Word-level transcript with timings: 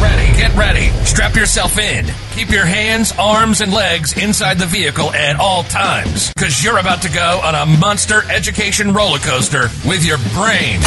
Ready, 0.00 0.32
get 0.36 0.54
ready. 0.54 0.88
Strap 1.04 1.34
yourself 1.34 1.78
in. 1.78 2.04
Keep 2.32 2.50
your 2.50 2.66
hands, 2.66 3.12
arms, 3.18 3.62
and 3.62 3.72
legs 3.72 4.16
inside 4.22 4.58
the 4.58 4.66
vehicle 4.66 5.10
at 5.12 5.36
all 5.36 5.62
times, 5.64 6.32
because 6.34 6.62
you're 6.62 6.76
about 6.78 7.00
to 7.02 7.10
go 7.10 7.40
on 7.42 7.54
a 7.54 7.64
monster 7.78 8.22
education 8.30 8.92
roller 8.92 9.18
coaster 9.18 9.68
with 9.88 10.04
your 10.04 10.18
brain. 10.34 10.80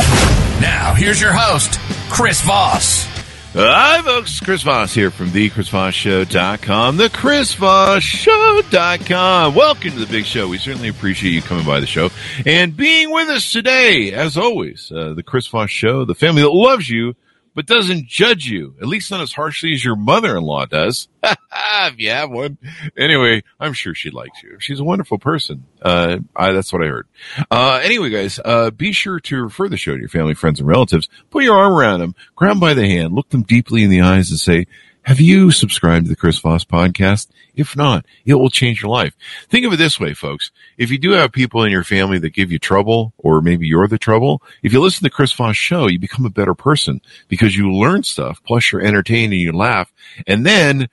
Now, 0.62 0.94
here's 0.96 1.20
your 1.20 1.34
host, 1.34 1.80
Chris 2.12 2.42
Voss. 2.42 3.08
Hi, 3.54 4.00
folks. 4.04 4.40
Chris 4.42 4.62
Voss 4.62 4.94
here 4.94 5.10
from 5.10 5.32
the 5.32 5.50
ChrisVossShow.com, 5.50 6.98
the 6.98 7.10
ChrisVossShow.com. 7.10 9.56
Welcome 9.56 9.92
to 9.92 9.98
the 10.00 10.06
big 10.06 10.26
show. 10.26 10.48
We 10.48 10.60
certainly 10.60 10.90
appreciate 10.90 11.32
you 11.32 11.42
coming 11.42 11.66
by 11.66 11.80
the 11.80 11.88
show 11.88 12.12
and 12.46 12.78
being 12.78 13.12
with 13.12 13.28
us 13.30 13.52
today. 13.52 14.14
As 14.14 14.38
always, 14.38 14.92
uh, 14.92 15.14
the 15.16 15.24
Chris 15.24 15.48
Voss 15.48 15.72
Show, 15.72 16.06
the 16.06 16.14
family 16.14 16.44
that 16.44 16.52
loves 16.52 16.88
you 16.88 17.16
but 17.60 17.66
doesn't 17.66 18.08
judge 18.08 18.46
you, 18.46 18.74
at 18.82 18.88
least 18.88 19.12
not 19.12 19.20
as 19.20 19.34
harshly 19.34 19.74
as 19.74 19.84
your 19.84 19.98
mother-in-law 19.98 20.66
does. 20.68 21.10
if 21.26 22.00
you 22.00 22.10
have 22.10 22.30
one. 22.32 22.58
Anyway, 22.98 23.44
I'm 23.60 23.74
sure 23.74 23.94
she 23.94 24.12
likes 24.12 24.42
you. 24.42 24.56
She's 24.62 24.80
a 24.80 24.84
wonderful 24.86 25.20
person. 25.20 25.66
Uh, 25.82 26.20
I, 26.34 26.54
that's 26.54 26.72
what 26.72 26.82
I 26.82 26.88
heard. 26.88 27.08
Uh, 27.52 27.82
anyway, 27.84 28.12
guys, 28.12 28.40
uh, 28.46 28.72
be 28.72 28.94
sure 28.94 29.20
to 29.20 29.44
refer 29.44 29.68
the 29.68 29.76
show 29.76 29.94
to 29.94 30.00
your 30.00 30.08
family, 30.08 30.36
friends, 30.36 30.62
and 30.62 30.70
relatives. 30.70 31.10
Put 31.32 31.44
your 31.44 31.58
arm 31.58 31.74
around 31.74 32.00
them, 32.00 32.16
grab 32.34 32.52
them 32.52 32.60
by 32.62 32.76
the 32.76 32.88
hand, 32.88 33.14
look 33.14 33.28
them 33.28 33.44
deeply 33.44 33.84
in 33.84 33.90
the 33.90 34.04
eyes 34.04 34.30
and 34.30 34.40
say, 34.40 34.66
have 35.10 35.20
you 35.20 35.50
subscribed 35.50 36.06
to 36.06 36.10
the 36.10 36.16
Chris 36.16 36.38
Voss 36.38 36.64
podcast? 36.64 37.30
If 37.56 37.76
not, 37.76 38.06
it 38.26 38.36
will 38.36 38.52
change 38.52 38.84
your 38.84 38.92
life. 38.92 39.16
Think 39.48 39.66
of 39.66 39.74
it 39.74 39.78
this 39.78 40.00
way, 40.00 40.14
folks. 40.14 40.52
If 40.78 40.92
you 40.92 41.00
do 41.00 41.14
have 41.14 41.32
people 41.32 41.64
in 41.64 41.72
your 41.72 41.84
family 41.84 42.20
that 42.20 42.36
give 42.36 42.52
you 42.52 42.60
trouble, 42.60 43.16
or 43.18 43.42
maybe 43.42 43.66
you're 43.66 43.88
the 43.88 43.98
trouble, 43.98 44.44
if 44.62 44.72
you 44.72 44.80
listen 44.80 45.06
to 45.06 45.10
Chris 45.10 45.34
Voss 45.34 45.56
show, 45.56 45.88
you 45.88 45.98
become 45.98 46.28
a 46.28 46.30
better 46.30 46.54
person 46.54 47.02
because 47.28 47.58
you 47.58 47.74
learn 47.74 48.04
stuff, 48.04 48.40
plus 48.44 48.72
you're 48.72 48.86
entertained 48.86 49.34
and 49.34 49.42
you 49.42 49.52
laugh. 49.52 49.92
And 50.28 50.46
then 50.46 50.90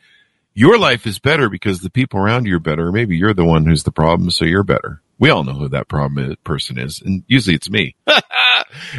your 0.55 0.79
life 0.79 1.07
is 1.07 1.19
better 1.19 1.51
because 1.51 1.81
the 1.81 1.91
people 1.91 2.19
around 2.19 2.47
you 2.47 2.57
are 2.57 2.59
better. 2.59 2.91
Maybe 2.91 3.19
you're 3.19 3.35
the 3.35 3.45
one 3.45 3.67
who's 3.67 3.83
the 3.83 3.93
problem, 3.93 4.31
so 4.31 4.47
you're 4.47 4.63
better. 4.63 5.03
We 5.19 5.31
all 5.31 5.45
know 5.45 5.55
who 5.55 5.69
that 5.69 5.89
problem 5.89 6.37
person 6.45 6.79
is, 6.79 7.01
and 7.01 7.25
usually 7.27 7.57
it's 7.57 7.71
me. 7.71 7.97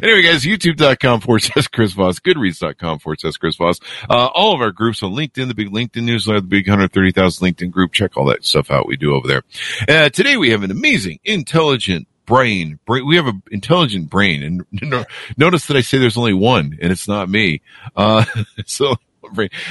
anyway, 0.02 0.24
guys, 0.24 0.44
youtube.com 0.44 1.22
forward 1.22 1.44
slash 1.44 1.68
Chris 1.68 1.94
Voss, 1.94 2.20
goodreads.com 2.20 3.00
forward 3.00 3.20
slash 3.20 3.36
Chris 3.36 3.56
Voss. 3.56 3.80
Uh, 4.10 4.28
all 4.34 4.56
of 4.56 4.62
our 4.62 4.72
groups 4.72 5.04
on 5.04 5.12
LinkedIn, 5.12 5.48
the 5.48 5.54
big 5.54 5.70
LinkedIn 5.70 6.04
newsletter, 6.04 6.42
the 6.42 6.48
big 6.48 6.68
130,000 6.68 7.48
LinkedIn 7.48 7.72
group. 7.72 7.94
Check 7.94 8.18
all 8.18 8.26
that 8.26 8.44
stuff 8.44 8.72
out 8.72 8.88
we 8.88 8.98
do 8.98 9.14
over 9.14 9.28
there. 9.28 9.44
Uh, 9.88 10.10
today 10.10 10.38
we 10.38 10.50
have 10.50 10.64
an 10.64 10.72
amazing, 10.72 11.20
intelligent, 11.24 12.08
brain. 12.26 12.80
brain. 12.86 13.06
We 13.06 13.16
have 13.18 13.28
an 13.28 13.44
intelligent 13.52 14.10
brain, 14.10 14.44
and 14.44 15.06
notice 15.38 15.68
that 15.68 15.78
I 15.78 15.82
say 15.82 16.00
there's 16.00 16.18
only 16.18 16.34
one, 16.34 16.78
and 16.82 16.92
it's 16.92 17.08
not 17.08 17.30
me. 17.30 17.62
Uh, 17.96 18.26
so. 18.66 18.96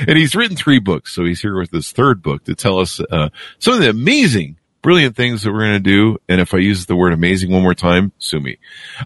And 0.07 0.19
he's 0.19 0.37
written 0.37 0.55
three 0.55 0.81
books, 0.81 1.15
so 1.15 1.25
he's 1.25 1.41
here 1.41 1.59
with 1.59 1.71
his 1.71 1.91
third 1.91 2.23
book 2.23 2.45
to 2.45 2.55
tell 2.55 2.79
us 2.79 3.01
uh, 3.01 3.31
some 3.59 3.73
of 3.73 3.81
the 3.81 3.89
amazing 3.89 4.59
brilliant 4.87 5.17
things 5.17 5.43
that 5.43 5.53
we're 5.53 5.67
going 5.67 5.73
to 5.73 5.81
do. 5.81 6.17
And 6.29 6.41
if 6.41 6.55
I 6.55 6.59
use 6.59 6.87
the 6.87 6.95
word 6.95 7.13
amazing 7.13 7.51
one 7.51 7.65
more 7.65 7.75
time, 7.75 8.13
sue 8.19 8.39
me. 8.39 8.59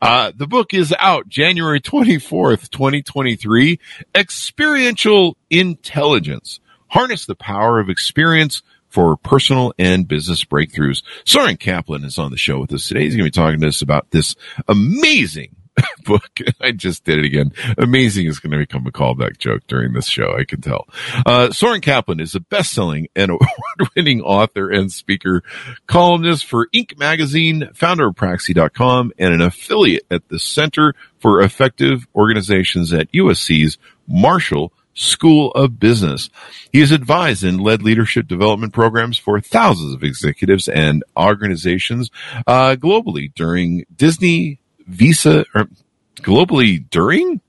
Uh, 0.03 0.31
the 0.36 0.47
book 0.47 0.75
is 0.75 0.95
out 0.98 1.27
January 1.27 1.81
24th, 1.81 2.69
2023. 2.69 3.81
Experiential 4.14 5.39
Intelligence. 5.48 6.61
Harness 6.89 7.24
the 7.24 7.35
power 7.35 7.80
of 7.80 7.89
experience 7.89 8.61
for 8.91 9.17
personal 9.17 9.73
and 9.79 10.07
business 10.07 10.45
breakthroughs. 10.45 11.02
Soren 11.24 11.57
Kaplan 11.57 12.05
is 12.05 12.18
on 12.18 12.30
the 12.30 12.36
show 12.36 12.61
with 12.61 12.74
us 12.74 12.86
today. 12.86 13.05
He's 13.05 13.17
going 13.17 13.30
to 13.30 13.41
be 13.41 13.42
talking 13.42 13.61
to 13.61 13.68
us 13.68 13.80
about 13.80 14.11
this 14.11 14.36
amazing 14.68 15.57
book. 16.05 16.41
I 16.61 16.73
just 16.73 17.05
did 17.05 17.19
it 17.19 17.25
again. 17.25 17.53
Amazing 17.79 18.27
is 18.27 18.39
going 18.39 18.53
to 18.53 18.58
become 18.58 18.86
a 18.86 18.91
callback 18.91 19.39
joke 19.39 19.63
during 19.67 19.92
this 19.92 20.07
show. 20.07 20.35
I 20.36 20.45
can 20.45 20.61
tell. 20.61 20.89
Uh, 21.27 21.51
Soren 21.51 21.81
Kaplan 21.81 22.20
is 22.20 22.35
a 22.35 22.41
best-selling 22.41 23.08
and 23.14 23.31
award-winning 23.31 24.20
author 24.23 24.70
and 24.70 24.92
speaker, 24.92 25.42
columnist 25.86 26.47
for 26.47 26.69
Inc. 26.75 26.98
magazine, 26.98 27.70
founder 27.75 28.09
of 28.09 28.14
Praxie.com, 28.14 29.13
and 29.19 29.35
an 29.35 29.41
affiliate 29.41 30.07
at 30.11 30.29
the 30.29 30.39
Center 30.39 30.95
for 31.19 31.41
Effective 31.41 32.07
Organizations 32.14 32.92
at 32.92 33.13
USC's 33.13 33.79
Marshall 34.07 34.73
School 34.95 35.51
of 35.53 35.79
Business. 35.79 36.30
He 36.73 36.80
has 36.80 36.91
advised 36.91 37.45
and 37.45 37.61
led 37.61 37.83
leadership 37.83 38.27
development 38.27 38.73
programs 38.73 39.17
for 39.17 39.41
thousands 39.41 39.95
of 39.95 40.03
executives 40.03 40.69
and 40.69 41.05
organizations 41.17 42.11
uh, 42.47 42.77
globally 42.77 43.33
during 43.35 43.85
Disney 43.95 44.60
Visa 44.90 45.45
or 45.55 45.68
globally 46.17 46.89
during? 46.90 47.40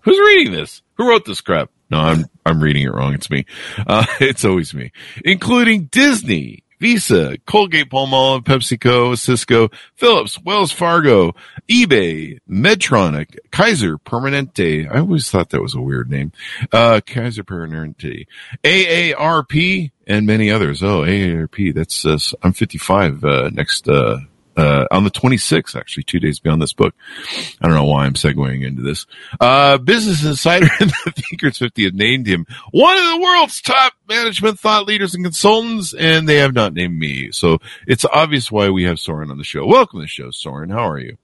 Who's 0.00 0.18
reading 0.18 0.52
this? 0.52 0.82
Who 0.94 1.08
wrote 1.08 1.24
this 1.24 1.40
crap? 1.40 1.70
No, 1.90 1.98
I'm 1.98 2.24
I'm 2.46 2.62
reading 2.62 2.84
it 2.84 2.92
wrong. 2.92 3.14
It's 3.14 3.30
me. 3.30 3.46
Uh, 3.86 4.04
it's 4.20 4.44
always 4.44 4.74
me, 4.74 4.92
including 5.24 5.84
Disney, 5.84 6.64
Visa, 6.80 7.38
Colgate 7.46 7.88
Palmolive, 7.90 8.44
PepsiCo, 8.44 9.16
Cisco, 9.16 9.70
Philips, 9.94 10.38
Wells 10.42 10.72
Fargo, 10.72 11.34
eBay, 11.68 12.38
Medtronic, 12.48 13.38
Kaiser 13.50 13.96
Permanente. 13.96 14.90
I 14.90 14.98
always 14.98 15.30
thought 15.30 15.50
that 15.50 15.62
was 15.62 15.74
a 15.74 15.80
weird 15.80 16.10
name. 16.10 16.32
Uh, 16.72 17.00
Kaiser 17.04 17.44
Permanente, 17.44 18.26
AARP, 18.62 19.90
and 20.06 20.26
many 20.26 20.50
others. 20.50 20.82
Oh, 20.82 21.02
AARP. 21.02 21.74
That's 21.74 22.04
uh, 22.04 22.18
I'm 22.42 22.52
55 22.52 23.24
uh, 23.24 23.50
next 23.52 23.88
uh, 24.56 24.86
on 24.90 25.04
the 25.04 25.10
26th, 25.10 25.76
actually, 25.76 26.04
two 26.04 26.20
days 26.20 26.38
beyond 26.38 26.62
this 26.62 26.72
book. 26.72 26.94
I 27.60 27.66
don't 27.66 27.74
know 27.74 27.84
why 27.84 28.04
I'm 28.04 28.14
segueing 28.14 28.64
into 28.64 28.82
this. 28.82 29.06
Uh, 29.40 29.78
Business 29.78 30.24
Insider 30.24 30.68
and 30.80 30.90
the 31.04 31.12
Thinkers 31.12 31.58
50 31.58 31.84
have 31.84 31.94
named 31.94 32.26
him 32.26 32.46
one 32.70 32.96
of 32.96 33.04
the 33.04 33.20
world's 33.20 33.60
top 33.60 33.94
management 34.08 34.58
thought 34.58 34.86
leaders 34.86 35.14
and 35.14 35.24
consultants, 35.24 35.94
and 35.94 36.28
they 36.28 36.36
have 36.36 36.54
not 36.54 36.74
named 36.74 36.98
me. 36.98 37.30
So 37.32 37.58
it's 37.86 38.04
obvious 38.04 38.50
why 38.50 38.70
we 38.70 38.84
have 38.84 39.00
Soren 39.00 39.30
on 39.30 39.38
the 39.38 39.44
show. 39.44 39.66
Welcome 39.66 40.00
to 40.00 40.04
the 40.04 40.08
show, 40.08 40.30
Soren. 40.30 40.70
How 40.70 40.88
are 40.88 40.98
you? 40.98 41.16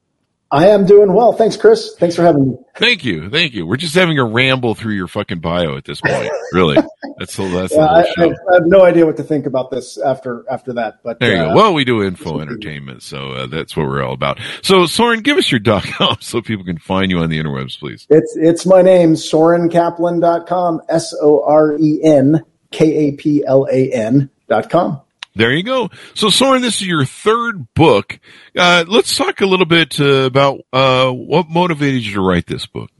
I 0.53 0.69
am 0.69 0.84
doing 0.84 1.12
well. 1.12 1.33
Thanks, 1.33 1.56
Chris. 1.56 1.94
Thanks 1.97 2.16
for 2.16 2.22
having 2.22 2.50
me. 2.50 2.56
Thank 2.77 3.05
you. 3.05 3.31
Thank 3.31 3.55
you. 3.55 3.66
We're 3.66 3.77
just 3.77 3.94
having 3.94 4.19
a 4.19 4.25
ramble 4.25 4.75
through 4.75 4.94
your 4.94 5.06
fucking 5.06 5.38
bio 5.38 5.77
at 5.77 5.84
this 5.84 6.00
point. 6.00 6.31
Really. 6.53 6.77
That's 7.19 7.37
the, 7.37 7.44
that's 7.49 7.75
yeah, 7.75 7.84
I, 7.84 8.00
I, 8.16 8.55
have 8.55 8.65
no 8.65 8.83
idea 8.83 9.05
what 9.05 9.19
to 9.19 9.22
think 9.22 9.44
about 9.44 9.71
this 9.71 9.99
after, 9.99 10.43
after 10.50 10.72
that, 10.72 11.03
but 11.03 11.21
there 11.21 11.37
you 11.37 11.43
uh, 11.43 11.49
go. 11.50 11.55
Well, 11.55 11.75
we 11.75 11.84
do 11.84 12.03
info 12.03 12.41
entertainment. 12.41 13.03
So 13.03 13.33
uh, 13.33 13.47
that's 13.47 13.77
what 13.77 13.87
we're 13.87 14.03
all 14.03 14.15
about. 14.15 14.41
So 14.62 14.87
Soren, 14.87 15.21
give 15.21 15.37
us 15.37 15.50
your 15.50 15.59
dot 15.59 15.84
com 15.84 16.16
so 16.21 16.41
people 16.41 16.65
can 16.65 16.78
find 16.78 17.11
you 17.11 17.19
on 17.19 17.28
the 17.28 17.38
interwebs, 17.38 17.78
please. 17.78 18.06
It's, 18.09 18.34
it's 18.37 18.65
my 18.65 18.81
name, 18.81 19.12
SorenKaplan.com, 19.15 20.81
S-O-R-E-N 20.88 22.43
K-A-P-L-A-N 22.71 24.31
dot 24.49 24.71
com. 24.71 25.03
There 25.41 25.55
you 25.55 25.62
go. 25.62 25.89
So, 26.12 26.28
Soren, 26.28 26.61
this 26.61 26.83
is 26.83 26.87
your 26.87 27.06
third 27.06 27.73
book. 27.73 28.21
Uh, 28.55 28.84
let's 28.87 29.17
talk 29.17 29.41
a 29.41 29.47
little 29.47 29.65
bit 29.65 29.99
uh, 29.99 30.25
about 30.25 30.61
uh, 30.71 31.11
what 31.11 31.49
motivated 31.49 32.05
you 32.05 32.12
to 32.12 32.21
write 32.21 32.47
this 32.47 32.67
book. 32.67 32.91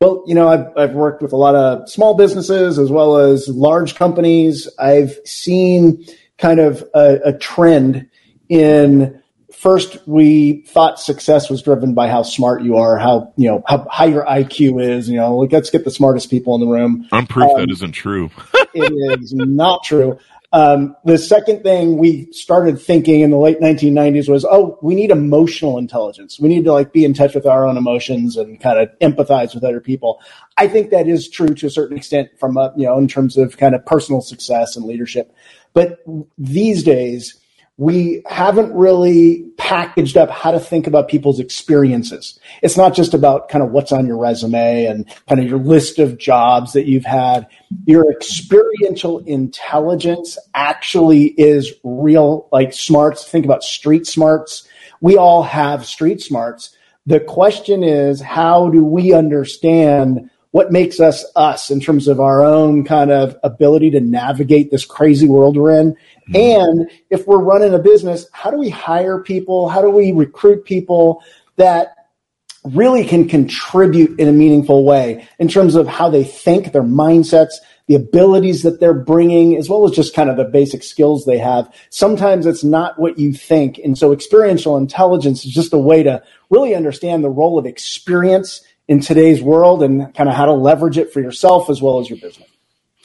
Well, 0.00 0.24
you 0.26 0.34
know, 0.34 0.48
I've, 0.48 0.76
I've 0.76 0.94
worked 0.94 1.22
with 1.22 1.32
a 1.32 1.36
lot 1.36 1.54
of 1.54 1.88
small 1.88 2.14
businesses 2.14 2.80
as 2.80 2.90
well 2.90 3.16
as 3.16 3.46
large 3.46 3.94
companies. 3.94 4.68
I've 4.76 5.16
seen 5.24 6.04
kind 6.36 6.58
of 6.58 6.82
a, 6.96 7.20
a 7.26 7.38
trend 7.38 8.10
in 8.48 9.22
first 9.62 9.96
we 10.08 10.62
thought 10.62 10.98
success 10.98 11.48
was 11.48 11.62
driven 11.62 11.94
by 11.94 12.08
how 12.08 12.24
smart 12.24 12.62
you 12.64 12.78
are, 12.78 12.98
how 12.98 13.32
you 13.36 13.48
know 13.48 13.62
how 13.68 13.86
high 13.88 14.06
your 14.06 14.24
IQ 14.24 14.82
is. 14.82 15.08
You 15.08 15.18
know, 15.18 15.36
like 15.36 15.52
let's 15.52 15.70
get 15.70 15.84
the 15.84 15.92
smartest 15.92 16.28
people 16.28 16.56
in 16.56 16.60
the 16.60 16.66
room. 16.66 17.06
I'm 17.12 17.28
proof 17.28 17.48
um, 17.52 17.60
that 17.60 17.70
isn't 17.70 17.92
true. 17.92 18.30
it 18.74 19.20
is 19.22 19.32
not 19.32 19.84
true. 19.84 20.18
Um, 20.54 20.94
the 21.04 21.16
second 21.16 21.62
thing 21.62 21.96
we 21.96 22.30
started 22.32 22.80
thinking 22.80 23.20
in 23.20 23.30
the 23.30 23.38
late 23.38 23.60
1990s 23.60 24.28
was, 24.28 24.44
oh, 24.44 24.78
we 24.82 24.94
need 24.94 25.10
emotional 25.10 25.78
intelligence. 25.78 26.38
We 26.38 26.50
need 26.50 26.64
to 26.64 26.72
like 26.72 26.92
be 26.92 27.06
in 27.06 27.14
touch 27.14 27.34
with 27.34 27.46
our 27.46 27.66
own 27.66 27.78
emotions 27.78 28.36
and 28.36 28.60
kind 28.60 28.78
of 28.78 28.90
empathize 29.00 29.54
with 29.54 29.64
other 29.64 29.80
people. 29.80 30.20
I 30.58 30.68
think 30.68 30.90
that 30.90 31.08
is 31.08 31.30
true 31.30 31.54
to 31.54 31.66
a 31.66 31.70
certain 31.70 31.96
extent 31.96 32.30
from, 32.38 32.58
you 32.76 32.84
know, 32.84 32.98
in 32.98 33.08
terms 33.08 33.38
of 33.38 33.56
kind 33.56 33.74
of 33.74 33.86
personal 33.86 34.20
success 34.20 34.76
and 34.76 34.84
leadership. 34.84 35.34
But 35.72 36.00
these 36.36 36.82
days, 36.82 37.40
we 37.78 38.22
haven't 38.26 38.72
really 38.74 39.44
packaged 39.56 40.16
up 40.16 40.30
how 40.30 40.50
to 40.50 40.60
think 40.60 40.86
about 40.86 41.08
people's 41.08 41.40
experiences. 41.40 42.38
It's 42.62 42.76
not 42.76 42.94
just 42.94 43.14
about 43.14 43.48
kind 43.48 43.64
of 43.64 43.70
what's 43.70 43.92
on 43.92 44.06
your 44.06 44.18
resume 44.18 44.84
and 44.84 45.06
kind 45.28 45.40
of 45.40 45.48
your 45.48 45.58
list 45.58 45.98
of 45.98 46.18
jobs 46.18 46.74
that 46.74 46.86
you've 46.86 47.04
had. 47.04 47.46
Your 47.86 48.10
experiential 48.12 49.20
intelligence 49.20 50.38
actually 50.54 51.26
is 51.38 51.72
real, 51.82 52.48
like 52.52 52.72
smarts. 52.72 53.24
Think 53.24 53.44
about 53.44 53.64
street 53.64 54.06
smarts 54.06 54.68
we 55.02 55.16
all 55.16 55.42
have 55.42 55.84
street 55.84 56.22
smarts. 56.22 56.74
The 57.04 57.20
question 57.20 57.82
is, 57.82 58.20
how 58.20 58.70
do 58.70 58.84
we 58.84 59.12
understand 59.12 60.30
what 60.52 60.70
makes 60.70 61.00
us 61.00 61.24
us 61.34 61.70
in 61.70 61.80
terms 61.80 62.08
of 62.08 62.20
our 62.20 62.42
own 62.42 62.84
kind 62.84 63.10
of 63.10 63.36
ability 63.42 63.90
to 63.90 64.00
navigate 64.00 64.70
this 64.70 64.84
crazy 64.84 65.28
world 65.28 65.56
we're 65.56 65.78
in? 65.78 65.92
Mm-hmm. 65.92 66.36
And 66.36 66.90
if 67.10 67.26
we're 67.26 67.42
running 67.42 67.74
a 67.74 67.78
business, 67.78 68.26
how 68.32 68.50
do 68.50 68.58
we 68.58 68.70
hire 68.70 69.18
people? 69.18 69.68
How 69.68 69.82
do 69.82 69.90
we 69.90 70.12
recruit 70.12 70.64
people 70.64 71.22
that 71.56 71.96
really 72.64 73.04
can 73.04 73.28
contribute 73.28 74.20
in 74.20 74.28
a 74.28 74.32
meaningful 74.32 74.84
way 74.84 75.26
in 75.38 75.48
terms 75.48 75.74
of 75.74 75.88
how 75.88 76.08
they 76.08 76.22
think, 76.22 76.72
their 76.72 76.82
mindsets, 76.82 77.54
the 77.86 77.94
abilities 77.96 78.62
that 78.62 78.78
they're 78.78 78.94
bringing, 78.94 79.56
as 79.56 79.68
well 79.68 79.84
as 79.84 79.90
just 79.90 80.14
kind 80.14 80.30
of 80.30 80.36
the 80.36 80.44
basic 80.44 80.84
skills 80.84 81.24
they 81.24 81.38
have. 81.38 81.72
Sometimes 81.90 82.46
it's 82.46 82.62
not 82.62 82.98
what 82.98 83.18
you 83.18 83.32
think. 83.32 83.78
And 83.78 83.98
so 83.98 84.12
experiential 84.12 84.76
intelligence 84.76 85.44
is 85.44 85.52
just 85.52 85.72
a 85.72 85.78
way 85.78 86.02
to 86.04 86.22
really 86.50 86.74
understand 86.74 87.24
the 87.24 87.30
role 87.30 87.58
of 87.58 87.66
experience 87.66 88.62
in 88.88 89.00
today's 89.00 89.42
world 89.42 89.82
and 89.82 90.14
kind 90.14 90.28
of 90.28 90.34
how 90.34 90.46
to 90.46 90.52
leverage 90.52 90.98
it 90.98 91.12
for 91.12 91.20
yourself 91.20 91.70
as 91.70 91.80
well 91.80 92.00
as 92.00 92.10
your 92.10 92.18
business. 92.18 92.48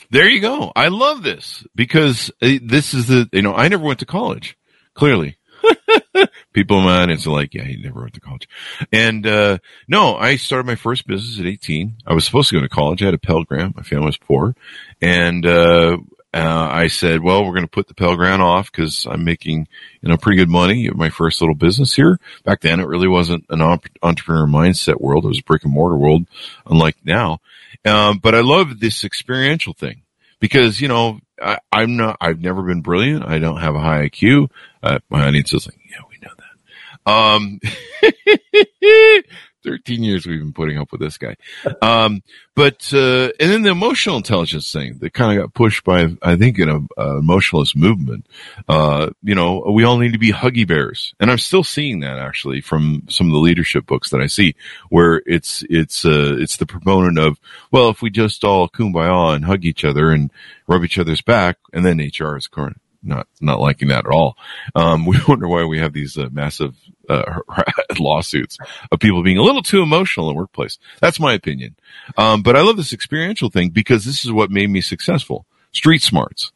There 0.10 0.30
you 0.30 0.40
go. 0.40 0.72
I 0.76 0.88
love 0.88 1.24
this 1.24 1.66
because 1.76 2.32
uh, 2.42 2.60
this 2.62 2.94
is 2.94 3.08
the, 3.08 3.30
you 3.34 3.42
know, 3.42 3.54
I 3.54 3.68
never 3.68 3.84
went 3.84 4.00
to 4.00 4.06
college, 4.06 4.58
clearly. 4.94 5.38
People 6.54 6.80
in 6.80 6.86
my 6.86 7.02
audience 7.02 7.28
are 7.28 7.32
like, 7.32 7.54
yeah, 7.54 7.64
he 7.64 7.78
never 7.78 8.02
went 8.02 8.14
to 8.14 8.22
college. 8.22 8.48
And, 8.92 9.28
uh, 9.28 9.58
no, 9.88 10.16
I 10.16 10.38
started 10.38 10.66
my 10.66 10.76
first 10.76 11.06
business 11.08 11.40
at 11.40 11.46
18. 11.46 11.98
I 12.06 12.14
was 12.14 12.26
supposed 12.26 12.50
to 12.50 12.56
go 12.56 12.62
to 12.62 12.70
college. 12.70 13.02
I 13.02 13.06
had 13.06 13.14
a 13.14 13.20
Pell 13.20 13.44
Grant. 13.44 13.76
My 13.76 13.84
family 13.84 14.06
was 14.06 14.18
poor. 14.18 14.56
And, 15.02 15.46
uh, 15.46 15.98
uh, 16.34 16.70
I 16.72 16.88
said, 16.88 17.22
well, 17.22 17.44
we're 17.44 17.54
going 17.54 17.64
to 17.64 17.72
put 17.72 17.88
the 17.88 17.94
Pell 17.94 18.16
Grant 18.16 18.42
off 18.42 18.72
because 18.72 19.08
I'm 19.10 19.24
making, 19.24 19.68
you 20.02 20.10
know, 20.10 20.18
pretty 20.18 20.38
good 20.38 20.50
money 20.50 20.88
at 20.88 20.96
my 20.96 21.10
first 21.10 21.42
little 21.42 21.56
business 21.56 21.96
here. 21.96 22.20
Back 22.44 22.62
then, 22.62 22.80
it 22.80 22.88
really 22.88 23.08
wasn't 23.08 23.46
an 23.50 23.62
entrepreneur 23.62 24.46
mindset 24.46 25.00
world. 25.00 25.26
It 25.26 25.30
was 25.30 25.40
a 25.40 25.44
brick 25.44 25.64
and 25.64 25.74
mortar 25.74 25.98
world, 25.98 26.26
unlike 26.66 26.98
now. 27.04 27.40
Um, 27.86 28.20
but 28.20 28.36
I 28.36 28.42
love 28.42 28.80
this 28.80 29.04
experiential 29.04 29.74
thing 29.74 30.02
because, 30.40 30.82
you 30.82 30.90
know, 30.90 31.20
I, 31.42 31.60
am 31.72 31.96
not, 31.96 32.18
I've 32.20 32.42
never 32.42 32.62
been 32.62 32.82
brilliant. 32.82 33.26
I 33.26 33.40
don't 33.40 33.62
have 33.62 33.76
a 33.76 33.80
high 33.80 34.10
IQ. 34.10 34.50
Uh, 34.84 35.00
my 35.10 35.28
audience 35.28 35.54
is 35.54 35.66
like, 35.66 35.80
yeah, 35.90 36.02
we 36.10 36.18
know 36.22 36.34
that. 36.38 36.48
Um, 37.10 37.60
13 39.68 40.02
years 40.02 40.26
we've 40.26 40.40
been 40.40 40.54
putting 40.54 40.78
up 40.78 40.92
with 40.94 41.02
this 41.02 41.18
guy. 41.18 41.36
Um, 41.82 42.24
but, 42.56 42.90
uh, 42.94 43.32
and 43.40 43.52
then 43.52 43.62
the 43.64 43.70
emotional 43.70 44.16
intelligence 44.16 44.72
thing 44.72 44.98
that 45.00 45.14
kind 45.14 45.38
of 45.38 45.44
got 45.44 45.54
pushed 45.54 45.84
by, 45.84 46.08
I 46.22 46.38
think, 46.38 46.58
in 46.58 46.70
a, 46.70 46.80
a 46.98 47.18
emotionalist 47.18 47.76
movement. 47.76 48.26
Uh, 48.68 49.10
you 49.22 49.36
know, 49.36 49.70
we 49.70 49.84
all 49.84 49.98
need 49.98 50.14
to 50.14 50.20
be 50.20 50.32
huggy 50.32 50.66
bears. 50.66 51.14
And 51.20 51.30
I'm 51.30 51.38
still 51.38 51.64
seeing 51.64 52.00
that 52.00 52.18
actually 52.18 52.62
from 52.62 53.04
some 53.10 53.28
of 53.28 53.34
the 53.34 53.40
leadership 53.40 53.86
books 53.86 54.10
that 54.12 54.22
I 54.22 54.28
see 54.28 54.56
where 54.90 55.22
it's, 55.26 55.64
it's, 55.70 56.06
uh, 56.06 56.38
it's 56.40 56.56
the 56.56 56.66
proponent 56.66 57.20
of, 57.20 57.40
well, 57.70 57.90
if 57.90 58.02
we 58.02 58.10
just 58.10 58.46
all 58.46 58.70
kumbaya 58.70 59.36
and 59.36 59.44
hug 59.44 59.66
each 59.66 59.84
other 59.84 60.12
and 60.12 60.32
rub 60.66 60.86
each 60.86 60.98
other's 60.98 61.22
back 61.22 61.58
and 61.74 61.86
then 61.86 62.00
HR 62.00 62.38
is 62.38 62.48
current 62.48 62.80
not 63.04 63.28
not 63.42 63.60
liking 63.60 63.90
that 63.90 64.06
at 64.06 64.12
all. 64.12 64.38
Um, 64.76 65.06
we 65.08 65.18
wonder 65.28 65.48
why 65.48 65.66
we 65.66 65.80
have 65.80 65.94
these 65.94 66.18
uh, 66.18 66.30
massive 66.32 66.76
uh, 67.10 67.40
lawsuits 68.00 68.58
of 68.92 69.00
people 69.00 69.24
being 69.24 69.38
a 69.38 69.44
little 69.44 69.62
too 69.64 69.82
emotional 69.82 70.30
in 70.30 70.36
the 70.36 70.40
workplace. 70.40 70.78
That's 71.00 71.20
my 71.20 71.34
opinion. 71.34 71.76
Um, 72.18 72.42
but 72.42 72.56
I 72.56 72.62
love 72.62 72.78
this 72.78 72.94
experiential 72.94 73.50
thing 73.50 73.70
because 73.70 74.06
this 74.06 74.26
is 74.26 74.32
what 74.32 74.52
made 74.52 74.70
me 74.70 74.82
successful. 74.82 75.46
Street 75.72 76.02
smarts. 76.02 76.52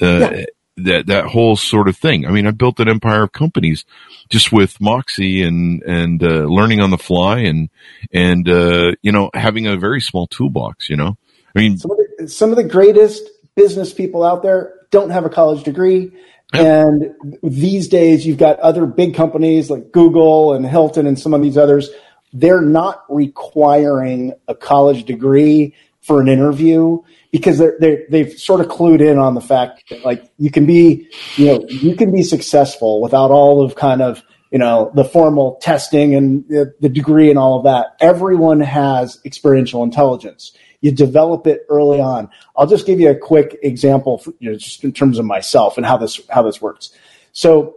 Uh, 0.00 0.06
yeah. 0.06 0.44
That 0.78 1.06
that 1.06 1.24
whole 1.24 1.56
sort 1.56 1.88
of 1.88 1.96
thing. 1.96 2.26
I 2.26 2.30
mean, 2.30 2.46
I 2.46 2.50
built 2.50 2.80
an 2.80 2.88
empire 2.88 3.22
of 3.22 3.32
companies 3.32 3.86
just 4.28 4.52
with 4.52 4.78
Moxie 4.78 5.42
and 5.42 5.82
and 5.84 6.22
uh, 6.22 6.44
learning 6.44 6.80
on 6.80 6.90
the 6.90 6.98
fly 6.98 7.38
and 7.38 7.70
and 8.12 8.46
uh, 8.46 8.92
you 9.00 9.10
know 9.10 9.30
having 9.32 9.66
a 9.66 9.78
very 9.78 10.02
small 10.02 10.26
toolbox. 10.26 10.90
You 10.90 10.96
know, 10.96 11.16
I 11.54 11.58
mean, 11.58 11.78
some 11.78 11.92
of 11.92 11.96
the, 11.96 12.28
some 12.28 12.50
of 12.50 12.56
the 12.56 12.64
greatest 12.64 13.26
business 13.56 13.92
people 13.92 14.22
out 14.22 14.42
there 14.42 14.74
don't 14.90 15.10
have 15.10 15.24
a 15.24 15.30
college 15.30 15.64
degree. 15.64 16.12
And 16.52 17.14
these 17.42 17.88
days, 17.88 18.24
you've 18.24 18.38
got 18.38 18.60
other 18.60 18.86
big 18.86 19.14
companies 19.14 19.68
like 19.68 19.90
Google 19.90 20.52
and 20.52 20.64
Hilton 20.64 21.06
and 21.06 21.18
some 21.18 21.34
of 21.34 21.42
these 21.42 21.56
others. 21.56 21.90
They're 22.32 22.62
not 22.62 23.02
requiring 23.08 24.34
a 24.46 24.54
college 24.54 25.04
degree 25.04 25.74
for 26.02 26.20
an 26.20 26.28
interview 26.28 27.02
because 27.32 27.58
they're, 27.58 27.76
they're, 27.80 28.04
they've 28.08 28.32
sort 28.38 28.60
of 28.60 28.68
clued 28.68 29.00
in 29.00 29.18
on 29.18 29.34
the 29.34 29.40
fact 29.40 29.88
that 29.90 30.04
like 30.04 30.30
you 30.38 30.50
can 30.50 30.66
be, 30.66 31.08
you 31.34 31.46
know, 31.46 31.66
you 31.68 31.96
can 31.96 32.12
be 32.12 32.22
successful 32.22 33.00
without 33.00 33.32
all 33.32 33.64
of 33.64 33.74
kind 33.74 34.00
of, 34.00 34.22
you 34.52 34.58
know, 34.58 34.92
the 34.94 35.04
formal 35.04 35.58
testing 35.60 36.14
and 36.14 36.46
the, 36.48 36.72
the 36.80 36.88
degree 36.88 37.28
and 37.28 37.38
all 37.38 37.58
of 37.58 37.64
that. 37.64 37.96
Everyone 37.98 38.60
has 38.60 39.20
experiential 39.24 39.82
intelligence 39.82 40.56
you 40.80 40.92
develop 40.92 41.46
it 41.46 41.66
early 41.68 42.00
on. 42.00 42.28
I'll 42.56 42.66
just 42.66 42.86
give 42.86 43.00
you 43.00 43.10
a 43.10 43.14
quick 43.14 43.58
example, 43.62 44.18
for, 44.18 44.32
you 44.38 44.50
know, 44.50 44.56
just 44.56 44.84
in 44.84 44.92
terms 44.92 45.18
of 45.18 45.24
myself 45.24 45.76
and 45.76 45.86
how 45.86 45.96
this 45.96 46.20
how 46.30 46.42
this 46.42 46.60
works. 46.60 46.92
So, 47.32 47.76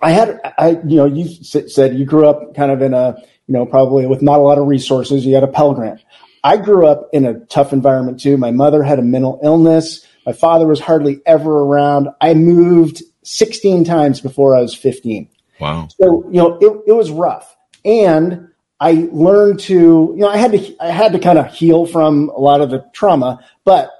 I 0.00 0.10
had 0.10 0.40
I 0.58 0.70
you 0.86 0.96
know 0.96 1.06
you 1.06 1.28
said 1.44 1.96
you 1.96 2.04
grew 2.04 2.28
up 2.28 2.54
kind 2.54 2.72
of 2.72 2.82
in 2.82 2.94
a 2.94 3.16
you 3.46 3.54
know 3.54 3.66
probably 3.66 4.06
with 4.06 4.22
not 4.22 4.38
a 4.38 4.42
lot 4.42 4.58
of 4.58 4.66
resources. 4.66 5.24
You 5.24 5.34
had 5.34 5.44
a 5.44 5.48
Pell 5.48 5.74
Grant. 5.74 6.00
I 6.44 6.56
grew 6.56 6.86
up 6.86 7.08
in 7.12 7.24
a 7.24 7.38
tough 7.46 7.72
environment 7.72 8.20
too. 8.20 8.36
My 8.36 8.50
mother 8.50 8.82
had 8.82 8.98
a 8.98 9.02
mental 9.02 9.38
illness. 9.42 10.06
My 10.26 10.32
father 10.32 10.66
was 10.66 10.80
hardly 10.80 11.20
ever 11.26 11.62
around. 11.62 12.08
I 12.20 12.34
moved 12.34 13.02
16 13.22 13.84
times 13.84 14.20
before 14.20 14.56
I 14.56 14.60
was 14.60 14.74
15. 14.74 15.28
Wow. 15.60 15.88
So, 16.00 16.24
you 16.30 16.38
know, 16.38 16.58
it, 16.58 16.82
it 16.88 16.92
was 16.92 17.10
rough. 17.10 17.56
And 17.84 18.48
I 18.82 19.08
learned 19.12 19.60
to, 19.60 19.74
you 19.74 20.16
know, 20.16 20.28
I 20.28 20.38
had 20.38 20.50
to, 20.50 20.76
I 20.80 20.90
had 20.90 21.12
to 21.12 21.20
kind 21.20 21.38
of 21.38 21.54
heal 21.54 21.86
from 21.86 22.30
a 22.30 22.40
lot 22.40 22.60
of 22.60 22.70
the 22.70 22.84
trauma, 22.92 23.38
but 23.64 23.92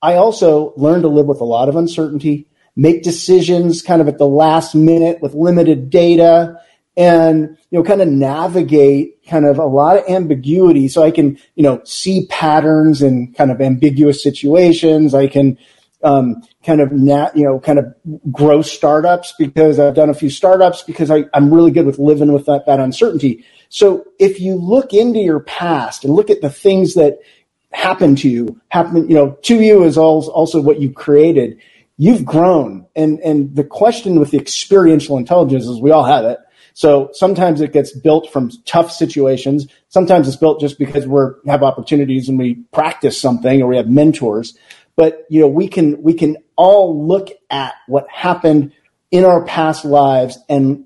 I 0.00 0.14
also 0.14 0.72
learned 0.76 1.02
to 1.02 1.08
live 1.08 1.26
with 1.26 1.40
a 1.40 1.44
lot 1.44 1.68
of 1.68 1.74
uncertainty, 1.74 2.46
make 2.76 3.02
decisions 3.02 3.82
kind 3.82 4.00
of 4.00 4.06
at 4.06 4.18
the 4.18 4.28
last 4.28 4.76
minute 4.76 5.20
with 5.20 5.34
limited 5.34 5.90
data 5.90 6.62
and, 6.96 7.58
you 7.70 7.78
know, 7.78 7.82
kind 7.82 8.00
of 8.00 8.06
navigate 8.06 9.26
kind 9.26 9.44
of 9.44 9.58
a 9.58 9.64
lot 9.64 9.98
of 9.98 10.08
ambiguity. 10.08 10.86
So 10.86 11.02
I 11.02 11.10
can, 11.10 11.36
you 11.56 11.64
know, 11.64 11.82
see 11.82 12.26
patterns 12.26 13.02
in 13.02 13.32
kind 13.32 13.50
of 13.50 13.60
ambiguous 13.60 14.22
situations. 14.22 15.14
I 15.14 15.26
can, 15.26 15.58
um, 16.04 16.42
kind 16.64 16.80
of 16.80 16.92
nat, 16.92 17.36
you 17.36 17.42
know, 17.42 17.58
kind 17.58 17.80
of 17.80 17.92
grow 18.30 18.62
startups 18.62 19.34
because 19.36 19.80
I've 19.80 19.96
done 19.96 20.10
a 20.10 20.14
few 20.14 20.30
startups 20.30 20.84
because 20.84 21.10
I, 21.10 21.24
I'm 21.34 21.52
really 21.52 21.72
good 21.72 21.86
with 21.86 21.98
living 21.98 22.32
with 22.32 22.46
that, 22.46 22.66
that 22.66 22.78
uncertainty. 22.78 23.44
So 23.68 24.06
if 24.18 24.40
you 24.40 24.54
look 24.54 24.92
into 24.92 25.18
your 25.18 25.40
past 25.40 26.04
and 26.04 26.14
look 26.14 26.30
at 26.30 26.40
the 26.40 26.50
things 26.50 26.94
that 26.94 27.18
happened 27.72 28.18
to 28.18 28.28
you, 28.28 28.60
happen, 28.68 29.08
you 29.08 29.14
know, 29.14 29.32
to 29.42 29.60
you 29.62 29.84
is 29.84 29.98
also 29.98 30.60
what 30.60 30.80
you 30.80 30.90
created. 30.90 31.58
You've 31.96 32.24
grown. 32.24 32.86
And, 32.96 33.18
and 33.20 33.54
the 33.54 33.64
question 33.64 34.18
with 34.18 34.30
the 34.30 34.38
experiential 34.38 35.18
intelligence 35.18 35.66
is 35.66 35.80
we 35.80 35.90
all 35.90 36.04
have 36.04 36.24
it. 36.24 36.38
So 36.72 37.10
sometimes 37.12 37.60
it 37.60 37.72
gets 37.72 37.90
built 37.92 38.30
from 38.32 38.52
tough 38.64 38.92
situations. 38.92 39.66
Sometimes 39.88 40.28
it's 40.28 40.36
built 40.36 40.60
just 40.60 40.78
because 40.78 41.06
we 41.08 41.20
have 41.46 41.64
opportunities 41.64 42.28
and 42.28 42.38
we 42.38 42.54
practice 42.72 43.20
something 43.20 43.60
or 43.60 43.66
we 43.66 43.76
have 43.76 43.88
mentors. 43.88 44.56
But, 44.94 45.26
you 45.28 45.40
know, 45.40 45.48
we 45.48 45.68
can, 45.68 46.00
we 46.02 46.14
can 46.14 46.36
all 46.56 47.06
look 47.06 47.30
at 47.50 47.74
what 47.86 48.08
happened 48.08 48.72
in 49.10 49.24
our 49.24 49.44
past 49.44 49.84
lives 49.84 50.38
and 50.48 50.84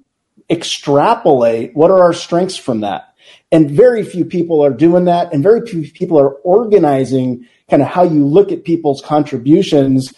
extrapolate 0.52 1.74
what 1.74 1.90
are 1.90 2.02
our 2.02 2.12
strengths 2.12 2.56
from 2.56 2.80
that. 2.80 3.14
And 3.50 3.70
very 3.70 4.04
few 4.04 4.24
people 4.24 4.64
are 4.64 4.70
doing 4.70 5.06
that. 5.06 5.32
And 5.32 5.42
very 5.42 5.66
few 5.66 5.90
people 5.90 6.20
are 6.20 6.30
organizing 6.30 7.48
kind 7.68 7.82
of 7.82 7.88
how 7.88 8.04
you 8.04 8.26
look 8.26 8.52
at 8.52 8.64
people's 8.64 9.02
contributions 9.02 10.12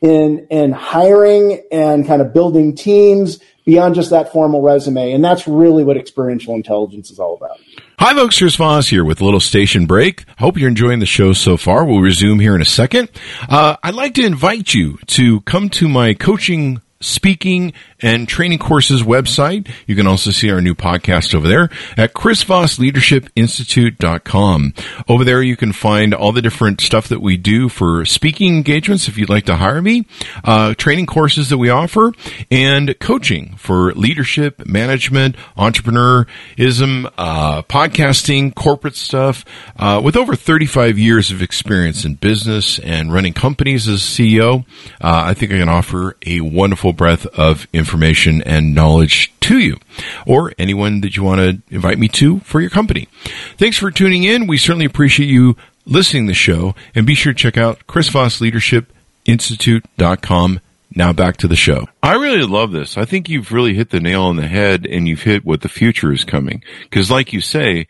in, 0.00 0.46
in 0.50 0.72
hiring 0.72 1.62
and 1.70 2.06
kind 2.06 2.22
of 2.22 2.32
building 2.32 2.74
teams 2.74 3.40
beyond 3.64 3.94
just 3.94 4.10
that 4.10 4.32
formal 4.32 4.62
resume. 4.62 5.12
And 5.12 5.24
that's 5.24 5.46
really 5.46 5.84
what 5.84 5.96
experiential 5.96 6.54
intelligence 6.54 7.10
is 7.10 7.18
all 7.18 7.36
about. 7.36 7.58
Hi, 7.98 8.14
folks. 8.14 8.38
Chris 8.38 8.56
Voss 8.56 8.88
here 8.88 9.04
with 9.04 9.20
a 9.20 9.24
little 9.24 9.40
station 9.40 9.86
break. 9.86 10.24
Hope 10.38 10.56
you're 10.56 10.68
enjoying 10.68 11.00
the 11.00 11.06
show 11.06 11.32
so 11.32 11.56
far. 11.56 11.84
We'll 11.84 12.00
resume 12.00 12.38
here 12.38 12.54
in 12.54 12.62
a 12.62 12.66
second. 12.66 13.10
Uh, 13.48 13.76
I'd 13.82 13.94
like 13.94 14.14
to 14.14 14.24
invite 14.24 14.72
you 14.72 14.98
to 15.08 15.42
come 15.42 15.68
to 15.70 15.88
my 15.88 16.14
coaching 16.14 16.80
speaking 17.00 17.72
and 18.02 18.28
training 18.28 18.58
courses 18.58 19.02
website. 19.02 19.70
You 19.86 19.96
can 19.96 20.06
also 20.06 20.30
see 20.30 20.50
our 20.50 20.60
new 20.60 20.74
podcast 20.74 21.34
over 21.34 21.46
there 21.46 21.70
at 21.96 22.12
chrisvossleadershipinstitute.com. 22.14 24.74
Over 25.08 25.24
there, 25.24 25.42
you 25.42 25.56
can 25.56 25.72
find 25.72 26.14
all 26.14 26.32
the 26.32 26.42
different 26.42 26.80
stuff 26.80 27.08
that 27.08 27.20
we 27.20 27.36
do 27.36 27.68
for 27.68 28.04
speaking 28.04 28.56
engagements 28.56 29.08
if 29.08 29.18
you'd 29.18 29.28
like 29.28 29.46
to 29.46 29.56
hire 29.56 29.82
me, 29.82 30.06
uh, 30.44 30.74
training 30.74 31.06
courses 31.06 31.48
that 31.50 31.58
we 31.58 31.68
offer, 31.68 32.12
and 32.50 32.98
coaching 33.00 33.56
for 33.56 33.92
leadership, 33.92 34.64
management, 34.66 35.36
entrepreneurism, 35.56 37.10
uh, 37.18 37.62
podcasting, 37.62 38.54
corporate 38.54 38.96
stuff. 38.96 39.44
Uh, 39.76 40.00
with 40.02 40.16
over 40.16 40.34
35 40.34 40.98
years 40.98 41.30
of 41.30 41.42
experience 41.42 42.04
in 42.04 42.14
business 42.14 42.78
and 42.78 43.12
running 43.12 43.34
companies 43.34 43.88
as 43.88 44.00
CEO, 44.00 44.64
uh, 45.00 45.24
I 45.26 45.34
think 45.34 45.52
I 45.52 45.58
can 45.58 45.68
offer 45.68 46.16
a 46.24 46.40
wonderful 46.40 46.92
breadth 46.92 47.26
of 47.26 47.66
information 47.72 47.89
information 47.90 48.40
and 48.42 48.72
knowledge 48.72 49.32
to 49.40 49.58
you 49.58 49.76
or 50.24 50.52
anyone 50.58 51.00
that 51.00 51.16
you 51.16 51.24
want 51.24 51.40
to 51.40 51.74
invite 51.74 51.98
me 51.98 52.06
to 52.06 52.38
for 52.40 52.60
your 52.60 52.70
company. 52.70 53.08
Thanks 53.56 53.76
for 53.76 53.90
tuning 53.90 54.22
in. 54.22 54.46
We 54.46 54.58
certainly 54.58 54.86
appreciate 54.86 55.28
you 55.28 55.56
listening 55.86 56.26
to 56.26 56.30
the 56.30 56.34
show 56.34 56.76
and 56.94 57.04
be 57.04 57.14
sure 57.14 57.32
to 57.32 57.38
check 57.38 57.56
out 57.56 57.84
Chris 57.88 58.08
Voss 58.08 58.40
Leadership 58.40 58.92
Institute.com. 59.24 60.60
Now 60.94 61.12
back 61.12 61.36
to 61.38 61.48
the 61.48 61.56
show. 61.56 61.88
I 62.00 62.14
really 62.14 62.46
love 62.46 62.70
this. 62.70 62.96
I 62.96 63.04
think 63.04 63.28
you've 63.28 63.52
really 63.52 63.74
hit 63.74 63.90
the 63.90 64.00
nail 64.00 64.22
on 64.22 64.36
the 64.36 64.46
head 64.46 64.86
and 64.86 65.08
you've 65.08 65.22
hit 65.22 65.44
what 65.44 65.62
the 65.62 65.68
future 65.68 66.12
is 66.12 66.24
coming. 66.24 66.62
Cause 66.92 67.10
like 67.10 67.32
you 67.32 67.40
say, 67.40 67.88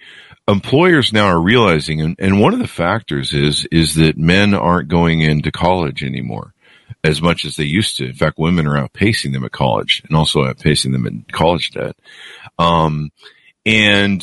employers 0.48 1.12
now 1.12 1.26
are 1.26 1.40
realizing, 1.40 2.00
and, 2.00 2.16
and 2.18 2.40
one 2.40 2.54
of 2.54 2.58
the 2.58 2.68
factors 2.68 3.34
is, 3.34 3.66
is 3.70 3.94
that 3.96 4.16
men 4.16 4.54
aren't 4.54 4.88
going 4.88 5.20
into 5.20 5.52
college 5.52 6.02
anymore 6.02 6.54
as 7.02 7.22
much 7.22 7.44
as 7.44 7.56
they 7.56 7.64
used 7.64 7.96
to. 7.96 8.06
In 8.06 8.14
fact, 8.14 8.38
women 8.38 8.66
are 8.66 8.76
outpacing 8.76 9.32
them 9.32 9.44
at 9.44 9.52
college 9.52 10.02
and 10.06 10.16
also 10.16 10.40
outpacing 10.40 10.92
them 10.92 11.06
in 11.06 11.24
college 11.32 11.70
debt. 11.70 11.96
Um, 12.58 13.10
and, 13.64 14.22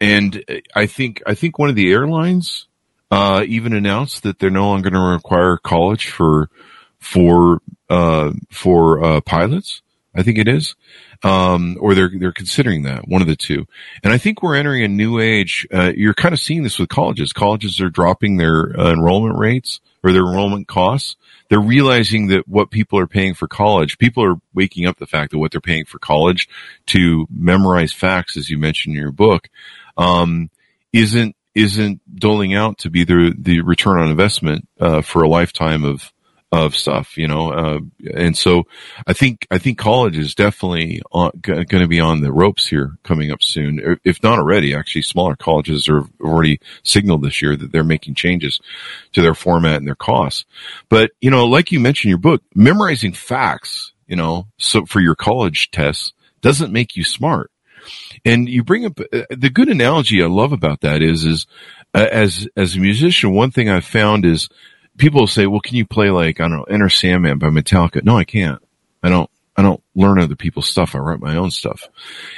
and 0.00 0.44
I 0.74 0.86
think, 0.86 1.22
I 1.26 1.34
think 1.34 1.58
one 1.58 1.68
of 1.68 1.76
the 1.76 1.90
airlines, 1.90 2.66
uh, 3.10 3.44
even 3.46 3.72
announced 3.72 4.22
that 4.22 4.38
they're 4.38 4.50
no 4.50 4.68
longer 4.68 4.90
going 4.90 5.00
to 5.00 5.12
require 5.14 5.56
college 5.58 6.08
for, 6.08 6.50
for, 6.98 7.60
uh, 7.88 8.32
for, 8.50 9.04
uh, 9.04 9.20
pilots. 9.20 9.82
I 10.16 10.22
think 10.22 10.38
it 10.38 10.48
is. 10.48 10.74
Um, 11.22 11.76
or 11.80 11.94
they're, 11.94 12.10
they're 12.14 12.32
considering 12.32 12.82
that 12.82 13.08
one 13.08 13.22
of 13.22 13.28
the 13.28 13.36
two. 13.36 13.66
And 14.02 14.12
I 14.12 14.18
think 14.18 14.42
we're 14.42 14.56
entering 14.56 14.84
a 14.84 14.88
new 14.88 15.20
age. 15.20 15.66
Uh, 15.72 15.92
you're 15.94 16.14
kind 16.14 16.32
of 16.32 16.40
seeing 16.40 16.62
this 16.62 16.78
with 16.78 16.88
colleges. 16.88 17.32
Colleges 17.32 17.80
are 17.80 17.90
dropping 17.90 18.36
their 18.36 18.78
uh, 18.78 18.92
enrollment 18.92 19.38
rates 19.38 19.80
or 20.02 20.12
their 20.12 20.26
enrollment 20.26 20.68
costs 20.68 21.16
they're 21.48 21.60
realizing 21.60 22.28
that 22.28 22.48
what 22.48 22.70
people 22.70 22.98
are 22.98 23.06
paying 23.06 23.34
for 23.34 23.46
college, 23.46 23.98
people 23.98 24.24
are 24.24 24.36
waking 24.54 24.86
up 24.86 24.98
the 24.98 25.06
fact 25.06 25.30
that 25.30 25.38
what 25.38 25.52
they're 25.52 25.60
paying 25.60 25.84
for 25.84 25.98
college 25.98 26.48
to 26.86 27.26
memorize 27.30 27.92
facts, 27.92 28.36
as 28.36 28.50
you 28.50 28.58
mentioned 28.58 28.94
in 28.94 29.00
your 29.00 29.12
book, 29.12 29.48
um, 29.96 30.50
isn't 30.92 31.36
isn't 31.54 32.00
doling 32.18 32.54
out 32.54 32.78
to 32.78 32.90
be 32.90 33.04
the 33.04 33.34
the 33.38 33.60
return 33.60 34.00
on 34.00 34.10
investment 34.10 34.68
uh, 34.80 35.02
for 35.02 35.22
a 35.22 35.28
lifetime 35.28 35.84
of 35.84 36.12
of 36.52 36.76
stuff, 36.76 37.18
you 37.18 37.26
know. 37.26 37.52
Uh, 37.52 37.80
and 38.14 38.36
so 38.36 38.64
I 39.06 39.12
think, 39.12 39.46
I 39.50 39.58
think 39.58 39.78
college 39.78 40.16
is 40.16 40.34
definitely 40.34 41.02
going 41.12 41.66
to 41.66 41.88
be 41.88 42.00
on 42.00 42.20
the 42.20 42.32
ropes 42.32 42.68
here 42.68 42.96
coming 43.02 43.32
up 43.32 43.42
soon. 43.42 43.98
If 44.04 44.22
not 44.22 44.38
already, 44.38 44.74
actually 44.74 45.02
smaller 45.02 45.36
colleges 45.36 45.88
are 45.88 46.04
already 46.20 46.60
signaled 46.84 47.22
this 47.22 47.42
year 47.42 47.56
that 47.56 47.72
they're 47.72 47.84
making 47.84 48.14
changes 48.14 48.60
to 49.12 49.22
their 49.22 49.34
format 49.34 49.78
and 49.78 49.86
their 49.86 49.96
costs. 49.96 50.44
But, 50.88 51.10
you 51.20 51.30
know, 51.30 51.46
like 51.46 51.72
you 51.72 51.80
mentioned 51.80 52.10
in 52.10 52.10
your 52.10 52.18
book, 52.18 52.42
memorizing 52.54 53.12
facts, 53.12 53.92
you 54.06 54.16
know, 54.16 54.46
so 54.58 54.86
for 54.86 55.00
your 55.00 55.16
college 55.16 55.70
tests 55.72 56.12
doesn't 56.42 56.72
make 56.72 56.96
you 56.96 57.02
smart. 57.02 57.50
And 58.24 58.48
you 58.48 58.64
bring 58.64 58.84
up 58.84 58.98
uh, 59.00 59.22
the 59.30 59.50
good 59.50 59.68
analogy 59.68 60.22
I 60.22 60.26
love 60.26 60.52
about 60.52 60.80
that 60.80 61.02
is, 61.02 61.24
is 61.24 61.46
uh, 61.94 62.06
as, 62.10 62.48
as 62.56 62.76
a 62.76 62.80
musician, 62.80 63.32
one 63.32 63.50
thing 63.50 63.68
I've 63.68 63.84
found 63.84 64.24
is 64.24 64.48
people 64.96 65.26
say, 65.26 65.46
well, 65.46 65.60
can 65.60 65.76
you 65.76 65.86
play 65.86 66.10
like, 66.10 66.40
I 66.40 66.48
don't 66.48 66.58
know, 66.58 66.64
Enter 66.64 66.88
Sandman 66.88 67.38
by 67.38 67.48
Metallica? 67.48 68.02
No, 68.02 68.16
I 68.16 68.24
can't. 68.24 68.62
I 69.02 69.08
don't, 69.08 69.30
I 69.56 69.62
don't 69.62 69.82
learn 69.94 70.18
other 70.18 70.36
people's 70.36 70.68
stuff. 70.68 70.94
I 70.94 70.98
write 70.98 71.20
my 71.20 71.36
own 71.36 71.50
stuff. 71.50 71.88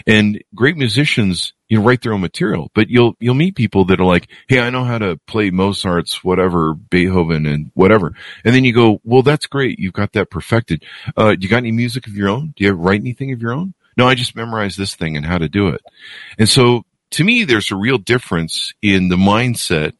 And 0.06 0.42
great 0.54 0.76
musicians, 0.76 1.52
you 1.68 1.78
know, 1.78 1.84
write 1.84 2.02
their 2.02 2.12
own 2.12 2.20
material, 2.20 2.70
but 2.74 2.90
you'll, 2.90 3.16
you'll 3.18 3.34
meet 3.34 3.56
people 3.56 3.86
that 3.86 4.00
are 4.00 4.04
like, 4.04 4.28
Hey, 4.46 4.60
I 4.60 4.70
know 4.70 4.84
how 4.84 4.98
to 4.98 5.18
play 5.26 5.50
Mozart's 5.50 6.22
whatever, 6.22 6.74
Beethoven 6.74 7.46
and 7.46 7.70
whatever. 7.74 8.14
And 8.44 8.54
then 8.54 8.64
you 8.64 8.72
go, 8.72 9.00
well, 9.02 9.22
that's 9.22 9.46
great. 9.46 9.78
You've 9.78 9.94
got 9.94 10.12
that 10.12 10.30
perfected. 10.30 10.84
Uh, 11.16 11.34
you 11.38 11.48
got 11.48 11.58
any 11.58 11.72
music 11.72 12.06
of 12.06 12.14
your 12.14 12.28
own? 12.28 12.54
Do 12.56 12.64
you 12.64 12.72
write 12.72 13.00
anything 13.00 13.32
of 13.32 13.42
your 13.42 13.52
own? 13.52 13.74
No, 13.96 14.06
I 14.06 14.14
just 14.14 14.36
memorized 14.36 14.78
this 14.78 14.94
thing 14.94 15.16
and 15.16 15.26
how 15.26 15.38
to 15.38 15.48
do 15.48 15.68
it. 15.68 15.82
And 16.38 16.48
so 16.48 16.84
to 17.10 17.24
me, 17.24 17.44
there's 17.44 17.70
a 17.70 17.76
real 17.76 17.98
difference 17.98 18.74
in 18.82 19.08
the 19.08 19.16
mindset 19.16 19.94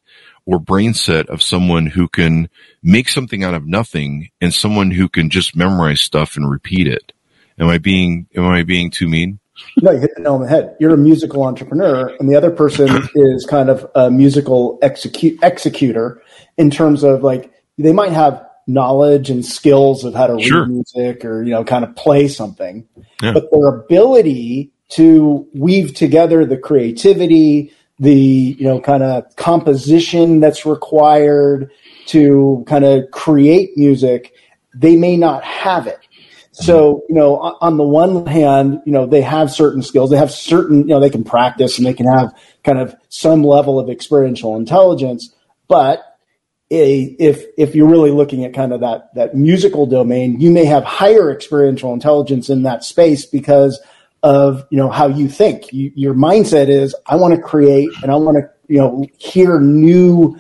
or 0.49 0.59
brain 0.59 0.95
set 0.95 1.29
of 1.29 1.43
someone 1.43 1.85
who 1.85 2.09
can 2.09 2.49
make 2.83 3.07
something 3.07 3.45
out 3.45 3.53
of 3.53 3.67
nothing 3.67 4.31
and 4.41 4.55
someone 4.55 4.91
who 4.91 5.07
can 5.07 5.29
just 5.29 5.55
memorize 5.55 6.01
stuff 6.01 6.39
and 6.39 6.51
repeat 6.51 6.87
it. 6.87 7.13
Am 7.59 7.69
I 7.69 7.77
being 7.77 8.27
am 8.35 8.47
I 8.47 8.63
being 8.63 8.91
too 8.91 9.09
mean? 9.09 9.41
No, 9.83 9.91
you 9.91 9.99
hit 9.99 10.13
the 10.17 10.23
nail 10.23 10.37
on 10.37 10.41
the 10.41 10.49
head. 10.49 10.75
You're 10.81 10.95
a 10.95 10.97
musical 10.97 11.43
entrepreneur, 11.43 12.17
and 12.19 12.31
the 12.31 12.37
other 12.37 12.51
person 12.51 12.89
is 13.15 13.45
kind 13.45 13.69
of 13.69 13.91
a 13.95 14.11
musical 14.11 14.79
execute 14.81 15.39
executor 15.43 16.23
in 16.57 16.71
terms 16.71 17.03
of 17.03 17.23
like 17.23 17.53
they 17.77 17.93
might 17.93 18.13
have 18.13 18.43
knowledge 18.67 19.29
and 19.29 19.45
skills 19.45 20.05
of 20.05 20.15
how 20.15 20.29
to 20.29 20.41
sure. 20.43 20.63
read 20.63 20.71
music 20.71 21.25
or 21.27 21.43
you 21.43 21.51
know 21.51 21.63
kind 21.63 21.85
of 21.85 21.95
play 21.95 22.27
something, 22.27 22.89
yeah. 23.23 23.33
but 23.33 23.51
their 23.51 23.67
ability 23.67 24.73
to 24.91 25.47
weave 25.53 25.93
together 25.93 26.47
the 26.47 26.57
creativity, 26.57 27.75
the 27.99 28.57
you 28.59 28.65
know 28.65 28.81
kind 28.81 29.03
of 29.03 29.35
composition 29.37 30.41
that's 30.41 30.65
required 30.65 31.71
to 32.07 32.65
kind 32.67 32.85
of 32.85 33.11
create 33.11 33.77
music 33.77 34.33
they 34.75 34.97
may 34.97 35.17
not 35.17 35.43
have 35.45 35.87
it. 35.87 35.99
So 36.53 37.05
you 37.09 37.15
know 37.15 37.37
on 37.61 37.77
the 37.77 37.85
one 37.85 38.27
hand 38.27 38.81
you 38.85 38.91
know 38.91 39.07
they 39.07 39.21
have 39.21 39.53
certain 39.53 39.81
skills 39.81 40.11
they 40.11 40.17
have 40.17 40.33
certain 40.33 40.81
you 40.81 40.87
know 40.87 40.99
they 40.99 41.11
can 41.11 41.23
practice 41.23 41.79
and 41.79 41.87
they 41.87 41.95
can 41.95 42.07
have 42.07 42.37
kind 42.65 42.79
of 42.79 42.97
some 43.11 43.45
level 43.45 43.79
of 43.79 43.89
experiential 43.89 44.57
intelligence 44.57 45.33
but 45.69 46.03
a, 46.73 47.03
if 47.21 47.45
if 47.57 47.77
you're 47.77 47.89
really 47.89 48.11
looking 48.11 48.45
at 48.45 48.55
kind 48.55 48.73
of 48.73 48.81
that 48.81 49.15
that 49.15 49.37
musical 49.37 49.87
domain 49.87 50.41
you 50.41 50.51
may 50.51 50.65
have 50.65 50.83
higher 50.83 51.31
experiential 51.31 51.93
intelligence 51.93 52.51
in 52.51 52.65
that 52.65 52.83
space 52.83 53.25
because 53.25 53.81
of 54.23 54.67
you 54.71 54.79
know 54.79 54.91
how 54.91 55.09
you 55.09 55.29
think. 55.29 55.73
You, 55.73 55.93
your 55.95 56.15
mindset 56.15 56.69
is 56.69 56.95
I 57.07 57.17
want 57.17 57.35
to 57.35 57.41
create 57.41 57.89
and 58.03 58.11
I 58.11 58.17
want 58.17 58.39
to 58.39 58.51
you 58.69 58.79
know 58.79 59.07
hear 59.19 59.61
new 59.61 60.39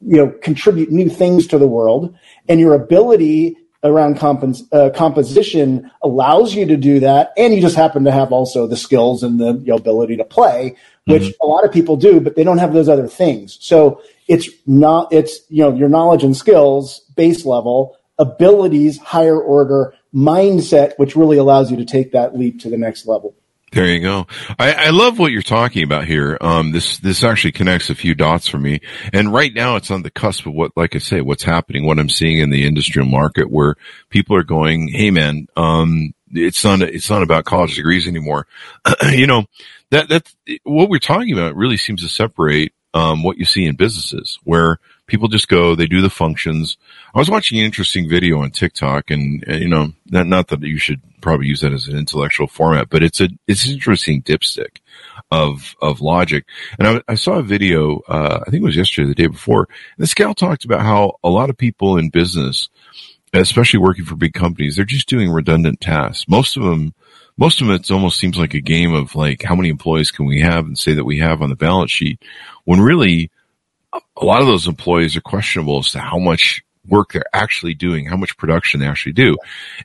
you 0.00 0.16
know 0.16 0.30
contribute 0.42 0.90
new 0.90 1.08
things 1.08 1.46
to 1.48 1.58
the 1.58 1.66
world, 1.68 2.16
and 2.48 2.60
your 2.60 2.74
ability 2.74 3.56
around 3.82 4.18
compos- 4.18 4.68
uh, 4.72 4.90
composition 4.90 5.90
allows 6.02 6.54
you 6.54 6.66
to 6.66 6.76
do 6.76 7.00
that, 7.00 7.32
and 7.36 7.54
you 7.54 7.60
just 7.60 7.76
happen 7.76 8.04
to 8.04 8.12
have 8.12 8.32
also 8.32 8.66
the 8.66 8.76
skills 8.76 9.22
and 9.22 9.40
the 9.40 9.54
you 9.54 9.68
know, 9.68 9.76
ability 9.76 10.16
to 10.16 10.24
play, 10.24 10.76
which 11.06 11.22
mm-hmm. 11.22 11.42
a 11.42 11.46
lot 11.46 11.64
of 11.64 11.72
people 11.72 11.96
do, 11.96 12.20
but 12.20 12.36
they 12.36 12.44
don't 12.44 12.58
have 12.58 12.74
those 12.74 12.88
other 12.88 13.08
things. 13.08 13.56
So 13.60 14.02
it's 14.28 14.48
not 14.66 15.12
it's 15.12 15.40
you 15.48 15.62
know 15.62 15.74
your 15.74 15.88
knowledge 15.88 16.24
and 16.24 16.36
skills 16.36 17.00
base 17.16 17.44
level 17.44 17.96
abilities 18.18 18.98
higher 18.98 19.40
order 19.40 19.94
mindset, 20.14 20.94
which 20.98 21.16
really 21.16 21.36
allows 21.36 21.70
you 21.70 21.76
to 21.76 21.84
take 21.84 22.12
that 22.12 22.36
leap 22.36 22.60
to 22.60 22.70
the 22.70 22.76
next 22.76 23.06
level. 23.06 23.34
There 23.72 23.86
you 23.86 24.00
go. 24.00 24.26
I, 24.58 24.72
I 24.72 24.90
love 24.90 25.20
what 25.20 25.30
you're 25.30 25.42
talking 25.42 25.84
about 25.84 26.04
here. 26.04 26.36
Um, 26.40 26.72
this, 26.72 26.98
this 26.98 27.22
actually 27.22 27.52
connects 27.52 27.88
a 27.88 27.94
few 27.94 28.16
dots 28.16 28.48
for 28.48 28.58
me. 28.58 28.80
And 29.12 29.32
right 29.32 29.54
now 29.54 29.76
it's 29.76 29.92
on 29.92 30.02
the 30.02 30.10
cusp 30.10 30.46
of 30.46 30.54
what, 30.54 30.76
like 30.76 30.96
I 30.96 30.98
say, 30.98 31.20
what's 31.20 31.44
happening, 31.44 31.86
what 31.86 32.00
I'm 32.00 32.08
seeing 32.08 32.38
in 32.38 32.50
the 32.50 32.66
industrial 32.66 33.06
market 33.06 33.48
where 33.48 33.76
people 34.08 34.34
are 34.34 34.42
going, 34.42 34.88
Hey 34.88 35.12
man, 35.12 35.46
um, 35.56 36.14
it's 36.32 36.64
not, 36.64 36.82
it's 36.82 37.10
not 37.10 37.22
about 37.22 37.44
college 37.44 37.76
degrees 37.76 38.08
anymore. 38.08 38.48
you 39.12 39.28
know, 39.28 39.44
that, 39.90 40.08
that's 40.08 40.34
what 40.64 40.88
we're 40.88 40.98
talking 40.98 41.32
about 41.32 41.54
really 41.54 41.76
seems 41.76 42.02
to 42.02 42.08
separate, 42.08 42.72
um, 42.92 43.22
what 43.22 43.38
you 43.38 43.44
see 43.44 43.66
in 43.66 43.76
businesses 43.76 44.40
where 44.42 44.80
people 45.10 45.28
just 45.28 45.48
go, 45.48 45.74
they 45.74 45.86
do 45.86 46.00
the 46.00 46.08
functions. 46.08 46.78
I 47.14 47.18
was 47.18 47.28
watching 47.28 47.58
an 47.58 47.64
interesting 47.64 48.08
video 48.08 48.40
on 48.40 48.50
TikTok 48.50 49.10
and, 49.10 49.44
and 49.46 49.60
you 49.60 49.68
know, 49.68 49.92
not, 50.06 50.26
not 50.26 50.48
that 50.48 50.62
you 50.62 50.78
should 50.78 51.02
probably 51.20 51.48
use 51.48 51.60
that 51.60 51.72
as 51.72 51.88
an 51.88 51.98
intellectual 51.98 52.46
format, 52.46 52.88
but 52.88 53.02
it's 53.02 53.20
a, 53.20 53.28
it's 53.46 53.66
an 53.66 53.72
interesting 53.72 54.22
dipstick 54.22 54.78
of, 55.30 55.74
of 55.82 56.00
logic. 56.00 56.46
And 56.78 56.88
I, 56.88 57.02
I 57.08 57.14
saw 57.16 57.34
a 57.34 57.42
video, 57.42 57.98
uh, 58.08 58.38
I 58.46 58.50
think 58.50 58.62
it 58.62 58.66
was 58.66 58.76
yesterday, 58.76 59.08
the 59.08 59.14
day 59.14 59.26
before. 59.26 59.68
This 59.98 60.14
gal 60.14 60.34
talked 60.34 60.64
about 60.64 60.82
how 60.82 61.18
a 61.22 61.28
lot 61.28 61.50
of 61.50 61.58
people 61.58 61.98
in 61.98 62.08
business, 62.08 62.68
especially 63.34 63.80
working 63.80 64.04
for 64.04 64.16
big 64.16 64.32
companies, 64.32 64.76
they're 64.76 64.84
just 64.84 65.08
doing 65.08 65.30
redundant 65.30 65.80
tasks. 65.80 66.26
Most 66.28 66.56
of 66.56 66.62
them, 66.62 66.94
most 67.36 67.60
of 67.60 67.70
it 67.70 67.90
almost 67.90 68.18
seems 68.18 68.38
like 68.38 68.54
a 68.54 68.60
game 68.60 68.94
of 68.94 69.14
like, 69.16 69.42
how 69.42 69.54
many 69.54 69.68
employees 69.68 70.10
can 70.10 70.26
we 70.26 70.40
have 70.40 70.66
and 70.66 70.78
say 70.78 70.94
that 70.94 71.04
we 71.04 71.18
have 71.18 71.42
on 71.42 71.50
the 71.50 71.56
balance 71.56 71.90
sheet 71.90 72.22
when 72.64 72.80
really 72.80 73.30
a 73.92 74.24
lot 74.24 74.40
of 74.40 74.46
those 74.46 74.66
employees 74.66 75.16
are 75.16 75.22
questionable 75.22 75.78
as 75.78 75.92
to 75.92 76.00
how 76.00 76.18
much 76.18 76.62
work 76.86 77.12
they're 77.12 77.24
actually 77.32 77.74
doing, 77.74 78.06
how 78.06 78.16
much 78.16 78.36
production 78.36 78.80
they 78.80 78.86
actually 78.86 79.12
do. 79.12 79.36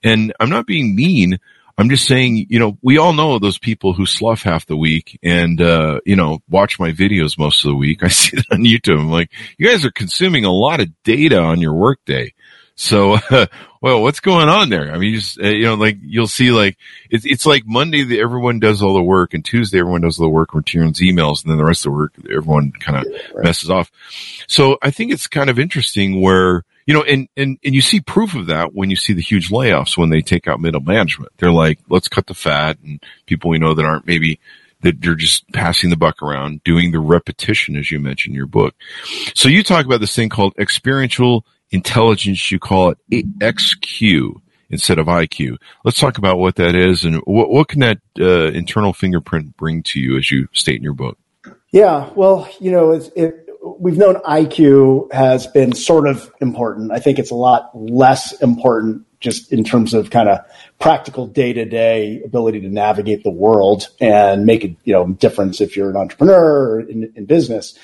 And 0.04 0.34
I'm 0.40 0.50
not 0.50 0.68
being 0.68 0.96
mean. 0.96 1.40
I'm 1.78 1.90
just 1.90 2.08
saying, 2.08 2.48
you 2.50 2.58
know, 2.58 2.78
we 2.82 2.98
all 2.98 3.12
know 3.12 3.38
those 3.38 3.60
people 3.60 3.94
who 3.94 4.06
slough 4.06 4.44
half 4.44 4.66
the 4.66 4.78
week 4.78 5.20
and, 5.22 5.62
uh, 5.62 6.00
you 6.06 6.16
know, 6.16 6.40
watch 6.50 6.80
my 6.80 6.92
videos 6.92 7.38
most 7.38 7.66
of 7.66 7.70
the 7.70 7.76
week. 7.76 8.02
I 8.04 8.08
see 8.08 8.38
it 8.38 8.46
on 8.52 8.60
YouTube. 8.60 9.00
I'm 9.00 9.12
like, 9.12 9.32
you 9.58 9.68
guys 9.68 9.86
are 9.86 9.92
consuming 9.92 10.46
a 10.46 10.52
lot 10.52 10.80
of 10.80 10.90
data 11.04 11.40
on 11.40 11.60
your 11.60 11.74
workday. 11.74 12.34
So, 12.76 13.18
uh, 13.32 13.48
well, 13.82 14.02
what's 14.02 14.20
going 14.20 14.50
on 14.50 14.70
there? 14.70 14.92
I 14.92 14.98
mean, 14.98 15.14
you 15.14 15.20
just, 15.20 15.40
uh, 15.40 15.48
you 15.48 15.64
know, 15.64 15.76
like 15.76 15.98
you'll 16.02 16.28
see 16.28 16.52
like, 16.52 16.78
it's, 17.10 17.26
it's 17.26 17.46
like 17.46 17.64
Monday 17.66 18.04
that 18.04 18.20
everyone 18.20 18.60
does 18.60 18.82
all 18.82 18.94
the 18.94 19.02
work 19.02 19.34
and 19.34 19.44
Tuesday 19.44 19.80
everyone 19.80 20.02
does 20.02 20.20
all 20.20 20.26
the 20.26 20.30
work, 20.30 20.54
returns 20.54 21.00
emails 21.00 21.44
and 21.44 21.52
then 21.52 21.58
the 21.58 21.66
rest 21.66 21.86
of 21.86 21.92
the 21.92 21.98
work, 21.98 22.14
everyone 22.30 22.72
kind 22.74 23.00
of 23.00 23.14
right. 23.34 23.46
messes 23.46 23.70
off. 23.70 23.92
So 24.48 24.78
I 24.82 24.92
think 24.92 25.12
it's 25.12 25.28
kind 25.28 25.50
of 25.50 25.60
interesting 25.60 26.22
where 26.22 26.64
you 26.86 26.94
know, 26.94 27.02
and, 27.02 27.28
and, 27.36 27.58
and 27.64 27.74
you 27.74 27.82
see 27.82 28.00
proof 28.00 28.36
of 28.36 28.46
that 28.48 28.76
when 28.76 28.92
you 28.92 28.96
see 28.96 29.14
the 29.14 29.22
huge 29.22 29.50
layoffs 29.50 29.98
when 29.98 30.12
they 30.12 30.22
take 30.22 30.48
out 30.48 30.62
middle 30.62 30.82
management. 30.82 31.32
They're 31.38 31.52
like, 31.52 31.80
let's 31.90 32.08
cut 32.08 32.28
the 32.28 32.36
fat 32.36 32.78
and 32.84 33.02
people 33.26 33.50
we 33.50 33.58
know 33.58 33.74
that 33.74 33.86
aren't 33.86 34.06
maybe 34.06 34.40
that 34.82 35.04
you're 35.04 35.16
just 35.16 35.52
passing 35.52 35.90
the 35.90 35.98
buck 35.98 36.22
around, 36.22 36.64
doing 36.64 36.92
the 36.92 37.00
repetition, 37.00 37.76
as 37.76 37.90
you 37.90 38.00
mentioned 38.00 38.34
in 38.34 38.38
your 38.38 38.46
book. 38.46 38.76
So 39.34 39.50
you 39.50 39.64
talk 39.64 39.86
about 39.86 40.00
this 40.00 40.16
thing 40.16 40.30
called 40.30 40.54
experiential 40.60 41.44
intelligence. 41.76 42.52
You 42.52 42.60
call 42.60 42.96
it 43.10 43.40
XQ 43.40 44.42
instead 44.70 44.98
of 44.98 45.08
IQ. 45.08 45.58
Let's 45.84 46.00
talk 46.00 46.18
about 46.18 46.40
what 46.40 46.56
that 46.56 46.76
is 46.76 47.04
and 47.04 47.18
what, 47.26 47.50
what 47.50 47.68
can 47.68 47.82
that 47.82 48.00
uh, 48.20 48.48
internal 48.48 48.94
fingerprint 48.94 49.56
bring 49.58 49.84
to 49.84 50.00
you 50.00 50.18
as 50.18 50.32
you 50.32 50.48
state 50.54 50.78
in 50.78 50.84
your 50.84 50.94
book? 50.94 51.18
Yeah, 51.72 52.10
well, 52.16 52.50
you 52.60 52.72
know, 52.72 52.92
it, 52.94 53.50
we've 53.80 53.98
known 53.98 54.16
IQ 54.22 55.12
has 55.12 55.48
been 55.48 55.74
sort 55.74 56.08
of 56.08 56.32
important. 56.40 56.92
I 56.92 57.00
think 57.00 57.20
it's 57.20 57.32
a 57.32 57.36
lot 57.36 57.70
less 57.74 58.32
important 58.42 59.06
just 59.20 59.52
in 59.52 59.64
terms 59.64 59.94
of 59.94 60.10
kind 60.10 60.30
of 60.30 60.40
practical 60.80 61.26
day 61.26 61.52
to 61.54 61.66
day 61.66 62.22
ability 62.24 62.62
to 62.62 62.70
navigate 62.70 63.24
the 63.24 63.32
world 63.32 63.90
and 64.00 64.46
make 64.46 64.64
a 64.64 64.76
you 64.84 64.94
know 64.94 65.08
difference 65.08 65.62
if 65.62 65.76
you're 65.76 65.90
an 65.90 65.96
entrepreneur 65.98 66.76
or 66.76 66.80
in, 66.82 67.12
in 67.16 67.26
business. 67.26 67.78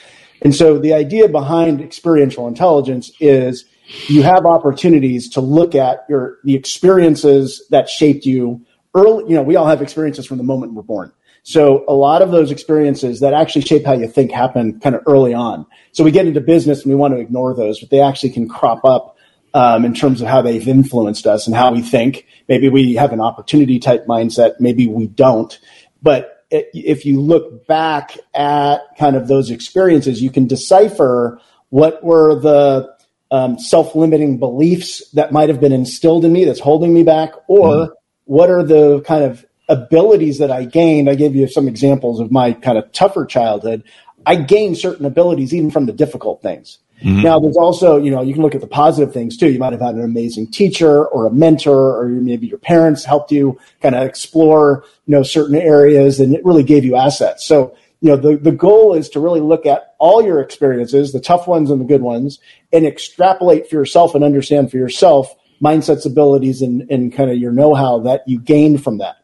And 0.44 0.56
so 0.56 0.80
the 0.80 0.94
idea 0.94 1.28
behind 1.28 1.82
experiential 1.82 2.48
intelligence 2.48 3.12
is 3.20 3.66
you 4.08 4.24
have 4.24 4.46
opportunities 4.46 5.30
to 5.30 5.42
look 5.42 5.76
at 5.76 6.06
your 6.10 6.38
the 6.44 6.56
experiences 6.56 7.64
that 7.70 7.90
shaped 7.90 8.26
you 8.26 8.66
early. 8.96 9.26
You 9.30 9.36
know, 9.36 9.44
we 9.44 9.56
all 9.56 9.68
have 9.68 9.82
experiences 9.82 10.26
from 10.26 10.38
the 10.38 10.44
moment 10.44 10.74
we're 10.74 10.82
born. 10.82 11.12
So 11.44 11.84
a 11.88 11.94
lot 11.94 12.22
of 12.22 12.32
those 12.32 12.52
experiences 12.52 13.20
that 13.22 13.34
actually 13.34 13.64
shape 13.64 13.86
how 13.86 13.94
you 13.94 14.08
think 14.08 14.32
happen 14.32 14.80
kind 14.80 14.96
of 14.96 15.02
early 15.08 15.34
on. 15.34 15.66
So 15.92 16.04
we 16.04 16.12
get 16.12 16.28
into 16.28 16.40
business 16.40 16.84
and 16.84 16.92
we 16.92 16.96
want 16.96 17.16
to 17.16 17.20
ignore 17.20 17.56
those, 17.56 17.80
but 17.80 17.90
they 17.90 18.00
actually 18.00 18.30
can 18.30 18.48
crop 18.48 18.86
up 18.86 19.18
um, 19.54 19.84
in 19.84 19.94
terms 19.94 20.22
of 20.22 20.28
how 20.28 20.42
they've 20.42 20.68
influenced 20.68 21.26
us 21.26 21.48
and 21.48 21.56
how 21.56 21.74
we 21.74 21.82
think. 21.82 22.28
Maybe 22.48 22.70
we 22.70 22.94
have 22.96 23.12
an 23.12 23.20
opportunity 23.20 23.80
type 23.80 24.06
mindset. 24.06 24.60
Maybe 24.60 24.88
we 24.88 25.08
don't. 25.08 25.58
But 26.02 26.46
if 26.52 27.06
you 27.06 27.20
look 27.20 27.66
back 27.66 28.18
at 28.36 28.82
kind 28.98 29.16
of 29.16 29.28
those 29.28 29.50
experiences, 29.50 30.22
you 30.22 30.30
can 30.30 30.48
decipher 30.48 31.40
what 31.70 32.04
were 32.04 32.36
the 32.40 32.94
um, 33.32 33.58
self-limiting 33.58 34.38
beliefs 34.38 35.10
that 35.12 35.32
might 35.32 35.50
have 35.50 35.60
been 35.60 35.72
instilled 35.72 36.26
in 36.26 36.34
me 36.34 36.46
that's 36.46 36.60
holding 36.60 36.94
me 36.94 37.04
back, 37.04 37.34
or 37.48 37.70
mm. 37.70 37.90
what 38.26 38.50
are 38.50 38.64
the 38.64 39.02
kind 39.02 39.24
of 39.24 39.46
abilities 39.72 40.38
that 40.40 40.52
I 40.52 40.66
gained. 40.66 41.10
I 41.10 41.16
gave 41.16 41.36
you 41.36 41.48
some 41.48 41.68
examples 41.68 42.20
of 42.20 42.32
my 42.32 42.52
kind 42.52 42.78
of 42.78 42.92
tougher 42.92 43.26
childhood. 43.26 43.84
I 44.26 44.36
gained 44.36 44.78
certain 44.78 45.06
abilities 45.06 45.54
even 45.54 45.72
from 45.72 45.86
the 45.86 45.94
difficult 45.94 46.42
things. 46.42 46.78
Mm-hmm. 47.02 47.24
Now, 47.24 47.40
there's 47.40 47.58
also, 47.58 47.98
you 47.98 48.12
know, 48.12 48.22
you 48.22 48.34
can 48.34 48.44
look 48.44 48.54
at 48.54 48.62
the 48.62 48.68
positive 48.68 49.12
things 49.12 49.36
too. 49.36 49.50
You 49.50 49.58
might 49.58 49.72
have 49.72 49.82
had 49.82 49.96
an 49.96 50.04
amazing 50.04 50.52
teacher 50.52 51.08
or 51.08 51.26
a 51.26 51.32
mentor, 51.32 52.00
or 52.00 52.08
maybe 52.08 52.46
your 52.46 52.60
parents 52.60 53.04
helped 53.04 53.32
you 53.32 53.58
kind 53.82 53.96
of 53.96 54.04
explore, 54.04 54.84
you 55.08 55.14
know, 55.14 55.24
certain 55.24 55.56
areas 55.56 56.20
and 56.20 56.36
it 56.36 56.46
really 56.46 56.64
gave 56.64 56.86
you 56.86 56.96
assets. 56.96 57.44
So, 57.44 57.76
you 58.02 58.10
know, 58.10 58.18
the, 58.18 58.36
the 58.36 58.52
goal 58.52 58.94
is 58.96 59.10
to 59.10 59.20
really 59.20 59.42
look 59.42 59.66
at 59.66 59.96
all 60.00 60.24
your 60.24 60.42
experiences, 60.42 61.14
the 61.14 61.20
tough 61.20 61.48
ones 61.48 61.70
and 61.70 61.80
the 61.80 61.86
good 61.86 62.02
ones, 62.02 62.40
and 62.74 62.86
extrapolate 62.86 63.70
for 63.70 63.76
yourself 63.76 64.16
and 64.16 64.24
understand 64.24 64.72
for 64.72 64.78
yourself 64.78 65.36
mindsets, 65.64 66.06
abilities, 66.06 66.62
and, 66.64 66.90
and 66.90 67.14
kind 67.14 67.30
of 67.30 67.38
your 67.38 67.52
know 67.52 67.76
how 67.76 68.00
that 68.00 68.24
you 68.28 68.40
gained 68.40 68.84
from 68.84 68.98
that. 68.98 69.18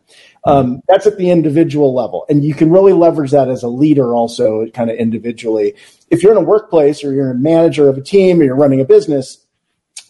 Um, 0.43 0.81
that's 0.87 1.07
at 1.07 1.17
the 1.17 1.31
individual 1.31 1.93
level. 1.93 2.25
And 2.29 2.45
you 2.45 2.53
can 2.53 2.69
really 2.69 2.93
leverage 2.93 3.31
that 3.31 3.49
as 3.49 3.63
a 3.63 3.67
leader 3.67 4.15
also 4.15 4.67
kind 4.67 4.89
of 4.89 4.95
individually. 4.95 5.75
If 6.09 6.23
you're 6.23 6.31
in 6.31 6.37
a 6.37 6.41
workplace 6.41 7.03
or 7.03 7.11
you're 7.11 7.31
a 7.31 7.35
manager 7.35 7.89
of 7.89 7.97
a 7.97 8.01
team 8.01 8.39
or 8.39 8.43
you're 8.43 8.55
running 8.55 8.79
a 8.79 8.85
business, 8.85 9.45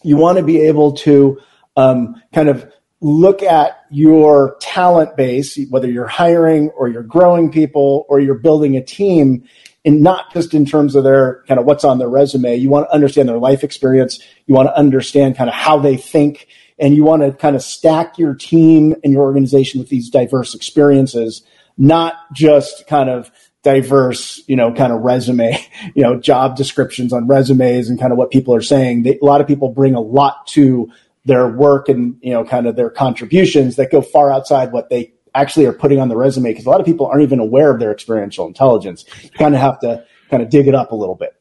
you 0.04 0.16
want 0.16 0.38
to 0.38 0.44
be 0.44 0.60
able 0.60 0.92
to 0.92 1.40
um, 1.76 2.22
kind 2.32 2.48
of 2.48 2.70
look 3.00 3.42
at 3.42 3.84
your 3.90 4.56
talent 4.60 5.16
base, 5.16 5.58
whether 5.70 5.90
you're 5.90 6.06
hiring 6.06 6.70
or 6.70 6.88
you're 6.88 7.02
growing 7.02 7.50
people 7.50 8.06
or 8.08 8.20
you're 8.20 8.34
building 8.34 8.76
a 8.76 8.82
team, 8.82 9.44
and 9.84 10.02
not 10.02 10.32
just 10.32 10.52
in 10.52 10.66
terms 10.66 10.94
of 10.94 11.04
their 11.04 11.44
kind 11.46 11.60
of 11.60 11.66
what's 11.66 11.84
on 11.84 11.98
their 11.98 12.08
resume. 12.08 12.56
You 12.56 12.68
want 12.68 12.88
to 12.88 12.94
understand 12.94 13.28
their 13.28 13.38
life 13.38 13.62
experience. 13.62 14.18
You 14.46 14.54
want 14.54 14.68
to 14.68 14.76
understand 14.76 15.36
kind 15.36 15.48
of 15.48 15.54
how 15.54 15.78
they 15.78 15.96
think 15.96 16.48
and 16.78 16.94
you 16.94 17.04
want 17.04 17.22
to 17.22 17.32
kind 17.32 17.56
of 17.56 17.62
stack 17.62 18.18
your 18.18 18.34
team 18.34 18.94
and 19.02 19.12
your 19.12 19.22
organization 19.22 19.80
with 19.80 19.88
these 19.88 20.10
diverse 20.10 20.54
experiences, 20.54 21.42
not 21.76 22.14
just 22.32 22.86
kind 22.86 23.10
of 23.10 23.30
diverse, 23.62 24.42
you 24.46 24.56
know, 24.56 24.72
kind 24.72 24.92
of 24.92 25.00
resume, 25.00 25.58
you 25.94 26.02
know, 26.02 26.18
job 26.18 26.56
descriptions 26.56 27.12
on 27.12 27.26
resumes 27.26 27.88
and 27.88 27.98
kind 27.98 28.12
of 28.12 28.18
what 28.18 28.30
people 28.30 28.54
are 28.54 28.62
saying. 28.62 29.02
They, 29.02 29.18
a 29.20 29.24
lot 29.24 29.40
of 29.40 29.46
people 29.46 29.70
bring 29.70 29.94
a 29.94 30.00
lot 30.00 30.46
to 30.48 30.90
their 31.28 31.46
work 31.46 31.88
and, 31.88 32.16
you 32.20 32.32
know, 32.32 32.44
kind 32.44 32.66
of 32.66 32.74
their 32.74 32.90
contributions 32.90 33.76
that 33.76 33.92
go 33.92 34.02
far 34.02 34.32
outside 34.32 34.72
what 34.72 34.88
they 34.88 35.12
actually 35.34 35.66
are 35.66 35.72
putting 35.72 36.00
on 36.00 36.08
the 36.08 36.16
resume 36.16 36.50
because 36.50 36.66
a 36.66 36.70
lot 36.70 36.80
of 36.80 36.86
people 36.86 37.06
aren't 37.06 37.22
even 37.22 37.38
aware 37.38 37.70
of 37.70 37.78
their 37.78 37.92
experiential 37.92 38.46
intelligence. 38.46 39.04
You 39.22 39.30
kind 39.30 39.54
of 39.54 39.60
have 39.60 39.78
to 39.80 40.04
kind 40.30 40.42
of 40.42 40.48
dig 40.48 40.66
it 40.66 40.74
up 40.74 40.90
a 40.90 40.96
little 40.96 41.14
bit. 41.14 41.36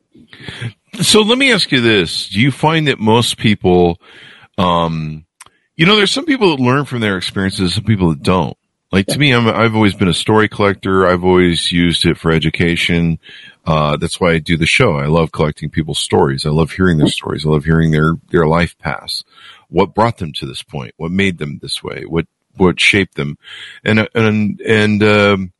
So 1.01 1.21
let 1.21 1.37
me 1.37 1.51
ask 1.51 1.71
you 1.71 1.81
this. 1.81 2.29
Do 2.29 2.39
you 2.39 2.51
find 2.51 2.87
that 2.87 2.99
most 2.99 3.37
people, 3.37 3.99
um, 4.57 5.25
you 5.75 5.85
know, 5.85 5.95
there's 5.95 6.11
some 6.11 6.25
people 6.25 6.55
that 6.55 6.61
learn 6.61 6.85
from 6.85 6.99
their 6.99 7.17
experiences, 7.17 7.73
some 7.73 7.85
people 7.85 8.09
that 8.09 8.21
don't. 8.21 8.57
Like 8.91 9.07
to 9.07 9.19
me, 9.19 9.33
I'm, 9.33 9.47
I've 9.47 9.75
always 9.75 9.95
been 9.95 10.07
a 10.07 10.13
story 10.13 10.47
collector. 10.47 11.07
I've 11.07 11.25
always 11.25 11.71
used 11.71 12.05
it 12.05 12.17
for 12.17 12.31
education. 12.31 13.19
Uh, 13.65 13.97
that's 13.97 14.19
why 14.19 14.31
I 14.31 14.39
do 14.39 14.55
the 14.55 14.65
show. 14.65 14.95
I 14.97 15.07
love 15.07 15.33
collecting 15.33 15.69
people's 15.69 15.99
stories. 15.99 16.45
I 16.45 16.51
love 16.51 16.71
hearing 16.71 16.97
their 16.97 17.09
stories. 17.09 17.45
I 17.45 17.49
love 17.49 17.65
hearing 17.65 17.91
their, 17.91 18.13
their 18.29 18.47
life 18.47 18.77
paths. 18.77 19.25
What 19.69 19.93
brought 19.93 20.17
them 20.17 20.33
to 20.33 20.45
this 20.45 20.63
point? 20.63 20.93
What 20.97 21.11
made 21.11 21.37
them 21.37 21.59
this 21.61 21.83
way? 21.83 22.03
What, 22.05 22.27
what 22.55 22.79
shaped 22.79 23.15
them? 23.15 23.37
And, 23.83 24.07
and, 24.13 24.61
and, 24.61 25.03
um, 25.03 25.53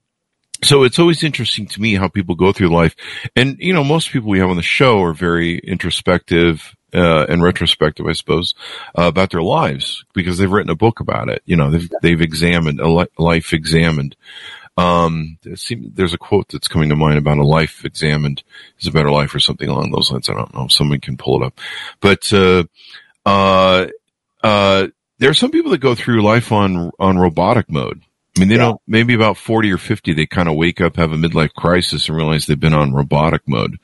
so 0.64 0.84
it's 0.84 0.98
always 0.98 1.22
interesting 1.22 1.68
to 1.68 1.82
me 1.82 1.94
how 1.94 2.08
people 2.08 2.34
go 2.34 2.52
through 2.52 2.70
life. 2.70 2.96
And, 3.36 3.58
you 3.60 3.74
know, 3.74 3.84
most 3.84 4.10
people 4.10 4.30
we 4.30 4.40
have 4.40 4.50
on 4.50 4.56
the 4.56 4.64
show 4.64 5.02
are 5.04 5.14
very 5.14 5.60
introspective, 5.60 6.76
uh, 6.94 7.26
and 7.30 7.44
retrospective, 7.44 8.08
I 8.08 8.14
suppose, 8.14 8.56
uh, 8.98 9.04
about 9.04 9.30
their 9.30 9.44
lives 9.44 10.04
because 10.14 10.38
they've 10.38 10.52
written 10.52 10.72
a 10.72 10.76
book 10.76 11.00
about 11.00 11.30
it. 11.30 11.44
You 11.46 11.58
know, 11.58 11.70
they've, 11.70 11.90
they've 12.02 12.22
examined 12.22 12.80
a 12.80 12.90
li- 12.90 13.08
life 13.18 13.54
examined. 13.54 14.16
Um, 14.78 15.38
there's 15.44 16.14
a 16.14 16.18
quote 16.18 16.50
that's 16.50 16.68
coming 16.68 16.90
to 16.90 16.96
mind 16.96 17.18
about 17.18 17.40
a 17.40 17.44
life 17.44 17.84
examined 17.84 18.44
is 18.80 18.88
a 18.88 18.92
better 18.92 19.12
life 19.12 19.34
or 19.36 19.40
something 19.40 19.70
along 19.70 19.92
those 19.92 20.12
lines. 20.12 20.30
I 20.30 20.34
don't 20.34 20.54
know. 20.54 20.68
Someone 20.68 21.02
can 21.02 21.18
pull 21.18 21.42
it 21.42 21.46
up, 21.46 21.60
but, 22.00 22.32
uh, 22.34 22.64
uh, 23.28 23.88
uh, 24.42 24.88
there 25.20 25.30
are 25.30 25.36
some 25.36 25.52
people 25.52 25.72
that 25.72 25.80
go 25.80 25.96
through 25.96 26.24
life 26.24 26.52
on, 26.52 26.92
on 27.00 27.18
robotic 27.18 27.70
mode. 27.70 28.02
I 28.36 28.40
mean, 28.40 28.50
they 28.50 28.56
yeah. 28.56 28.62
don't, 28.62 28.82
maybe 28.88 29.16
about 29.16 29.38
40 29.38 29.72
or 29.72 29.78
50, 29.78 30.14
they 30.14 30.26
kind 30.26 30.48
of 30.48 30.56
wake 30.56 30.80
up, 30.80 30.96
have 30.96 31.12
a 31.12 31.16
midlife 31.18 31.54
crisis 31.54 32.08
and 32.08 32.18
realize 32.18 32.46
they've 32.46 32.60
been 32.60 32.74
on 32.74 32.94
robotic 32.94 33.42
mode. 33.48 33.80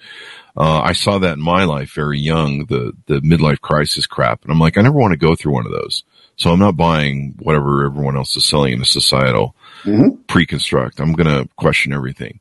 Uh, 0.55 0.79
I 0.81 0.93
saw 0.93 1.17
that 1.19 1.33
in 1.33 1.41
my 1.41 1.63
life 1.63 1.91
very 1.93 2.19
young, 2.19 2.65
the, 2.67 2.93
the 3.07 3.19
midlife 3.21 3.59
crisis 3.59 4.05
crap. 4.05 4.43
And 4.43 4.51
I'm 4.51 4.59
like, 4.59 4.77
I 4.77 4.81
never 4.81 4.97
want 4.97 5.11
to 5.11 5.17
go 5.17 5.35
through 5.35 5.53
one 5.53 5.65
of 5.65 5.71
those. 5.71 6.03
So 6.35 6.51
I'm 6.51 6.59
not 6.59 6.77
buying 6.77 7.35
whatever 7.39 7.85
everyone 7.85 8.15
else 8.15 8.35
is 8.35 8.45
selling 8.45 8.73
in 8.73 8.81
a 8.81 8.85
societal 8.85 9.55
mm-hmm. 9.83 10.21
pre-construct. 10.27 10.99
I'm 10.99 11.13
going 11.13 11.27
to 11.27 11.49
question 11.55 11.91
everything. 11.91 12.39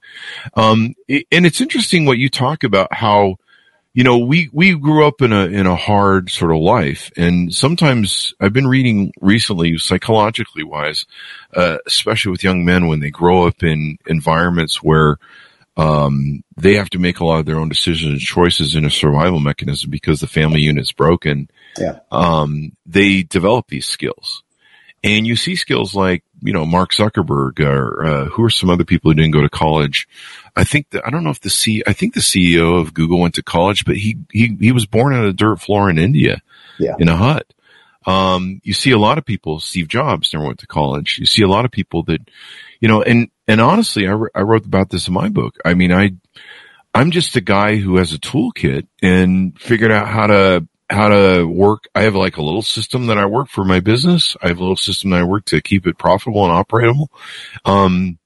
Um, 0.54 0.94
it, 1.08 1.26
and 1.32 1.46
it's 1.46 1.60
interesting 1.60 2.04
what 2.04 2.18
you 2.18 2.28
talk 2.28 2.62
about 2.62 2.92
how, 2.92 3.36
you 3.94 4.05
know, 4.05 4.18
we, 4.18 4.48
we 4.52 4.74
grew 4.74 5.07
up 5.07 5.20
in 5.20 5.33
a, 5.33 5.44
in 5.46 5.66
a 5.66 5.76
hard 5.76 6.31
sort 6.31 6.52
of 6.52 6.59
life. 6.59 7.11
And 7.16 7.55
sometimes 7.55 8.33
I've 8.40 8.52
been 8.52 8.66
reading 8.66 9.12
recently, 9.20 9.76
psychologically 9.78 10.62
wise, 10.62 11.07
uh, 11.55 11.78
especially 11.87 12.33
with 12.33 12.44
young 12.44 12.64
men 12.64 12.87
when 12.87 13.00
they 13.00 13.11
grow 13.11 13.46
up 13.46 13.62
in 13.62 13.98
environments 14.07 14.83
where, 14.83 15.18
um, 15.76 16.44
they 16.57 16.74
have 16.74 16.90
to 16.90 16.98
make 16.98 17.20
a 17.20 17.24
lot 17.24 17.40
of 17.40 17.46
their 17.46 17.59
own 17.59 17.68
decisions 17.68 18.12
and 18.12 18.20
choices 18.20 18.74
in 18.74 18.85
a 18.85 18.90
survival 18.90 19.40
mechanism 19.40 19.90
because 19.90 20.20
the 20.20 20.26
family 20.26 20.61
unit's 20.61 20.92
broken. 20.92 21.48
Yeah. 21.78 22.00
Um, 22.11 22.72
they 22.85 23.22
develop 23.22 23.68
these 23.68 23.87
skills. 23.87 24.41
And 25.04 25.26
you 25.26 25.34
see 25.34 25.56
skills 25.56 25.94
like, 25.94 26.22
you 26.40 26.52
know, 26.52 26.64
Mark 26.64 26.92
Zuckerberg 26.92 27.60
or, 27.60 28.04
uh, 28.04 28.24
who 28.26 28.44
are 28.44 28.50
some 28.50 28.70
other 28.70 28.84
people 28.84 29.10
who 29.10 29.14
didn't 29.14 29.32
go 29.32 29.40
to 29.40 29.48
college. 29.48 30.08
I 30.54 30.64
think 30.64 30.90
that, 30.90 31.06
I 31.06 31.10
don't 31.10 31.24
know 31.24 31.30
if 31.30 31.40
the 31.40 31.50
C, 31.50 31.82
I 31.86 31.92
think 31.92 32.14
the 32.14 32.20
CEO 32.20 32.80
of 32.80 32.94
Google 32.94 33.20
went 33.20 33.34
to 33.34 33.42
college, 33.42 33.84
but 33.84 33.96
he, 33.96 34.18
he, 34.30 34.56
he 34.60 34.72
was 34.72 34.86
born 34.86 35.14
on 35.14 35.24
a 35.24 35.32
dirt 35.32 35.60
floor 35.60 35.90
in 35.90 35.98
India 35.98 36.40
yeah. 36.78 36.94
in 36.98 37.08
a 37.08 37.16
hut. 37.16 37.52
Um, 38.06 38.60
you 38.64 38.74
see 38.74 38.90
a 38.90 38.98
lot 38.98 39.18
of 39.18 39.24
people, 39.24 39.60
Steve 39.60 39.88
Jobs 39.88 40.32
never 40.32 40.46
went 40.46 40.58
to 40.60 40.66
college. 40.66 41.18
You 41.18 41.26
see 41.26 41.42
a 41.42 41.48
lot 41.48 41.64
of 41.64 41.70
people 41.70 42.02
that, 42.04 42.20
you 42.80 42.88
know, 42.88 43.02
and, 43.02 43.28
and 43.46 43.60
honestly, 43.60 44.08
I, 44.08 44.12
I 44.34 44.42
wrote 44.42 44.66
about 44.66 44.90
this 44.90 45.08
in 45.08 45.14
my 45.14 45.28
book. 45.28 45.56
I 45.64 45.74
mean, 45.74 45.92
I, 45.92 46.12
I'm 46.94 47.10
just 47.10 47.36
a 47.36 47.40
guy 47.40 47.76
who 47.76 47.96
has 47.96 48.12
a 48.12 48.18
toolkit 48.18 48.86
and 49.00 49.58
figured 49.58 49.92
out 49.92 50.08
how 50.08 50.26
to, 50.26 50.66
how 50.92 51.09
to 51.09 51.44
work. 51.44 51.88
I 51.94 52.02
have 52.02 52.14
like 52.14 52.37
a 52.37 52.42
little 52.42 52.62
system 52.62 53.07
that 53.07 53.18
I 53.18 53.26
work 53.26 53.48
for 53.48 53.64
my 53.64 53.81
business. 53.81 54.37
I 54.42 54.48
have 54.48 54.59
a 54.59 54.62
little 54.62 54.76
system 54.76 55.11
that 55.11 55.20
I 55.20 55.24
work 55.24 55.46
to 55.46 55.61
keep 55.61 55.87
it 55.87 55.98
profitable 55.98 56.44
and 56.44 56.52
operable. 56.52 57.09
Um, 57.64 58.18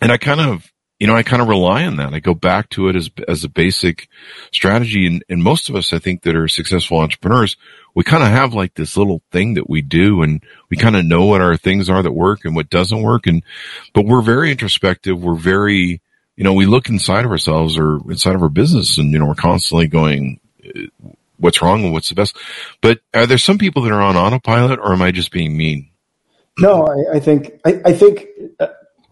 and 0.00 0.10
I 0.10 0.16
kind 0.16 0.40
of 0.40 0.70
you 1.00 1.06
know, 1.06 1.16
I 1.16 1.22
kind 1.22 1.40
of 1.40 1.48
rely 1.48 1.86
on 1.86 1.96
that. 1.96 2.12
I 2.12 2.20
go 2.20 2.34
back 2.34 2.68
to 2.70 2.88
it 2.88 2.94
as, 2.94 3.10
as 3.26 3.42
a 3.42 3.48
basic 3.48 4.06
strategy. 4.52 5.06
And, 5.06 5.24
and 5.30 5.42
most 5.42 5.70
of 5.70 5.74
us, 5.74 5.94
I 5.94 5.98
think 5.98 6.22
that 6.22 6.36
are 6.36 6.46
successful 6.46 6.98
entrepreneurs, 6.98 7.56
we 7.94 8.04
kind 8.04 8.22
of 8.22 8.28
have 8.28 8.52
like 8.52 8.74
this 8.74 8.98
little 8.98 9.22
thing 9.32 9.54
that 9.54 9.68
we 9.68 9.80
do 9.80 10.22
and 10.22 10.44
we 10.68 10.76
kind 10.76 10.96
of 10.96 11.06
know 11.06 11.24
what 11.24 11.40
our 11.40 11.56
things 11.56 11.88
are 11.88 12.02
that 12.02 12.12
work 12.12 12.44
and 12.44 12.54
what 12.54 12.68
doesn't 12.68 13.02
work. 13.02 13.26
And, 13.26 13.42
but 13.94 14.04
we're 14.04 14.20
very 14.20 14.50
introspective. 14.50 15.18
We're 15.18 15.36
very, 15.36 16.02
you 16.36 16.44
know, 16.44 16.52
we 16.52 16.66
look 16.66 16.90
inside 16.90 17.24
of 17.24 17.30
ourselves 17.30 17.78
or 17.78 17.96
inside 18.10 18.34
of 18.34 18.42
our 18.42 18.50
business 18.50 18.98
and, 18.98 19.10
you 19.10 19.18
know, 19.18 19.26
we're 19.26 19.34
constantly 19.34 19.86
going, 19.86 20.38
what's 21.40 21.60
wrong 21.62 21.84
and 21.84 21.92
what's 21.92 22.08
the 22.08 22.14
best. 22.14 22.36
But 22.80 23.00
are 23.14 23.26
there 23.26 23.38
some 23.38 23.58
people 23.58 23.82
that 23.82 23.92
are 23.92 24.00
on 24.00 24.16
autopilot 24.16 24.78
or 24.78 24.92
am 24.92 25.02
I 25.02 25.10
just 25.10 25.32
being 25.32 25.56
mean? 25.56 25.90
No, 26.58 26.86
I, 26.86 27.16
I 27.16 27.20
think, 27.20 27.52
I, 27.64 27.80
I 27.86 27.92
think, 27.92 28.26
uh, 28.58 28.66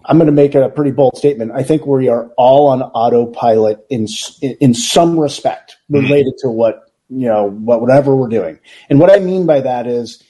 I'm 0.04 0.16
going 0.16 0.26
to 0.26 0.32
make 0.32 0.54
a 0.54 0.70
pretty 0.70 0.90
bold 0.90 1.18
statement. 1.18 1.52
I 1.54 1.62
think 1.62 1.86
we 1.86 2.08
are 2.08 2.30
all 2.38 2.68
on 2.68 2.80
autopilot 2.80 3.84
in 3.90 4.06
in 4.40 4.72
some 4.72 5.20
respect 5.20 5.76
related 5.90 6.34
mm-hmm. 6.34 6.48
to 6.48 6.50
what 6.50 6.90
you 7.10 7.28
know 7.28 7.50
what 7.50 7.82
whatever 7.82 8.16
we're 8.16 8.28
doing. 8.28 8.58
And 8.88 8.98
what 8.98 9.10
I 9.10 9.18
mean 9.18 9.44
by 9.44 9.60
that 9.60 9.86
is 9.86 10.22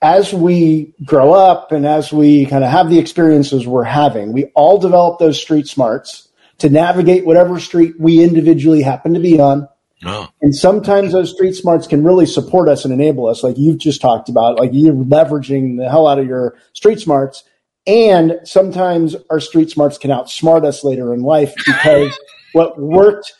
as 0.00 0.32
we 0.32 0.94
grow 1.04 1.32
up 1.32 1.72
and 1.72 1.84
as 1.84 2.12
we 2.12 2.46
kind 2.46 2.62
of 2.62 2.70
have 2.70 2.88
the 2.88 3.00
experiences 3.00 3.66
we're 3.66 3.82
having, 3.82 4.32
we 4.32 4.44
all 4.54 4.78
develop 4.78 5.18
those 5.18 5.40
street 5.40 5.66
smarts 5.66 6.28
to 6.58 6.70
navigate 6.70 7.26
whatever 7.26 7.58
street 7.58 7.98
we 7.98 8.22
individually 8.22 8.82
happen 8.82 9.14
to 9.14 9.20
be 9.20 9.40
on. 9.40 9.68
Oh. 10.04 10.28
And 10.42 10.54
sometimes 10.54 11.12
those 11.12 11.32
street 11.32 11.54
smarts 11.54 11.86
can 11.86 12.04
really 12.04 12.26
support 12.26 12.68
us 12.68 12.84
and 12.84 12.92
enable 12.92 13.26
us, 13.26 13.42
like 13.42 13.56
you've 13.56 13.78
just 13.78 14.00
talked 14.00 14.28
about, 14.28 14.58
like 14.58 14.70
you're 14.72 14.92
leveraging 14.92 15.78
the 15.78 15.88
hell 15.88 16.06
out 16.06 16.18
of 16.18 16.26
your 16.26 16.56
street 16.74 17.00
smarts 17.00 17.44
and 17.86 18.40
sometimes 18.44 19.14
our 19.30 19.38
street 19.38 19.70
smarts 19.70 19.96
can 19.96 20.10
outsmart 20.10 20.64
us 20.64 20.82
later 20.82 21.14
in 21.14 21.22
life 21.22 21.54
because 21.64 22.18
what 22.52 22.78
worked 22.78 23.32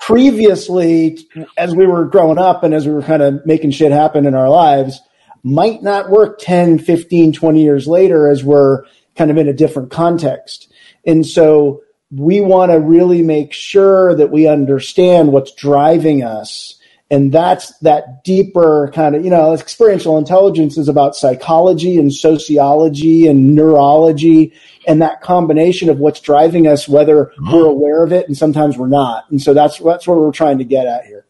previously 0.00 1.18
as 1.56 1.74
we 1.76 1.86
were 1.86 2.04
growing 2.04 2.38
up 2.38 2.64
and 2.64 2.74
as 2.74 2.86
we 2.86 2.92
were 2.92 3.02
kind 3.02 3.22
of 3.22 3.46
making 3.46 3.70
shit 3.70 3.92
happen 3.92 4.26
in 4.26 4.34
our 4.34 4.48
lives 4.48 5.00
might 5.44 5.82
not 5.82 6.10
work 6.10 6.38
10, 6.40 6.78
15, 6.78 7.32
20 7.32 7.62
years 7.62 7.86
later 7.86 8.28
as 8.28 8.42
we're 8.42 8.84
kind 9.14 9.30
of 9.30 9.36
in 9.36 9.46
a 9.46 9.52
different 9.52 9.90
context. 9.90 10.72
And 11.06 11.24
so 11.24 11.82
we 12.14 12.40
want 12.40 12.70
to 12.70 12.78
really 12.78 13.22
make 13.22 13.52
sure 13.52 14.14
that 14.14 14.30
we 14.30 14.46
understand 14.46 15.32
what's 15.32 15.52
driving 15.52 16.22
us 16.22 16.78
and 17.10 17.30
that's 17.30 17.76
that 17.78 18.24
deeper 18.24 18.90
kind 18.94 19.14
of, 19.14 19.24
you 19.24 19.30
know, 19.30 19.52
experiential 19.52 20.16
intelligence 20.16 20.78
is 20.78 20.88
about 20.88 21.14
psychology 21.14 21.98
and 21.98 22.12
sociology 22.12 23.26
and 23.28 23.54
neurology 23.54 24.54
and 24.86 25.02
that 25.02 25.20
combination 25.20 25.90
of 25.90 25.98
what's 25.98 26.20
driving 26.20 26.66
us, 26.66 26.88
whether 26.88 27.26
mm-hmm. 27.26 27.52
we're 27.52 27.66
aware 27.66 28.02
of 28.02 28.12
it 28.12 28.26
and 28.26 28.36
sometimes 28.36 28.78
we're 28.78 28.88
not. 28.88 29.30
And 29.30 29.40
so 29.40 29.52
that's, 29.52 29.78
that's 29.78 30.08
what 30.08 30.18
we're 30.18 30.32
trying 30.32 30.58
to 30.58 30.64
get 30.64 30.86
at 30.86 31.04
here. 31.04 31.26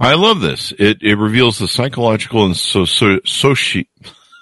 I 0.00 0.14
love 0.14 0.40
this. 0.40 0.72
It, 0.78 1.02
it 1.02 1.16
reveals 1.16 1.58
the 1.58 1.68
psychological 1.68 2.44
and 2.44 2.56
so, 2.56 2.84
so, 2.84 3.18
soci, 3.20 3.88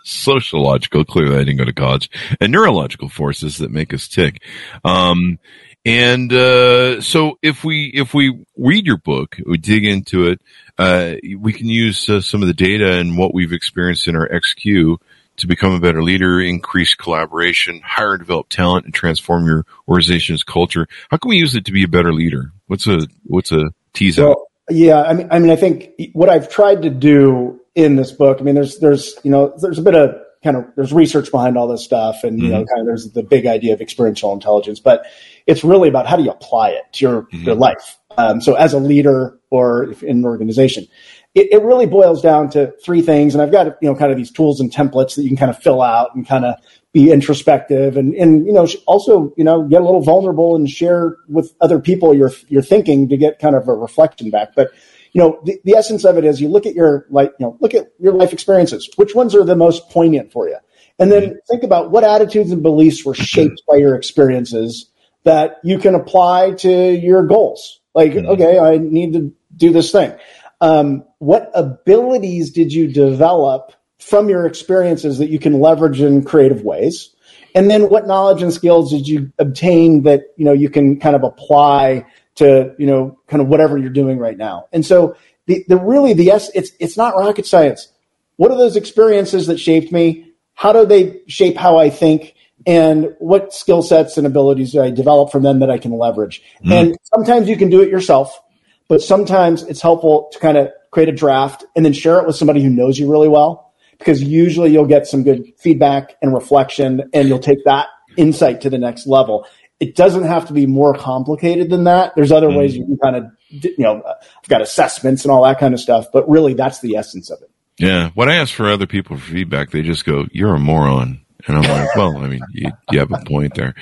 sociological, 0.05 1.05
clearly 1.05 1.37
I 1.37 1.45
didn't 1.45 1.57
go 1.57 1.65
to 1.65 1.73
college, 1.73 2.11
and 2.39 2.53
neurological 2.53 3.09
forces 3.09 3.59
that 3.59 3.71
make 3.71 3.95
us 3.95 4.09
tick. 4.09 4.43
Um, 4.85 5.39
and 5.85 6.33
uh, 6.33 7.01
so 7.01 7.38
if 7.42 7.64
we 7.64 7.87
if 7.87 8.14
we 8.14 8.45
read 8.57 8.87
your 8.87 8.99
book, 8.99 9.37
we 9.45 9.59
dig 9.59 9.85
into 9.85 10.29
it, 10.29 10.40
uh, 10.79 11.14
we 11.38 11.53
can 11.53 11.66
use 11.66 12.09
uh, 12.09 12.21
some 12.21 12.42
of 12.42 12.49
the 12.49 12.55
data 12.55 12.99
and 12.99 13.18
what 13.18 13.35
we've 13.35 13.53
experienced 13.53 14.07
in 14.07 14.16
our 14.16 14.29
XQ 14.29 14.99
to 15.38 15.47
become 15.47 15.73
a 15.73 15.81
better 15.81 16.03
leader, 16.03 16.40
increase 16.40 16.95
collaboration, 16.95 17.81
hire 17.85 18.12
and 18.12 18.21
develop 18.21 18.49
talent, 18.49 18.85
and 18.85 18.95
transform 18.95 19.47
your 19.47 19.66
organization's 19.88 20.45
culture. 20.45 20.87
How 21.11 21.16
can 21.16 21.31
we 21.31 21.37
use 21.37 21.55
it 21.57 21.64
to 21.64 21.73
be 21.73 21.83
a 21.83 21.88
better 21.88 22.12
leader? 22.12 22.53
What's 22.66 22.87
a 22.87 23.09
what's 23.25 23.51
a 23.51 23.73
tease 23.92 24.18
well, 24.18 24.31
out? 24.31 24.37
Yeah, 24.71 25.03
I 25.03 25.14
mean, 25.14 25.29
I 25.31 25.38
mean, 25.40 25.51
I 25.51 25.57
think 25.57 25.90
what 26.12 26.29
I've 26.29 26.49
tried 26.49 26.83
to 26.83 26.90
do 26.90 27.61
in 27.75 27.97
this 27.97 28.12
book. 28.12 28.38
I 28.40 28.45
mean, 28.45 28.55
there's 28.55 28.79
there's 28.79 29.14
you 29.23 29.31
know 29.31 29.55
there's 29.61 29.79
a 29.79 29.83
bit 29.83 29.95
of 29.95 30.14
kind 30.43 30.57
of 30.57 30.65
there's 30.77 30.93
research 30.93 31.31
behind 31.31 31.57
all 31.57 31.69
this 31.69 31.85
stuff, 31.85 32.25
and 32.25 32.39
you 32.39 32.45
mm-hmm. 32.45 32.53
know, 32.53 32.67
kind 32.67 32.81
of 32.81 32.87
there's 32.87 33.13
the 33.13 33.23
big 33.23 33.47
idea 33.47 33.73
of 33.73 33.81
experiential 33.81 34.33
intelligence, 34.33 34.81
but 34.81 35.05
it's 35.47 35.65
really 35.65 35.89
about 35.89 36.07
how 36.07 36.17
do 36.17 36.23
you 36.23 36.31
apply 36.31 36.71
it 36.71 36.85
to 36.93 37.05
your 37.05 37.23
mm-hmm. 37.23 37.45
your 37.45 37.55
life. 37.55 37.99
Um, 38.19 38.41
so 38.41 38.55
as 38.55 38.75
a 38.75 38.79
leader 38.79 39.39
or 39.51 39.93
in 40.03 40.19
an 40.19 40.25
organization, 40.25 40.87
it, 41.35 41.49
it, 41.53 41.63
really 41.63 41.87
boils 41.87 42.21
down 42.21 42.51
to 42.51 42.75
three 42.85 43.01
things. 43.01 43.35
And 43.35 43.43
I've 43.43 43.53
got 43.53 43.79
you 43.81 43.89
know 43.89 43.95
kind 43.95 44.11
of 44.11 44.19
these 44.19 44.31
tools 44.31 44.61
and 44.61 44.71
templates 44.71 45.17
that 45.17 45.23
you 45.23 45.29
can 45.29 45.37
kind 45.37 45.51
of 45.51 45.59
fill 45.59 45.81
out 45.81 46.15
and 46.15 46.27
kind 46.27 46.45
of 46.45 46.57
be 46.93 47.11
introspective 47.11 47.97
and 47.97 48.15
and 48.15 48.47
you 48.47 48.53
know 48.53 48.69
also 48.87 49.33
you 49.39 49.45
know 49.45 49.67
get 49.67 49.81
a 49.81 49.85
little 49.85 50.03
vulnerable 50.03 50.55
and 50.55 50.69
share 50.69 51.17
with 51.27 51.55
other 51.61 51.79
people 51.79 52.15
your 52.15 52.31
your 52.49 52.61
thinking 52.61 53.09
to 53.09 53.17
get 53.17 53.39
kind 53.39 53.55
of 53.55 53.67
a 53.69 53.73
reflection 53.73 54.31
back. 54.31 54.55
But 54.55 54.73
you 55.12 55.20
know, 55.20 55.40
the, 55.44 55.61
the 55.64 55.75
essence 55.75 56.05
of 56.05 56.16
it 56.16 56.25
is 56.25 56.40
you 56.40 56.48
look 56.48 56.66
at 56.66 56.75
your 56.75 57.07
like, 57.11 57.33
you 57.38 57.46
know, 57.46 57.57
look 57.61 57.75
at 57.75 57.92
your 57.98 58.14
life 58.14 58.33
experiences. 58.33 58.88
Which 58.96 59.14
ones 59.14 59.35
are 59.35 59.44
the 59.44 59.57
most 59.57 59.90
poignant 59.90 60.33
for 60.33 60.48
you? 60.48 60.57
And 60.98 61.11
then 61.11 61.22
mm-hmm. 61.22 61.37
think 61.51 61.62
about 61.62 61.90
what 61.90 62.05
attitudes 62.05 62.51
and 62.51 62.62
beliefs 62.62 63.05
were 63.05 63.14
shaped 63.14 63.62
by 63.68 63.77
your 63.77 63.94
experiences 63.94 64.90
that 65.25 65.59
you 65.62 65.79
can 65.79 65.94
apply 65.94 66.53
to 66.53 66.70
your 66.70 67.27
goals. 67.27 67.81
Like, 67.94 68.12
mm-hmm. 68.12 68.31
okay, 68.31 68.59
I 68.59 68.79
need 68.79 69.12
to 69.14 69.35
do 69.57 69.72
this 69.72 69.92
thing. 69.92 70.14
Um, 70.61 71.05
what 71.18 71.51
abilities 71.55 72.53
did 72.53 72.72
you 72.72 72.88
develop 72.88 73.72
from 73.98 74.29
your 74.29 74.46
experiences 74.46 75.18
that 75.18 75.29
you 75.29 75.38
can 75.38 75.61
leverage 75.61 76.01
in 76.01 76.25
creative 76.25 76.62
ways? 76.62 77.14
And 77.55 77.70
then 77.70 77.88
what 77.88 78.07
knowledge 78.07 78.42
and 78.42 78.53
skills 78.53 78.90
did 78.90 79.07
you 79.07 79.33
obtain 79.38 80.05
that, 80.05 80.22
you 80.37 80.44
know, 80.44 80.53
you 80.53 80.70
can 80.70 80.98
kind 80.98 81.14
of 81.14 81.22
apply 81.22 82.07
to 82.37 82.75
you 82.79 82.87
know 82.87 83.18
kind 83.27 83.42
of 83.42 83.49
whatever 83.49 83.79
you're 83.79 83.90
doing 83.90 84.18
right 84.18 84.37
now. 84.37 84.66
And 84.73 84.85
so 84.85 85.16
the 85.47 85.64
the 85.68 85.77
really 85.77 86.12
the 86.12 86.25
yes 86.25 86.51
it's 86.55 86.73
it's 86.81 86.97
not 86.97 87.16
rocket 87.16 87.47
science. 87.47 87.88
What 88.37 88.51
are 88.51 88.59
those 88.59 88.77
experiences 88.77 89.47
that 89.47 89.59
shaped 89.59 89.92
me? 89.92 90.33
How 90.55 90.73
do 90.73 90.87
they 90.87 91.21
shape 91.27 91.57
how 91.57 91.79
I 91.79 91.90
think? 91.90 92.35
And 92.66 93.16
what 93.18 93.53
skill 93.53 93.83
sets 93.83 94.16
and 94.16 94.27
abilities 94.27 94.73
do 94.73 94.81
I 94.81 94.90
develop 94.90 95.33
from 95.33 95.42
them 95.42 95.61
that 95.61 95.71
I 95.71 95.79
can 95.79 95.92
leverage? 95.92 96.42
Mm. 96.64 96.73
And 96.73 96.99
sometimes 97.03 97.49
you 97.49 97.57
can 97.57 97.71
do 97.71 97.83
it 97.83 97.88
yourself, 97.88 98.40
but 98.88 99.03
sometimes 99.03 99.64
it's 99.64 99.81
helpful 99.81 100.29
to 100.33 100.38
kind 100.38 100.57
of 100.57 100.71
create 100.92 101.09
a 101.09 101.12
draft 101.12 101.64
and 101.75 101.85
then 101.85 101.92
share 101.92 102.21
it 102.21 102.27
with 102.27 102.37
somebody 102.37 102.62
who 102.62 102.71
knows 102.71 102.99
you 102.99 103.11
really 103.11 103.29
well 103.29 103.73
because 103.99 104.23
usually 104.23 104.71
you'll 104.71 104.87
get 104.87 105.07
some 105.07 105.23
good 105.23 105.53
feedback 105.59 106.16
and 106.23 106.33
reflection 106.35 107.09
and 107.12 107.29
you'll 107.29 107.38
take 107.38 107.64
that 107.64 107.88
insight 108.16 108.61
to 108.61 108.71
the 108.71 108.79
next 108.79 109.07
level 109.07 109.47
it 109.83 109.97
doesn't 109.97 110.23
have 110.23 110.47
to 110.47 110.53
be 110.53 110.64
more 110.64 110.95
complicated 110.95 111.68
than 111.68 111.83
that. 111.85 112.14
There's 112.14 112.31
other 112.31 112.47
mm. 112.47 112.57
ways 112.57 112.77
you 112.77 112.85
can 112.85 112.99
kind 112.99 113.16
of, 113.16 113.25
you 113.51 113.75
know, 113.79 114.01
I've 114.07 114.49
got 114.49 114.62
assessments 114.62 115.25
and 115.25 115.33
all 115.33 115.42
that 115.42 115.59
kind 115.59 115.75
of 115.75 115.81
stuff, 115.81 116.07
but 116.12 116.29
really 116.31 116.55
that's 116.55 116.81
the 116.81 116.95
essence 116.95 117.31
of 117.31 117.42
it. 117.42 117.51
Yeah. 117.79 118.11
When 118.14 118.31
I 118.31 118.37
ask 118.37 118.55
for 118.55 118.71
other 118.71 118.87
people 118.87 119.16
for 119.16 119.33
feedback, 119.33 119.73
they 119.73 119.83
just 119.83 120.05
go, 120.05 120.27
you're 120.31 120.55
a 120.55 120.59
moron. 120.61 121.23
And 121.49 121.57
I'm 121.57 121.64
like, 121.64 121.97
well, 121.97 122.16
I 122.18 122.29
mean, 122.29 122.42
you, 122.53 122.71
you 122.92 123.01
have 123.01 123.11
a 123.11 123.25
point 123.27 123.57
there. 123.57 123.75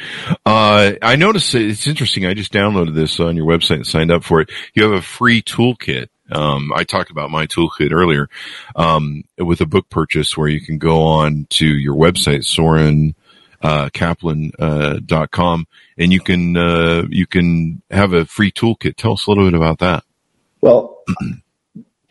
Uh, 0.47 0.93
I 1.03 1.17
noticed 1.17 1.55
it's 1.55 1.87
interesting. 1.87 2.25
I 2.25 2.33
just 2.33 2.51
downloaded 2.51 2.95
this 2.95 3.21
on 3.21 3.37
your 3.37 3.45
website 3.45 3.77
and 3.77 3.87
signed 3.87 4.11
up 4.11 4.25
for 4.25 4.41
it. 4.41 4.51
You 4.73 4.85
have 4.85 4.93
a 4.93 5.03
free 5.03 5.43
toolkit. 5.43 6.09
Um, 6.33 6.73
I 6.75 6.85
talked 6.85 7.11
about 7.11 7.31
my 7.31 7.47
toolkit 7.47 7.93
earlier, 7.93 8.31
um, 8.75 9.25
with 9.37 9.61
a 9.61 9.67
book 9.67 9.91
purchase 9.91 10.35
where 10.35 10.49
you 10.49 10.63
can 10.63 10.79
go 10.79 11.03
on 11.03 11.47
to 11.51 11.67
your 11.67 11.97
website, 11.97 12.47
Soren, 12.47 13.15
uh, 13.61 13.91
kaplan.com, 13.93 15.61
uh, 15.61 15.65
and 15.99 16.13
you 16.13 16.21
can, 16.21 16.57
uh, 16.57 17.05
you 17.09 17.27
can 17.27 17.83
have 17.91 18.13
a 18.13 18.25
free 18.25 18.51
toolkit. 18.51 18.97
Tell 18.97 19.13
us 19.13 19.27
a 19.27 19.31
little 19.31 19.45
bit 19.45 19.55
about 19.55 19.79
that. 19.81 20.05
Well, 20.61 21.03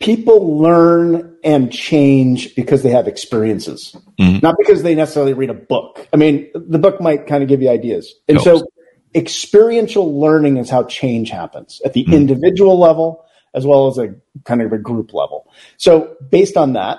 people 0.00 0.58
learn 0.58 1.36
and 1.44 1.72
change 1.72 2.54
because 2.54 2.82
they 2.82 2.90
have 2.90 3.06
experiences, 3.06 3.96
mm-hmm. 4.18 4.38
not 4.42 4.56
because 4.58 4.82
they 4.82 4.94
necessarily 4.94 5.34
read 5.34 5.50
a 5.50 5.54
book. 5.54 6.08
I 6.12 6.16
mean, 6.16 6.50
the 6.54 6.78
book 6.78 7.00
might 7.00 7.26
kind 7.26 7.42
of 7.42 7.48
give 7.48 7.62
you 7.62 7.70
ideas. 7.70 8.14
And 8.28 8.40
Helps. 8.40 8.60
so 8.60 8.66
experiential 9.14 10.20
learning 10.20 10.56
is 10.56 10.70
how 10.70 10.84
change 10.84 11.30
happens 11.30 11.80
at 11.84 11.92
the 11.92 12.04
mm-hmm. 12.04 12.14
individual 12.14 12.78
level 12.78 13.24
as 13.54 13.66
well 13.66 13.88
as 13.88 13.98
a 13.98 14.14
kind 14.44 14.62
of 14.62 14.72
a 14.72 14.78
group 14.78 15.12
level. 15.12 15.50
So 15.76 16.16
based 16.30 16.56
on 16.56 16.74
that, 16.74 16.98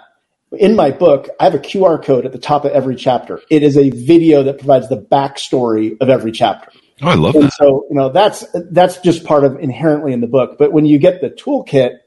in 0.52 0.76
my 0.76 0.92
book, 0.92 1.30
I 1.40 1.46
have 1.46 1.56
a 1.56 1.60
QR 1.60 2.04
code 2.04 2.26
at 2.26 2.32
the 2.32 2.40
top 2.40 2.66
of 2.66 2.72
every 2.72 2.96
chapter. 2.96 3.42
It 3.50 3.64
is 3.64 3.78
a 3.78 3.90
video 3.90 4.44
that 4.44 4.58
provides 4.58 4.90
the 4.90 4.98
backstory 4.98 5.98
of 6.02 6.10
every 6.10 6.32
chapter. 6.32 6.72
Oh, 7.02 7.08
I 7.08 7.16
love 7.16 7.36
it. 7.36 7.40
and 7.40 7.48
that. 7.48 7.54
So, 7.54 7.86
you 7.90 7.96
know, 7.96 8.10
that's, 8.10 8.46
that's 8.70 9.00
just 9.00 9.24
part 9.24 9.44
of 9.44 9.60
inherently 9.60 10.14
in 10.14 10.22
the 10.22 10.28
book. 10.28 10.58
But 10.58 10.72
when 10.72 10.86
you 10.86 11.00
get 11.00 11.22
the 11.22 11.30
toolkit, 11.30 11.98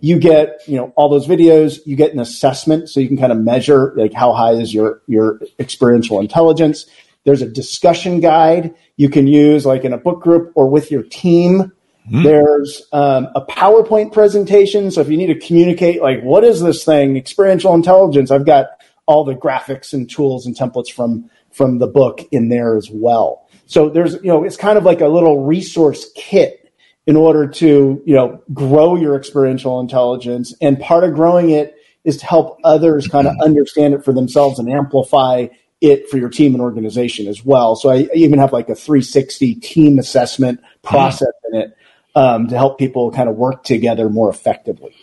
you 0.00 0.18
get, 0.18 0.60
you 0.66 0.76
know, 0.76 0.92
all 0.96 1.10
those 1.10 1.26
videos, 1.26 1.80
you 1.84 1.94
get 1.94 2.12
an 2.14 2.20
assessment 2.20 2.88
so 2.88 3.00
you 3.00 3.08
can 3.08 3.18
kind 3.18 3.32
of 3.32 3.38
measure 3.38 3.92
like 3.96 4.14
how 4.14 4.32
high 4.32 4.52
is 4.52 4.72
your, 4.72 5.02
your 5.06 5.40
experiential 5.58 6.20
intelligence. 6.20 6.86
There's 7.24 7.42
a 7.42 7.48
discussion 7.48 8.20
guide 8.20 8.74
you 8.96 9.10
can 9.10 9.26
use 9.26 9.66
like 9.66 9.84
in 9.84 9.92
a 9.92 9.98
book 9.98 10.22
group 10.22 10.52
or 10.54 10.70
with 10.70 10.90
your 10.90 11.02
team 11.02 11.72
Mm. 12.08 12.24
There's 12.24 12.82
um, 12.92 13.28
a 13.34 13.44
PowerPoint 13.44 14.12
presentation. 14.12 14.90
So 14.90 15.00
if 15.00 15.08
you 15.08 15.16
need 15.16 15.26
to 15.26 15.46
communicate, 15.46 16.02
like, 16.02 16.22
what 16.22 16.44
is 16.44 16.60
this 16.60 16.84
thing? 16.84 17.16
Experiential 17.16 17.74
intelligence. 17.74 18.30
I've 18.30 18.46
got 18.46 18.68
all 19.06 19.24
the 19.24 19.34
graphics 19.34 19.92
and 19.92 20.08
tools 20.08 20.46
and 20.46 20.56
templates 20.56 20.90
from 20.90 21.30
from 21.50 21.78
the 21.78 21.86
book 21.86 22.20
in 22.30 22.48
there 22.48 22.76
as 22.76 22.88
well. 22.90 23.48
So 23.66 23.88
there's, 23.88 24.14
you 24.14 24.28
know, 24.28 24.44
it's 24.44 24.56
kind 24.56 24.78
of 24.78 24.84
like 24.84 25.00
a 25.00 25.08
little 25.08 25.44
resource 25.44 26.08
kit 26.14 26.72
in 27.06 27.16
order 27.16 27.48
to, 27.48 28.00
you 28.04 28.14
know, 28.14 28.40
grow 28.54 28.94
your 28.94 29.16
experiential 29.16 29.80
intelligence. 29.80 30.54
And 30.60 30.78
part 30.78 31.02
of 31.02 31.14
growing 31.14 31.50
it 31.50 31.74
is 32.04 32.18
to 32.18 32.26
help 32.26 32.58
others 32.62 33.08
kind 33.08 33.26
of 33.26 33.34
understand 33.42 33.94
it 33.94 34.04
for 34.04 34.12
themselves 34.12 34.58
and 34.58 34.70
amplify 34.70 35.48
it 35.80 36.08
for 36.08 36.18
your 36.18 36.28
team 36.28 36.54
and 36.54 36.62
organization 36.62 37.26
as 37.26 37.44
well. 37.44 37.74
So 37.74 37.90
I 37.90 38.08
even 38.14 38.38
have 38.38 38.52
like 38.52 38.68
a 38.68 38.74
360 38.74 39.56
team 39.56 39.98
assessment 39.98 40.60
process 40.82 41.32
mm. 41.46 41.54
in 41.54 41.60
it 41.62 41.76
um, 42.14 42.48
to 42.48 42.56
help 42.56 42.78
people 42.78 43.10
kind 43.10 43.28
of 43.28 43.36
work 43.36 43.62
together 43.64 44.08
more 44.08 44.30
effectively. 44.30 44.94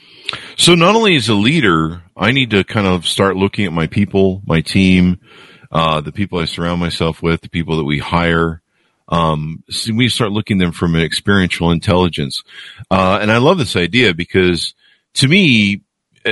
So 0.57 0.75
not 0.75 0.95
only 0.95 1.15
as 1.15 1.29
a 1.29 1.33
leader, 1.33 2.03
I 2.15 2.31
need 2.31 2.51
to 2.51 2.63
kind 2.63 2.87
of 2.87 3.07
start 3.07 3.37
looking 3.37 3.65
at 3.65 3.73
my 3.73 3.87
people, 3.87 4.41
my 4.45 4.61
team, 4.61 5.19
uh, 5.71 6.01
the 6.01 6.11
people 6.11 6.39
I 6.39 6.45
surround 6.45 6.79
myself 6.79 7.21
with, 7.21 7.41
the 7.41 7.49
people 7.49 7.77
that 7.77 7.85
we 7.85 7.99
hire. 7.99 8.61
Um, 9.09 9.63
so 9.69 9.93
we 9.93 10.09
start 10.09 10.31
looking 10.31 10.57
them 10.57 10.73
from 10.73 10.95
an 10.95 11.01
experiential 11.01 11.71
intelligence. 11.71 12.43
Uh, 12.91 13.19
and 13.21 13.31
I 13.31 13.37
love 13.37 13.57
this 13.57 13.75
idea 13.75 14.13
because 14.13 14.73
to 15.15 15.27
me, 15.27 15.83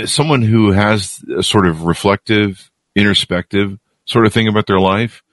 someone 0.05 0.41
who 0.41 0.71
has 0.71 1.23
a 1.37 1.41
sort 1.41 1.67
of 1.67 1.83
reflective, 1.83 2.69
introspective 2.95 3.79
sort 4.05 4.25
of 4.25 4.33
thing 4.33 4.49
about 4.49 4.67
their 4.67 4.79
life 4.79 5.23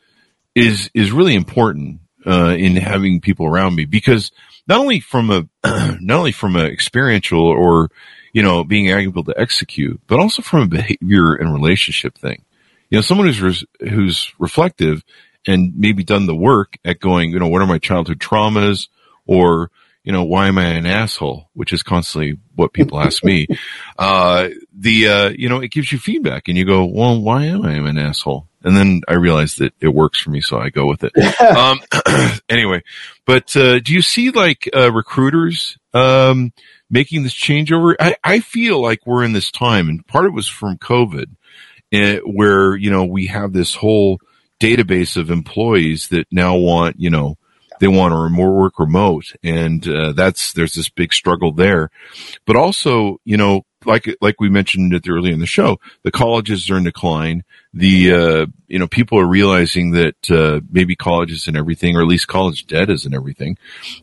is, 0.54 0.88
is 0.94 1.10
really 1.10 1.34
important, 1.34 2.00
uh, 2.24 2.54
in 2.56 2.76
having 2.76 3.20
people 3.20 3.46
around 3.46 3.74
me 3.74 3.84
because 3.84 4.30
not 4.66 4.80
only 4.80 5.00
from 5.00 5.30
a, 5.30 5.48
not 6.00 6.18
only 6.18 6.32
from 6.32 6.56
an 6.56 6.66
experiential 6.66 7.44
or, 7.44 7.90
you 8.32 8.42
know, 8.42 8.64
being 8.64 8.88
able 8.88 9.24
to 9.24 9.34
execute, 9.38 10.00
but 10.06 10.18
also 10.18 10.42
from 10.42 10.62
a 10.62 10.66
behavior 10.66 11.34
and 11.34 11.52
relationship 11.52 12.16
thing 12.16 12.44
you 12.92 12.98
know, 12.98 13.02
someone 13.02 13.26
who's, 13.26 13.40
res- 13.40 13.64
who's 13.80 14.34
reflective 14.38 15.02
and 15.46 15.72
maybe 15.74 16.04
done 16.04 16.26
the 16.26 16.36
work 16.36 16.76
at 16.84 17.00
going, 17.00 17.30
you 17.30 17.38
know, 17.38 17.48
what 17.48 17.62
are 17.62 17.66
my 17.66 17.78
childhood 17.78 18.18
traumas 18.18 18.88
or, 19.24 19.70
you 20.04 20.12
know, 20.12 20.24
why 20.24 20.48
am 20.48 20.58
I 20.58 20.64
an 20.64 20.84
asshole? 20.84 21.48
Which 21.54 21.72
is 21.72 21.82
constantly 21.82 22.38
what 22.54 22.74
people 22.74 23.00
ask 23.00 23.24
me. 23.24 23.46
Uh, 23.98 24.48
the, 24.74 25.08
uh, 25.08 25.28
you 25.28 25.48
know, 25.48 25.60
it 25.60 25.70
gives 25.70 25.92
you 25.92 25.98
feedback 25.98 26.48
and 26.48 26.58
you 26.58 26.64
go, 26.64 26.84
well, 26.84 27.20
why 27.20 27.44
am 27.44 27.64
I 27.64 27.74
an 27.74 27.98
asshole? 27.98 28.48
And 28.64 28.76
then 28.76 29.02
I 29.08 29.14
realize 29.14 29.56
that 29.56 29.74
it 29.80 29.88
works 29.88 30.20
for 30.20 30.30
me, 30.30 30.40
so 30.40 30.58
I 30.58 30.70
go 30.70 30.86
with 30.86 31.04
it. 31.04 31.12
um, 31.40 31.80
anyway, 32.48 32.82
but, 33.26 33.56
uh, 33.56 33.78
do 33.80 33.92
you 33.92 34.02
see 34.02 34.30
like, 34.30 34.68
uh, 34.74 34.92
recruiters, 34.92 35.78
um, 35.94 36.52
making 36.90 37.22
this 37.22 37.34
changeover? 37.34 37.94
I, 37.98 38.16
I 38.22 38.40
feel 38.40 38.80
like 38.80 39.06
we're 39.06 39.24
in 39.24 39.32
this 39.32 39.50
time 39.50 39.88
and 39.88 40.06
part 40.06 40.26
of 40.26 40.30
it 40.30 40.34
was 40.34 40.48
from 40.48 40.78
COVID 40.78 41.26
it, 41.90 42.22
where, 42.26 42.76
you 42.76 42.90
know, 42.90 43.04
we 43.04 43.26
have 43.26 43.52
this 43.52 43.74
whole 43.74 44.18
database 44.60 45.16
of 45.16 45.30
employees 45.30 46.08
that 46.08 46.26
now 46.30 46.56
want, 46.56 46.98
you 46.98 47.10
know, 47.10 47.36
they 47.80 47.88
want 47.88 48.12
to 48.12 48.28
more 48.28 48.52
work 48.52 48.78
remote. 48.78 49.32
And, 49.42 49.86
uh, 49.88 50.12
that's, 50.12 50.52
there's 50.52 50.74
this 50.74 50.88
big 50.88 51.12
struggle 51.12 51.52
there. 51.52 51.90
But 52.46 52.56
also, 52.56 53.18
you 53.24 53.36
know, 53.36 53.64
like, 53.86 54.16
like 54.20 54.40
we 54.40 54.48
mentioned 54.48 54.92
it 54.94 55.08
earlier 55.08 55.32
in 55.32 55.40
the 55.40 55.46
show, 55.46 55.78
the 56.02 56.10
colleges 56.10 56.70
are 56.70 56.76
in 56.76 56.84
decline. 56.84 57.44
The, 57.74 58.12
uh, 58.12 58.46
you 58.68 58.78
know, 58.78 58.86
people 58.86 59.18
are 59.18 59.26
realizing 59.26 59.92
that, 59.92 60.30
uh, 60.30 60.60
maybe 60.70 60.94
college 60.96 61.32
isn't 61.32 61.56
everything, 61.56 61.96
or 61.96 62.02
at 62.02 62.08
least 62.08 62.28
college 62.28 62.66
debt 62.66 62.90
isn't 62.90 63.14
everything. 63.14 63.56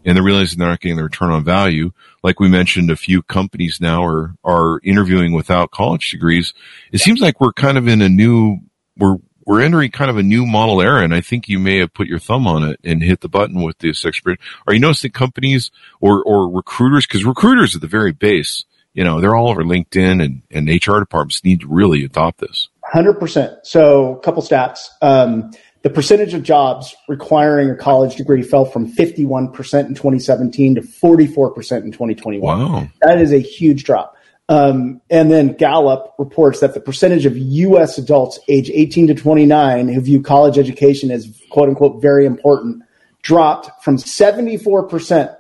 And 0.06 0.16
they're 0.16 0.24
realizing 0.24 0.60
they're 0.60 0.70
not 0.70 0.80
getting 0.80 0.98
the 0.98 1.04
return 1.04 1.32
on 1.32 1.44
value 1.44 1.92
like 2.24 2.40
we 2.40 2.50
mentioned, 2.50 2.92
a 2.92 2.96
few 2.96 3.22
companies 3.22 3.80
now 3.80 4.04
are, 4.04 4.36
are 4.44 4.80
interviewing 4.84 5.34
without 5.34 5.72
college 5.72 6.12
degrees. 6.12 6.54
It 6.92 7.00
seems 7.00 7.22
like 7.22 7.40
we're 7.40 7.54
kind 7.54 7.78
of 7.78 7.88
in 7.88 8.02
a 8.02 8.10
new, 8.10 8.60
we're, 8.98 9.18
we're 9.46 9.62
entering 9.62 9.92
kind 9.92 10.12
of 10.12 10.18
a 10.18 10.24
new 10.24 10.46
model 10.46 10.82
era, 10.82 11.04
and 11.04 11.14
I 11.14 11.22
think 11.22 11.48
you 11.48 11.60
may 11.60 11.80
have 11.80 11.94
put 11.94 12.08
your 12.08 12.20
thumb 12.20 12.46
on 12.46 12.64
it 12.64 12.80
and 12.84 13.02
hit 13.02 13.22
the 13.22 13.30
button 13.30 13.62
with 13.62 13.78
this 13.80 14.06
experience. 14.06 14.42
Are 14.68 14.74
you 14.74 14.80
noticing 14.80 15.12
companies 15.12 15.72
or, 16.02 16.22
or 16.24 16.50
recruiters? 16.50 17.08
Because 17.08 17.26
recruiters 17.26 17.76
at 17.76 17.82
the 17.82 17.88
very 17.88 18.12
base, 18.12 18.66
you 18.94 19.04
know, 19.04 19.22
they're 19.22 19.36
all 19.36 19.50
over 19.50 19.64
LinkedIn 19.64 20.24
and, 20.24 20.42
and 20.52 20.68
HR 20.68 21.00
departments 21.00 21.44
need 21.44 21.62
to 21.62 21.68
really 21.68 22.04
adopt 22.04 22.40
this. 22.40 22.70
100%. 22.94 23.58
So 23.64 24.16
a 24.16 24.20
couple 24.20 24.42
stats. 24.42 24.88
Um, 25.02 25.52
the 25.82 25.90
percentage 25.90 26.34
of 26.34 26.44
jobs 26.44 26.96
requiring 27.08 27.70
a 27.70 27.76
college 27.76 28.16
degree 28.16 28.44
fell 28.44 28.66
from 28.66 28.92
51% 28.92 29.48
in 29.88 29.96
2017 29.96 30.76
to 30.76 30.82
44% 30.82 31.84
in 31.84 31.92
2021. 31.92 32.42
Wow. 32.42 32.88
That 33.02 33.22
is 33.22 33.32
a 33.32 33.40
huge 33.40 33.86
drop. 33.86 34.16
Um, 34.50 35.00
and 35.12 35.32
then 35.32 35.54
Gallup 35.54 36.16
reports 36.18 36.60
that 36.62 36.74
the 36.74 36.80
percentage 36.82 37.28
of 37.28 37.38
U.S. 37.38 38.00
adults 38.00 38.40
age 38.48 38.72
18 38.72 39.08
to 39.08 39.14
29 39.14 39.88
who 39.88 40.02
view 40.02 40.24
college 40.24 40.58
education 40.58 41.12
as 41.12 41.40
quote 41.52 41.70
unquote 41.70 42.02
very 42.02 42.26
important 42.26 42.84
dropped 43.22 43.84
from 43.84 43.98
74% 43.98 45.36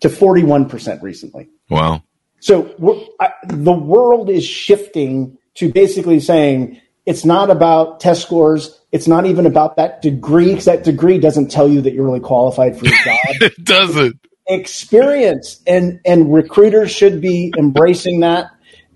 to 0.00 0.08
41% 0.08 1.02
recently. 1.02 1.48
Wow. 1.70 2.02
So 2.40 3.10
I, 3.20 3.30
the 3.46 3.72
world 3.72 4.30
is 4.30 4.44
shifting 4.44 5.38
to 5.54 5.72
basically 5.72 6.20
saying 6.20 6.80
it's 7.04 7.24
not 7.24 7.50
about 7.50 8.00
test 8.00 8.22
scores. 8.22 8.78
It's 8.92 9.08
not 9.08 9.26
even 9.26 9.46
about 9.46 9.76
that 9.76 10.02
degree 10.02 10.50
because 10.50 10.66
that 10.66 10.84
degree 10.84 11.18
doesn't 11.18 11.50
tell 11.50 11.68
you 11.68 11.80
that 11.80 11.94
you're 11.94 12.04
really 12.04 12.20
qualified 12.20 12.78
for 12.78 12.84
your 12.84 12.98
job. 13.04 13.18
it 13.40 13.64
doesn't. 13.64 14.18
Experience 14.46 15.62
and 15.66 16.00
and 16.04 16.32
recruiters 16.32 16.90
should 16.90 17.20
be 17.20 17.52
embracing 17.58 18.20
that. 18.20 18.50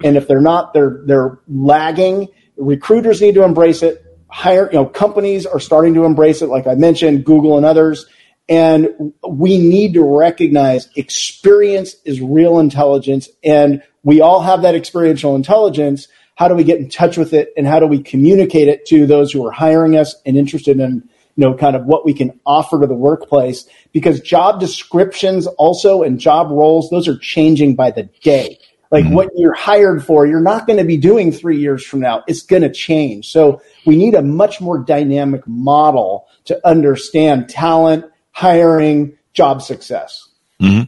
And 0.04 0.16
if 0.16 0.28
they're 0.28 0.40
not, 0.40 0.72
they're 0.72 1.00
they're 1.06 1.38
lagging. 1.48 2.28
Recruiters 2.56 3.20
need 3.20 3.34
to 3.34 3.44
embrace 3.44 3.82
it. 3.82 4.04
Hire, 4.28 4.68
you 4.72 4.78
know, 4.78 4.86
companies 4.86 5.44
are 5.44 5.60
starting 5.60 5.94
to 5.94 6.04
embrace 6.04 6.42
it, 6.42 6.46
like 6.46 6.66
I 6.66 6.74
mentioned, 6.74 7.24
Google 7.24 7.56
and 7.56 7.66
others. 7.66 8.06
And 8.52 9.14
we 9.26 9.56
need 9.56 9.94
to 9.94 10.04
recognize 10.04 10.90
experience 10.94 11.96
is 12.04 12.20
real 12.20 12.58
intelligence, 12.58 13.30
and 13.42 13.82
we 14.02 14.20
all 14.20 14.42
have 14.42 14.60
that 14.60 14.74
experiential 14.74 15.36
intelligence. 15.36 16.06
How 16.34 16.48
do 16.48 16.54
we 16.54 16.62
get 16.62 16.78
in 16.78 16.90
touch 16.90 17.16
with 17.16 17.32
it 17.32 17.48
and 17.56 17.66
how 17.66 17.80
do 17.80 17.86
we 17.86 18.02
communicate 18.02 18.68
it 18.68 18.84
to 18.88 19.06
those 19.06 19.32
who 19.32 19.46
are 19.46 19.52
hiring 19.52 19.96
us 19.96 20.16
and 20.26 20.36
interested 20.36 20.78
in 20.78 21.08
you 21.36 21.46
know 21.46 21.54
kind 21.54 21.74
of 21.74 21.86
what 21.86 22.04
we 22.04 22.12
can 22.12 22.38
offer 22.44 22.78
to 22.78 22.86
the 22.86 22.94
workplace? 22.94 23.66
Because 23.90 24.20
job 24.20 24.60
descriptions 24.60 25.46
also 25.46 26.02
and 26.02 26.20
job 26.20 26.50
roles 26.50 26.90
those 26.90 27.08
are 27.08 27.16
changing 27.16 27.74
by 27.74 27.90
the 27.90 28.10
day. 28.20 28.58
Like 28.90 29.06
mm-hmm. 29.06 29.14
what 29.14 29.30
you're 29.34 29.54
hired 29.54 30.04
for 30.04 30.26
you're 30.26 30.42
not 30.42 30.66
going 30.66 30.78
to 30.78 30.84
be 30.84 30.98
doing 30.98 31.32
3 31.32 31.56
years 31.56 31.86
from 31.86 32.00
now. 32.00 32.22
It's 32.26 32.42
going 32.42 32.62
to 32.64 32.70
change. 32.70 33.30
So 33.32 33.62
we 33.86 33.96
need 33.96 34.14
a 34.14 34.20
much 34.20 34.60
more 34.60 34.78
dynamic 34.78 35.48
model 35.48 36.26
to 36.44 36.60
understand 36.68 37.48
talent 37.48 38.04
hiring 38.32 39.16
job 39.32 39.62
success 39.62 40.28
mm-hmm. 40.60 40.82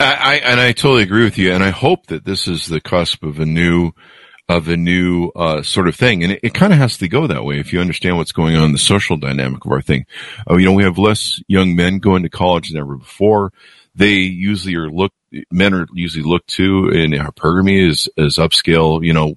I, 0.00 0.14
I, 0.14 0.34
and 0.36 0.60
I 0.60 0.72
totally 0.72 1.02
agree 1.02 1.24
with 1.24 1.38
you 1.38 1.52
and 1.52 1.64
I 1.64 1.70
hope 1.70 2.06
that 2.06 2.24
this 2.24 2.48
is 2.48 2.66
the 2.66 2.80
cusp 2.80 3.22
of 3.24 3.40
a 3.40 3.46
new 3.46 3.92
of 4.48 4.68
a 4.68 4.76
new 4.76 5.28
uh, 5.34 5.62
sort 5.62 5.88
of 5.88 5.96
thing. 5.96 6.22
And 6.22 6.32
it, 6.32 6.40
it 6.42 6.54
kind 6.54 6.72
of 6.72 6.78
has 6.78 6.98
to 6.98 7.08
go 7.08 7.26
that 7.26 7.44
way 7.44 7.58
if 7.58 7.72
you 7.72 7.80
understand 7.80 8.16
what's 8.16 8.32
going 8.32 8.56
on 8.56 8.64
in 8.64 8.72
the 8.72 8.78
social 8.78 9.16
dynamic 9.16 9.64
of 9.64 9.72
our 9.72 9.80
thing. 9.80 10.06
Uh, 10.48 10.56
you 10.56 10.66
know, 10.66 10.72
we 10.72 10.84
have 10.84 10.98
less 10.98 11.40
young 11.48 11.74
men 11.74 11.98
going 11.98 12.22
to 12.22 12.28
college 12.28 12.70
than 12.70 12.80
ever 12.80 12.96
before. 12.96 13.52
They 13.94 14.14
usually 14.14 14.74
are 14.76 14.90
looked, 14.90 15.16
men 15.50 15.74
are 15.74 15.86
usually 15.92 16.24
looked 16.24 16.48
to 16.50 16.88
in 16.88 17.12
hypergamy 17.12 17.88
as, 17.88 18.08
as 18.18 18.36
upscale, 18.36 19.04
you 19.04 19.12
know, 19.12 19.34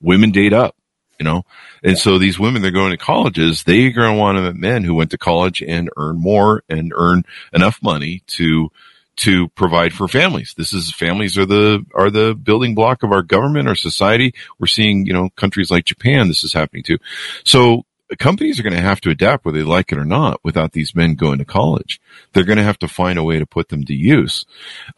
women 0.00 0.30
date 0.30 0.52
up, 0.52 0.74
you 1.20 1.24
know? 1.24 1.44
And 1.84 1.96
so 1.98 2.18
these 2.18 2.40
women, 2.40 2.62
they're 2.62 2.70
going 2.70 2.90
to 2.90 2.96
colleges, 2.96 3.62
they're 3.62 3.92
going 3.92 4.14
to 4.14 4.18
want 4.18 4.56
men 4.56 4.82
who 4.82 4.94
went 4.94 5.10
to 5.10 5.18
college 5.18 5.62
and 5.62 5.90
earn 5.96 6.18
more 6.18 6.64
and 6.68 6.92
earn 6.96 7.24
enough 7.52 7.80
money 7.82 8.22
to, 8.28 8.70
to 9.16 9.48
provide 9.50 9.92
for 9.92 10.08
families. 10.08 10.54
This 10.56 10.72
is 10.72 10.92
families 10.92 11.36
are 11.36 11.44
the 11.44 11.84
are 11.94 12.10
the 12.10 12.34
building 12.34 12.74
block 12.74 13.02
of 13.02 13.12
our 13.12 13.22
government, 13.22 13.68
our 13.68 13.74
society. 13.74 14.34
We're 14.58 14.66
seeing, 14.66 15.04
you 15.04 15.12
know, 15.12 15.28
countries 15.36 15.70
like 15.70 15.84
Japan 15.84 16.28
this 16.28 16.42
is 16.42 16.54
happening 16.54 16.82
too. 16.82 16.96
So 17.44 17.84
companies 18.18 18.58
are 18.58 18.62
going 18.62 18.74
to 18.74 18.80
have 18.80 19.00
to 19.02 19.10
adapt 19.10 19.44
whether 19.44 19.58
they 19.58 19.64
like 19.64 19.92
it 19.92 19.98
or 19.98 20.04
not 20.04 20.40
without 20.42 20.72
these 20.72 20.94
men 20.94 21.14
going 21.14 21.38
to 21.38 21.44
college. 21.44 22.00
They're 22.32 22.44
going 22.44 22.58
to 22.58 22.64
have 22.64 22.78
to 22.78 22.88
find 22.88 23.18
a 23.18 23.22
way 23.22 23.38
to 23.38 23.46
put 23.46 23.68
them 23.68 23.84
to 23.84 23.94
use. 23.94 24.46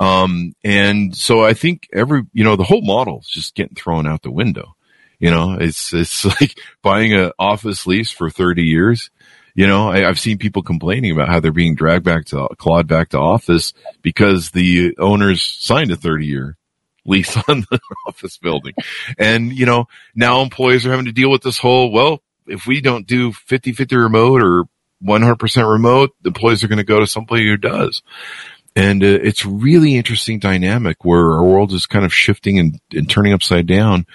Um, 0.00 0.54
and 0.64 1.16
so 1.16 1.44
I 1.44 1.54
think 1.54 1.88
every, 1.92 2.22
you 2.32 2.44
know, 2.44 2.56
the 2.56 2.64
whole 2.64 2.82
model 2.82 3.20
is 3.20 3.28
just 3.28 3.54
getting 3.54 3.74
thrown 3.74 4.06
out 4.06 4.22
the 4.22 4.30
window. 4.30 4.76
You 5.22 5.30
know, 5.30 5.56
it's, 5.58 5.94
it's 5.94 6.24
like 6.40 6.58
buying 6.82 7.14
an 7.14 7.32
office 7.38 7.86
lease 7.86 8.10
for 8.10 8.28
30 8.28 8.62
years 8.62 9.10
you 9.54 9.66
know, 9.66 9.90
I, 9.90 9.98
have 9.98 10.18
seen 10.18 10.38
people 10.38 10.62
complaining 10.62 11.12
about 11.12 11.28
how 11.28 11.40
they're 11.40 11.52
being 11.52 11.74
dragged 11.74 12.04
back 12.04 12.26
to 12.26 12.48
clawed 12.56 12.86
back 12.86 13.10
to 13.10 13.18
office 13.18 13.74
because 14.00 14.50
the 14.50 14.96
owners 14.98 15.42
signed 15.42 15.90
a 15.90 15.96
30 15.96 16.26
year 16.26 16.56
lease 17.04 17.36
on 17.48 17.66
the 17.70 17.80
office 18.06 18.38
building. 18.38 18.74
And, 19.18 19.52
you 19.52 19.66
know, 19.66 19.88
now 20.14 20.40
employees 20.40 20.86
are 20.86 20.90
having 20.90 21.06
to 21.06 21.12
deal 21.12 21.30
with 21.30 21.42
this 21.42 21.58
whole, 21.58 21.90
well, 21.90 22.22
if 22.46 22.66
we 22.66 22.80
don't 22.80 23.06
do 23.06 23.32
50 23.32 23.72
50 23.72 23.96
remote 23.96 24.42
or 24.42 24.64
100% 25.04 25.70
remote, 25.70 26.10
the 26.22 26.28
employees 26.28 26.64
are 26.64 26.68
going 26.68 26.78
to 26.78 26.84
go 26.84 27.00
to 27.00 27.06
somebody 27.06 27.46
who 27.46 27.56
does. 27.56 28.02
And 28.74 29.02
uh, 29.02 29.18
it's 29.22 29.44
really 29.44 29.96
interesting 29.96 30.38
dynamic 30.38 31.04
where 31.04 31.32
our 31.32 31.44
world 31.44 31.72
is 31.72 31.86
kind 31.86 32.04
of 32.04 32.14
shifting 32.14 32.58
and, 32.58 32.80
and 32.92 33.08
turning 33.08 33.32
upside 33.32 33.66
down. 33.66 34.06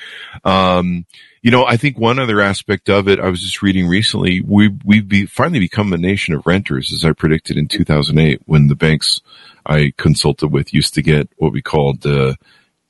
Um, 0.43 1.05
You 1.43 1.51
know, 1.51 1.65
I 1.65 1.77
think 1.77 1.97
one 1.97 2.19
other 2.19 2.41
aspect 2.41 2.89
of 2.89 3.07
it, 3.07 3.19
I 3.19 3.29
was 3.29 3.41
just 3.41 3.61
reading 3.61 3.87
recently, 3.87 4.41
we, 4.41 4.69
we've 4.83 5.07
be, 5.07 5.25
finally 5.27 5.59
become 5.59 5.93
a 5.93 5.97
nation 5.97 6.33
of 6.33 6.45
renters, 6.45 6.91
as 6.91 7.05
I 7.05 7.13
predicted 7.13 7.57
in 7.57 7.67
2008, 7.67 8.41
when 8.45 8.67
the 8.67 8.75
banks 8.75 9.21
I 9.65 9.93
consulted 9.97 10.47
with 10.51 10.73
used 10.73 10.95
to 10.95 11.01
get 11.01 11.29
what 11.37 11.53
we 11.53 11.61
called, 11.61 12.05
uh, 12.05 12.33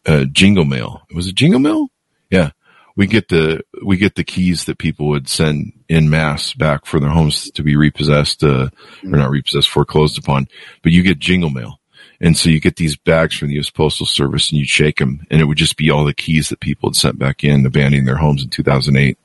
uh, 0.06 0.26
jingle 0.32 0.66
mail. 0.66 1.02
Was 1.14 1.28
it 1.28 1.36
jingle 1.36 1.60
mail? 1.60 1.90
Yeah. 2.32 2.52
We 2.98 3.08
get 3.08 3.30
the, 3.30 3.62
we 3.86 3.96
get 3.96 4.16
the 4.16 4.26
keys 4.26 4.66
that 4.66 4.78
people 4.78 5.08
would 5.08 5.30
send 5.30 5.72
in 5.88 6.10
mass 6.10 6.54
back 6.54 6.86
for 6.86 7.00
their 7.00 7.10
homes 7.10 7.50
to 7.52 7.64
be 7.64 7.78
repossessed, 7.78 8.44
uh, 8.44 8.70
or 9.04 9.10
not 9.10 9.30
repossessed, 9.30 9.70
foreclosed 9.70 10.18
upon, 10.18 10.48
but 10.84 10.92
you 10.92 11.04
get 11.04 11.20
jingle 11.20 11.50
mail. 11.50 11.80
And 12.20 12.36
so 12.36 12.50
you 12.50 12.60
get 12.60 12.78
these 12.78 12.96
bags 12.96 13.38
from 13.38 13.50
the 13.50 13.56
U.S. 13.56 13.70
Postal 13.70 14.06
Service 14.06 14.52
and 14.52 14.60
you 14.60 14.66
shake 14.66 14.98
them 14.98 15.26
and 15.30 15.40
it 15.40 15.46
would 15.46 15.58
just 15.58 15.78
be 15.78 15.92
all 15.92 16.04
the 16.04 16.14
keys 16.14 16.50
that 16.50 16.60
people 16.60 16.90
had 16.90 16.96
sent 16.96 17.20
back 17.20 17.44
in, 17.44 17.66
abandoning 17.66 18.06
their 18.06 18.18
homes 18.18 18.44
in 18.44 18.50
2008, 18.50 19.18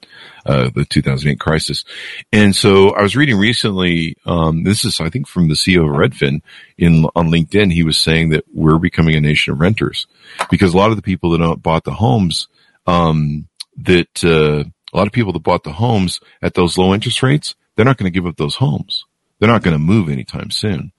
uh, 0.44 0.70
the 0.74 0.84
2008 0.84 1.40
crisis. 1.40 1.84
And 2.32 2.54
so 2.54 2.90
I 2.90 3.02
was 3.02 3.16
reading 3.16 3.38
recently, 3.38 4.16
um, 4.26 4.64
this 4.64 4.84
is, 4.84 5.00
I 5.00 5.08
think 5.08 5.26
from 5.26 5.48
the 5.48 5.54
CEO 5.54 5.88
of 5.88 5.96
Redfin 5.96 6.42
in, 6.76 7.06
on 7.16 7.30
LinkedIn, 7.30 7.72
he 7.72 7.82
was 7.82 7.96
saying 7.96 8.30
that 8.30 8.44
we're 8.52 8.78
becoming 8.78 9.14
a 9.14 9.20
nation 9.20 9.54
of 9.54 9.60
renters 9.60 10.06
because 10.50 10.74
a 10.74 10.76
lot 10.76 10.90
of 10.90 10.96
the 10.96 11.02
people 11.02 11.30
that 11.30 11.62
bought 11.62 11.84
the 11.84 11.92
homes, 11.92 12.48
um, 12.86 13.48
that, 13.76 14.24
uh, 14.24 14.64
a 14.92 14.96
lot 14.96 15.06
of 15.06 15.12
people 15.12 15.32
that 15.32 15.42
bought 15.42 15.64
the 15.64 15.72
homes 15.72 16.20
at 16.42 16.54
those 16.54 16.76
low 16.76 16.92
interest 16.92 17.22
rates, 17.22 17.54
they're 17.76 17.84
not 17.84 17.96
going 17.96 18.12
to 18.12 18.14
give 18.14 18.26
up 18.26 18.36
those 18.36 18.56
homes. 18.56 19.04
They're 19.38 19.50
not 19.50 19.62
going 19.62 19.74
to 19.74 19.78
move 19.78 20.08
anytime 20.08 20.50
soon 20.50 20.92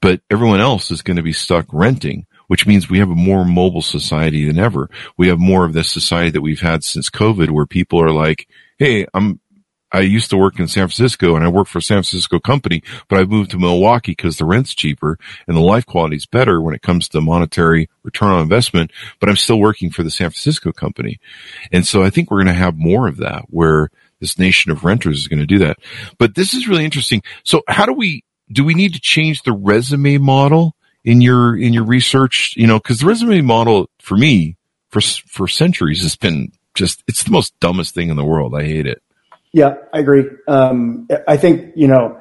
but 0.00 0.20
everyone 0.30 0.60
else 0.60 0.90
is 0.90 1.02
going 1.02 1.16
to 1.16 1.22
be 1.22 1.32
stuck 1.32 1.66
renting, 1.72 2.26
which 2.46 2.66
means 2.66 2.88
we 2.88 2.98
have 2.98 3.10
a 3.10 3.14
more 3.14 3.44
mobile 3.44 3.82
society 3.82 4.46
than 4.46 4.58
ever. 4.58 4.88
We 5.16 5.28
have 5.28 5.38
more 5.38 5.64
of 5.64 5.72
this 5.72 5.90
society 5.90 6.30
that 6.30 6.42
we've 6.42 6.60
had 6.60 6.84
since 6.84 7.10
COVID 7.10 7.50
where 7.50 7.66
people 7.66 8.00
are 8.00 8.12
like, 8.12 8.48
Hey, 8.78 9.06
I'm, 9.12 9.40
I 9.92 10.00
used 10.00 10.30
to 10.30 10.36
work 10.36 10.58
in 10.58 10.68
San 10.68 10.86
Francisco 10.86 11.34
and 11.34 11.44
I 11.44 11.48
work 11.48 11.66
for 11.66 11.78
a 11.78 11.82
San 11.82 11.96
Francisco 11.96 12.38
company, 12.38 12.82
but 13.08 13.18
I've 13.18 13.30
moved 13.30 13.50
to 13.52 13.58
Milwaukee 13.58 14.12
because 14.12 14.36
the 14.36 14.44
rent's 14.44 14.74
cheaper 14.74 15.18
and 15.46 15.56
the 15.56 15.60
life 15.62 15.86
quality 15.86 16.16
is 16.16 16.26
better 16.26 16.60
when 16.60 16.74
it 16.74 16.82
comes 16.82 17.08
to 17.08 17.20
monetary 17.20 17.88
return 18.02 18.30
on 18.30 18.42
investment, 18.42 18.92
but 19.18 19.28
I'm 19.28 19.36
still 19.36 19.58
working 19.58 19.90
for 19.90 20.02
the 20.02 20.10
San 20.10 20.30
Francisco 20.30 20.72
company. 20.72 21.18
And 21.72 21.86
so 21.86 22.02
I 22.02 22.10
think 22.10 22.30
we're 22.30 22.42
going 22.42 22.46
to 22.46 22.52
have 22.54 22.76
more 22.76 23.08
of 23.08 23.16
that 23.18 23.44
where 23.48 23.90
this 24.20 24.38
nation 24.38 24.70
of 24.70 24.84
renters 24.84 25.18
is 25.18 25.28
going 25.28 25.40
to 25.40 25.46
do 25.46 25.58
that. 25.58 25.78
But 26.18 26.34
this 26.34 26.54
is 26.54 26.68
really 26.68 26.84
interesting. 26.84 27.22
So 27.44 27.62
how 27.66 27.86
do 27.86 27.92
we, 27.92 28.22
do 28.52 28.64
we 28.64 28.74
need 28.74 28.94
to 28.94 29.00
change 29.00 29.42
the 29.42 29.52
resume 29.52 30.18
model 30.18 30.74
in 31.04 31.20
your 31.20 31.56
in 31.56 31.72
your 31.72 31.84
research? 31.84 32.54
You 32.56 32.66
know, 32.66 32.78
because 32.78 32.98
the 32.98 33.06
resume 33.06 33.40
model 33.42 33.88
for 34.00 34.16
me 34.16 34.56
for 34.90 35.00
for 35.00 35.48
centuries 35.48 36.02
has 36.02 36.16
been 36.16 36.52
just 36.74 37.02
it's 37.06 37.22
the 37.22 37.30
most 37.30 37.58
dumbest 37.60 37.94
thing 37.94 38.10
in 38.10 38.16
the 38.16 38.24
world. 38.24 38.54
I 38.54 38.64
hate 38.64 38.86
it. 38.86 39.02
Yeah, 39.52 39.74
I 39.92 39.98
agree. 39.98 40.26
Um, 40.46 41.08
I 41.26 41.36
think 41.36 41.72
you 41.76 41.88
know 41.88 42.20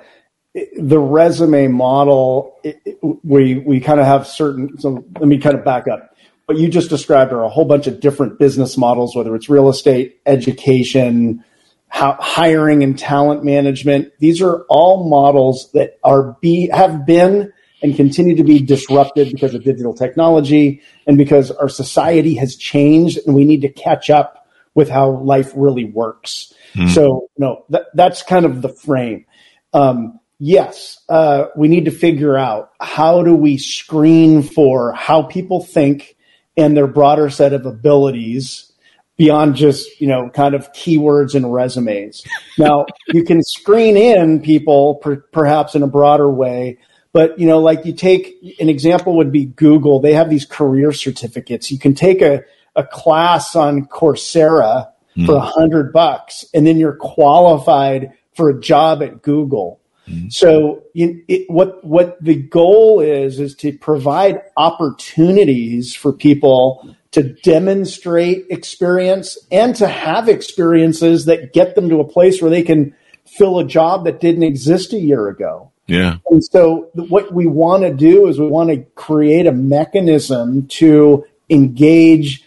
the 0.78 1.00
resume 1.00 1.68
model. 1.68 2.58
It, 2.64 2.82
it, 2.86 3.00
we 3.24 3.60
we 3.60 3.80
kind 3.80 4.00
of 4.00 4.06
have 4.06 4.28
certain. 4.28 4.80
So 4.80 5.06
let 5.20 5.28
me 5.28 5.38
kind 5.38 5.56
of 5.56 5.64
back 5.64 5.88
up. 5.88 6.16
What 6.46 6.58
you 6.58 6.68
just 6.68 6.90
described 6.90 7.32
are 7.32 7.44
a 7.44 7.50
whole 7.50 7.66
bunch 7.66 7.86
of 7.86 8.00
different 8.00 8.40
business 8.40 8.76
models, 8.76 9.16
whether 9.16 9.36
it's 9.36 9.50
real 9.50 9.70
estate, 9.70 10.20
education, 10.26 11.44
how, 11.90 12.18
hiring 12.20 12.82
and 12.82 12.98
talent 12.98 13.44
management. 13.44 14.12
These 14.18 14.42
are 14.42 14.66
all 14.70 15.08
models 15.08 15.72
that 15.74 16.00
are 16.04 16.36
be 16.42 16.70
have 16.70 17.06
been 17.06 17.54
and 17.82 17.96
continue 17.96 18.36
to 18.36 18.44
be 18.44 18.60
disrupted 18.60 19.32
because 19.32 19.54
of 19.54 19.64
digital 19.64 19.94
technology 19.94 20.82
and 21.06 21.18
because 21.18 21.52
our 21.52 21.70
society 21.70 22.36
has 22.36 22.56
changed 22.56 23.20
and 23.26 23.36
we 23.36 23.46
need 23.46 23.62
to 23.62 23.70
catch 23.70 24.10
up 24.10 24.48
with 24.74 24.90
how 24.90 25.12
life 25.12 25.52
really 25.56 25.86
works. 25.86 26.54
Mm. 26.74 26.90
So, 26.94 27.30
no, 27.38 27.66
that, 27.70 27.88
that's 27.94 28.24
kind 28.24 28.46
of 28.46 28.62
the 28.62 28.70
frame. 28.70 29.26
Um, 29.74 30.20
yes, 30.40 31.00
uh, 31.10 31.46
we 31.56 31.68
need 31.68 31.86
to 31.86 31.92
figure 31.92 32.38
out 32.38 32.72
how 32.80 33.24
do 33.24 33.36
we 33.36 33.58
screen 33.58 34.42
for 34.42 34.94
how 34.94 35.24
people 35.24 35.64
think 35.64 36.16
and 36.58 36.76
their 36.76 36.88
broader 36.88 37.30
set 37.30 37.54
of 37.54 37.66
abilities 37.66 38.70
beyond 39.18 39.56
just 39.56 40.00
you 40.00 40.08
know 40.08 40.30
kind 40.30 40.56
of 40.56 40.72
keywords 40.74 41.36
and 41.36 41.54
resumes. 41.54 42.24
Now 42.58 42.88
you 43.08 43.24
can 43.24 43.42
screen 43.42 43.96
in 43.96 44.42
people 44.42 44.96
per, 44.96 45.18
perhaps 45.18 45.76
in 45.76 45.84
a 45.84 45.88
broader 45.88 46.30
way, 46.30 46.80
but 47.14 47.40
you 47.40 47.48
know 47.48 47.60
like 47.60 47.86
you 47.86 47.94
take 47.94 48.36
an 48.60 48.70
example 48.70 49.16
would 49.18 49.32
be 49.32 49.46
Google. 49.46 50.00
They 50.00 50.14
have 50.14 50.30
these 50.30 50.46
career 50.46 50.92
certificates. 50.92 51.72
You 51.72 51.80
can 51.80 51.94
take 51.94 52.22
a 52.22 52.44
a 52.76 52.84
class 52.84 53.56
on 53.56 53.86
Coursera 53.86 54.90
mm. 55.20 55.26
for 55.26 55.36
a 55.36 55.42
hundred 55.42 55.92
bucks, 55.92 56.46
and 56.54 56.66
then 56.66 56.78
you're 56.78 56.96
qualified 56.96 58.14
for 58.34 58.50
a 58.50 58.60
job 58.60 59.04
at 59.04 59.22
Google. 59.22 59.80
Mm. 60.08 60.32
So, 60.32 60.84
you, 60.94 61.24
it, 61.28 61.50
what 61.50 61.84
what 61.84 62.18
the 62.24 62.36
goal 62.36 63.00
is 63.00 63.40
is 63.40 63.56
to 63.56 63.78
provide 63.78 64.42
opportunities 64.58 65.94
for 65.96 66.14
people 66.14 66.96
to 67.12 67.24
demonstrate 67.24 68.46
experience 68.50 69.38
and 69.52 69.76
to 69.76 69.88
have 69.88 70.30
experiences 70.30 71.26
that 71.26 71.54
get 71.54 71.76
them 71.76 71.90
to 71.90 72.00
a 72.00 72.08
place 72.08 72.42
where 72.42 72.52
they 72.52 72.64
can 72.64 72.96
fill 73.26 73.60
a 73.60 73.66
job 73.66 74.06
that 74.06 74.20
didn't 74.20 74.44
exist 74.44 74.94
a 74.94 75.00
year 75.00 75.28
ago. 75.28 75.72
Yeah. 75.88 76.18
And 76.30 76.44
so 76.44 76.90
what 76.94 77.34
we 77.34 77.48
want 77.48 77.84
to 77.84 77.94
do 77.94 78.28
is 78.28 78.40
we 78.40 78.48
want 78.48 78.70
to 78.70 78.78
create 78.94 79.48
a 79.48 79.52
mechanism 79.52 80.68
to 80.68 81.26
engage 81.50 82.44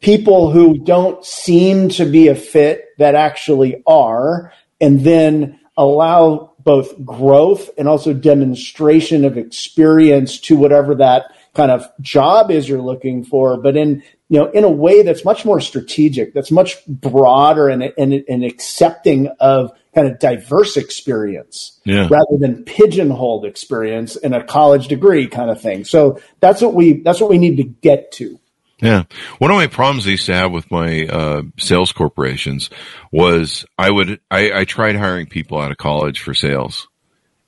people 0.00 0.50
who 0.50 0.78
don't 0.78 1.24
seem 1.24 1.88
to 1.90 2.04
be 2.04 2.28
a 2.28 2.34
fit 2.34 2.88
that 2.98 3.14
actually 3.14 3.82
are 3.86 4.52
and 4.80 5.00
then 5.00 5.60
allow 5.76 6.52
both 6.58 7.04
growth 7.04 7.70
and 7.78 7.88
also 7.88 8.12
demonstration 8.12 9.24
of 9.24 9.38
experience 9.38 10.38
to 10.40 10.56
whatever 10.56 10.94
that 10.94 11.24
kind 11.54 11.70
of 11.70 11.86
job 12.00 12.50
is 12.50 12.68
you're 12.68 12.82
looking 12.82 13.24
for, 13.24 13.56
but 13.56 13.76
in 13.76 14.02
you 14.28 14.38
know 14.38 14.50
in 14.50 14.64
a 14.64 14.70
way 14.70 15.02
that's 15.02 15.24
much 15.24 15.44
more 15.44 15.60
strategic, 15.60 16.32
that's 16.32 16.50
much 16.50 16.84
broader 16.86 17.68
and 17.68 17.82
and, 17.98 18.24
and 18.28 18.44
accepting 18.44 19.28
of 19.40 19.72
kind 19.94 20.06
of 20.06 20.18
diverse 20.18 20.76
experience 20.76 21.80
yeah. 21.84 22.06
rather 22.08 22.38
than 22.38 22.64
pigeonholed 22.64 23.44
experience 23.44 24.16
in 24.16 24.32
a 24.32 24.44
college 24.44 24.88
degree 24.88 25.26
kind 25.26 25.50
of 25.50 25.60
thing. 25.60 25.84
So 25.84 26.20
that's 26.38 26.62
what 26.62 26.74
we 26.74 27.02
that's 27.02 27.20
what 27.20 27.30
we 27.30 27.38
need 27.38 27.56
to 27.56 27.64
get 27.64 28.12
to. 28.12 28.39
Yeah. 28.80 29.04
One 29.38 29.50
of 29.50 29.56
my 29.56 29.66
problems 29.66 30.06
I 30.06 30.10
used 30.10 30.26
to 30.26 30.34
have 30.34 30.52
with 30.52 30.70
my 30.70 31.06
uh, 31.06 31.42
sales 31.58 31.92
corporations 31.92 32.70
was 33.12 33.66
I 33.78 33.90
would 33.90 34.20
I, 34.30 34.60
I 34.60 34.64
tried 34.64 34.96
hiring 34.96 35.26
people 35.26 35.58
out 35.58 35.70
of 35.70 35.76
college 35.76 36.20
for 36.20 36.34
sales 36.34 36.88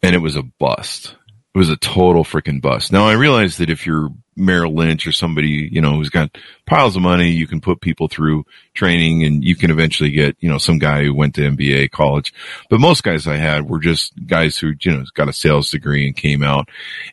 and 0.02 0.14
it 0.14 0.18
was 0.18 0.36
a 0.36 0.42
bust 0.42 1.16
it 1.54 1.58
was 1.58 1.68
a 1.68 1.76
total 1.76 2.24
freaking 2.24 2.62
bust. 2.62 2.92
Now 2.92 3.06
I 3.06 3.12
realize 3.12 3.58
that 3.58 3.68
if 3.68 3.86
you're 3.86 4.08
Merrill 4.34 4.74
Lynch 4.74 5.06
or 5.06 5.12
somebody, 5.12 5.68
you 5.70 5.82
know, 5.82 5.96
who's 5.96 6.08
got 6.08 6.38
piles 6.66 6.96
of 6.96 7.02
money, 7.02 7.30
you 7.30 7.46
can 7.46 7.60
put 7.60 7.82
people 7.82 8.08
through 8.08 8.46
training 8.72 9.24
and 9.24 9.44
you 9.44 9.54
can 9.54 9.70
eventually 9.70 10.10
get, 10.10 10.36
you 10.40 10.48
know, 10.48 10.56
some 10.56 10.78
guy 10.78 11.04
who 11.04 11.14
went 11.14 11.34
to 11.34 11.42
MBA 11.42 11.90
college. 11.90 12.32
But 12.70 12.80
most 12.80 13.02
guys 13.02 13.26
I 13.26 13.36
had 13.36 13.68
were 13.68 13.80
just 13.80 14.14
guys 14.26 14.56
who, 14.56 14.72
you 14.80 14.92
know, 14.92 15.04
got 15.12 15.28
a 15.28 15.32
sales 15.34 15.70
degree 15.70 16.06
and 16.06 16.16
came 16.16 16.42
out. 16.42 16.70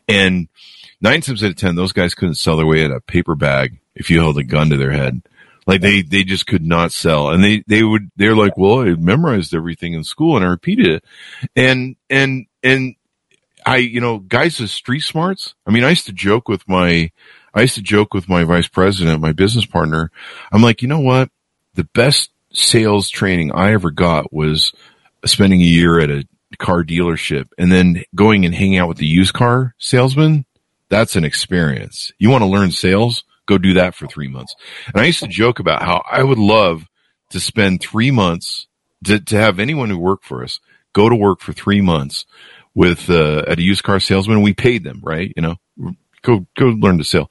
And 0.08 0.48
nine 1.02 1.20
times 1.20 1.44
out 1.44 1.50
of 1.50 1.56
10, 1.56 1.74
those 1.74 1.92
guys 1.92 2.14
couldn't 2.14 2.36
sell 2.36 2.56
their 2.56 2.66
way 2.66 2.82
in 2.82 2.92
a 2.92 3.00
paper 3.00 3.34
bag 3.34 3.78
if 4.00 4.10
you 4.10 4.18
held 4.18 4.38
a 4.38 4.42
gun 4.42 4.70
to 4.70 4.78
their 4.78 4.90
head. 4.90 5.20
Like 5.66 5.82
they, 5.82 6.00
they 6.00 6.24
just 6.24 6.46
could 6.46 6.64
not 6.64 6.90
sell. 6.90 7.28
And 7.28 7.44
they, 7.44 7.62
they 7.66 7.82
would, 7.82 8.10
they're 8.16 8.34
like, 8.34 8.56
well, 8.56 8.80
I 8.80 8.94
memorized 8.94 9.54
everything 9.54 9.92
in 9.92 10.04
school 10.04 10.36
and 10.36 10.44
I 10.44 10.48
repeated 10.48 10.86
it. 10.88 11.04
And, 11.54 11.96
and, 12.08 12.46
and 12.62 12.96
I, 13.66 13.76
you 13.76 14.00
know, 14.00 14.18
guys 14.18 14.58
with 14.58 14.70
street 14.70 15.00
smarts. 15.00 15.54
I 15.66 15.70
mean, 15.70 15.84
I 15.84 15.90
used 15.90 16.06
to 16.06 16.12
joke 16.12 16.48
with 16.48 16.66
my, 16.66 17.12
I 17.52 17.60
used 17.60 17.74
to 17.74 17.82
joke 17.82 18.14
with 18.14 18.26
my 18.26 18.42
vice 18.44 18.68
president, 18.68 19.20
my 19.20 19.32
business 19.32 19.66
partner. 19.66 20.10
I'm 20.50 20.62
like, 20.62 20.80
you 20.80 20.88
know 20.88 21.00
what? 21.00 21.28
The 21.74 21.84
best 21.84 22.30
sales 22.52 23.10
training 23.10 23.52
I 23.52 23.72
ever 23.72 23.90
got 23.90 24.32
was 24.32 24.72
spending 25.26 25.60
a 25.60 25.64
year 25.64 26.00
at 26.00 26.10
a 26.10 26.26
car 26.58 26.82
dealership 26.84 27.48
and 27.58 27.70
then 27.70 28.02
going 28.14 28.46
and 28.46 28.54
hanging 28.54 28.78
out 28.78 28.88
with 28.88 28.96
the 28.96 29.06
used 29.06 29.34
car 29.34 29.74
salesman. 29.78 30.46
That's 30.88 31.16
an 31.16 31.24
experience. 31.24 32.12
You 32.18 32.30
want 32.30 32.42
to 32.42 32.48
learn 32.48 32.72
sales? 32.72 33.24
Go 33.50 33.58
do 33.58 33.74
that 33.74 33.96
for 33.96 34.06
three 34.06 34.28
months. 34.28 34.54
And 34.86 35.02
I 35.02 35.06
used 35.06 35.18
to 35.24 35.26
joke 35.26 35.58
about 35.58 35.82
how 35.82 36.04
I 36.08 36.22
would 36.22 36.38
love 36.38 36.86
to 37.30 37.40
spend 37.40 37.80
three 37.80 38.12
months 38.12 38.68
to, 39.04 39.18
to 39.18 39.36
have 39.36 39.58
anyone 39.58 39.90
who 39.90 39.98
worked 39.98 40.24
for 40.24 40.44
us 40.44 40.60
go 40.92 41.08
to 41.08 41.16
work 41.16 41.40
for 41.40 41.52
three 41.52 41.80
months 41.80 42.26
with 42.76 43.10
uh, 43.10 43.42
at 43.48 43.58
a 43.58 43.62
used 43.62 43.82
car 43.82 43.98
salesman. 43.98 44.40
We 44.40 44.54
paid 44.54 44.84
them, 44.84 45.00
right? 45.02 45.32
You 45.34 45.42
know, 45.42 45.56
go 46.22 46.46
go 46.56 46.66
learn 46.66 46.98
to 46.98 47.04
sell. 47.04 47.28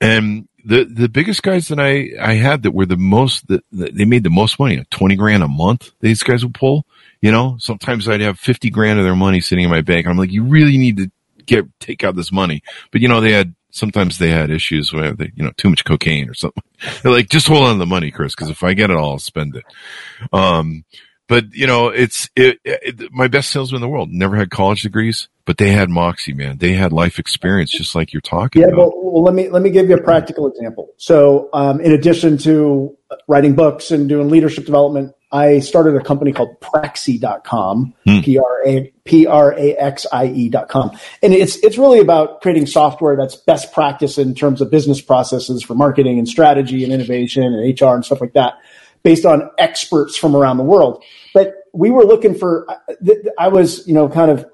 And 0.00 0.48
the 0.64 0.82
the 0.84 1.08
biggest 1.08 1.44
guys 1.44 1.68
that 1.68 1.78
I 1.78 2.10
I 2.20 2.34
had 2.34 2.64
that 2.64 2.72
were 2.72 2.86
the 2.86 2.96
most 2.96 3.46
that, 3.46 3.64
that 3.70 3.94
they 3.94 4.04
made 4.04 4.24
the 4.24 4.30
most 4.30 4.58
money, 4.58 4.84
twenty 4.90 5.14
grand 5.14 5.44
a 5.44 5.48
month. 5.48 5.92
These 6.00 6.24
guys 6.24 6.44
would 6.44 6.54
pull. 6.54 6.86
You 7.20 7.30
know, 7.30 7.56
sometimes 7.60 8.08
I'd 8.08 8.20
have 8.20 8.38
fifty 8.38 8.68
grand 8.68 8.98
of 8.98 9.04
their 9.04 9.14
money 9.14 9.40
sitting 9.40 9.64
in 9.64 9.70
my 9.70 9.82
bank. 9.82 10.08
I'm 10.08 10.18
like, 10.18 10.32
you 10.32 10.44
really 10.44 10.76
need 10.76 10.96
to 10.96 11.10
get 11.46 11.66
take 11.80 12.04
out 12.04 12.16
this 12.16 12.32
money. 12.32 12.62
But 12.90 13.00
you 13.00 13.08
know, 13.08 13.20
they 13.20 13.32
had 13.32 13.54
sometimes 13.72 14.18
they 14.18 14.30
had 14.30 14.50
issues 14.50 14.92
where 14.92 15.12
they, 15.12 15.32
you 15.34 15.42
know, 15.42 15.50
too 15.56 15.68
much 15.68 15.84
cocaine 15.84 16.30
or 16.30 16.34
something. 16.34 16.62
They're 17.02 17.10
like, 17.10 17.28
just 17.28 17.48
hold 17.48 17.64
on 17.64 17.74
to 17.74 17.78
the 17.78 17.86
money, 17.86 18.12
Chris, 18.12 18.34
because 18.34 18.50
if 18.50 18.62
I 18.62 18.74
get 18.74 18.90
it 18.90 18.96
all, 18.96 19.12
I'll 19.12 19.18
spend 19.18 19.56
it. 19.56 19.64
Um, 20.32 20.84
but 21.28 21.54
you 21.54 21.66
know, 21.66 21.88
it's 21.88 22.28
it, 22.36 22.58
it, 22.64 23.10
my 23.10 23.26
best 23.26 23.50
salesman 23.50 23.76
in 23.76 23.80
the 23.80 23.88
world. 23.88 24.10
Never 24.10 24.36
had 24.36 24.50
college 24.50 24.82
degrees, 24.82 25.28
but 25.46 25.56
they 25.56 25.70
had 25.70 25.88
moxie, 25.88 26.34
man. 26.34 26.58
They 26.58 26.72
had 26.72 26.92
life 26.92 27.18
experience, 27.18 27.70
just 27.70 27.94
like 27.94 28.12
you're 28.12 28.20
talking. 28.20 28.60
Yeah, 28.60 28.68
about. 28.68 28.76
well, 28.76 28.92
well, 28.96 29.22
let 29.22 29.34
me 29.34 29.48
let 29.48 29.62
me 29.62 29.70
give 29.70 29.88
you 29.88 29.94
a 29.94 30.02
practical 30.02 30.46
example. 30.46 30.90
So, 30.98 31.48
um, 31.54 31.80
in 31.80 31.92
addition 31.92 32.36
to 32.38 32.96
writing 33.28 33.54
books 33.54 33.90
and 33.90 34.08
doing 34.08 34.28
leadership 34.28 34.66
development, 34.66 35.14
I 35.32 35.60
started 35.60 35.96
a 35.96 36.02
company 36.02 36.32
called 36.32 36.60
Praxie.com, 36.60 37.94
Hmm. 38.04 38.20
P 38.20 38.38
R 38.38 38.62
A 38.66 38.92
P 39.04 39.26
R 39.26 39.52
A 39.52 39.74
X 39.76 40.06
I 40.12 40.26
E.com. 40.26 40.90
And 41.22 41.32
it's 41.32 41.56
it's 41.56 41.78
really 41.78 42.00
about 42.00 42.42
creating 42.42 42.66
software 42.66 43.16
that's 43.16 43.36
best 43.36 43.72
practice 43.72 44.18
in 44.18 44.34
terms 44.34 44.60
of 44.60 44.70
business 44.70 45.00
processes 45.00 45.62
for 45.62 45.74
marketing 45.74 46.18
and 46.18 46.28
strategy 46.28 46.84
and 46.84 46.92
innovation 46.92 47.44
and 47.44 47.80
HR 47.80 47.94
and 47.94 48.04
stuff 48.04 48.20
like 48.20 48.34
that, 48.34 48.54
based 49.02 49.24
on 49.24 49.50
experts 49.58 50.16
from 50.16 50.36
around 50.36 50.58
the 50.58 50.64
world. 50.64 51.02
But 51.32 51.54
we 51.72 51.90
were 51.90 52.04
looking 52.04 52.34
for 52.34 52.66
I 53.38 53.48
was, 53.48 53.86
you 53.88 53.94
know, 53.94 54.08
kind 54.08 54.30
of 54.30 54.46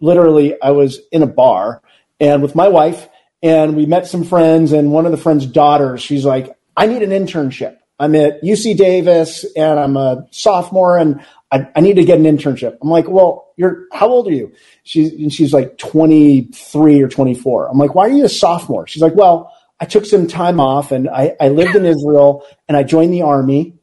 literally 0.00 0.60
I 0.62 0.70
was 0.70 1.00
in 1.10 1.22
a 1.22 1.26
bar 1.26 1.82
and 2.20 2.42
with 2.42 2.54
my 2.54 2.68
wife 2.68 3.08
and 3.42 3.74
we 3.74 3.86
met 3.86 4.06
some 4.06 4.22
friends 4.22 4.72
and 4.72 4.92
one 4.92 5.06
of 5.06 5.12
the 5.12 5.18
friends' 5.18 5.46
daughters, 5.46 6.02
she's 6.02 6.24
like, 6.24 6.56
I 6.76 6.86
need 6.86 7.02
an 7.02 7.10
internship. 7.10 7.78
I'm 8.00 8.14
at 8.14 8.42
UC 8.42 8.78
Davis 8.78 9.44
and 9.54 9.78
I'm 9.78 9.96
a 9.96 10.26
sophomore 10.30 10.96
and 10.96 11.24
I, 11.52 11.68
I, 11.76 11.80
need 11.80 11.96
to 11.96 12.04
get 12.04 12.18
an 12.18 12.24
internship. 12.24 12.78
I'm 12.80 12.88
like, 12.88 13.06
well, 13.08 13.52
you're, 13.56 13.84
how 13.92 14.08
old 14.08 14.26
are 14.26 14.32
you? 14.32 14.52
She's, 14.84 15.32
she's 15.34 15.52
like 15.52 15.76
23 15.76 17.02
or 17.02 17.08
24. 17.08 17.68
I'm 17.68 17.76
like, 17.76 17.94
why 17.94 18.06
are 18.06 18.10
you 18.10 18.24
a 18.24 18.28
sophomore? 18.28 18.86
She's 18.86 19.02
like, 19.02 19.14
well, 19.14 19.52
I 19.80 19.84
took 19.84 20.06
some 20.06 20.26
time 20.26 20.60
off 20.60 20.92
and 20.92 21.10
I, 21.10 21.36
I 21.38 21.48
lived 21.48 21.76
in 21.76 21.84
Israel 21.84 22.46
and 22.68 22.76
I 22.76 22.84
joined 22.84 23.12
the 23.12 23.22
army 23.22 23.74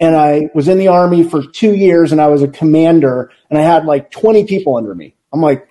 and 0.00 0.16
I 0.16 0.48
was 0.54 0.68
in 0.68 0.78
the 0.78 0.88
army 0.88 1.22
for 1.22 1.42
two 1.42 1.74
years 1.74 2.12
and 2.12 2.20
I 2.20 2.28
was 2.28 2.42
a 2.42 2.48
commander 2.48 3.30
and 3.50 3.58
I 3.58 3.62
had 3.62 3.84
like 3.84 4.10
20 4.10 4.44
people 4.46 4.76
under 4.76 4.94
me. 4.94 5.14
I'm 5.34 5.42
like, 5.42 5.68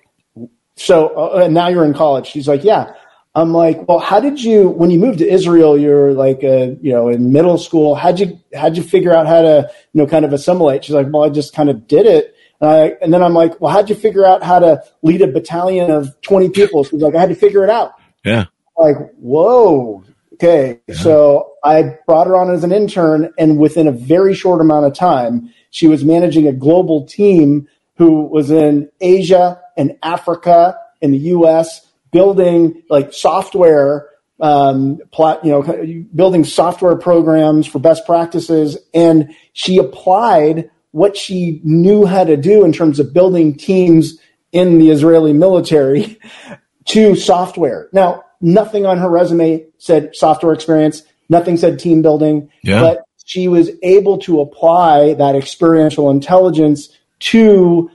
so, 0.76 1.08
uh, 1.08 1.44
and 1.44 1.54
now 1.54 1.68
you're 1.68 1.84
in 1.84 1.94
college. 1.94 2.26
She's 2.26 2.46
like, 2.46 2.62
yeah. 2.62 2.92
I'm 3.36 3.52
like, 3.52 3.86
well, 3.86 3.98
how 3.98 4.18
did 4.18 4.42
you, 4.42 4.70
when 4.70 4.90
you 4.90 4.98
moved 4.98 5.18
to 5.18 5.30
Israel, 5.30 5.78
you're 5.78 6.14
like, 6.14 6.42
uh, 6.42 6.68
you 6.80 6.90
know, 6.90 7.10
in 7.10 7.32
middle 7.32 7.58
school, 7.58 7.94
how'd 7.94 8.18
you, 8.18 8.40
how'd 8.54 8.78
you 8.78 8.82
figure 8.82 9.14
out 9.14 9.26
how 9.26 9.42
to, 9.42 9.70
you 9.92 10.00
know, 10.00 10.06
kind 10.06 10.24
of 10.24 10.32
assimilate? 10.32 10.86
She's 10.86 10.94
like, 10.94 11.08
well, 11.10 11.22
I 11.22 11.28
just 11.28 11.54
kind 11.54 11.68
of 11.68 11.86
did 11.86 12.06
it. 12.06 12.34
And, 12.62 12.70
I, 12.70 12.92
and 13.02 13.12
then 13.12 13.22
I'm 13.22 13.34
like, 13.34 13.60
well, 13.60 13.70
how'd 13.70 13.90
you 13.90 13.94
figure 13.94 14.24
out 14.24 14.42
how 14.42 14.58
to 14.58 14.82
lead 15.02 15.20
a 15.20 15.26
battalion 15.26 15.90
of 15.90 16.18
20 16.22 16.48
people? 16.48 16.82
She's 16.84 17.02
like, 17.02 17.14
I 17.14 17.20
had 17.20 17.28
to 17.28 17.34
figure 17.34 17.62
it 17.62 17.68
out. 17.68 17.92
Yeah. 18.24 18.46
Like, 18.78 18.96
whoa. 19.16 20.02
Okay. 20.32 20.80
Yeah. 20.86 20.94
So 20.94 21.52
I 21.62 21.98
brought 22.06 22.28
her 22.28 22.36
on 22.36 22.50
as 22.50 22.64
an 22.64 22.72
intern 22.72 23.34
and 23.38 23.58
within 23.58 23.86
a 23.86 23.92
very 23.92 24.34
short 24.34 24.62
amount 24.62 24.86
of 24.86 24.94
time, 24.94 25.52
she 25.70 25.86
was 25.88 26.06
managing 26.06 26.48
a 26.48 26.54
global 26.54 27.04
team 27.04 27.68
who 27.96 28.22
was 28.22 28.50
in 28.50 28.88
Asia 29.02 29.60
and 29.76 29.98
Africa 30.02 30.78
in 31.02 31.10
the 31.10 31.18
U.S 31.18 31.86
building 32.12 32.82
like 32.88 33.12
software, 33.12 34.08
um, 34.40 34.98
plat, 35.12 35.44
you 35.44 35.50
know, 35.50 36.04
building 36.14 36.44
software 36.44 36.96
programs 36.96 37.66
for 37.66 37.78
best 37.78 38.06
practices. 38.06 38.76
And 38.94 39.34
she 39.52 39.78
applied 39.78 40.70
what 40.92 41.16
she 41.16 41.60
knew 41.64 42.06
how 42.06 42.24
to 42.24 42.36
do 42.36 42.64
in 42.64 42.72
terms 42.72 42.98
of 42.98 43.12
building 43.12 43.54
teams 43.56 44.18
in 44.52 44.78
the 44.78 44.90
Israeli 44.90 45.32
military 45.32 46.18
to 46.86 47.14
software. 47.14 47.88
Now, 47.92 48.24
nothing 48.40 48.86
on 48.86 48.98
her 48.98 49.08
resume 49.08 49.66
said 49.78 50.14
software 50.14 50.52
experience. 50.52 51.02
Nothing 51.28 51.56
said 51.56 51.78
team 51.78 52.02
building, 52.02 52.50
yeah. 52.62 52.80
but 52.80 53.02
she 53.24 53.48
was 53.48 53.70
able 53.82 54.18
to 54.18 54.40
apply 54.40 55.14
that 55.14 55.34
experiential 55.34 56.10
intelligence 56.10 56.88
to 57.18 57.90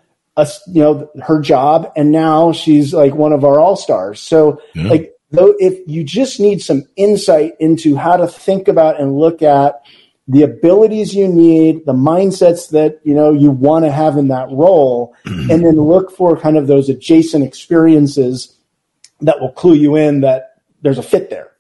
you 0.68 0.82
know 0.82 1.10
her 1.24 1.40
job 1.40 1.92
and 1.96 2.12
now 2.12 2.52
she's 2.52 2.94
like 2.94 3.14
one 3.14 3.34
of 3.34 3.44
our 3.44 3.60
all-stars 3.60 4.20
so 4.20 4.62
yeah. 4.74 4.88
like 4.88 5.14
though 5.32 5.56
if 5.60 5.80
you 5.88 6.04
just 6.04 6.40
need 6.40 6.62
some 6.62 6.84
insight 6.96 7.54
into 7.60 7.96
how 7.96 8.18
to 8.18 8.28
think 8.28 8.68
about 8.68 9.00
and 9.00 9.18
look 9.18 9.42
at 9.42 9.82
the 10.28 10.44
abilities 10.44 11.14
you 11.16 11.28
need 11.28 11.86
the 11.86 11.94
mindsets 11.94 12.70
that 12.70 13.00
you 13.04 13.14
know 13.14 13.32
you 13.32 13.52
want 13.52 13.86
to 13.86 13.92
have 13.92 14.18
in 14.18 14.28
that 14.28 14.50
role 14.50 15.16
mm-hmm. 15.26 15.50
and 15.52 15.66
then 15.66 15.76
look 15.76 16.12
for 16.12 16.38
kind 16.38 16.58
of 16.58 16.68
those 16.68 16.90
adjacent 16.90 17.44
experiences 17.44 18.56
that 19.20 19.40
will 19.40 19.52
clue 19.52 19.76
you 19.76 19.96
in 19.96 20.22
that 20.22 20.56
there's 20.82 20.98
a 20.98 21.04
fit 21.04 21.30
there 21.30 21.52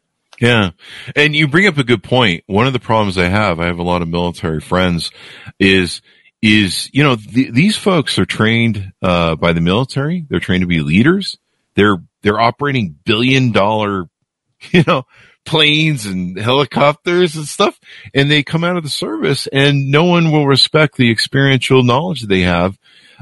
yeah. 0.41 0.71
And 1.15 1.36
you 1.36 1.47
bring 1.47 1.67
up 1.67 1.77
a 1.77 1.84
good 1.84 2.01
point. 2.01 2.43
One 2.47 2.65
of 2.65 2.73
the 2.73 2.79
problems 2.79 3.15
I 3.15 3.27
have, 3.27 3.59
I 3.59 3.67
have 3.67 3.77
a 3.77 3.84
lot 3.84 4.01
of 4.01 4.07
military 4.07 4.59
friends, 4.59 5.11
is 5.59 6.01
is 6.42 6.89
you 6.92 7.04
know 7.04 7.16
th- 7.16 7.54
these 7.54 7.78
folks 7.78 8.18
are 8.18 8.26
trained 8.26 8.94
uh, 9.02 9.36
by 9.36 9.54
the 9.54 9.62
military. 9.62 10.26
They're 10.28 10.39
trained 10.39 10.62
to 10.62 10.68
be 10.68 10.82
leaders. 10.82 11.38
They're 11.76 11.98
they're 12.22 12.39
operating 12.39 12.98
billion 13.04 13.52
dollar, 13.52 14.10
you 14.72 14.84
know, 14.86 15.06
planes 15.46 16.06
and 16.06 16.38
helicopters 16.38 17.36
and 17.36 17.48
stuff, 17.48 17.80
and 18.14 18.30
they 18.30 18.44
come 18.44 18.64
out 18.64 18.78
of 18.78 18.84
the 18.84 18.89
service, 18.89 19.48
and 19.48 19.92
no 19.92 20.06
one 20.06 20.32
will 20.32 20.48
respect 20.48 20.98
the 20.98 21.12
experiential 21.12 21.84
knowledge 21.84 22.22
they 22.24 22.42
have, 22.42 22.78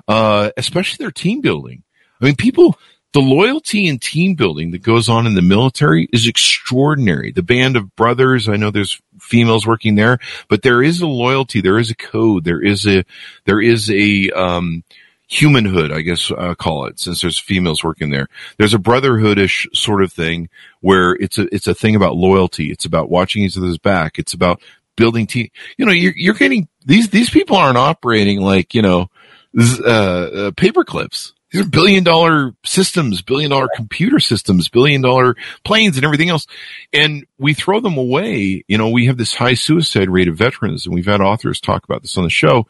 uh, 0.08 0.52
especially 0.58 1.04
their 1.04 1.12
team 1.12 1.42
building. 1.42 1.84
I 2.22 2.26
mean, 2.26 2.36
people. 2.36 2.78
The 3.14 3.20
loyalty 3.20 3.88
and 3.88 3.99
team 3.99 4.36
building 4.36 4.72
that 4.72 4.84
goes 4.84 5.10
on 5.10 5.26
in 5.26 5.34
the 5.34 5.41
military 5.41 6.07
is 6.14 6.28
extraordinary. 6.28 7.32
The 7.32 7.41
band 7.41 7.76
of 7.76 7.95
brothers, 7.95 8.47
I 8.47 8.55
know 8.55 8.70
there's 8.70 9.01
females 9.20 9.66
working 9.66 9.95
there, 9.95 10.20
but 10.47 10.62
there 10.62 10.84
is 10.84 11.01
a 11.01 11.07
loyalty, 11.07 11.60
there 11.60 11.80
is 11.80 11.89
a 11.89 11.95
code, 11.95 12.43
there 12.43 12.62
is 12.62 12.86
a, 12.86 13.03
there 13.45 13.60
is 13.60 13.89
a, 13.89 14.30
um, 14.32 14.84
humanhood, 15.30 15.91
I 15.91 16.01
guess, 16.01 16.32
uh, 16.32 16.55
call 16.55 16.86
it, 16.86 16.99
since 16.99 17.22
there's 17.22 17.39
females 17.39 17.84
working 17.84 18.10
there. 18.10 18.28
There's 18.57 18.74
a 18.74 18.80
brotherhoodish 18.80 19.76
sort 19.76 20.03
of 20.03 20.12
thing 20.12 20.49
where 20.82 21.14
it's 21.14 21.38
a, 21.38 21.53
it's 21.53 21.68
a 21.68 21.76
thing 21.76 21.95
about 21.95 22.16
loyalty. 22.16 22.72
It's 22.72 22.86
about 22.86 23.12
watching 23.12 23.43
each 23.43 23.55
other's 23.55 23.78
back. 23.78 24.18
It's 24.18 24.34
about 24.34 24.62
building 24.97 25.28
team. 25.28 25.49
You 25.78 25.86
know, 25.86 25.91
you're, 25.91 26.14
you're 26.16 26.34
getting, 26.34 26.68
these, 26.86 27.10
these 27.10 27.30
people 27.30 27.55
aren't 27.55 27.78
operating 27.78 28.41
like, 28.41 28.74
you 28.74 28.82
know, 28.82 29.10
uh, 29.57 29.84
uh, 29.84 30.51
paper 30.51 30.84
clips. 30.84 31.34
These 31.52 31.62
are 31.62 31.70
billion 31.70 32.04
dollar 32.04 32.54
systems, 32.64 33.22
billion 33.22 33.50
dollar 33.50 33.70
computer 33.76 34.20
systems, 34.20 34.70
billion 34.70 35.02
dollar 35.02 35.36
planes 35.64 35.95
and 35.95 36.06
everything 36.06 36.30
else. 36.30 36.45
And 36.93 37.26
we 37.38 37.54
throw 37.54 37.80
them 37.80 37.97
away. 37.97 38.64
You 38.68 38.78
know, 38.78 38.89
we 38.89 39.08
have 39.08 39.18
this 39.18 39.34
high 39.34 39.56
suicide 39.56 40.10
rate 40.10 40.28
of 40.28 40.38
veterans 40.38 40.86
and 40.86 40.93
we've 40.93 41.06
had 41.08 41.22
authors 41.22 41.60
talk 41.60 41.84
about 41.84 42.02
this 42.04 42.18
on 42.18 42.24
the 42.24 42.30
show 42.30 42.68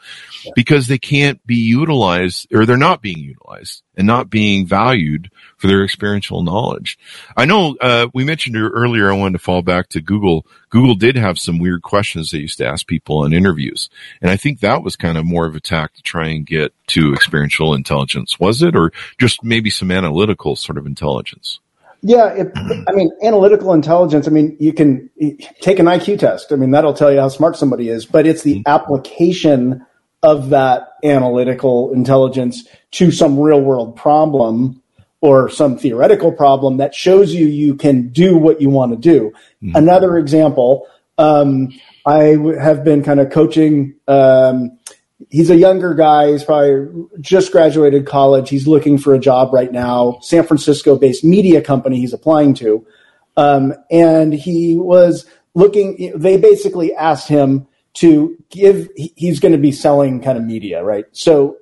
because 0.55 0.87
they 0.87 0.97
can't 0.97 1.45
be 1.45 1.55
utilized 1.55 2.47
or 2.53 2.65
they're 2.65 2.77
not 2.77 3.01
being 3.01 3.19
utilized 3.19 3.83
and 3.95 4.07
not 4.07 4.29
being 4.29 4.65
valued 4.65 5.29
for 5.59 5.67
their 5.67 5.83
experiential 5.83 6.41
knowledge. 6.41 6.97
I 7.35 7.45
know, 7.45 7.75
uh, 7.81 8.07
we 8.13 8.23
mentioned 8.23 8.55
earlier, 8.55 9.11
I 9.11 9.15
wanted 9.15 9.33
to 9.33 9.43
fall 9.43 9.61
back 9.61 9.89
to 9.89 10.01
Google. 10.01 10.47
Google 10.69 10.95
did 10.95 11.17
have 11.17 11.37
some 11.37 11.59
weird 11.59 11.81
questions 11.81 12.31
they 12.31 12.37
used 12.37 12.57
to 12.59 12.65
ask 12.65 12.87
people 12.87 13.25
in 13.25 13.33
interviews. 13.33 13.89
And 14.21 14.31
I 14.31 14.37
think 14.37 14.61
that 14.61 14.83
was 14.83 14.95
kind 14.95 15.17
of 15.17 15.25
more 15.25 15.45
of 15.45 15.55
a 15.55 15.59
tack 15.59 15.93
to 15.95 16.01
try 16.01 16.27
and 16.27 16.45
get 16.45 16.73
to 16.87 17.13
experiential 17.13 17.73
intelligence. 17.73 18.39
Was 18.39 18.63
it? 18.63 18.73
Or 18.73 18.93
just 19.17 19.43
maybe 19.43 19.69
some 19.69 19.91
analytical 19.91 20.55
sort 20.55 20.77
of 20.77 20.85
intelligence? 20.85 21.59
Yeah, 22.01 22.29
it, 22.29 22.51
I 22.87 22.93
mean, 22.93 23.11
analytical 23.21 23.73
intelligence. 23.73 24.27
I 24.27 24.31
mean, 24.31 24.55
you 24.61 24.71
can 24.71 25.09
take 25.59 25.79
an 25.79 25.87
IQ 25.87 26.19
test. 26.19 26.53
I 26.53 26.55
mean, 26.55 26.71
that'll 26.71 26.93
tell 26.93 27.11
you 27.11 27.19
how 27.19 27.27
smart 27.27 27.57
somebody 27.57 27.89
is. 27.89 28.05
But 28.05 28.25
it's 28.25 28.43
the 28.43 28.63
application 28.65 29.85
of 30.23 30.49
that 30.49 30.93
analytical 31.03 31.91
intelligence 31.93 32.65
to 32.91 33.11
some 33.11 33.37
real 33.37 33.61
world 33.61 33.97
problem 33.97 34.81
or 35.21 35.49
some 35.49 35.77
theoretical 35.77 36.31
problem 36.31 36.77
that 36.77 36.95
shows 36.95 37.33
you 37.33 37.45
you 37.45 37.75
can 37.75 38.09
do 38.09 38.37
what 38.37 38.61
you 38.61 38.69
want 38.69 38.91
to 38.91 38.97
do. 38.97 39.31
Mm-hmm. 39.61 39.75
Another 39.75 40.17
example, 40.17 40.87
um, 41.17 41.69
I 42.05 42.37
have 42.59 42.83
been 42.83 43.03
kind 43.03 43.19
of 43.19 43.29
coaching. 43.29 43.95
Um, 44.07 44.77
he's 45.29 45.49
a 45.49 45.55
younger 45.55 45.93
guy. 45.93 46.31
He's 46.31 46.43
probably 46.43 47.05
just 47.19 47.51
graduated 47.51 48.05
college. 48.05 48.49
He's 48.49 48.67
looking 48.67 48.97
for 48.97 49.13
a 49.13 49.19
job 49.19 49.53
right 49.53 49.71
now. 49.71 50.19
San 50.21 50.43
Francisco 50.43 50.97
based 50.97 51.23
media 51.23 51.61
company 51.61 51.97
he's 51.97 52.13
applying 52.13 52.53
to. 52.55 52.85
Um, 53.35 53.73
and 53.91 54.33
he 54.33 54.77
was 54.77 55.25
looking, 55.53 56.13
they 56.15 56.37
basically 56.37 56.93
asked 56.95 57.27
him 57.27 57.67
to 57.95 58.37
give, 58.49 58.89
he's 58.95 59.39
going 59.39 59.51
to 59.51 59.57
be 59.57 59.71
selling 59.71 60.21
kind 60.21 60.37
of 60.37 60.43
media, 60.43 60.83
right? 60.83 61.05
So 61.11 61.57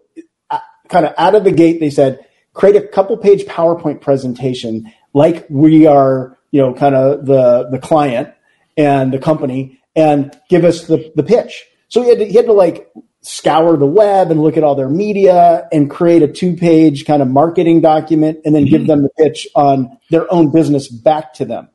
uh, 0.49 0.59
kind 0.89 1.05
of 1.05 1.13
out 1.17 1.35
of 1.35 1.43
the 1.43 1.51
gate, 1.51 1.79
they 1.79 1.89
said, 1.89 2.25
create 2.57 2.75
a 2.75 2.87
couple 2.87 3.15
page 3.17 3.45
PowerPoint 3.45 4.01
presentation 4.01 4.91
like 5.13 5.45
we 5.47 5.85
are, 5.85 6.37
you 6.49 6.59
know, 6.59 6.73
kind 6.73 6.95
of 6.95 7.25
the, 7.27 7.69
the 7.69 7.77
client 7.77 8.33
and 8.75 9.13
the 9.13 9.19
company 9.19 9.79
and 9.95 10.35
give 10.49 10.65
us 10.65 10.87
the, 10.87 11.11
the 11.15 11.21
pitch. 11.21 11.65
So 11.89 12.01
he 12.01 12.09
had 12.09 12.17
to, 12.17 12.25
he 12.25 12.33
had 12.33 12.47
to 12.47 12.53
like 12.53 12.91
scour 13.21 13.77
the 13.77 13.85
web 13.85 14.31
and 14.31 14.41
look 14.41 14.57
at 14.57 14.63
all 14.63 14.73
their 14.73 14.89
media 14.89 15.67
and 15.71 15.87
create 15.87 16.23
a 16.23 16.27
two 16.27 16.55
page 16.55 17.05
kind 17.05 17.21
of 17.21 17.27
marketing 17.27 17.81
document 17.81 18.39
and 18.43 18.55
then 18.55 18.65
mm-hmm. 18.65 18.75
give 18.75 18.87
them 18.87 19.03
the 19.03 19.09
pitch 19.19 19.47
on 19.53 19.95
their 20.09 20.31
own 20.33 20.51
business 20.51 20.87
back 20.87 21.35
to 21.35 21.45
them. 21.45 21.69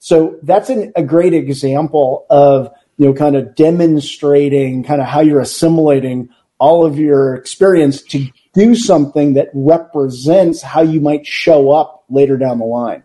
So 0.00 0.40
that's 0.42 0.68
an, 0.68 0.92
a 0.96 1.02
great 1.04 1.32
example 1.32 2.26
of, 2.28 2.72
you 2.96 3.06
know, 3.06 3.14
kind 3.14 3.36
of 3.36 3.54
demonstrating 3.54 4.82
kind 4.82 5.00
of 5.00 5.06
how 5.06 5.20
you're 5.20 5.40
assimilating 5.40 6.30
all 6.58 6.84
of 6.84 6.98
your 6.98 7.36
experience 7.36 8.02
to 8.02 8.28
do 8.54 8.74
something 8.74 9.34
that 9.34 9.48
represents 9.52 10.62
how 10.62 10.82
you 10.82 11.00
might 11.00 11.26
show 11.26 11.70
up 11.70 12.04
later 12.08 12.36
down 12.36 12.58
the 12.58 12.64
line. 12.64 13.02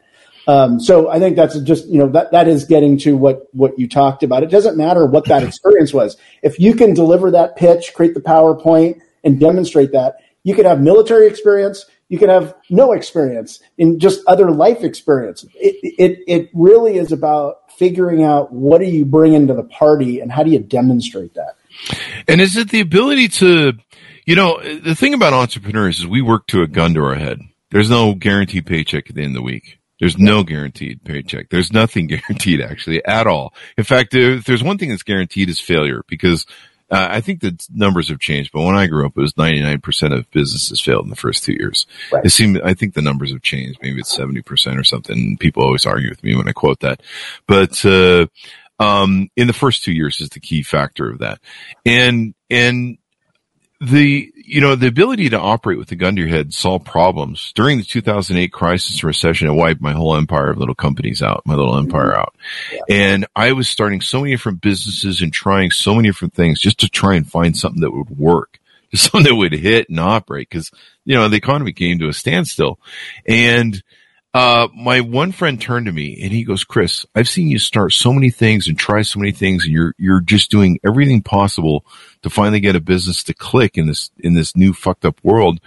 Um, 0.48 0.80
so 0.80 1.10
I 1.10 1.20
think 1.20 1.36
that's 1.36 1.60
just 1.60 1.88
you 1.88 2.00
know 2.00 2.10
that 2.10 2.32
that 2.32 2.48
is 2.48 2.66
getting 2.66 2.98
to 3.00 3.16
what 3.16 3.48
what 3.54 3.78
you 3.78 3.88
talked 3.88 4.24
about. 4.24 4.42
It 4.42 4.50
doesn't 4.50 4.78
matter 4.78 5.06
what 5.06 5.26
that 5.26 5.44
experience 5.44 5.94
was. 5.94 6.18
If 6.42 6.60
you 6.60 6.74
can 6.74 6.94
deliver 6.94 7.30
that 7.32 7.56
pitch, 7.56 7.94
create 7.94 8.14
the 8.16 8.22
PowerPoint, 8.22 9.00
and 9.24 9.40
demonstrate 9.40 9.92
that, 9.92 10.16
you 10.44 10.56
can 10.56 10.66
have 10.66 10.82
military 10.82 11.28
experience. 11.28 11.86
You 12.08 12.18
can 12.18 12.30
have 12.30 12.56
no 12.72 12.94
experience 12.94 13.60
in 13.78 14.00
just 14.00 14.22
other 14.26 14.50
life 14.50 14.84
experience. 14.84 15.46
It, 15.54 15.76
it 16.00 16.24
it 16.26 16.50
really 16.54 16.98
is 16.98 17.12
about 17.12 17.72
figuring 17.80 18.24
out 18.24 18.52
what 18.52 18.82
do 18.82 18.86
you 18.86 19.06
bring 19.06 19.34
into 19.34 19.54
the 19.54 19.64
party 19.64 20.20
and 20.20 20.32
how 20.32 20.44
do 20.44 20.50
you 20.50 20.60
demonstrate 20.60 21.36
that. 21.36 21.56
And 22.28 22.42
is 22.42 22.58
it 22.58 22.70
the 22.70 22.82
ability 22.82 23.30
to, 23.30 23.74
you 24.30 24.36
know, 24.36 24.62
the 24.62 24.94
thing 24.94 25.16
about 25.16 25.34
entrepreneurs 25.34 25.98
is 25.98 26.06
we 26.06 26.22
work 26.22 26.46
to 26.48 26.62
a 26.62 26.68
gun 26.68 26.94
to 26.94 27.04
our 27.04 27.16
head. 27.16 27.42
There's 27.72 27.90
no 27.90 28.14
guaranteed 28.14 28.68
paycheck 28.68 29.10
at 29.10 29.16
the 29.16 29.24
end 29.24 29.32
of 29.32 29.42
the 29.42 29.42
week. 29.42 29.80
There's 30.00 30.20
no 30.20 30.44
guaranteed 30.44 31.04
paycheck. 31.04 31.50
There's 31.50 31.74
nothing 31.74 32.06
guaranteed 32.10 32.62
actually 32.62 33.04
at 33.04 33.26
all. 33.26 33.56
In 33.76 33.84
fact, 33.84 34.14
if 34.14 34.46
there's 34.46 34.62
one 34.62 34.78
thing 34.78 34.90
that's 34.90 35.02
guaranteed 35.02 35.50
is 35.50 35.60
failure 35.60 36.04
because 36.08 36.46
uh, 36.92 37.08
I 37.10 37.22
think 37.22 37.42
the 37.42 37.60
numbers 37.72 38.10
have 38.10 38.20
changed, 38.20 38.52
but 38.54 38.62
when 38.62 38.76
I 38.76 38.86
grew 38.86 39.04
up, 39.08 39.18
it 39.18 39.20
was 39.20 39.34
99% 39.34 40.16
of 40.16 40.30
businesses 40.30 40.80
failed 40.80 41.06
in 41.06 41.10
the 41.10 41.16
first 41.16 41.44
two 41.44 41.54
years. 41.54 41.88
Right. 42.12 42.24
It 42.24 42.30
seemed, 42.30 42.62
I 42.62 42.76
think 42.76 42.94
the 42.94 43.02
numbers 43.02 43.32
have 43.32 43.42
changed. 43.42 43.80
Maybe 43.82 44.00
it's 44.00 44.16
70% 44.16 44.80
or 44.80 44.84
something. 44.84 45.38
People 45.40 45.64
always 45.64 45.88
argue 45.88 46.10
with 46.10 46.24
me 46.24 46.36
when 46.36 46.48
I 46.48 46.52
quote 46.52 46.82
that. 46.82 47.02
But, 47.48 47.84
uh, 47.84 48.28
um, 48.78 49.30
in 49.36 49.48
the 49.48 49.54
first 49.54 49.84
two 49.84 49.92
years 49.92 50.22
is 50.22 50.30
the 50.30 50.40
key 50.40 50.62
factor 50.62 51.10
of 51.10 51.18
that. 51.18 51.40
And, 51.84 52.36
and 52.52 52.99
the 53.82 54.32
you 54.36 54.60
know 54.60 54.76
the 54.76 54.88
ability 54.88 55.30
to 55.30 55.40
operate 55.40 55.78
with 55.78 55.88
the 55.88 55.96
gun 55.96 56.16
to 56.16 56.22
your 56.22 56.30
head 56.30 56.54
solve 56.54 56.84
problems. 56.84 57.54
During 57.56 57.78
the 57.78 57.84
2008 57.84 58.52
crisis 58.52 59.04
recession 59.04 59.48
it 59.48 59.54
wiped 59.54 59.82
my 59.82 59.94
whole 59.94 60.16
empire 60.16 60.50
of 60.50 60.58
little 60.58 60.76
companies 60.76 61.22
out 61.22 61.44
my 61.46 61.56
little 61.56 61.74
mm-hmm. 61.74 61.86
empire 61.86 62.18
out. 62.18 62.36
And 62.90 63.26
i 63.36 63.54
was 63.54 63.70
starting 63.70 64.02
so 64.02 64.20
many 64.20 64.32
different 64.32 64.62
businesses 64.62 65.22
and 65.22 65.32
trying 65.32 65.72
so 65.72 65.96
many 65.96 66.10
different 66.10 66.34
things 66.34 66.60
just 66.60 66.80
to 66.82 66.90
try 66.90 67.16
and 67.16 67.30
find 67.30 67.56
something 67.56 67.82
that 67.82 67.92
would 67.92 68.10
work 68.10 68.60
just 68.92 69.04
something 69.12 69.32
that 69.32 69.36
would 69.36 69.54
hit 69.54 69.90
and 69.90 70.00
operate 70.00 70.50
because 70.50 70.72
you 71.06 71.16
know 71.16 71.30
the 71.30 71.38
economy 71.38 71.74
came 71.74 72.00
to 72.00 72.10
a 72.10 72.14
standstill. 72.14 72.80
And 73.26 73.82
uh, 74.34 74.68
my 74.76 75.02
one 75.02 75.32
friend 75.32 75.60
turned 75.60 75.88
to 75.88 75.92
me 75.92 76.20
and 76.22 76.32
he 76.32 76.44
goes, 76.44 76.64
Chris, 76.64 77.06
I've 77.16 77.28
seen 77.28 77.50
you 77.50 77.58
start 77.58 77.94
so 77.94 78.14
many 78.14 78.30
things 78.30 78.68
and 78.68 78.78
try 78.78 79.02
so 79.02 79.20
many 79.20 79.32
things 79.32 79.66
and 79.66 79.74
you're, 79.74 79.96
you're 79.98 80.22
just 80.22 80.52
doing 80.52 80.80
everything 80.86 81.24
possible 81.24 81.84
to 82.22 82.30
finally 82.30 82.60
get 82.60 82.76
a 82.76 82.80
business 82.80 83.24
to 83.24 83.34
click 83.34 83.78
in 83.78 83.88
this, 83.88 84.12
in 84.20 84.36
this 84.36 84.56
new 84.56 84.74
fucked 84.74 85.06
up 85.06 85.20
world. 85.24 85.60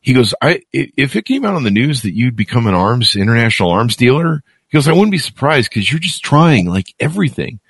He 0.00 0.12
goes, 0.12 0.34
I, 0.42 0.62
if 0.72 1.16
it 1.16 1.24
came 1.24 1.44
out 1.44 1.54
on 1.54 1.64
the 1.64 1.70
news 1.70 2.02
that 2.02 2.14
you'd 2.14 2.36
become 2.36 2.66
an 2.66 2.74
arms, 2.74 3.16
international 3.16 3.70
arms 3.70 3.96
dealer, 3.96 4.42
he 4.68 4.76
goes, 4.76 4.88
I 4.88 4.92
wouldn't 4.92 5.10
be 5.10 5.18
surprised 5.18 5.70
because 5.70 5.90
you're 5.90 5.98
just 5.98 6.22
trying 6.22 6.66
like 6.66 6.94
everything. 7.00 7.60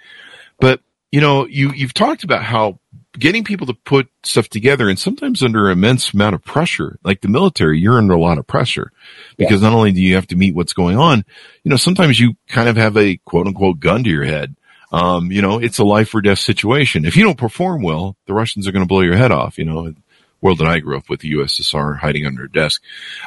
But, 0.59 0.81
you 1.13 1.21
know, 1.21 1.47
you, 1.47 1.73
you've 1.73 1.95
talked 1.95 2.25
about 2.25 2.43
how 2.43 2.81
getting 3.19 3.45
people 3.45 3.67
to 3.67 3.75
put 3.75 4.09
stuff 4.23 4.49
together 4.49 4.89
and 4.89 4.99
sometimes 4.99 5.43
under 5.43 5.71
immense 5.71 6.13
amount 6.13 6.35
of 6.35 6.45
pressure, 6.45 6.99
like 7.03 7.21
the 7.21 7.29
military, 7.29 7.79
you're 7.79 7.99
under 7.99 8.15
a 8.15 8.21
lot 8.21 8.39
of 8.39 8.47
pressure 8.47 8.93
because 9.37 9.63
yeah. 9.63 9.69
not 9.69 9.77
only 9.77 9.93
do 9.93 10.01
you 10.01 10.15
have 10.15 10.27
to 10.29 10.37
meet 10.37 10.55
what's 10.55 10.73
going 10.73 10.99
on, 10.99 11.25
you 11.63 11.71
know, 11.71 11.77
sometimes 11.77 12.19
you 12.19 12.35
kind 12.49 12.69
of 12.69 12.77
have 12.77 12.97
a 12.97 13.17
quote 13.19 13.47
unquote 13.47 13.81
gun 13.81 14.05
to 14.05 14.11
your 14.11 14.25
head. 14.25 14.57
Um, 14.93 15.33
you 15.33 15.43
know, 15.43 15.59
it's 15.59 15.79
a 15.79 15.85
life 15.85 16.15
or 16.15 16.21
death 16.21 16.39
situation. 16.39 17.05
If 17.05 17.17
you 17.17 17.25
don't 17.25 17.39
perform 17.39 17.83
well, 17.83 18.17
the 18.27 18.35
Russians 18.35 18.69
are 18.69 18.73
going 18.73 18.85
to 18.85 18.89
blow 18.89 19.01
your 19.01 19.17
head 19.17 19.33
off, 19.33 19.59
you 19.59 19.65
know, 19.65 19.93
world 20.41 20.59
that 20.59 20.69
I 20.69 20.79
grew 20.79 20.97
up 20.97 21.09
with, 21.09 21.21
the 21.21 21.33
USSR 21.33 21.99
hiding 21.99 22.27
under 22.27 22.45
a 22.45 22.51
desk. 22.51 22.83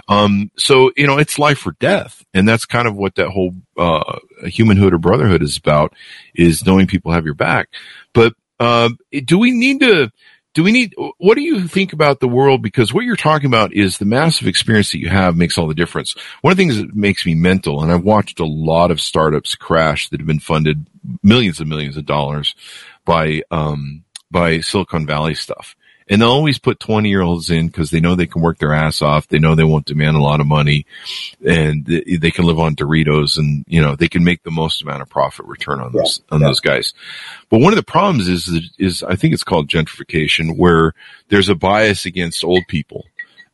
Um, 0.08 0.52
so, 0.58 0.92
you 0.96 1.08
know, 1.08 1.18
it's 1.18 1.40
life 1.40 1.66
or 1.66 1.74
death. 1.74 2.24
And 2.34 2.48
that's 2.48 2.66
kind 2.66 2.88
of 2.88 2.96
what 2.96 3.16
that 3.16 3.30
whole, 3.30 3.56
uh, 3.78 4.20
humanhood 4.44 4.94
or 4.94 5.00
brotherhood 5.00 5.42
is 5.42 5.58
about 5.58 5.94
is 6.36 6.66
knowing 6.66 6.88
people 6.88 7.12
have 7.12 7.26
your 7.26 7.34
back. 7.34 7.70
But 8.14 8.34
uh, 8.60 8.90
do 9.26 9.38
we 9.38 9.52
need 9.52 9.80
to? 9.82 10.12
Do 10.56 10.64
we 10.64 10.72
need? 10.72 10.96
What 11.18 11.36
do 11.36 11.42
you 11.42 11.68
think 11.68 11.94
about 11.94 12.20
the 12.20 12.28
world? 12.28 12.62
Because 12.62 12.94
what 12.94 13.06
you're 13.06 13.16
talking 13.16 13.48
about 13.48 13.74
is 13.74 13.98
the 13.98 14.06
massive 14.06 14.48
experience 14.48 14.92
that 14.92 15.00
you 15.00 15.10
have 15.10 15.38
makes 15.38 15.58
all 15.58 15.68
the 15.68 15.76
difference. 15.76 16.16
One 16.42 16.52
of 16.52 16.58
the 16.58 16.62
things 16.64 16.78
that 16.78 16.96
makes 16.96 17.26
me 17.26 17.36
mental, 17.36 17.84
and 17.84 17.92
I've 17.92 18.04
watched 18.04 18.40
a 18.40 18.46
lot 18.46 18.92
of 18.92 19.00
startups 19.00 19.56
crash 19.56 20.10
that 20.10 20.20
have 20.20 20.28
been 20.28 20.40
funded 20.40 20.88
millions 21.22 21.60
and 21.60 21.70
millions 21.70 21.98
of 21.98 22.06
dollars 22.06 22.56
by 23.06 23.44
um, 23.52 24.04
by 24.32 24.60
Silicon 24.60 25.06
Valley 25.06 25.36
stuff 25.36 25.76
and 26.10 26.22
they'll 26.22 26.30
always 26.30 26.58
put 26.58 26.80
20 26.80 27.08
year 27.08 27.22
olds 27.22 27.50
in 27.50 27.68
because 27.68 27.92
they 27.92 28.00
know 28.00 28.16
they 28.16 28.26
can 28.26 28.42
work 28.42 28.58
their 28.58 28.74
ass 28.74 29.02
off. 29.02 29.28
They 29.28 29.40
know 29.40 29.54
they 29.54 29.64
won't 29.64 29.86
demand 29.86 30.18
a 30.18 30.22
lot 30.22 30.42
of 30.42 30.48
money 30.48 30.86
and 31.46 31.86
they 31.86 32.32
can 32.32 32.46
live 32.46 32.60
on 32.60 32.76
Doritos 32.76 33.38
and, 33.38 33.64
you 33.68 33.82
know, 33.82 33.96
they 33.96 34.10
can 34.10 34.24
make 34.24 34.44
the 34.44 34.52
most 34.52 34.82
amount 34.82 35.04
of 35.04 35.10
profit 35.10 35.46
return 35.46 35.80
on 35.80 35.94
those, 35.94 36.20
yeah. 36.20 36.36
on 36.36 36.42
yeah. 36.42 36.48
those 36.48 36.60
guys. 36.60 36.94
But 37.50 37.62
one 37.62 37.74
of 37.74 37.78
the 37.78 37.84
problems 37.84 38.28
is, 38.28 38.72
is 38.80 39.04
I 39.04 39.16
think 39.16 39.34
it's 39.34 39.44
called 39.44 39.70
gentrification 39.70 40.58
where 40.58 40.94
there's 41.30 41.50
a 41.50 41.56
bias 41.56 42.06
against 42.06 42.44
old 42.44 42.68
people 42.68 43.06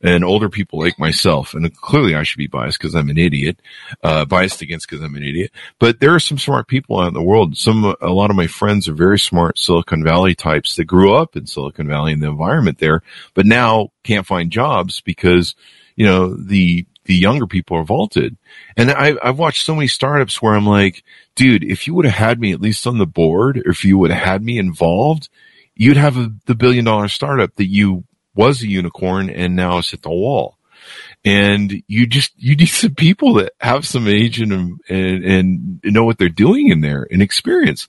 and 0.06 0.24
older 0.24 0.50
people 0.50 0.80
like 0.80 1.00
myself, 1.00 1.56
and 1.56 1.76
clearly 1.82 2.14
I 2.14 2.22
should 2.22 2.38
be 2.38 2.46
biased 2.46 2.78
because 2.78 2.94
I'm 2.94 3.10
an 3.10 3.18
idiot, 3.18 3.60
uh, 4.04 4.24
biased 4.26 4.62
against 4.62 4.88
because 4.88 5.04
I'm 5.04 5.16
an 5.16 5.24
idiot. 5.24 5.52
But 5.80 6.00
there 6.00 6.14
are 6.14 6.20
some 6.20 6.38
smart 6.38 6.68
people 6.68 7.00
out 7.00 7.08
in 7.08 7.16
the 7.16 7.24
world. 7.24 7.58
Some, 7.58 7.96
a 8.00 8.12
lot 8.12 8.30
of 8.30 8.36
my 8.36 8.46
friends 8.46 8.88
are 8.88 8.94
very 8.94 9.18
smart 9.18 9.58
Silicon 9.58 10.04
Valley 10.04 10.36
types 10.36 10.76
that 10.76 10.86
grew 10.86 11.16
up 11.16 11.36
in 11.36 11.48
Silicon 11.48 11.88
Valley 11.88 12.14
and 12.14 12.22
the 12.22 12.28
environment 12.28 12.78
there, 12.78 13.02
but 13.34 13.48
now 13.48 13.90
can't 14.04 14.28
find 14.28 14.52
jobs 14.52 15.02
because, 15.02 15.56
you 15.96 16.06
know, 16.06 16.36
the, 16.36 16.86
the 17.06 17.16
younger 17.16 17.48
people 17.48 17.76
are 17.76 17.84
vaulted. 17.84 18.38
And 18.78 18.92
I, 18.92 19.16
I've 19.24 19.40
watched 19.40 19.66
so 19.66 19.74
many 19.74 19.88
startups 19.88 20.40
where 20.40 20.54
I'm 20.54 20.68
like, 20.68 21.04
dude, 21.34 21.64
if 21.64 21.88
you 21.88 21.96
would 21.96 22.06
have 22.06 22.14
had 22.14 22.40
me 22.40 22.52
at 22.52 22.62
least 22.62 22.86
on 22.86 23.00
the 23.00 23.08
board, 23.08 23.58
or 23.58 23.72
if 23.72 23.84
you 23.84 23.98
would 23.98 24.12
have 24.12 24.24
had 24.24 24.44
me 24.44 24.60
involved, 24.60 25.30
you'd 25.74 25.98
have 25.98 26.16
a, 26.16 26.32
the 26.46 26.54
billion 26.54 26.86
dollar 26.86 27.08
startup 27.08 27.56
that 27.56 27.68
you 27.68 28.04
was 28.36 28.62
a 28.62 28.68
unicorn 28.68 29.30
and 29.30 29.56
now 29.56 29.80
it's 29.80 29.94
at 29.94 30.02
the 30.02 30.10
wall. 30.10 30.58
And 31.24 31.82
you 31.88 32.06
just, 32.06 32.34
you 32.38 32.56
need 32.56 32.68
some 32.68 32.94
people 32.94 33.34
that 33.36 33.54
have 33.60 33.88
some 33.88 34.08
age 34.08 34.40
and, 34.40 34.80
and, 34.88 35.24
and 35.26 35.82
know 35.84 36.06
what 36.06 36.20
they're 36.20 36.30
doing 36.30 36.68
in 36.68 36.82
there 36.82 37.08
and 37.10 37.22
experience. 37.22 37.88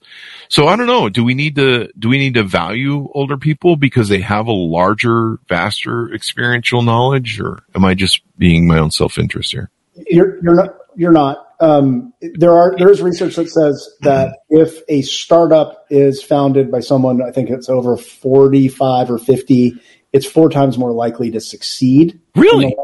So 0.49 0.67
I 0.67 0.75
don't 0.75 0.87
know. 0.87 1.07
Do 1.07 1.23
we 1.23 1.35
need 1.35 1.55
to, 1.57 1.89
do 1.99 2.09
we 2.09 2.17
need 2.17 2.33
to 2.33 2.43
value 2.43 3.07
older 3.13 3.37
people 3.37 3.75
because 3.75 4.09
they 4.09 4.21
have 4.21 4.47
a 4.47 4.51
larger, 4.51 5.37
vaster 5.47 6.11
experiential 6.11 6.81
knowledge 6.81 7.39
or 7.39 7.63
am 7.75 7.85
I 7.85 7.93
just 7.93 8.21
being 8.39 8.67
my 8.67 8.79
own 8.79 8.89
self-interest 8.89 9.51
here? 9.51 9.69
You're, 10.07 10.41
you're 10.43 10.55
not, 10.55 10.77
you're 10.95 11.11
not. 11.11 11.43
Um, 11.59 12.13
there 12.21 12.53
are 12.53 12.75
there 12.77 12.91
is 12.91 13.01
research 13.01 13.35
that 13.35 13.49
says 13.49 13.89
that 14.01 14.41
if 14.47 14.83
a 14.87 15.01
startup 15.01 15.87
is 15.89 16.21
founded 16.21 16.71
by 16.71 16.81
someone, 16.81 17.19
I 17.23 17.31
think 17.31 17.49
it's 17.49 17.67
over 17.67 17.97
forty 17.97 18.67
five 18.67 19.09
or 19.09 19.17
fifty, 19.17 19.81
it's 20.13 20.25
four 20.25 20.49
times 20.49 20.77
more 20.77 20.91
likely 20.91 21.31
to 21.31 21.39
succeed. 21.39 22.19
Really? 22.35 22.75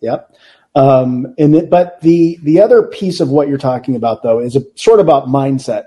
Yep. 0.00 0.34
Um, 0.74 1.34
and 1.38 1.54
it, 1.56 1.70
but 1.70 2.00
the 2.00 2.38
the 2.42 2.60
other 2.60 2.82
piece 2.82 3.20
of 3.20 3.28
what 3.28 3.48
you're 3.48 3.58
talking 3.58 3.96
about 3.96 4.22
though 4.22 4.38
is 4.40 4.56
a, 4.56 4.62
sort 4.76 5.00
of 5.00 5.06
about 5.06 5.26
mindset. 5.26 5.84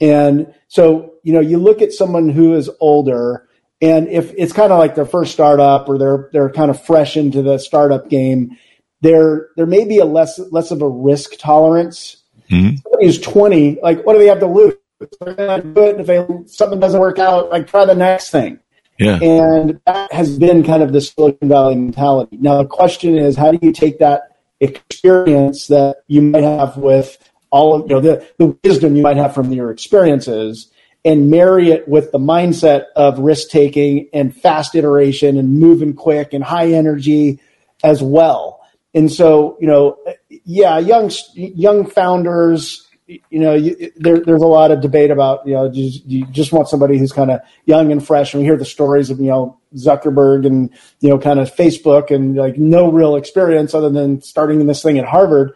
And 0.00 0.54
so 0.68 1.14
you 1.22 1.32
know 1.32 1.40
you 1.40 1.58
look 1.58 1.82
at 1.82 1.92
someone 1.92 2.30
who 2.30 2.54
is 2.54 2.70
older, 2.80 3.48
and 3.82 4.08
if 4.08 4.32
it's 4.36 4.52
kind 4.52 4.72
of 4.72 4.78
like 4.78 4.94
their 4.94 5.04
first 5.04 5.32
startup 5.32 5.88
or 5.88 5.98
they're 5.98 6.30
they're 6.32 6.50
kind 6.50 6.70
of 6.70 6.82
fresh 6.82 7.16
into 7.16 7.42
the 7.42 7.58
startup 7.58 8.08
game, 8.08 8.56
there 9.02 9.48
there 9.56 9.66
may 9.66 9.84
be 9.84 9.98
a 9.98 10.06
less 10.06 10.38
less 10.50 10.70
of 10.70 10.80
a 10.80 10.88
risk 10.88 11.32
tolerance. 11.38 12.22
Mm-hmm. 12.50 12.76
Somebody 12.76 13.06
who's 13.06 13.20
20, 13.20 13.78
like 13.82 14.04
what 14.04 14.14
do 14.14 14.18
they 14.18 14.26
have 14.26 14.40
to 14.40 14.46
lose? 14.46 14.74
They're 15.20 15.34
gonna 15.34 15.62
do 15.62 15.82
it. 15.82 16.00
If 16.00 16.06
they, 16.06 16.26
something 16.46 16.80
doesn't 16.80 17.00
work 17.00 17.18
out, 17.18 17.50
like 17.50 17.66
try 17.66 17.84
the 17.84 17.94
next 17.94 18.30
thing. 18.30 18.58
Yeah. 18.98 19.18
And 19.20 19.80
that 19.86 20.12
has 20.12 20.38
been 20.38 20.62
kind 20.62 20.82
of 20.82 20.92
the 20.92 21.00
Silicon 21.00 21.48
Valley 21.48 21.74
mentality. 21.74 22.36
Now, 22.40 22.62
the 22.62 22.68
question 22.68 23.16
is, 23.16 23.36
how 23.36 23.50
do 23.50 23.58
you 23.60 23.72
take 23.72 23.98
that 23.98 24.36
experience 24.60 25.66
that 25.66 25.98
you 26.06 26.22
might 26.22 26.44
have 26.44 26.76
with 26.76 27.18
all 27.50 27.74
of, 27.74 27.82
you 27.82 27.94
know, 27.94 28.00
the, 28.00 28.26
the 28.38 28.56
wisdom 28.62 28.96
you 28.96 29.02
might 29.02 29.16
have 29.16 29.34
from 29.34 29.52
your 29.52 29.70
experiences 29.70 30.70
and 31.04 31.30
marry 31.30 31.70
it 31.70 31.86
with 31.86 32.12
the 32.12 32.18
mindset 32.18 32.84
of 32.96 33.18
risk 33.18 33.50
taking 33.50 34.08
and 34.12 34.34
fast 34.34 34.74
iteration 34.74 35.36
and 35.38 35.58
moving 35.58 35.92
quick 35.92 36.32
and 36.32 36.42
high 36.42 36.72
energy 36.72 37.40
as 37.82 38.02
well. 38.02 38.60
And 38.94 39.12
so, 39.12 39.58
you 39.60 39.66
know, 39.66 39.98
yeah, 40.44 40.78
young, 40.78 41.10
young 41.34 41.86
founders 41.86 42.83
you 43.06 43.38
know, 43.38 43.54
you, 43.54 43.92
there, 43.96 44.20
there's 44.20 44.42
a 44.42 44.46
lot 44.46 44.70
of 44.70 44.80
debate 44.80 45.10
about, 45.10 45.46
you 45.46 45.52
know, 45.52 45.70
you, 45.70 46.00
you 46.06 46.26
just 46.28 46.52
want 46.52 46.68
somebody 46.68 46.96
who's 46.96 47.12
kind 47.12 47.30
of 47.30 47.40
young 47.66 47.92
and 47.92 48.04
fresh. 48.04 48.32
And 48.32 48.42
we 48.42 48.46
hear 48.46 48.56
the 48.56 48.64
stories 48.64 49.10
of, 49.10 49.18
you 49.18 49.26
know, 49.26 49.58
Zuckerberg 49.76 50.46
and, 50.46 50.70
you 51.00 51.10
know, 51.10 51.18
kind 51.18 51.38
of 51.38 51.54
Facebook 51.54 52.10
and 52.10 52.34
like 52.34 52.56
no 52.56 52.90
real 52.90 53.16
experience 53.16 53.74
other 53.74 53.90
than 53.90 54.22
starting 54.22 54.66
this 54.66 54.82
thing 54.82 54.98
at 54.98 55.04
Harvard. 55.04 55.52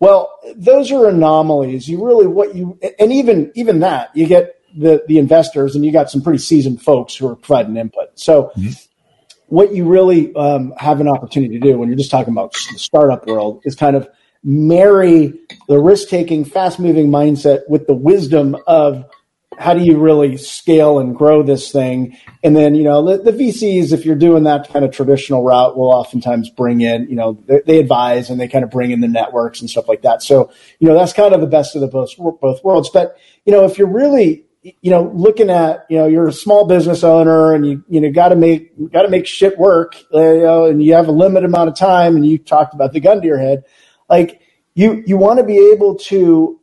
Well, 0.00 0.38
those 0.54 0.90
are 0.92 1.08
anomalies. 1.08 1.88
You 1.88 2.04
really, 2.04 2.26
what 2.26 2.54
you, 2.54 2.78
and 2.98 3.12
even, 3.12 3.52
even 3.54 3.80
that, 3.80 4.14
you 4.14 4.26
get 4.26 4.60
the, 4.76 5.02
the 5.08 5.18
investors 5.18 5.74
and 5.74 5.86
you 5.86 5.92
got 5.92 6.10
some 6.10 6.20
pretty 6.20 6.40
seasoned 6.40 6.82
folks 6.82 7.16
who 7.16 7.28
are 7.28 7.36
providing 7.36 7.76
input. 7.76 8.18
So, 8.18 8.52
mm-hmm. 8.56 8.70
what 9.46 9.74
you 9.74 9.84
really 9.86 10.34
um, 10.34 10.74
have 10.76 11.00
an 11.00 11.08
opportunity 11.08 11.58
to 11.58 11.60
do 11.60 11.78
when 11.78 11.88
you're 11.88 11.96
just 11.96 12.10
talking 12.10 12.34
about 12.34 12.52
the 12.72 12.78
startup 12.78 13.26
world 13.26 13.62
is 13.64 13.76
kind 13.76 13.96
of 13.96 14.08
marry 14.44 15.38
the 15.68 15.78
risk 15.78 16.08
taking, 16.08 16.44
fast 16.44 16.78
moving 16.78 17.08
mindset 17.08 17.68
with 17.68 17.86
the 17.86 17.94
wisdom 17.94 18.56
of 18.66 19.04
how 19.58 19.74
do 19.74 19.84
you 19.84 19.98
really 19.98 20.36
scale 20.36 20.98
and 20.98 21.14
grow 21.14 21.42
this 21.42 21.70
thing? 21.70 22.16
And 22.42 22.56
then, 22.56 22.74
you 22.74 22.84
know, 22.84 23.04
the, 23.04 23.30
the 23.30 23.32
VCs, 23.32 23.92
if 23.92 24.04
you're 24.04 24.16
doing 24.16 24.44
that 24.44 24.68
kind 24.72 24.84
of 24.84 24.92
traditional 24.92 25.44
route, 25.44 25.76
will 25.76 25.90
oftentimes 25.90 26.50
bring 26.50 26.80
in, 26.80 27.08
you 27.08 27.16
know, 27.16 27.42
they, 27.46 27.60
they, 27.66 27.78
advise 27.78 28.30
and 28.30 28.40
they 28.40 28.48
kind 28.48 28.64
of 28.64 28.70
bring 28.70 28.90
in 28.90 29.00
the 29.00 29.08
networks 29.08 29.60
and 29.60 29.68
stuff 29.68 29.88
like 29.88 30.02
that. 30.02 30.22
So, 30.22 30.50
you 30.78 30.88
know, 30.88 30.94
that's 30.94 31.12
kind 31.12 31.34
of 31.34 31.40
the 31.40 31.46
best 31.46 31.74
of 31.74 31.80
the 31.80 31.88
both, 31.88 32.16
both 32.16 32.64
worlds. 32.64 32.90
But, 32.90 33.16
you 33.44 33.52
know, 33.52 33.64
if 33.64 33.78
you're 33.78 33.92
really, 33.92 34.44
you 34.62 34.90
know, 34.90 35.10
looking 35.14 35.50
at, 35.50 35.86
you 35.90 35.98
know, 35.98 36.06
you're 36.06 36.28
a 36.28 36.32
small 36.32 36.66
business 36.66 37.04
owner 37.04 37.52
and 37.52 37.66
you, 37.66 37.84
you 37.88 38.00
know, 38.00 38.10
got 38.10 38.28
to 38.28 38.36
make, 38.36 38.90
got 38.90 39.02
to 39.02 39.08
make 39.08 39.26
shit 39.26 39.58
work, 39.58 40.00
you 40.12 40.18
know, 40.20 40.64
and 40.64 40.82
you 40.82 40.94
have 40.94 41.08
a 41.08 41.12
limited 41.12 41.46
amount 41.46 41.68
of 41.68 41.76
time 41.76 42.16
and 42.16 42.26
you 42.26 42.38
talked 42.38 42.74
about 42.74 42.92
the 42.92 43.00
gun 43.00 43.20
to 43.20 43.26
your 43.26 43.38
head 43.38 43.64
like 44.12 44.42
you 44.74 45.02
you 45.06 45.16
want 45.16 45.38
to 45.38 45.44
be 45.44 45.72
able 45.72 45.96
to 45.96 46.60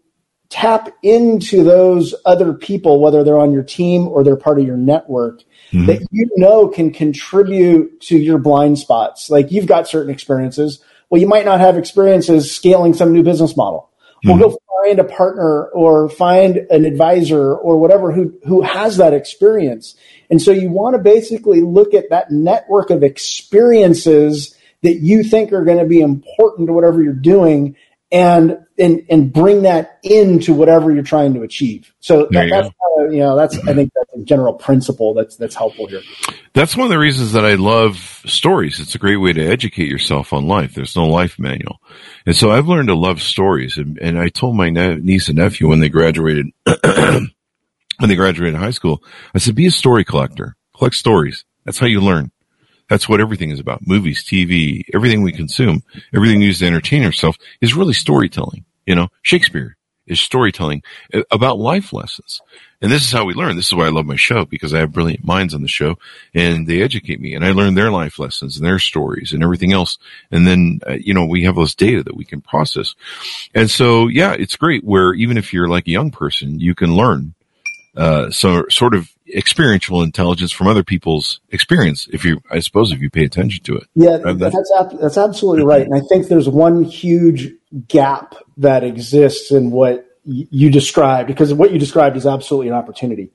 tap 0.50 0.90
into 1.04 1.64
those 1.64 2.16
other 2.26 2.54
people, 2.54 3.02
whether 3.02 3.24
they're 3.24 3.40
on 3.40 3.52
your 3.52 3.64
team 3.64 4.08
or 4.08 4.24
they're 4.24 4.36
part 4.36 4.60
of 4.60 4.66
your 4.66 4.78
network, 4.78 5.42
mm-hmm. 5.72 5.88
that 5.88 6.08
you 6.12 6.30
know 6.38 6.68
can 6.68 6.92
contribute 6.92 8.02
to 8.02 8.18
your 8.18 8.38
blind 8.38 8.78
spots. 8.78 9.30
Like 9.30 9.52
you've 9.52 9.66
got 9.66 9.88
certain 9.88 10.14
experiences. 10.14 10.84
Well, 11.10 11.20
you 11.20 11.28
might 11.28 11.46
not 11.46 11.60
have 11.60 11.76
experiences 11.76 12.56
scaling 12.56 12.94
some 12.94 13.14
new 13.14 13.24
business 13.24 13.58
model. 13.58 13.90
Mm-hmm. 14.24 14.40
Well, 14.40 14.50
go 14.50 14.58
find 14.84 15.00
a 15.00 15.04
partner 15.04 15.66
or 15.66 16.08
find 16.10 16.58
an 16.58 16.86
advisor 16.86 17.56
or 17.56 17.80
whatever 17.80 18.12
who, 18.12 18.38
who 18.46 18.62
has 18.62 18.98
that 18.98 19.14
experience. 19.14 19.96
And 20.30 20.40
so 20.40 20.52
you 20.52 20.70
want 20.70 20.96
to 20.96 21.02
basically 21.02 21.62
look 21.62 21.96
at 21.96 22.12
that 22.12 22.30
network 22.30 22.92
of 22.92 23.02
experiences 23.02 24.56
that 24.84 25.00
you 25.00 25.24
think 25.24 25.52
are 25.54 25.66
going 25.66 25.80
to 25.80 25.86
be 25.86 26.02
important 26.02 26.68
to 26.68 26.74
whatever 26.74 27.02
you're 27.02 27.14
doing 27.14 27.76
and 28.12 28.58
and 28.78 29.06
and 29.10 29.32
bring 29.32 29.64
that 29.64 30.00
into 30.04 30.54
whatever 30.54 30.92
you're 30.92 31.04
trying 31.04 31.34
to 31.36 31.44
achieve. 31.44 31.94
So 32.00 32.28
that, 32.32 32.46
you 32.46 32.50
that's 32.50 32.70
you 33.12 33.20
know 33.20 33.36
that's 33.36 33.56
I 33.56 33.60
mm-hmm. 33.60 33.76
think 33.76 33.92
that's 33.94 34.14
a 34.14 34.24
general 34.24 34.54
principle 34.54 35.14
that's 35.14 35.36
that's 35.36 35.56
helpful 35.56 35.88
here. 35.88 36.02
That's 36.54 36.76
one 36.76 36.86
of 36.86 36.90
the 36.90 36.98
reasons 36.98 37.34
that 37.34 37.46
I 37.46 37.56
love 37.56 37.98
stories. 38.26 38.80
It's 38.80 38.96
a 38.96 39.00
great 39.00 39.18
way 39.18 39.34
to 39.34 39.46
educate 39.46 39.90
yourself 39.90 40.34
on 40.34 40.48
life. 40.48 40.74
There's 40.74 40.96
no 40.96 41.06
life 41.06 41.38
manual, 41.38 41.80
and 42.26 42.36
so 42.36 42.52
I've 42.52 42.68
learned 42.68 42.88
to 42.88 42.96
love 42.96 43.22
stories. 43.22 43.78
And, 43.78 43.98
and 44.00 44.18
I 44.18 44.30
told 44.30 44.56
my 44.56 44.70
ne- 44.70 44.96
niece 44.96 45.28
and 45.28 45.38
nephew 45.38 45.68
when 45.68 45.80
they 45.80 45.90
graduated 45.90 46.48
when 46.84 47.30
they 48.00 48.16
graduated 48.16 48.56
high 48.56 48.72
school, 48.72 49.04
I 49.36 49.38
said, 49.38 49.56
"Be 49.56 49.68
a 49.68 49.72
story 49.72 50.04
collector. 50.04 50.56
Collect 50.76 50.96
stories. 50.96 51.46
That's 51.64 51.78
how 51.78 51.88
you 51.88 52.02
learn." 52.02 52.32
That's 52.90 53.08
what 53.08 53.22
everything 53.22 53.52
is 53.52 53.60
about. 53.60 53.86
Movies, 53.88 54.24
TV, 54.24 54.84
everything 54.94 55.22
we 55.22 55.32
consume, 55.32 55.84
everything 56.14 56.42
used 56.42 56.60
to 56.60 56.68
entertain 56.68 57.06
ourselves 57.06 57.38
is 57.62 57.76
really 57.76 57.94
storytelling. 57.94 58.66
You 58.86 58.96
know, 58.96 59.10
Shakespeare 59.22 59.78
is 60.08 60.20
storytelling 60.20 60.82
about 61.32 61.60
life 61.60 61.94
lessons. 61.94 62.42
And 62.82 62.92
this 62.92 63.04
is 63.04 63.12
how 63.12 63.26
we 63.26 63.34
learn. 63.34 63.56
This 63.56 63.68
is 63.68 63.76
why 63.76 63.86
I 63.86 63.90
love 63.90 64.06
my 64.06 64.16
show 64.16 64.46
because 64.46 64.74
I 64.74 64.80
have 64.80 64.94
brilliant 64.94 65.24
minds 65.24 65.54
on 65.54 65.62
the 65.62 65.68
show 65.68 65.98
and 66.34 66.66
they 66.66 66.82
educate 66.82 67.20
me 67.20 67.36
and 67.36 67.46
I 67.46 67.52
learn 67.52 67.76
their 67.76 67.92
life 67.92 68.18
lessons 68.20 68.58
and 68.58 68.66
their 68.66 68.80
stories 68.80 69.34
and 69.34 69.44
everything 69.44 69.72
else. 69.74 69.98
And 70.32 70.48
then, 70.48 70.80
uh, 70.88 70.94
you 70.94 71.14
know, 71.14 71.26
we 71.26 71.44
have 71.44 71.58
this 71.58 71.76
data 71.76 72.04
that 72.04 72.16
we 72.16 72.26
can 72.26 72.42
process. 72.42 72.96
And 73.54 73.70
so, 73.70 74.08
yeah, 74.08 74.34
it's 74.34 74.56
great 74.56 74.84
where 74.84 75.14
even 75.14 75.38
if 75.38 75.54
you're 75.54 75.68
like 75.68 75.88
a 75.88 75.92
young 75.92 76.10
person, 76.10 76.60
you 76.60 76.74
can 76.74 76.96
learn, 76.96 77.36
uh, 77.96 78.32
so 78.32 78.66
sort 78.70 78.96
of 78.96 79.12
experiential 79.36 80.02
intelligence 80.02 80.52
from 80.52 80.68
other 80.68 80.84
people's 80.84 81.40
experience. 81.50 82.08
If 82.12 82.26
you, 82.26 82.42
I 82.50 82.60
suppose, 82.60 82.92
if 82.92 83.02
you 83.02 83.10
pay 83.10 83.24
attention 83.24 83.64
to 83.66 83.76
it. 83.76 83.84
Yeah, 83.96 84.18
that's 84.18 84.72
that's 85.00 85.18
absolutely 85.18 85.66
right. 85.66 85.84
And 85.84 85.96
I 85.96 86.02
think 86.10 86.28
there's 86.28 86.50
one 86.50 86.84
huge 86.84 87.54
gap 87.88 88.36
that 88.58 88.84
exists 88.84 89.52
in 89.52 89.72
what 89.72 90.06
you 90.24 90.70
described 90.70 91.28
because 91.28 91.54
what 91.54 91.72
you 91.72 91.80
described 91.80 92.18
is 92.18 92.26
absolutely 92.26 92.68
an 92.68 92.74
opportunity. 92.74 93.32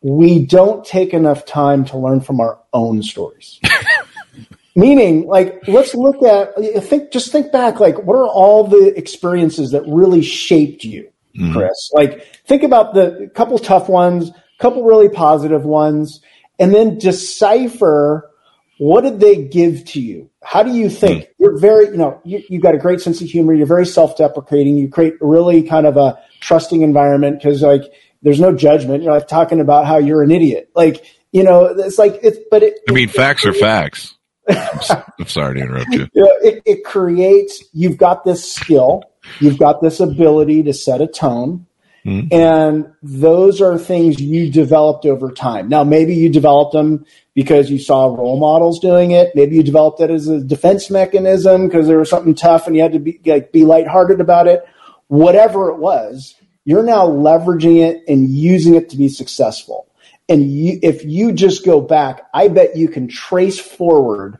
We 0.00 0.44
don't 0.44 0.84
take 0.84 1.14
enough 1.14 1.44
time 1.44 1.84
to 1.86 1.98
learn 1.98 2.20
from 2.20 2.40
our 2.40 2.58
own 2.72 3.02
stories. 3.02 3.60
Meaning, 4.74 5.26
like, 5.26 5.68
let's 5.68 5.94
look 5.94 6.22
at 6.22 6.54
think. 6.84 7.12
Just 7.12 7.30
think 7.30 7.52
back. 7.52 7.78
Like, 7.78 8.02
what 8.04 8.14
are 8.14 8.26
all 8.26 8.66
the 8.66 8.96
experiences 8.96 9.72
that 9.72 9.82
really 9.86 10.22
shaped 10.22 10.82
you, 10.82 11.10
mm-hmm. 11.38 11.52
Chris? 11.52 11.90
Like, 11.92 12.26
think 12.46 12.62
about 12.62 12.94
the 12.94 13.30
couple 13.34 13.58
tough 13.58 13.90
ones 13.90 14.30
couple 14.62 14.84
really 14.84 15.08
positive 15.08 15.64
ones, 15.64 16.20
and 16.58 16.72
then 16.72 16.98
decipher 16.98 18.30
what 18.78 19.02
did 19.02 19.20
they 19.20 19.44
give 19.44 19.84
to 19.84 20.00
you? 20.00 20.28
How 20.42 20.64
do 20.64 20.72
you 20.72 20.90
think? 20.90 21.22
Mm. 21.22 21.28
You're 21.38 21.58
very, 21.58 21.86
you 21.86 21.96
know, 21.96 22.20
you, 22.24 22.42
have 22.50 22.62
got 22.62 22.74
a 22.74 22.78
great 22.78 23.00
sense 23.00 23.20
of 23.20 23.28
humor. 23.28 23.54
You're 23.54 23.66
very 23.66 23.86
self-deprecating. 23.86 24.76
You 24.76 24.88
create 24.88 25.14
really 25.20 25.62
kind 25.62 25.86
of 25.86 25.96
a 25.96 26.18
trusting 26.40 26.82
environment 26.82 27.38
because 27.38 27.62
like 27.62 27.82
there's 28.22 28.40
no 28.40 28.52
judgment. 28.52 29.04
You're 29.04 29.12
like 29.12 29.28
talking 29.28 29.60
about 29.60 29.86
how 29.86 29.98
you're 29.98 30.22
an 30.22 30.32
idiot. 30.32 30.70
Like, 30.74 31.04
you 31.30 31.44
know, 31.44 31.66
it's 31.66 31.96
like 31.96 32.18
it's, 32.24 32.38
but 32.50 32.64
it. 32.64 32.74
I 32.88 32.92
mean, 32.92 33.08
it, 33.08 33.14
facts 33.14 33.44
it, 33.44 33.50
are 33.50 33.54
facts. 33.54 34.16
I'm 34.48 35.26
sorry 35.28 35.56
to 35.56 35.60
interrupt 35.60 35.92
you. 35.92 36.08
you 36.12 36.22
know, 36.22 36.32
it, 36.42 36.62
it 36.66 36.84
creates. 36.84 37.62
You've 37.72 37.98
got 37.98 38.24
this 38.24 38.52
skill. 38.52 39.04
You've 39.38 39.58
got 39.58 39.80
this 39.80 40.00
ability 40.00 40.64
to 40.64 40.72
set 40.72 41.00
a 41.00 41.06
tone. 41.06 41.66
Mm-hmm. 42.04 42.34
And 42.34 42.92
those 43.02 43.60
are 43.60 43.78
things 43.78 44.20
you 44.20 44.50
developed 44.50 45.06
over 45.06 45.30
time. 45.30 45.68
Now, 45.68 45.84
maybe 45.84 46.14
you 46.14 46.28
developed 46.28 46.72
them 46.72 47.06
because 47.34 47.70
you 47.70 47.78
saw 47.78 48.06
role 48.06 48.38
models 48.38 48.80
doing 48.80 49.12
it. 49.12 49.30
Maybe 49.34 49.56
you 49.56 49.62
developed 49.62 50.00
it 50.00 50.10
as 50.10 50.26
a 50.26 50.42
defense 50.42 50.90
mechanism 50.90 51.68
because 51.68 51.86
there 51.86 51.98
was 51.98 52.10
something 52.10 52.34
tough 52.34 52.66
and 52.66 52.74
you 52.74 52.82
had 52.82 52.92
to 52.92 52.98
be, 52.98 53.20
like, 53.24 53.52
be 53.52 53.64
lighthearted 53.64 54.20
about 54.20 54.48
it. 54.48 54.64
Whatever 55.06 55.70
it 55.70 55.78
was, 55.78 56.34
you're 56.64 56.82
now 56.82 57.06
leveraging 57.06 57.80
it 57.80 58.02
and 58.08 58.28
using 58.28 58.74
it 58.74 58.88
to 58.90 58.96
be 58.96 59.08
successful. 59.08 59.86
And 60.28 60.50
you, 60.50 60.78
if 60.82 61.04
you 61.04 61.32
just 61.32 61.64
go 61.64 61.80
back, 61.80 62.22
I 62.34 62.48
bet 62.48 62.76
you 62.76 62.88
can 62.88 63.08
trace 63.08 63.60
forward 63.60 64.38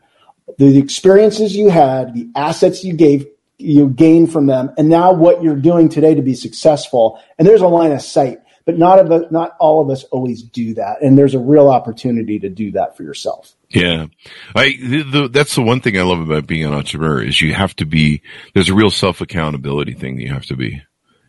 the 0.57 0.77
experiences 0.77 1.55
you 1.55 1.69
had, 1.69 2.13
the 2.13 2.29
assets 2.35 2.83
you 2.83 2.93
gave 2.93 3.25
you 3.63 3.89
gain 3.89 4.27
from 4.27 4.45
them, 4.45 4.71
and 4.77 4.89
now 4.89 5.13
what 5.13 5.41
you're 5.41 5.55
doing 5.55 5.89
today 5.89 6.15
to 6.15 6.21
be 6.21 6.35
successful. 6.35 7.19
And 7.37 7.47
there's 7.47 7.61
a 7.61 7.67
line 7.67 7.91
of 7.91 8.01
sight, 8.01 8.39
but 8.65 8.77
not 8.77 8.99
of 8.99 9.31
not 9.31 9.55
all 9.59 9.81
of 9.81 9.89
us 9.89 10.03
always 10.05 10.43
do 10.43 10.73
that. 10.75 11.01
And 11.01 11.17
there's 11.17 11.33
a 11.33 11.39
real 11.39 11.69
opportunity 11.69 12.39
to 12.39 12.49
do 12.49 12.71
that 12.71 12.95
for 12.97 13.03
yourself. 13.03 13.55
Yeah, 13.69 14.07
I 14.55 14.77
the, 14.81 15.03
the, 15.03 15.27
that's 15.29 15.55
the 15.55 15.61
one 15.61 15.81
thing 15.81 15.97
I 15.97 16.03
love 16.03 16.19
about 16.19 16.47
being 16.47 16.65
an 16.65 16.73
entrepreneur 16.73 17.23
is 17.23 17.41
you 17.41 17.53
have 17.53 17.75
to 17.77 17.85
be. 17.85 18.21
There's 18.53 18.69
a 18.69 18.75
real 18.75 18.91
self 18.91 19.21
accountability 19.21 19.93
thing 19.93 20.17
that 20.17 20.23
you 20.23 20.33
have 20.33 20.45
to 20.47 20.55
be 20.55 20.83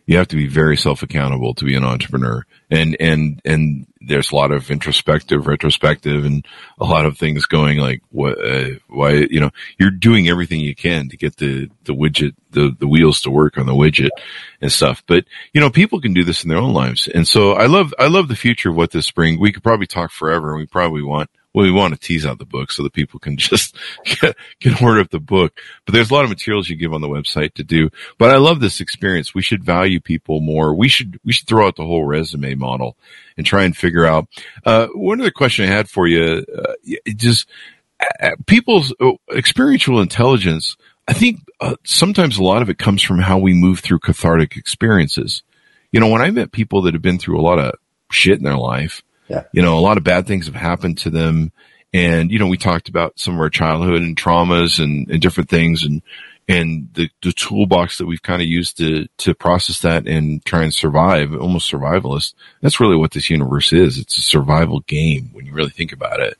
you 0.05 0.17
have 0.17 0.27
to 0.29 0.35
be 0.35 0.47
very 0.47 0.77
self 0.77 1.03
accountable 1.03 1.53
to 1.55 1.65
be 1.65 1.75
an 1.75 1.83
entrepreneur. 1.83 2.45
And, 2.69 2.95
and, 2.99 3.41
and 3.45 3.87
there's 4.01 4.31
a 4.31 4.35
lot 4.35 4.51
of 4.51 4.69
introspective, 4.69 5.47
retrospective, 5.47 6.25
and 6.25 6.45
a 6.79 6.85
lot 6.85 7.05
of 7.05 7.17
things 7.17 7.45
going 7.45 7.79
like, 7.79 8.01
what, 8.11 8.37
uh, 8.43 8.69
why, 8.87 9.27
you 9.29 9.39
know, 9.39 9.51
you're 9.79 9.91
doing 9.91 10.27
everything 10.27 10.59
you 10.59 10.75
can 10.75 11.09
to 11.09 11.17
get 11.17 11.37
the, 11.37 11.69
the 11.83 11.93
widget, 11.93 12.35
the, 12.51 12.75
the 12.79 12.87
wheels 12.87 13.21
to 13.21 13.31
work 13.31 13.57
on 13.57 13.65
the 13.65 13.73
widget 13.73 14.09
and 14.61 14.71
stuff. 14.71 15.03
But, 15.07 15.25
you 15.53 15.61
know, 15.61 15.69
people 15.69 16.01
can 16.01 16.13
do 16.13 16.23
this 16.23 16.43
in 16.43 16.49
their 16.49 16.59
own 16.59 16.73
lives. 16.73 17.07
And 17.07 17.27
so 17.27 17.53
I 17.53 17.65
love, 17.65 17.93
I 17.99 18.07
love 18.07 18.27
the 18.27 18.35
future 18.35 18.69
of 18.69 18.75
what 18.75 18.91
this 18.91 19.09
brings. 19.11 19.39
We 19.39 19.51
could 19.51 19.63
probably 19.63 19.87
talk 19.87 20.11
forever 20.11 20.51
and 20.51 20.59
we 20.59 20.65
probably 20.67 21.03
want, 21.03 21.29
well, 21.55 21.65
we 21.65 21.71
want 21.71 21.93
to 21.93 21.99
tease 21.99 22.25
out 22.25 22.37
the 22.37 22.45
book 22.45 22.69
so 22.69 22.83
that 22.83 22.91
people 22.91 23.17
can 23.17 23.37
just 23.37 23.77
get, 24.03 24.35
get 24.59 24.81
word 24.81 24.99
of 24.99 25.09
the 25.09 25.21
book. 25.21 25.57
But 25.85 25.93
there's 25.93 26.11
a 26.11 26.13
lot 26.13 26.25
of 26.25 26.29
materials 26.29 26.67
you 26.67 26.75
give 26.75 26.93
on 26.93 26.99
the 26.99 27.07
website 27.07 27.53
to 27.53 27.63
do. 27.63 27.89
But 28.17 28.31
I 28.31 28.37
love 28.37 28.59
this 28.59 28.81
experience. 28.81 29.33
We 29.33 29.41
should 29.41 29.63
value 29.63 30.01
people 30.01 30.41
more. 30.41 30.75
We 30.75 30.89
should, 30.89 31.17
we 31.23 31.31
should 31.31 31.47
throw 31.47 31.65
out 31.65 31.77
the 31.77 31.85
whole 31.85 32.03
resume 32.03 32.55
model 32.55 32.97
and 33.37 33.45
try 33.45 33.63
and 33.63 33.75
figure 33.75 34.05
out, 34.05 34.27
uh, 34.65 34.87
one 34.87 35.21
other 35.21 35.31
question 35.31 35.63
I 35.63 35.73
had 35.73 35.89
for 35.89 36.07
you, 36.07 36.45
uh, 36.57 36.73
just 37.15 37.47
uh, 38.21 38.31
people's 38.47 38.93
uh, 38.99 39.13
experiential 39.33 40.01
intelligence. 40.01 40.75
I 41.07 41.13
think 41.13 41.39
uh, 41.61 41.77
sometimes 41.85 42.37
a 42.37 42.43
lot 42.43 42.63
of 42.63 42.69
it 42.69 42.77
comes 42.77 43.01
from 43.01 43.19
how 43.19 43.37
we 43.37 43.53
move 43.53 43.79
through 43.79 43.99
cathartic 43.99 44.57
experiences. 44.57 45.41
You 45.93 46.01
know, 46.01 46.09
when 46.09 46.21
I 46.21 46.31
met 46.31 46.51
people 46.51 46.81
that 46.81 46.93
have 46.93 47.01
been 47.01 47.19
through 47.19 47.39
a 47.39 47.47
lot 47.47 47.59
of 47.59 47.75
shit 48.11 48.37
in 48.37 48.43
their 48.43 48.57
life, 48.57 49.03
yeah. 49.27 49.43
You 49.51 49.61
know, 49.61 49.77
a 49.77 49.81
lot 49.81 49.97
of 49.97 50.03
bad 50.03 50.27
things 50.27 50.45
have 50.45 50.55
happened 50.55 50.97
to 50.99 51.09
them. 51.09 51.51
And, 51.93 52.29
you 52.29 52.39
know, 52.39 52.47
we 52.47 52.57
talked 52.57 52.89
about 52.89 53.19
some 53.19 53.35
of 53.35 53.39
our 53.39 53.49
childhood 53.49 54.01
and 54.01 54.17
traumas 54.17 54.83
and, 54.83 55.09
and 55.09 55.21
different 55.21 55.49
things. 55.49 55.83
And, 55.85 56.01
and 56.47 56.89
the, 56.93 57.09
the 57.23 57.31
toolbox 57.31 57.97
that 57.97 58.05
we've 58.05 58.21
kind 58.21 58.41
of 58.41 58.47
used 58.47 58.77
to 58.77 59.07
to 59.17 59.33
process 59.33 59.81
that 59.81 60.07
and 60.07 60.45
try 60.45 60.63
and 60.63 60.73
survive, 60.73 61.33
almost 61.33 61.71
survivalist. 61.71 62.35
That's 62.61 62.79
really 62.79 62.95
what 62.95 63.11
this 63.11 63.29
universe 63.29 63.73
is. 63.73 63.97
It's 63.97 64.17
a 64.17 64.21
survival 64.21 64.81
game 64.81 65.29
when 65.33 65.45
you 65.45 65.53
really 65.53 65.71
think 65.71 65.91
about 65.91 66.19
it. 66.19 66.37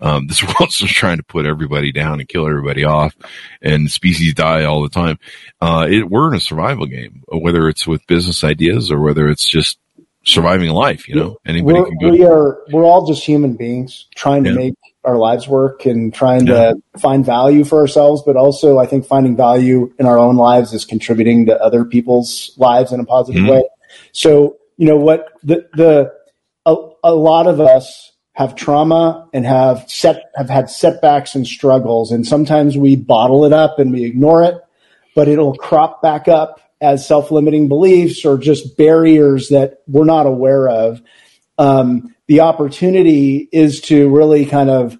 Um, 0.00 0.26
this 0.26 0.42
world's 0.60 0.76
just 0.78 0.94
trying 0.94 1.16
to 1.16 1.22
put 1.22 1.46
everybody 1.46 1.90
down 1.90 2.20
and 2.20 2.28
kill 2.28 2.46
everybody 2.46 2.84
off, 2.84 3.16
and 3.62 3.90
species 3.90 4.34
die 4.34 4.64
all 4.64 4.82
the 4.82 4.90
time. 4.90 5.18
Uh, 5.60 5.86
it, 5.88 6.10
we're 6.10 6.28
in 6.28 6.36
a 6.36 6.40
survival 6.40 6.86
game, 6.86 7.22
whether 7.28 7.68
it's 7.68 7.86
with 7.86 8.06
business 8.06 8.44
ideas 8.44 8.90
or 8.90 9.00
whether 9.00 9.26
it's 9.28 9.48
just 9.48 9.78
surviving 10.26 10.70
life. 10.70 11.08
You 11.08 11.14
know, 11.14 11.36
anybody 11.46 11.80
we're, 11.80 11.86
can 11.86 11.98
go. 11.98 12.10
We 12.10 12.24
are. 12.24 12.58
We're 12.70 12.84
all 12.84 13.06
just 13.06 13.24
human 13.24 13.54
beings 13.54 14.06
trying 14.14 14.44
to 14.44 14.50
yeah. 14.50 14.56
make 14.56 14.74
our 15.04 15.16
lives 15.16 15.46
work 15.46 15.86
and 15.86 16.12
trying 16.12 16.46
yeah. 16.46 16.72
to 16.72 16.98
find 16.98 17.24
value 17.24 17.64
for 17.64 17.78
ourselves, 17.78 18.22
but 18.26 18.36
also 18.36 18.78
I 18.78 18.86
think 18.86 19.06
finding 19.06 19.36
value 19.36 19.92
in 19.98 20.06
our 20.06 20.18
own 20.18 20.36
lives 20.36 20.72
is 20.72 20.84
contributing 20.84 21.46
to 21.46 21.62
other 21.62 21.84
people's 21.84 22.52
lives 22.56 22.92
in 22.92 23.00
a 23.00 23.04
positive 23.04 23.42
mm-hmm. 23.42 23.52
way. 23.52 23.64
So 24.12 24.58
you 24.76 24.86
know 24.86 24.96
what 24.96 25.28
the 25.42 25.68
the 25.74 26.12
a, 26.64 26.76
a 27.04 27.14
lot 27.14 27.46
of 27.46 27.60
us 27.60 28.12
have 28.32 28.54
trauma 28.54 29.28
and 29.32 29.46
have 29.46 29.88
set 29.90 30.24
have 30.34 30.50
had 30.50 30.68
setbacks 30.68 31.34
and 31.34 31.46
struggles 31.46 32.12
and 32.12 32.26
sometimes 32.26 32.76
we 32.76 32.96
bottle 32.96 33.44
it 33.44 33.52
up 33.52 33.78
and 33.78 33.92
we 33.92 34.04
ignore 34.04 34.42
it 34.42 34.56
but 35.14 35.28
it'll 35.28 35.54
crop 35.54 36.02
back 36.02 36.28
up 36.28 36.60
as 36.80 37.06
self-limiting 37.06 37.68
beliefs 37.68 38.24
or 38.24 38.38
just 38.38 38.76
barriers 38.76 39.48
that 39.48 39.82
we're 39.86 40.04
not 40.04 40.26
aware 40.26 40.68
of. 40.68 41.00
Um, 41.58 42.14
the 42.26 42.40
opportunity 42.40 43.48
is 43.52 43.80
to 43.82 44.14
really 44.14 44.46
kind 44.46 44.68
of 44.68 44.98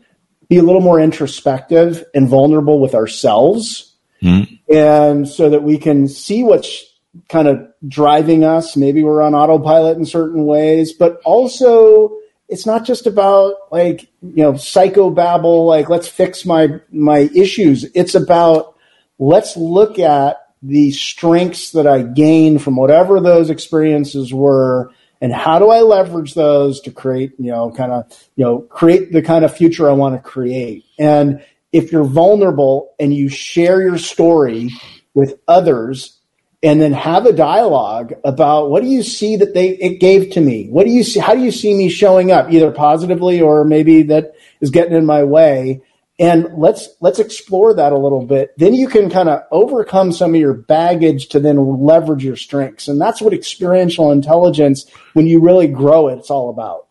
be 0.48 0.58
a 0.58 0.62
little 0.62 0.80
more 0.80 1.00
introspective 1.00 2.04
and 2.14 2.28
vulnerable 2.28 2.80
with 2.80 2.94
ourselves, 2.94 3.94
mm-hmm. 4.22 4.54
and 4.72 5.28
so 5.28 5.50
that 5.50 5.62
we 5.62 5.76
can 5.76 6.08
see 6.08 6.44
what's 6.44 6.84
kind 7.28 7.48
of 7.48 7.66
driving 7.86 8.44
us. 8.44 8.76
Maybe 8.76 9.02
we're 9.02 9.22
on 9.22 9.34
autopilot 9.34 9.98
in 9.98 10.06
certain 10.06 10.46
ways, 10.46 10.92
but 10.92 11.20
also 11.24 12.16
it's 12.48 12.66
not 12.66 12.84
just 12.84 13.06
about 13.06 13.54
like 13.70 14.02
you 14.22 14.42
know 14.42 14.52
psychobabble 14.52 15.66
like 15.66 15.88
let's 15.88 16.08
fix 16.08 16.44
my 16.44 16.80
my 16.92 17.30
issues 17.34 17.84
it's 17.94 18.14
about 18.14 18.76
let's 19.18 19.56
look 19.56 19.98
at 19.98 20.45
the 20.62 20.90
strengths 20.90 21.72
that 21.72 21.86
I 21.86 22.02
gain 22.02 22.58
from 22.58 22.76
whatever 22.76 23.20
those 23.20 23.50
experiences 23.50 24.32
were 24.32 24.90
and 25.20 25.32
how 25.32 25.58
do 25.58 25.70
I 25.70 25.80
leverage 25.80 26.34
those 26.34 26.80
to 26.82 26.90
create, 26.90 27.32
you 27.38 27.50
know, 27.50 27.70
kind 27.70 27.92
of, 27.92 28.04
you 28.36 28.44
know, 28.44 28.60
create 28.60 29.12
the 29.12 29.22
kind 29.22 29.44
of 29.44 29.56
future 29.56 29.88
I 29.88 29.92
want 29.92 30.14
to 30.14 30.28
create. 30.28 30.84
And 30.98 31.42
if 31.72 31.92
you're 31.92 32.04
vulnerable 32.04 32.94
and 32.98 33.14
you 33.14 33.28
share 33.28 33.80
your 33.80 33.98
story 33.98 34.70
with 35.14 35.38
others 35.48 36.18
and 36.62 36.80
then 36.80 36.92
have 36.92 37.26
a 37.26 37.32
dialogue 37.32 38.14
about 38.24 38.70
what 38.70 38.82
do 38.82 38.88
you 38.88 39.02
see 39.02 39.36
that 39.36 39.54
they 39.54 39.70
it 39.70 40.00
gave 40.00 40.30
to 40.32 40.40
me? 40.40 40.68
What 40.68 40.86
do 40.86 40.92
you 40.92 41.02
see 41.02 41.20
how 41.20 41.34
do 41.34 41.40
you 41.40 41.50
see 41.50 41.74
me 41.74 41.88
showing 41.88 42.32
up 42.32 42.50
either 42.50 42.70
positively 42.70 43.40
or 43.40 43.64
maybe 43.64 44.02
that 44.04 44.34
is 44.60 44.70
getting 44.70 44.96
in 44.96 45.06
my 45.06 45.24
way? 45.24 45.82
And 46.18 46.48
let's 46.56 46.88
let's 47.00 47.18
explore 47.18 47.74
that 47.74 47.92
a 47.92 47.98
little 47.98 48.24
bit. 48.24 48.56
Then 48.56 48.74
you 48.74 48.88
can 48.88 49.10
kind 49.10 49.28
of 49.28 49.42
overcome 49.50 50.12
some 50.12 50.34
of 50.34 50.40
your 50.40 50.54
baggage 50.54 51.28
to 51.28 51.40
then 51.40 51.84
leverage 51.84 52.24
your 52.24 52.36
strengths. 52.36 52.88
And 52.88 53.00
that's 53.00 53.20
what 53.20 53.34
experiential 53.34 54.12
intelligence 54.12 54.90
when 55.12 55.26
you 55.26 55.40
really 55.40 55.66
grow 55.66 56.08
it 56.08 56.18
it's 56.18 56.30
all 56.30 56.50
about. 56.50 56.86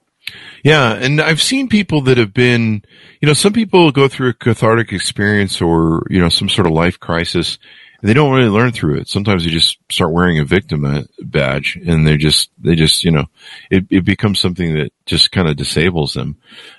Yeah 0.64 0.94
and 0.94 1.22
i've 1.22 1.42
seen 1.42 1.70
people 1.70 2.02
that 2.02 2.18
have 2.18 2.34
been 2.34 2.84
you 3.22 3.28
know 3.28 3.34
some 3.34 3.54
people 3.54 3.92
go 3.92 4.08
through 4.08 4.30
a 4.30 4.34
cathartic 4.34 4.92
experience 4.92 5.62
or 5.62 6.08
you 6.10 6.20
know 6.20 6.30
some 6.30 6.50
sort 6.50 6.66
of 6.66 6.74
life 6.74 7.00
crisis 7.00 7.60
they 8.06 8.14
don't 8.14 8.34
really 8.34 8.50
learn 8.50 8.72
through 8.72 8.98
it. 8.98 9.08
Sometimes 9.08 9.44
they 9.44 9.50
just 9.50 9.80
start 9.90 10.12
wearing 10.12 10.38
a 10.38 10.46
victim 10.46 11.08
badge 11.20 11.76
and 11.88 12.06
they 12.06 12.18
just, 12.18 12.52
they 12.60 12.76
just, 12.76 13.04
you 13.04 13.10
know, 13.10 13.26
it, 13.72 13.86
it 13.90 14.06
becomes 14.06 14.40
something 14.40 14.76
that 14.76 14.94
just 15.08 15.32
kind 15.32 15.50
of 15.50 15.56
disables 15.56 16.14
them. 16.14 16.38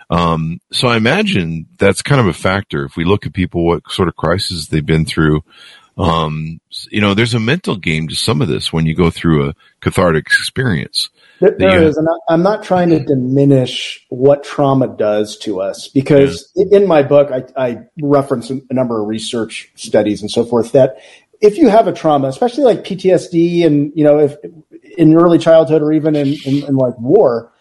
Um, 0.08 0.60
so 0.70 0.86
I 0.86 0.96
imagine 0.96 1.66
that's 1.78 2.02
kind 2.02 2.20
of 2.20 2.28
a 2.28 2.32
factor. 2.32 2.84
If 2.84 2.96
we 2.96 3.04
look 3.04 3.26
at 3.26 3.32
people, 3.32 3.66
what 3.66 3.90
sort 3.90 4.06
of 4.06 4.14
crises 4.14 4.68
they've 4.68 4.86
been 4.86 5.04
through, 5.04 5.42
um, 5.98 6.60
you 6.90 7.00
know, 7.00 7.14
there's 7.14 7.34
a 7.34 7.40
mental 7.40 7.74
game 7.74 8.06
to 8.06 8.14
some 8.14 8.40
of 8.40 8.46
this 8.46 8.72
when 8.72 8.86
you 8.86 8.94
go 8.94 9.10
through 9.10 9.48
a 9.48 9.54
cathartic 9.80 10.26
experience. 10.26 11.10
There, 11.40 11.54
there 11.58 11.82
is, 11.82 11.96
and 11.98 12.08
I'm 12.28 12.42
not 12.42 12.62
trying 12.62 12.88
to 12.90 13.00
diminish 13.00 14.04
what 14.08 14.42
trauma 14.42 14.88
does 14.88 15.36
to 15.38 15.60
us 15.60 15.88
because 15.88 16.50
yeah. 16.54 16.78
in 16.78 16.86
my 16.86 17.02
book, 17.02 17.30
I, 17.30 17.44
I 17.62 17.78
reference 18.00 18.50
a 18.50 18.60
number 18.70 19.00
of 19.00 19.06
research 19.06 19.70
studies 19.74 20.22
and 20.22 20.30
so 20.30 20.46
forth 20.46 20.72
that 20.72 20.96
if 21.40 21.58
you 21.58 21.68
have 21.68 21.88
a 21.88 21.92
trauma, 21.92 22.28
especially 22.28 22.64
like 22.64 22.84
PTSD 22.84 23.66
and, 23.66 23.92
you 23.94 24.04
know, 24.04 24.18
if 24.18 24.36
in 24.96 25.14
early 25.14 25.38
childhood 25.38 25.82
or 25.82 25.92
even 25.92 26.16
in, 26.16 26.34
in, 26.44 26.64
in 26.64 26.76
like 26.76 26.98
war, 26.98 27.52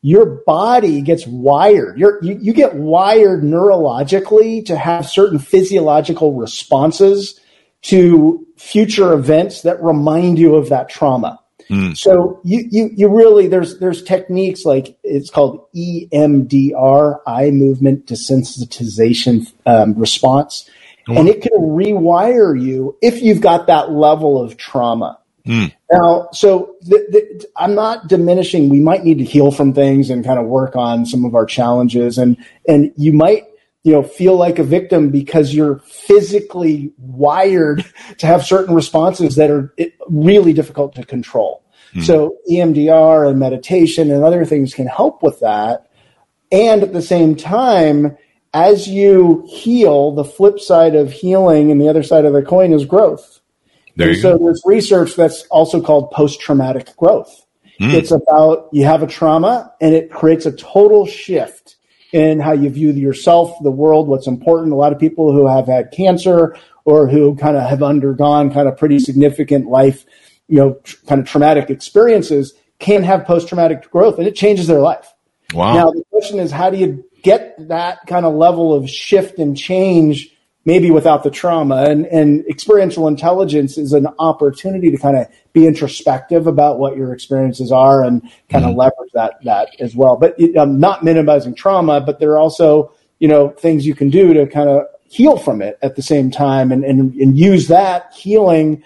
your 0.00 0.26
body 0.46 1.00
gets 1.00 1.26
wired. 1.26 1.98
You're, 1.98 2.22
you, 2.22 2.38
you 2.40 2.52
get 2.52 2.74
wired 2.74 3.42
neurologically 3.42 4.64
to 4.66 4.76
have 4.76 5.08
certain 5.08 5.38
physiological 5.38 6.34
responses 6.34 7.40
to 7.82 8.46
future 8.56 9.12
events 9.12 9.62
that 9.62 9.82
remind 9.82 10.38
you 10.38 10.54
of 10.56 10.68
that 10.68 10.88
trauma. 10.88 11.40
Mm. 11.68 11.96
So 11.96 12.40
you, 12.44 12.66
you, 12.70 12.90
you 12.94 13.08
really, 13.08 13.48
there's, 13.48 13.78
there's 13.78 14.02
techniques 14.02 14.64
like 14.64 14.98
it's 15.02 15.30
called 15.30 15.66
EMDR, 15.74 17.20
eye 17.26 17.50
movement 17.50 18.06
desensitization 18.06 19.52
um, 19.66 19.94
response. 19.94 20.68
Oh. 21.08 21.18
And 21.18 21.28
it 21.28 21.42
can 21.42 21.52
rewire 21.52 22.60
you 22.60 22.96
if 23.02 23.22
you've 23.22 23.40
got 23.40 23.66
that 23.66 23.90
level 23.90 24.42
of 24.42 24.56
trauma. 24.56 25.18
Mm. 25.46 25.74
Now, 25.92 26.28
so 26.32 26.76
the, 26.80 27.06
the, 27.10 27.46
I'm 27.56 27.74
not 27.74 28.08
diminishing. 28.08 28.70
We 28.70 28.80
might 28.80 29.04
need 29.04 29.18
to 29.18 29.24
heal 29.24 29.50
from 29.50 29.74
things 29.74 30.08
and 30.08 30.24
kind 30.24 30.38
of 30.38 30.46
work 30.46 30.74
on 30.74 31.04
some 31.04 31.26
of 31.26 31.34
our 31.34 31.44
challenges, 31.44 32.16
and 32.16 32.38
and 32.66 32.92
you 32.96 33.12
might 33.12 33.44
you 33.84 33.92
know 33.92 34.02
feel 34.02 34.36
like 34.36 34.58
a 34.58 34.64
victim 34.64 35.10
because 35.10 35.54
you're 35.54 35.78
physically 35.80 36.92
wired 36.98 37.84
to 38.18 38.26
have 38.26 38.44
certain 38.44 38.74
responses 38.74 39.36
that 39.36 39.50
are 39.50 39.74
really 40.08 40.52
difficult 40.52 40.94
to 40.96 41.04
control. 41.04 41.64
Mm. 41.94 42.04
So 42.04 42.36
EMDR 42.50 43.30
and 43.30 43.38
meditation 43.38 44.10
and 44.10 44.24
other 44.24 44.44
things 44.44 44.74
can 44.74 44.88
help 44.88 45.22
with 45.22 45.40
that, 45.40 45.86
and 46.50 46.82
at 46.82 46.92
the 46.92 47.02
same 47.02 47.36
time. 47.36 48.16
As 48.56 48.86
you 48.86 49.44
heal, 49.48 50.12
the 50.12 50.22
flip 50.22 50.60
side 50.60 50.94
of 50.94 51.10
healing 51.10 51.72
and 51.72 51.80
the 51.80 51.88
other 51.88 52.04
side 52.04 52.24
of 52.24 52.32
the 52.32 52.40
coin 52.40 52.72
is 52.72 52.84
growth 52.84 53.40
there 53.96 54.10
and 54.10 54.18
so 54.18 54.38
go. 54.38 54.44
there's 54.44 54.62
research 54.64 55.14
that's 55.14 55.44
also 55.46 55.80
called 55.80 56.10
post-traumatic 56.10 56.96
growth. 56.96 57.46
Mm. 57.80 57.94
It's 57.94 58.10
about 58.10 58.68
you 58.72 58.84
have 58.84 59.02
a 59.02 59.06
trauma 59.06 59.72
and 59.80 59.94
it 59.94 60.10
creates 60.10 60.46
a 60.46 60.52
total 60.52 61.06
shift 61.06 61.73
in 62.14 62.38
how 62.38 62.52
you 62.52 62.70
view 62.70 62.92
yourself, 62.92 63.60
the 63.64 63.72
world, 63.72 64.06
what's 64.06 64.28
important. 64.28 64.72
A 64.72 64.76
lot 64.76 64.92
of 64.92 65.00
people 65.00 65.32
who 65.32 65.48
have 65.48 65.66
had 65.66 65.90
cancer 65.90 66.56
or 66.84 67.08
who 67.08 67.34
kind 67.34 67.56
of 67.56 67.68
have 67.68 67.82
undergone 67.82 68.52
kind 68.52 68.68
of 68.68 68.76
pretty 68.76 69.00
significant 69.00 69.66
life, 69.66 70.06
you 70.46 70.56
know, 70.56 70.74
tr- 70.84 71.04
kind 71.08 71.20
of 71.20 71.26
traumatic 71.26 71.70
experiences 71.70 72.54
can 72.78 73.02
have 73.02 73.24
post-traumatic 73.24 73.90
growth 73.90 74.18
and 74.18 74.28
it 74.28 74.36
changes 74.36 74.68
their 74.68 74.78
life. 74.78 75.12
Wow. 75.54 75.74
Now 75.74 75.90
the 75.90 76.04
question 76.12 76.38
is 76.38 76.52
how 76.52 76.70
do 76.70 76.76
you 76.76 77.04
get 77.24 77.56
that 77.66 77.98
kind 78.06 78.24
of 78.24 78.34
level 78.34 78.72
of 78.72 78.88
shift 78.88 79.40
and 79.40 79.56
change 79.56 80.33
maybe 80.64 80.90
without 80.90 81.22
the 81.22 81.30
trauma. 81.30 81.84
And, 81.84 82.06
and 82.06 82.44
experiential 82.46 83.06
intelligence 83.08 83.76
is 83.76 83.92
an 83.92 84.08
opportunity 84.18 84.90
to 84.90 84.96
kind 84.96 85.16
of 85.16 85.26
be 85.52 85.66
introspective 85.66 86.46
about 86.46 86.78
what 86.78 86.96
your 86.96 87.12
experiences 87.12 87.70
are 87.70 88.02
and 88.02 88.22
kind 88.48 88.64
mm-hmm. 88.64 88.70
of 88.70 88.76
leverage 88.76 89.12
that, 89.14 89.34
that 89.44 89.68
as 89.80 89.94
well. 89.94 90.16
But 90.16 90.36
um, 90.56 90.80
not 90.80 91.04
minimizing 91.04 91.54
trauma, 91.54 92.00
but 92.00 92.18
there 92.18 92.30
are 92.30 92.38
also, 92.38 92.92
you 93.18 93.28
know, 93.28 93.50
things 93.50 93.86
you 93.86 93.94
can 93.94 94.10
do 94.10 94.32
to 94.34 94.46
kind 94.46 94.68
of 94.68 94.86
heal 95.04 95.36
from 95.36 95.62
it 95.62 95.78
at 95.82 95.96
the 95.96 96.02
same 96.02 96.30
time 96.30 96.72
and, 96.72 96.84
and, 96.84 97.14
and 97.14 97.38
use 97.38 97.68
that 97.68 98.12
healing 98.14 98.82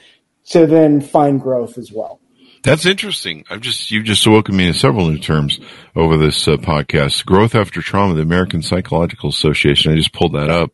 to 0.47 0.67
then 0.67 1.01
find 1.01 1.41
growth 1.41 1.79
as 1.79 1.93
well. 1.93 2.18
That's 2.63 2.87
interesting. 2.87 3.45
I've 3.49 3.61
just 3.61 3.91
you've 3.91 4.05
just 4.05 4.27
awoken 4.27 4.57
me 4.57 4.67
to 4.67 4.75
several 4.75 5.09
new 5.09 5.19
terms 5.19 5.61
over 5.95 6.17
this 6.17 6.49
uh, 6.49 6.57
podcast. 6.57 7.25
Growth 7.25 7.55
after 7.55 7.81
trauma, 7.81 8.15
the 8.15 8.23
American 8.23 8.63
Psychological 8.63 9.31
Association. 9.31 9.93
I 9.93 9.97
just 9.97 10.13
pulled 10.13 10.35
that 10.35 10.51
up. 10.51 10.73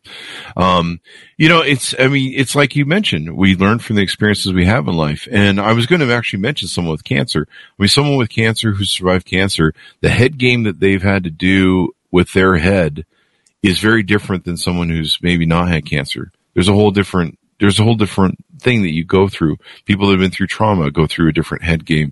Um, 0.57 0.99
you 1.37 1.47
know, 1.47 1.61
it's 1.61 1.93
I 1.99 2.07
mean, 2.07 2.33
it's 2.35 2.55
like 2.55 2.75
you 2.75 2.85
mentioned. 2.85 3.35
We 3.35 3.55
learn 3.55 3.79
from 3.79 3.97
the 3.97 4.01
experiences 4.01 4.53
we 4.53 4.65
have 4.65 4.87
in 4.87 4.95
life, 4.95 5.27
and 5.31 5.59
I 5.59 5.73
was 5.73 5.85
going 5.85 6.01
to 6.01 6.11
actually 6.11 6.39
mention 6.39 6.67
someone 6.67 6.91
with 6.91 7.03
cancer. 7.03 7.47
I 7.49 7.81
mean, 7.81 7.89
someone 7.89 8.17
with 8.17 8.29
cancer 8.29 8.71
who 8.71 8.83
survived 8.83 9.25
cancer, 9.25 9.73
the 10.01 10.09
head 10.09 10.37
game 10.37 10.63
that 10.63 10.79
they've 10.79 11.03
had 11.03 11.23
to 11.25 11.31
do 11.31 11.93
with 12.11 12.33
their 12.33 12.57
head 12.57 13.05
is 13.61 13.79
very 13.79 14.03
different 14.03 14.45
than 14.45 14.57
someone 14.57 14.89
who's 14.89 15.19
maybe 15.21 15.45
not 15.45 15.69
had 15.69 15.85
cancer. 15.85 16.31
There's 16.53 16.69
a 16.69 16.73
whole 16.73 16.91
different 16.91 17.37
there's 17.59 17.79
a 17.79 17.83
whole 17.83 17.95
different 17.95 18.37
thing 18.65 18.81
that 18.81 18.95
you 18.97 19.05
go 19.05 19.29
through. 19.29 19.55
People 19.85 20.07
that 20.07 20.13
have 20.15 20.23
been 20.25 20.35
through 20.35 20.47
trauma 20.47 20.91
go 20.91 21.05
through 21.07 21.29
a 21.29 21.37
different 21.37 21.63
head 21.63 21.85
game, 21.85 22.11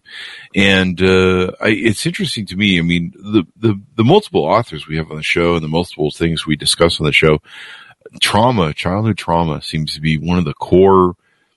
and 0.56 1.02
uh, 1.02 1.52
I, 1.60 1.70
it's 1.90 2.06
interesting 2.06 2.46
to 2.48 2.56
me. 2.56 2.80
I 2.80 2.84
mean, 2.84 3.12
the, 3.36 3.44
the 3.58 3.74
the 3.98 4.04
multiple 4.14 4.46
authors 4.46 4.88
we 4.88 4.98
have 4.98 5.12
on 5.12 5.18
the 5.18 5.24
show 5.36 5.56
and 5.56 5.64
the 5.64 5.76
multiple 5.78 6.12
things 6.12 6.46
we 6.46 6.56
discuss 6.56 7.00
on 7.00 7.06
the 7.06 7.12
show. 7.12 7.40
trauma, 8.22 8.74
childhood 8.74 9.18
trauma 9.18 9.62
seems 9.62 9.94
to 9.94 10.02
be 10.02 10.18
one 10.18 10.38
of 10.38 10.46
the 10.46 10.54
core 10.54 11.16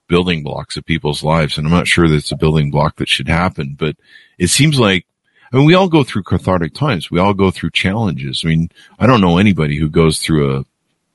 building 0.09 0.43
blocks 0.43 0.77
of 0.77 0.85
people's 0.85 1.23
lives. 1.23 1.59
And 1.59 1.67
I'm 1.67 1.73
not 1.73 1.89
sure 1.89 2.09
that 2.09 2.15
it's 2.15 2.33
a 2.33 2.37
building 2.37 2.71
block 2.71 2.97
that 2.97 3.09
should 3.09 3.29
happen, 3.29 3.77
but 3.79 3.97
it 4.39 4.49
seems 4.49 4.79
like, 4.79 5.07
I 5.53 5.57
mean, 5.57 5.67
we 5.67 5.75
all 5.75 5.89
go 5.89 6.05
through 6.05 6.23
cathartic 6.23 6.75
times. 6.75 7.11
We 7.11 7.21
all 7.21 7.35
go 7.35 7.51
through 7.51 7.71
challenges. 7.71 8.43
I 8.45 8.49
mean, 8.49 8.71
I 8.99 9.07
don't 9.07 9.21
know 9.21 9.39
anybody 9.39 9.79
who 9.79 9.89
goes 9.89 10.21
through 10.21 10.57
a, 10.57 10.65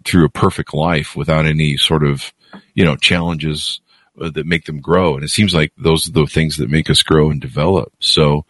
through 0.03 0.25
a 0.25 0.29
perfect 0.29 0.73
life 0.73 1.15
without 1.15 1.45
any 1.45 1.77
sort 1.77 2.03
of, 2.03 2.33
you 2.73 2.85
know, 2.85 2.95
challenges 2.95 3.81
uh, 4.19 4.29
that 4.29 4.45
make 4.45 4.65
them 4.65 4.79
grow. 4.79 5.15
And 5.15 5.23
it 5.23 5.29
seems 5.29 5.53
like 5.53 5.71
those 5.77 6.07
are 6.07 6.11
the 6.11 6.25
things 6.25 6.57
that 6.57 6.69
make 6.69 6.89
us 6.89 7.03
grow 7.03 7.31
and 7.31 7.39
develop. 7.39 7.93
So, 7.99 8.45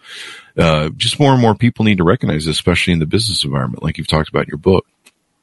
uh, 0.58 0.90
just 0.98 1.20
more 1.20 1.34
and 1.34 1.42
more 1.42 1.56
people 1.56 1.86
need 1.86 1.98
to 1.98 2.04
recognize, 2.04 2.46
this, 2.46 2.56
especially 2.56 2.94
in 2.94 3.00
the 3.00 3.06
business 3.06 3.44
environment, 3.44 3.84
like 3.84 3.98
you've 3.98 4.08
talked 4.08 4.30
about 4.30 4.44
in 4.44 4.50
your 4.50 4.58
book. 4.58 4.86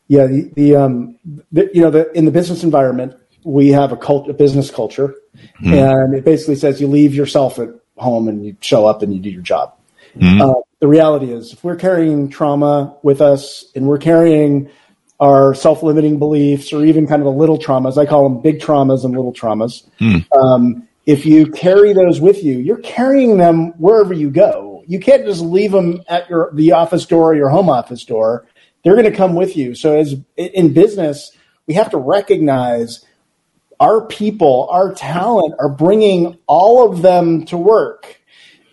Yeah, 0.09 0.26
the, 0.26 0.50
the 0.54 0.76
um, 0.76 1.18
the, 1.52 1.70
you 1.72 1.82
know, 1.82 1.90
the, 1.90 2.11
in 2.12 2.24
the 2.24 2.30
business 2.30 2.64
environment, 2.64 3.14
we 3.44 3.68
have 3.68 3.92
a 3.92 3.96
cult, 3.96 4.28
a 4.28 4.34
business 4.34 4.70
culture, 4.70 5.14
mm-hmm. 5.36 5.72
and 5.72 6.14
it 6.14 6.24
basically 6.24 6.56
says 6.56 6.80
you 6.80 6.88
leave 6.88 7.14
yourself 7.14 7.59
at 7.59 7.68
home 7.96 8.28
and 8.28 8.44
you 8.44 8.56
show 8.61 8.86
up 8.86 9.02
and 9.02 9.12
you 9.14 9.20
do 9.20 9.30
your 9.30 9.42
job. 9.42 9.74
Mm-hmm. 10.16 10.40
Uh, 10.40 10.54
the 10.80 10.88
reality 10.88 11.32
is, 11.32 11.52
if 11.52 11.62
we're 11.62 11.76
carrying 11.76 12.28
trauma 12.28 12.96
with 13.02 13.20
us 13.20 13.66
and 13.74 13.86
we're 13.86 13.98
carrying 13.98 14.70
our 15.21 15.55
self-limiting 15.55 16.19
beliefs 16.19 16.73
or 16.73 16.85
even 16.85 17.07
kind 17.07 17.21
of 17.21 17.27
the 17.27 17.33
little 17.33 17.59
traumas, 17.59 17.99
I 17.99 18.07
call 18.07 18.29
them 18.29 18.41
big 18.41 18.61
traumas 18.61 19.05
and 19.05 19.14
little 19.14 19.33
traumas. 19.33 19.89
Mm. 20.01 20.27
Um, 20.37 20.89
if 21.07 21.27
you 21.27 21.51
carry 21.51 21.93
those 21.93 22.21
with 22.21 22.45
you, 22.45 22.59
you're 22.59 22.79
carrying 22.79 23.39
them 23.39 23.73
wherever 23.79 24.12
you 24.12 24.31
go. 24.31 24.85
You 24.87 25.01
can't 25.01 25.25
just 25.25 25.41
leave 25.41 25.73
them 25.73 26.03
at 26.09 26.29
your 26.31 26.51
the 26.55 26.73
office 26.73 27.05
door 27.07 27.33
or 27.33 27.35
your 27.35 27.49
home 27.49 27.69
office 27.69 28.05
door 28.05 28.47
they're 28.83 28.95
going 28.95 29.11
to 29.11 29.16
come 29.16 29.35
with 29.35 29.57
you. 29.57 29.75
So 29.75 29.99
as 29.99 30.14
in 30.37 30.73
business, 30.73 31.33
we 31.66 31.75
have 31.75 31.91
to 31.91 31.99
recognize 31.99 33.05
our 33.81 34.07
people, 34.07 34.69
our 34.71 34.95
talent 34.95 35.55
are 35.59 35.69
bringing 35.69 36.39
all 36.47 36.91
of 36.91 37.03
them 37.03 37.45
to 37.47 37.57
work. 37.57 38.21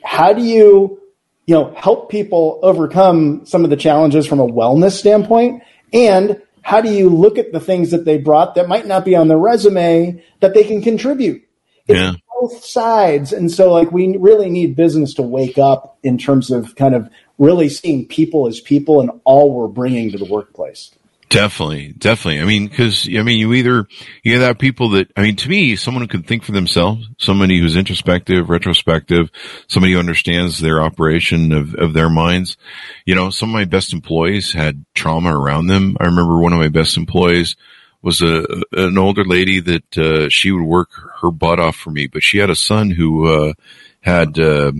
How 0.04 0.34
do 0.34 0.42
you, 0.42 1.02
you 1.46 1.56
know, 1.56 1.74
help 1.76 2.10
people 2.10 2.60
overcome 2.64 3.46
some 3.46 3.64
of 3.64 3.70
the 3.70 3.76
challenges 3.76 4.26
from 4.26 4.40
a 4.40 4.48
wellness 4.48 4.94
standpoint? 4.94 5.64
And 5.96 6.42
how 6.62 6.82
do 6.82 6.92
you 6.92 7.10
look 7.10 7.38
at 7.38 7.54
the 7.54 7.60
things 7.60 7.92
that 7.92 8.06
they 8.06 8.18
brought 8.18 8.56
that 8.56 8.68
might 8.68 8.86
not 8.86 9.06
be 9.06 9.16
on 9.16 9.30
their 9.30 9.38
resume 9.38 10.22
that 10.42 10.54
they 10.54 10.64
can 10.64 10.82
contribute? 10.82 11.48
It's 11.88 12.00
yeah. 12.00 12.14
both 12.40 12.64
sides. 12.66 13.32
And 13.32 13.50
so 13.52 13.72
like 13.72 13.92
we 13.92 14.18
really 14.18 14.50
need 14.50 14.76
business 14.76 15.14
to 15.16 15.22
wake 15.22 15.58
up 15.58 15.98
in 16.04 16.18
terms 16.18 16.52
of 16.52 16.76
kind 16.76 16.94
of 16.94 17.10
really 17.38 17.70
seeing 17.70 18.08
people 18.08 18.48
as 18.48 18.60
people 18.60 19.00
and 19.00 19.12
all 19.24 19.54
we're 19.54 19.68
bringing 19.68 20.12
to 20.12 20.18
the 20.18 20.26
workplace. 20.26 20.92
Definitely, 21.30 21.94
definitely. 21.98 22.40
I 22.40 22.46
mean, 22.46 22.68
because 22.68 23.08
I 23.08 23.24
mean, 23.24 23.40
you 23.40 23.54
either 23.54 23.88
you 24.24 24.40
have 24.40 24.60
people 24.60 24.90
that 24.92 25.12
I 25.18 25.24
mean, 25.24 25.36
to 25.38 25.50
me, 25.50 25.76
someone 25.76 26.04
who 26.04 26.08
can 26.08 26.24
think 26.24 26.44
for 26.44 26.52
themselves, 26.52 27.08
somebody 27.18 27.60
who's 27.60 27.76
introspective, 27.76 28.50
retrospective, 28.50 29.32
somebody 29.68 29.94
who 29.94 30.00
understands 30.00 30.60
their 30.60 30.82
operation 30.82 31.52
of 31.52 31.74
of 31.76 31.94
their 31.94 32.10
minds. 32.10 32.58
You 33.06 33.16
know, 33.16 33.32
some 33.32 33.50
of 33.50 33.54
my 33.54 33.66
best 33.66 33.92
employees 33.92 34.54
had 34.54 34.86
trauma 34.94 35.38
around 35.38 35.68
them. 35.68 35.98
I 36.00 36.06
remember 36.06 36.38
one 36.38 36.54
of 36.54 36.60
my 36.60 36.70
best 36.70 36.96
employees 36.96 37.56
was 38.04 38.22
a 38.22 38.46
an 38.74 38.98
older 38.98 39.26
lady 39.26 39.60
that 39.60 39.98
uh, 39.98 40.30
she 40.30 40.52
would 40.52 40.64
work 40.64 40.90
her 41.22 41.32
butt 41.32 41.60
off 41.60 41.76
for 41.76 41.90
me, 41.90 42.06
but 42.06 42.24
she 42.24 42.38
had 42.38 42.52
a 42.52 42.56
son 42.56 42.92
who 42.92 43.28
uh, 43.28 43.54
had. 44.02 44.40
Uh, 44.40 44.74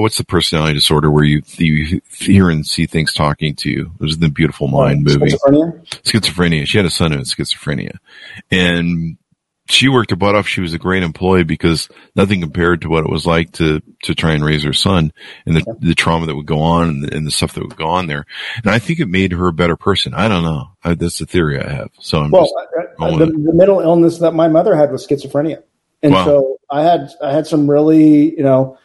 what's 0.00 0.18
the 0.18 0.24
personality 0.24 0.74
disorder 0.74 1.10
where 1.10 1.24
you, 1.24 1.42
you 1.56 2.00
hear 2.10 2.50
and 2.50 2.66
see 2.66 2.86
things 2.86 3.12
talking 3.12 3.54
to 3.56 3.70
you? 3.70 3.90
It 4.00 4.02
was 4.02 4.18
the 4.18 4.28
Beautiful 4.28 4.68
Mind 4.68 5.04
movie. 5.04 5.32
Schizophrenia? 5.32 6.02
Schizophrenia. 6.02 6.66
She 6.66 6.78
had 6.78 6.86
a 6.86 6.90
son 6.90 7.12
who 7.12 7.18
had 7.18 7.26
schizophrenia. 7.26 7.98
And 8.50 9.18
she 9.68 9.88
worked 9.88 10.10
her 10.10 10.16
butt 10.16 10.34
off. 10.34 10.48
She 10.48 10.60
was 10.60 10.72
a 10.72 10.78
great 10.78 11.02
employee 11.02 11.44
because 11.44 11.88
nothing 12.16 12.40
compared 12.40 12.82
to 12.82 12.88
what 12.88 13.04
it 13.04 13.10
was 13.10 13.26
like 13.26 13.52
to, 13.52 13.82
to 14.04 14.14
try 14.14 14.32
and 14.32 14.44
raise 14.44 14.64
her 14.64 14.72
son 14.72 15.12
and 15.44 15.56
the, 15.56 15.76
the 15.80 15.94
trauma 15.94 16.26
that 16.26 16.34
would 16.34 16.46
go 16.46 16.60
on 16.60 16.88
and 16.88 17.04
the, 17.04 17.14
and 17.14 17.26
the, 17.26 17.30
stuff 17.30 17.52
that 17.52 17.62
would 17.62 17.76
go 17.76 17.86
on 17.86 18.06
there. 18.06 18.24
And 18.56 18.72
I 18.72 18.78
think 18.78 18.98
it 18.98 19.08
made 19.08 19.32
her 19.32 19.48
a 19.48 19.52
better 19.52 19.76
person. 19.76 20.14
I 20.14 20.28
don't 20.28 20.42
know. 20.42 20.70
I, 20.82 20.94
that's 20.94 21.18
the 21.18 21.26
theory 21.26 21.60
I 21.60 21.70
have. 21.70 21.90
So 22.00 22.20
I'm 22.20 22.30
well, 22.30 22.48
the, 22.98 23.26
the, 23.26 23.52
mental 23.52 23.80
illness 23.80 24.18
that 24.18 24.32
my 24.32 24.48
mother 24.48 24.74
had 24.74 24.90
was 24.90 25.06
schizophrenia. 25.06 25.62
And 26.02 26.14
wow. 26.14 26.24
so 26.24 26.56
I 26.70 26.82
had, 26.82 27.10
I 27.22 27.32
had 27.32 27.46
some 27.46 27.70
really, 27.70 28.36
you 28.36 28.42
know, 28.42 28.78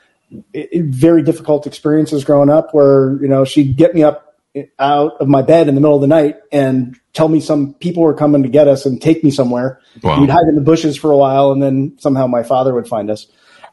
very 0.76 1.24
difficult 1.24 1.68
experiences 1.68 2.24
growing 2.24 2.50
up 2.50 2.74
where, 2.74 3.18
you 3.22 3.28
know, 3.28 3.46
she'd 3.46 3.76
get 3.76 3.94
me 3.94 4.04
up 4.04 4.36
out 4.78 5.14
of 5.20 5.28
my 5.28 5.42
bed 5.42 5.68
in 5.68 5.76
the 5.76 5.82
middle 5.82 5.96
of 5.96 6.02
the 6.02 6.08
night 6.08 6.38
and 6.52 6.96
tell 7.14 7.28
me 7.28 7.40
some 7.40 7.74
people 7.76 8.04
were 8.04 8.14
coming 8.14 8.44
to 8.44 8.50
get 8.50 8.68
us 8.68 8.86
and 8.86 9.02
take 9.02 9.24
me 9.24 9.32
somewhere. 9.32 9.80
Wow. 10.02 10.22
We'd 10.22 10.30
hide 10.30 10.48
in 10.48 10.56
the 10.56 10.62
bushes 10.62 10.96
for 10.96 11.12
a 11.12 11.18
while 11.18 11.52
and 11.52 11.62
then 11.62 11.98
somehow 12.00 12.28
my 12.28 12.44
father 12.44 12.74
would 12.74 12.88
find 12.88 13.10
us. 13.10 13.28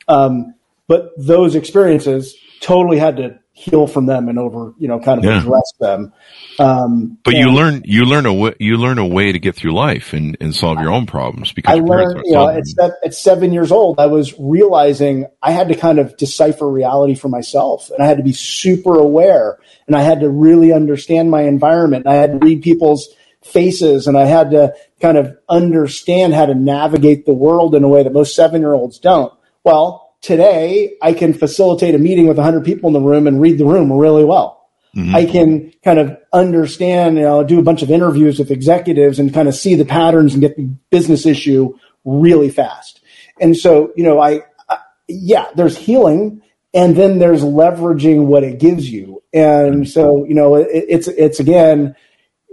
Um, 0.08 0.54
but 0.86 1.12
those 1.18 1.54
experiences 1.54 2.36
totally 2.60 2.98
had 2.98 3.16
to 3.18 3.38
heal 3.60 3.86
from 3.86 4.06
them 4.06 4.30
and 4.30 4.38
over, 4.38 4.72
you 4.78 4.88
know, 4.88 4.98
kind 4.98 5.18
of 5.18 5.24
yeah. 5.24 5.40
address 5.40 5.70
them. 5.78 6.14
Um, 6.58 7.18
but 7.24 7.34
you 7.34 7.50
learn, 7.50 7.82
you 7.84 8.06
learn 8.06 8.24
a 8.24 8.32
way, 8.32 8.54
you 8.58 8.78
learn 8.78 8.98
a 8.98 9.06
way 9.06 9.32
to 9.32 9.38
get 9.38 9.54
through 9.54 9.74
life 9.74 10.14
and, 10.14 10.34
and 10.40 10.54
solve 10.54 10.80
your 10.80 10.90
own 10.90 11.04
problems 11.04 11.52
because 11.52 11.78
I 11.78 11.82
learned, 11.82 12.22
you 12.24 12.32
know, 12.32 12.48
at, 12.48 12.64
at 13.04 13.14
seven 13.14 13.52
years 13.52 13.70
old, 13.70 14.00
I 14.00 14.06
was 14.06 14.34
realizing 14.38 15.26
I 15.42 15.52
had 15.52 15.68
to 15.68 15.74
kind 15.74 15.98
of 15.98 16.16
decipher 16.16 16.68
reality 16.70 17.14
for 17.14 17.28
myself 17.28 17.90
and 17.90 18.02
I 18.02 18.06
had 18.06 18.16
to 18.16 18.22
be 18.22 18.32
super 18.32 18.98
aware 18.98 19.58
and 19.86 19.94
I 19.94 20.00
had 20.00 20.20
to 20.20 20.30
really 20.30 20.72
understand 20.72 21.30
my 21.30 21.42
environment. 21.42 22.06
I 22.06 22.14
had 22.14 22.32
to 22.32 22.38
read 22.38 22.62
people's 22.62 23.08
faces 23.42 24.06
and 24.06 24.16
I 24.16 24.24
had 24.24 24.52
to 24.52 24.74
kind 25.02 25.18
of 25.18 25.36
understand 25.50 26.32
how 26.32 26.46
to 26.46 26.54
navigate 26.54 27.26
the 27.26 27.34
world 27.34 27.74
in 27.74 27.84
a 27.84 27.88
way 27.88 28.02
that 28.02 28.12
most 28.12 28.34
seven 28.34 28.62
year 28.62 28.72
olds 28.72 28.98
don't. 28.98 29.32
Well, 29.64 30.09
today 30.20 30.96
I 31.02 31.12
can 31.12 31.32
facilitate 31.32 31.94
a 31.94 31.98
meeting 31.98 32.26
with 32.26 32.36
100 32.36 32.64
people 32.64 32.88
in 32.88 32.94
the 32.94 33.00
room 33.00 33.26
and 33.26 33.40
read 33.40 33.58
the 33.58 33.64
room 33.64 33.92
really 33.92 34.24
well. 34.24 34.68
Mm-hmm. 34.94 35.14
I 35.14 35.24
can 35.24 35.72
kind 35.84 35.98
of 35.98 36.16
understand, 36.32 37.16
you 37.16 37.22
know, 37.22 37.44
do 37.44 37.58
a 37.58 37.62
bunch 37.62 37.82
of 37.82 37.90
interviews 37.90 38.38
with 38.38 38.50
executives 38.50 39.18
and 39.18 39.32
kind 39.32 39.48
of 39.48 39.54
see 39.54 39.76
the 39.76 39.84
patterns 39.84 40.32
and 40.32 40.40
get 40.40 40.56
the 40.56 40.64
business 40.90 41.26
issue 41.26 41.78
really 42.04 42.50
fast. 42.50 43.00
And 43.40 43.56
so, 43.56 43.92
you 43.96 44.02
know, 44.02 44.20
I, 44.20 44.42
I 44.68 44.78
yeah, 45.08 45.46
there's 45.54 45.76
healing 45.76 46.42
and 46.74 46.96
then 46.96 47.18
there's 47.18 47.42
leveraging 47.42 48.26
what 48.26 48.42
it 48.42 48.58
gives 48.58 48.90
you. 48.90 49.22
And 49.32 49.88
so, 49.88 50.24
you 50.24 50.34
know, 50.34 50.56
it, 50.56 50.68
it's, 50.70 51.08
it's 51.08 51.38
again, 51.38 51.94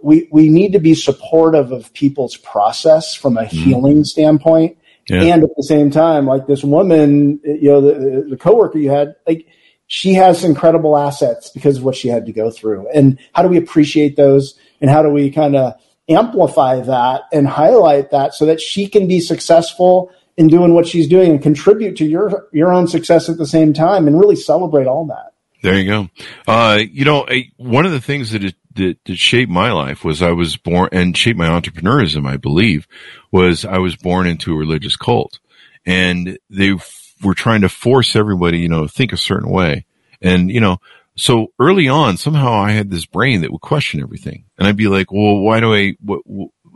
we, 0.03 0.29
we 0.31 0.49
need 0.49 0.73
to 0.73 0.79
be 0.79 0.93
supportive 0.93 1.71
of 1.71 1.91
people's 1.93 2.37
process 2.37 3.15
from 3.15 3.37
a 3.37 3.43
mm-hmm. 3.43 3.57
healing 3.57 4.03
standpoint 4.03 4.77
yeah. 5.09 5.23
And 5.23 5.43
at 5.43 5.49
the 5.55 5.63
same 5.63 5.89
time, 5.89 6.25
like 6.25 6.47
this 6.47 6.63
woman, 6.63 7.39
you 7.43 7.71
know, 7.71 7.81
the, 7.81 8.27
the 8.29 8.37
coworker 8.37 8.77
you 8.77 8.89
had, 8.89 9.15
like 9.25 9.47
she 9.87 10.13
has 10.15 10.43
incredible 10.43 10.97
assets 10.97 11.49
because 11.49 11.77
of 11.77 11.83
what 11.83 11.95
she 11.95 12.09
had 12.09 12.25
to 12.25 12.33
go 12.33 12.51
through. 12.51 12.89
And 12.93 13.19
how 13.33 13.41
do 13.41 13.47
we 13.47 13.57
appreciate 13.57 14.17
those? 14.17 14.59
And 14.81 14.89
how 14.89 15.01
do 15.01 15.09
we 15.09 15.31
kind 15.31 15.55
of 15.55 15.73
amplify 16.09 16.81
that 16.81 17.21
and 17.31 17.47
highlight 17.47 18.11
that 18.11 18.33
so 18.33 18.45
that 18.45 18.61
she 18.61 18.87
can 18.87 19.07
be 19.07 19.19
successful 19.19 20.11
in 20.35 20.47
doing 20.47 20.73
what 20.73 20.85
she's 20.85 21.07
doing 21.07 21.31
and 21.31 21.41
contribute 21.41 21.97
to 21.97 22.05
your 22.05 22.47
your 22.53 22.71
own 22.71 22.87
success 22.87 23.27
at 23.27 23.37
the 23.37 23.47
same 23.47 23.73
time 23.73 24.07
and 24.07 24.19
really 24.19 24.35
celebrate 24.35 24.87
all 24.87 25.05
that. 25.07 25.33
There 25.63 25.79
you 25.79 25.89
go. 25.89 26.09
Uh, 26.47 26.79
you 26.91 27.03
know, 27.03 27.25
a, 27.29 27.51
one 27.57 27.85
of 27.85 27.91
the 27.91 27.99
things 27.99 28.31
that, 28.31 28.43
it, 28.43 28.55
that, 28.77 28.97
that 29.05 29.17
shaped 29.17 29.51
my 29.51 29.71
life 29.71 30.03
was 30.03 30.21
I 30.21 30.31
was 30.31 30.57
born 30.57 30.89
and 30.91 31.15
shaped 31.15 31.37
my 31.37 31.47
entrepreneurism, 31.47 32.27
I 32.27 32.37
believe, 32.37 32.87
was 33.31 33.65
I 33.65 33.77
was 33.77 33.95
born 33.95 34.27
into 34.27 34.53
a 34.53 34.57
religious 34.57 34.95
cult 34.95 35.39
and 35.85 36.37
they 36.49 36.71
f- 36.73 37.13
were 37.21 37.33
trying 37.33 37.61
to 37.61 37.69
force 37.69 38.15
everybody, 38.15 38.59
you 38.59 38.69
know, 38.69 38.87
think 38.87 39.13
a 39.13 39.17
certain 39.17 39.49
way. 39.49 39.85
And, 40.21 40.49
you 40.51 40.59
know, 40.59 40.77
so 41.15 41.51
early 41.59 41.87
on, 41.87 42.17
somehow 42.17 42.53
I 42.53 42.71
had 42.71 42.89
this 42.89 43.05
brain 43.05 43.41
that 43.41 43.51
would 43.51 43.61
question 43.61 44.01
everything. 44.01 44.45
And 44.57 44.67
I'd 44.67 44.77
be 44.77 44.87
like, 44.87 45.11
well, 45.11 45.37
why 45.37 45.59
do 45.59 45.73
I, 45.73 45.95
what, 45.99 46.21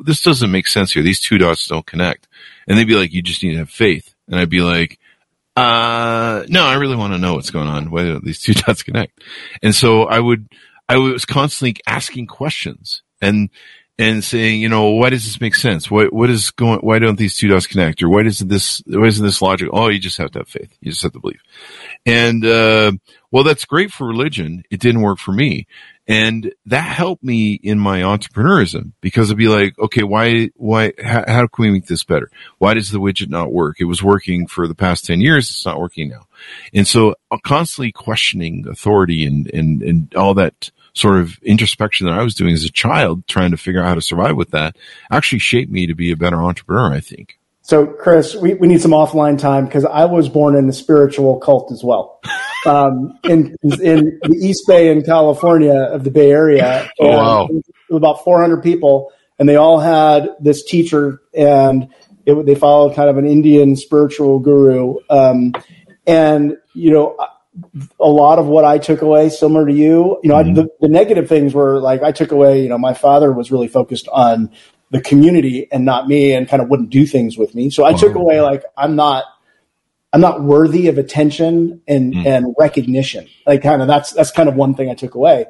this 0.04 0.22
doesn't 0.22 0.52
make 0.52 0.68
sense 0.68 0.92
here. 0.92 1.04
These 1.04 1.22
two 1.22 1.38
dots 1.38 1.68
don't 1.68 1.86
connect. 1.86 2.28
And 2.68 2.78
they'd 2.78 2.88
be 2.88 2.96
like, 2.96 3.14
you 3.14 3.22
just 3.22 3.44
need 3.44 3.52
to 3.52 3.60
have 3.60 3.70
faith. 3.70 4.14
And 4.28 4.40
I'd 4.40 4.50
be 4.50 4.62
like, 4.62 5.00
uh, 5.56 6.44
no, 6.48 6.66
I 6.66 6.76
really 6.76 6.96
want 6.96 7.14
to 7.14 7.20
know 7.20 7.36
what's 7.36 7.52
going 7.52 7.68
on. 7.68 7.92
whether 7.92 8.20
these 8.20 8.42
two 8.42 8.54
dots 8.56 8.84
connect? 8.84 9.22
And 9.62 9.76
so 9.76 10.04
I 10.04 10.20
would, 10.20 10.48
I 10.90 10.98
was 10.98 11.26
constantly 11.26 11.82
asking 11.88 12.28
questions 12.28 13.04
and, 13.22 13.50
and 13.98 14.24
saying, 14.24 14.62
you 14.62 14.70
know, 14.70 14.90
why 14.92 15.10
does 15.10 15.26
this 15.26 15.40
make 15.40 15.56
sense? 15.56 15.90
What, 15.92 16.12
what 16.12 16.30
is 16.30 16.52
going, 16.52 16.80
why 16.80 17.00
don't 17.00 17.18
these 17.18 17.36
two 17.36 17.48
dots 17.48 17.68
connect? 17.68 18.02
Or 18.02 18.10
why 18.10 18.24
doesn't 18.24 18.48
this, 18.48 18.82
why 18.88 19.06
isn't 19.06 19.26
this 19.26 19.42
logic? 19.42 19.70
Oh, 19.72 19.90
you 19.90 20.00
just 20.00 20.18
have 20.18 20.32
to 20.32 20.40
have 20.40 20.48
faith. 20.48 20.76
You 20.82 20.92
just 20.92 21.04
have 21.04 21.14
to 21.14 21.20
believe. 21.20 21.42
And, 22.06 22.44
uh, 22.46 22.94
well, 23.32 23.44
that's 23.44 23.66
great 23.66 23.92
for 23.92 24.08
religion. 24.08 24.64
It 24.72 24.80
didn't 24.80 25.02
work 25.02 25.20
for 25.20 25.32
me. 25.32 25.68
And 26.12 26.54
that 26.66 26.82
helped 26.82 27.24
me 27.24 27.54
in 27.54 27.80
my 27.80 28.02
entrepreneurism 28.02 28.92
because 29.00 29.30
it'd 29.30 29.38
be 29.38 29.48
like, 29.48 29.80
okay, 29.80 30.04
why, 30.04 30.50
why, 30.56 30.92
how, 31.02 31.24
how, 31.26 31.48
can 31.48 31.64
we 31.64 31.72
make 31.72 31.86
this 31.86 32.04
better? 32.04 32.30
Why 32.58 32.74
does 32.74 32.92
the 32.92 33.00
widget 33.00 33.30
not 33.30 33.54
work? 33.54 33.78
It 33.80 33.86
was 33.86 34.04
working 34.04 34.46
for 34.46 34.68
the 34.68 34.76
past 34.76 35.06
10 35.06 35.22
years. 35.22 35.50
It's 35.50 35.66
not 35.66 35.80
working 35.80 36.10
now. 36.10 36.28
And 36.74 36.86
so 36.86 37.16
I'm 37.32 37.38
uh, 37.38 37.42
constantly 37.46 37.94
questioning 37.94 38.68
authority 38.68 39.26
and, 39.26 39.50
and, 39.54 39.82
and 39.82 40.14
all 40.16 40.34
that 40.34 40.72
sort 40.94 41.18
of 41.18 41.38
introspection 41.44 42.08
that 42.08 42.20
I 42.20 42.24
was 42.24 42.36
doing 42.36 42.54
as 42.54 42.66
a 42.66 42.72
child, 42.72 43.26
trying 43.26 43.52
to 43.52 43.58
figure 43.58 43.82
out 43.82 43.88
how 43.88 43.96
to 43.96 44.02
survive 44.02 44.36
with 44.36 44.52
that, 44.52 44.76
actually 45.10 45.40
shaped 45.40 45.72
me 45.72 45.88
to 45.88 45.96
be 45.96 46.12
a 46.12 46.18
better 46.18 46.44
entrepreneur. 46.44 46.94
I 46.94 47.00
think. 47.00 47.38
So, 47.64 47.86
Chris, 47.86 48.36
we, 48.36 48.56
we 48.56 48.68
need 48.68 48.82
some 48.82 48.92
offline 48.92 49.38
time 49.38 49.66
because 49.66 49.86
I 49.86 50.06
was 50.06 50.30
born 50.30 50.56
in 50.56 50.68
a 50.68 50.74
spiritual 50.74 51.40
cult 51.40 51.72
as 51.72 51.84
well. 51.84 52.20
Um, 52.64 53.18
in 53.24 53.56
in 53.64 54.20
the 54.22 54.38
East 54.40 54.68
Bay 54.68 54.92
in 54.92 55.02
California 55.02 55.74
of 55.74 56.04
the 56.04 56.12
Bay 56.12 56.30
Area, 56.30 56.88
oh, 57.00 57.08
wow. 57.10 57.50
about 57.90 58.24
400 58.24 58.62
people, 58.62 59.12
and 59.40 59.50
they 59.50 59.56
all 59.56 59.80
had 59.80 60.30
this 60.40 60.64
teacher, 60.64 61.24
and 61.34 61.88
it, 62.28 62.46
they 62.46 62.54
followed 62.54 62.94
kind 62.94 63.10
of 63.10 63.18
an 63.18 63.26
Indian 63.26 63.76
spiritual 63.76 64.38
guru. 64.38 64.98
Um, 65.10 65.54
and 66.06 66.56
you 66.76 66.92
know, 66.92 67.18
a 68.00 68.08
lot 68.08 68.38
of 68.38 68.46
what 68.46 68.64
I 68.64 68.78
took 68.78 69.02
away, 69.02 69.30
similar 69.30 69.66
to 69.66 69.74
you, 69.74 70.20
you 70.24 70.30
know, 70.30 70.36
mm-hmm. 70.36 70.52
I, 70.52 70.62
the, 70.62 70.70
the 70.82 70.88
negative 70.88 71.28
things 71.28 71.56
were 71.56 71.80
like 71.80 72.04
I 72.04 72.12
took 72.12 72.32
away. 72.32 72.62
You 72.62 72.70
know, 72.70 72.78
my 72.78 72.94
father 72.94 73.32
was 73.32 73.52
really 73.52 73.68
focused 73.68 74.08
on 74.10 74.52
the 74.92 75.02
community 75.02 75.68
and 75.72 75.84
not 75.84 76.08
me, 76.08 76.34
and 76.34 76.48
kind 76.48 76.62
of 76.62 76.70
wouldn't 76.70 76.90
do 76.90 77.06
things 77.06 77.38
with 77.38 77.56
me. 77.56 77.70
So 77.70 77.84
I 77.84 77.92
wow. 77.92 77.98
took 77.98 78.16
away 78.16 78.42
like 78.42 78.64
I'm 78.78 78.96
not. 78.96 79.26
I'm 80.14 80.20
not 80.20 80.44
worthy 80.44 80.90
of 80.90 80.98
attention 80.98 81.82
and, 81.88 82.14
mm. 82.14 82.26
and 82.26 82.54
recognition. 82.60 83.30
Like 83.48 83.64
kind 83.64 83.82
of 83.82 83.88
that's 83.88 84.12
that's 84.12 84.30
kind 84.30 84.50
of 84.50 84.56
one 84.56 84.76
thing 84.76 84.90
I 84.90 84.94
took 84.94 85.16
away. 85.16 85.46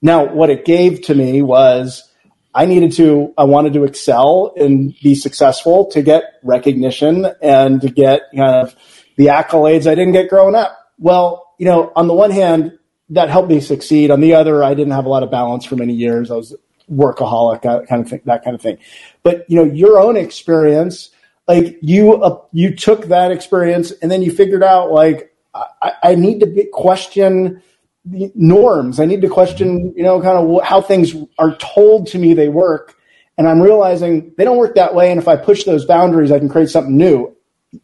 Now, 0.00 0.24
what 0.24 0.48
it 0.48 0.64
gave 0.64 1.02
to 1.02 1.14
me 1.14 1.42
was 1.42 2.10
I 2.54 2.66
needed 2.66 2.92
to, 2.92 3.32
I 3.38 3.44
wanted 3.44 3.74
to 3.74 3.84
excel 3.84 4.52
and 4.56 4.94
be 5.02 5.14
successful 5.14 5.86
to 5.92 6.02
get 6.02 6.24
recognition 6.42 7.26
and 7.40 7.80
to 7.80 7.90
get 7.90 8.22
kind 8.34 8.66
of 8.66 8.74
the 9.16 9.26
accolades 9.26 9.86
I 9.86 9.94
didn't 9.94 10.12
get 10.12 10.28
growing 10.28 10.54
up. 10.54 10.76
Well, 10.98 11.54
you 11.58 11.66
know, 11.66 11.92
on 11.94 12.08
the 12.08 12.14
one 12.14 12.30
hand, 12.30 12.78
that 13.10 13.28
helped 13.28 13.50
me 13.50 13.60
succeed. 13.60 14.10
On 14.10 14.20
the 14.20 14.34
other, 14.34 14.64
I 14.64 14.74
didn't 14.74 14.92
have 14.92 15.04
a 15.04 15.08
lot 15.08 15.22
of 15.22 15.30
balance 15.30 15.64
for 15.64 15.76
many 15.76 15.94
years. 15.94 16.30
I 16.30 16.36
was 16.36 16.56
workaholic, 16.90 17.62
kind 17.62 18.02
of 18.02 18.08
thing, 18.08 18.20
that 18.24 18.44
kind 18.44 18.54
of 18.54 18.60
thing. 18.60 18.78
But 19.22 19.44
you 19.48 19.56
know, 19.56 19.64
your 19.64 19.98
own 20.00 20.16
experience, 20.16 21.10
like 21.48 21.78
you, 21.82 22.22
uh, 22.22 22.40
you 22.52 22.74
took 22.74 23.06
that 23.06 23.30
experience 23.30 23.92
and 24.02 24.10
then 24.10 24.22
you 24.22 24.32
figured 24.32 24.62
out, 24.62 24.92
like, 24.92 25.34
I, 25.54 25.92
I 26.02 26.14
need 26.14 26.40
to 26.40 26.46
be, 26.46 26.64
question 26.72 27.62
the 28.04 28.30
norms. 28.34 29.00
I 29.00 29.04
need 29.04 29.20
to 29.22 29.28
question, 29.28 29.92
you 29.96 30.02
know, 30.02 30.20
kind 30.22 30.38
of 30.38 30.62
how 30.62 30.80
things 30.80 31.14
are 31.38 31.56
told 31.56 32.06
to 32.08 32.18
me 32.18 32.34
they 32.34 32.48
work. 32.48 32.96
And 33.36 33.48
I'm 33.48 33.60
realizing 33.60 34.32
they 34.36 34.44
don't 34.44 34.58
work 34.58 34.74
that 34.76 34.94
way. 34.94 35.10
And 35.10 35.20
if 35.20 35.28
I 35.28 35.36
push 35.36 35.64
those 35.64 35.84
boundaries, 35.84 36.30
I 36.30 36.38
can 36.38 36.48
create 36.48 36.70
something 36.70 36.96
new. 36.96 37.36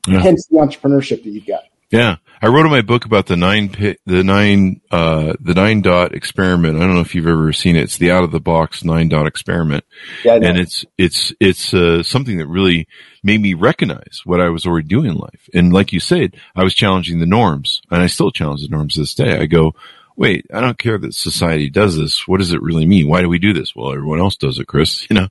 Yeah. 0.06 0.20
Hence 0.20 0.46
the 0.50 0.58
entrepreneurship 0.58 1.22
that 1.24 1.30
you've 1.30 1.46
got. 1.46 1.62
Yeah, 1.90 2.16
I 2.42 2.48
wrote 2.48 2.66
in 2.66 2.72
my 2.72 2.82
book 2.82 3.04
about 3.04 3.26
the 3.26 3.36
nine 3.36 3.68
the 4.06 4.24
nine, 4.24 4.80
uh, 4.90 5.34
the 5.40 5.54
nine 5.54 5.82
dot 5.82 6.14
experiment. 6.14 6.76
I 6.76 6.80
don't 6.80 6.94
know 6.94 7.00
if 7.00 7.14
you've 7.14 7.28
ever 7.28 7.52
seen 7.52 7.76
it. 7.76 7.84
It's 7.84 7.96
the 7.96 8.10
out 8.10 8.24
of 8.24 8.32
the 8.32 8.40
box 8.40 8.82
nine 8.82 9.08
dot 9.08 9.26
experiment, 9.26 9.84
yeah, 10.24 10.34
and 10.34 10.58
it's 10.58 10.84
it's 10.98 11.32
it's 11.38 11.72
uh, 11.72 12.02
something 12.02 12.38
that 12.38 12.48
really 12.48 12.88
made 13.22 13.40
me 13.40 13.54
recognize 13.54 14.22
what 14.24 14.40
I 14.40 14.48
was 14.48 14.66
already 14.66 14.88
doing 14.88 15.10
in 15.10 15.16
life. 15.16 15.48
And 15.54 15.72
like 15.72 15.92
you 15.92 16.00
said, 16.00 16.36
I 16.56 16.64
was 16.64 16.74
challenging 16.74 17.20
the 17.20 17.26
norms, 17.26 17.82
and 17.90 18.02
I 18.02 18.06
still 18.06 18.32
challenge 18.32 18.62
the 18.62 18.68
norms 18.68 18.94
to 18.94 19.00
this 19.00 19.14
day. 19.14 19.38
I 19.38 19.46
go, 19.46 19.74
wait, 20.16 20.46
I 20.52 20.60
don't 20.60 20.78
care 20.78 20.98
that 20.98 21.14
society 21.14 21.70
does 21.70 21.96
this. 21.96 22.26
What 22.26 22.38
does 22.38 22.52
it 22.52 22.62
really 22.62 22.86
mean? 22.86 23.08
Why 23.08 23.20
do 23.20 23.28
we 23.28 23.38
do 23.38 23.52
this? 23.52 23.76
Well, 23.76 23.92
everyone 23.92 24.20
else 24.20 24.36
does 24.36 24.58
it, 24.58 24.66
Chris, 24.66 25.06
you 25.10 25.14
know? 25.14 25.28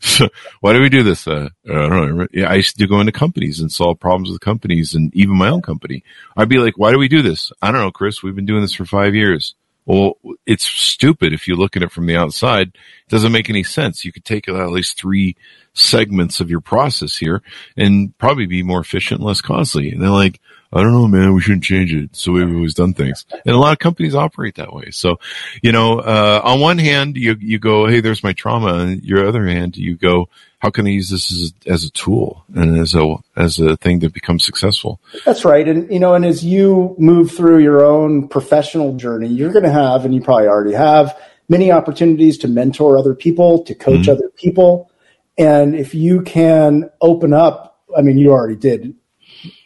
so 0.00 0.28
why 0.60 0.72
do 0.72 0.80
we 0.80 0.88
do 0.88 1.02
this? 1.02 1.26
Uh, 1.26 1.48
I 1.68 1.72
don't 1.72 2.18
know. 2.18 2.46
I 2.46 2.54
used 2.54 2.78
to 2.78 2.86
go 2.86 3.00
into 3.00 3.12
companies 3.12 3.60
and 3.60 3.72
solve 3.72 3.98
problems 3.98 4.30
with 4.30 4.40
companies 4.40 4.94
and 4.94 5.14
even 5.14 5.36
my 5.36 5.48
own 5.48 5.62
company. 5.62 6.04
I'd 6.36 6.48
be 6.48 6.58
like, 6.58 6.78
why 6.78 6.92
do 6.92 6.98
we 6.98 7.08
do 7.08 7.22
this? 7.22 7.52
I 7.62 7.70
don't 7.70 7.80
know, 7.80 7.92
Chris. 7.92 8.22
We've 8.22 8.36
been 8.36 8.46
doing 8.46 8.62
this 8.62 8.74
for 8.74 8.84
five 8.84 9.14
years. 9.14 9.54
Well, 9.86 10.16
it's 10.46 10.64
stupid 10.64 11.34
if 11.34 11.46
you 11.46 11.56
look 11.56 11.76
at 11.76 11.82
it 11.82 11.92
from 11.92 12.06
the 12.06 12.16
outside. 12.16 12.68
It 12.68 13.10
doesn't 13.10 13.32
make 13.32 13.50
any 13.50 13.62
sense. 13.62 14.04
You 14.04 14.12
could 14.12 14.24
take 14.24 14.48
at 14.48 14.54
least 14.70 14.98
three 14.98 15.36
segments 15.74 16.40
of 16.40 16.48
your 16.48 16.62
process 16.62 17.16
here 17.16 17.42
and 17.76 18.16
probably 18.16 18.46
be 18.46 18.62
more 18.62 18.80
efficient, 18.80 19.20
less 19.20 19.42
costly. 19.42 19.90
And 19.90 20.00
they're 20.02 20.08
like, 20.08 20.40
I 20.74 20.82
don't 20.82 20.92
know, 20.92 21.06
man, 21.06 21.34
we 21.34 21.40
shouldn't 21.40 21.62
change 21.62 21.94
it. 21.94 22.16
So 22.16 22.32
we've 22.32 22.52
always 22.52 22.74
done 22.74 22.94
things. 22.94 23.24
And 23.30 23.54
a 23.54 23.58
lot 23.58 23.72
of 23.72 23.78
companies 23.78 24.14
operate 24.14 24.56
that 24.56 24.72
way. 24.72 24.90
So, 24.90 25.20
you 25.62 25.70
know, 25.70 26.00
uh, 26.00 26.40
on 26.42 26.60
one 26.60 26.78
hand, 26.78 27.16
you, 27.16 27.36
you 27.38 27.58
go, 27.58 27.86
Hey, 27.86 28.00
there's 28.00 28.24
my 28.24 28.32
trauma. 28.32 28.74
And 28.74 29.02
your 29.04 29.26
other 29.26 29.46
hand, 29.46 29.76
you 29.76 29.96
go, 29.96 30.28
how 30.58 30.70
can 30.70 30.86
I 30.86 30.90
use 30.90 31.10
this 31.10 31.30
as, 31.30 31.52
as 31.66 31.84
a 31.84 31.90
tool 31.90 32.44
and 32.54 32.78
as 32.78 32.94
a, 32.94 33.16
as 33.36 33.58
a 33.58 33.76
thing 33.76 34.00
to 34.00 34.10
become 34.10 34.38
successful? 34.38 35.00
That's 35.24 35.44
right. 35.44 35.68
And, 35.68 35.92
you 35.92 36.00
know, 36.00 36.14
and 36.14 36.24
as 36.24 36.44
you 36.44 36.96
move 36.98 37.30
through 37.30 37.58
your 37.58 37.84
own 37.84 38.28
professional 38.28 38.96
journey, 38.96 39.28
you're 39.28 39.52
going 39.52 39.64
to 39.64 39.72
have, 39.72 40.04
and 40.04 40.14
you 40.14 40.22
probably 40.22 40.48
already 40.48 40.72
have 40.72 41.16
many 41.48 41.70
opportunities 41.70 42.38
to 42.38 42.48
mentor 42.48 42.96
other 42.96 43.14
people, 43.14 43.62
to 43.64 43.74
coach 43.74 44.02
mm-hmm. 44.02 44.10
other 44.10 44.30
people. 44.30 44.90
And 45.36 45.76
if 45.76 45.94
you 45.94 46.22
can 46.22 46.90
open 47.00 47.32
up, 47.32 47.82
I 47.96 48.02
mean, 48.02 48.18
you 48.18 48.30
already 48.30 48.56
did 48.56 48.94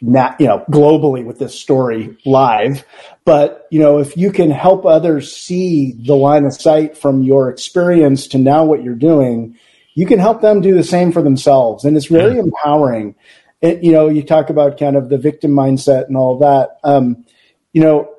not, 0.01 0.39
you 0.39 0.47
know, 0.47 0.63
globally 0.69 1.23
with 1.23 1.39
this 1.39 1.59
story 1.59 2.17
live. 2.25 2.85
But, 3.25 3.67
you 3.69 3.79
know, 3.79 3.99
if 3.99 4.17
you 4.17 4.31
can 4.31 4.51
help 4.51 4.85
others 4.85 5.35
see 5.35 5.93
the 5.93 6.15
line 6.15 6.45
of 6.45 6.53
sight 6.53 6.97
from 6.97 7.23
your 7.23 7.49
experience 7.49 8.27
to 8.27 8.37
now 8.37 8.65
what 8.65 8.83
you're 8.83 8.95
doing, 8.95 9.57
you 9.93 10.05
can 10.05 10.19
help 10.19 10.41
them 10.41 10.61
do 10.61 10.75
the 10.75 10.83
same 10.83 11.11
for 11.11 11.21
themselves. 11.21 11.85
And 11.85 11.95
it's 11.95 12.09
really 12.09 12.35
yeah. 12.35 12.43
empowering. 12.43 13.15
It, 13.61 13.83
you 13.83 13.91
know, 13.91 14.07
you 14.07 14.23
talk 14.23 14.49
about 14.49 14.79
kind 14.79 14.95
of 14.95 15.09
the 15.09 15.17
victim 15.17 15.51
mindset 15.51 16.07
and 16.07 16.15
all 16.15 16.39
that. 16.39 16.79
Um, 16.83 17.25
you 17.73 17.81
know, 17.81 18.15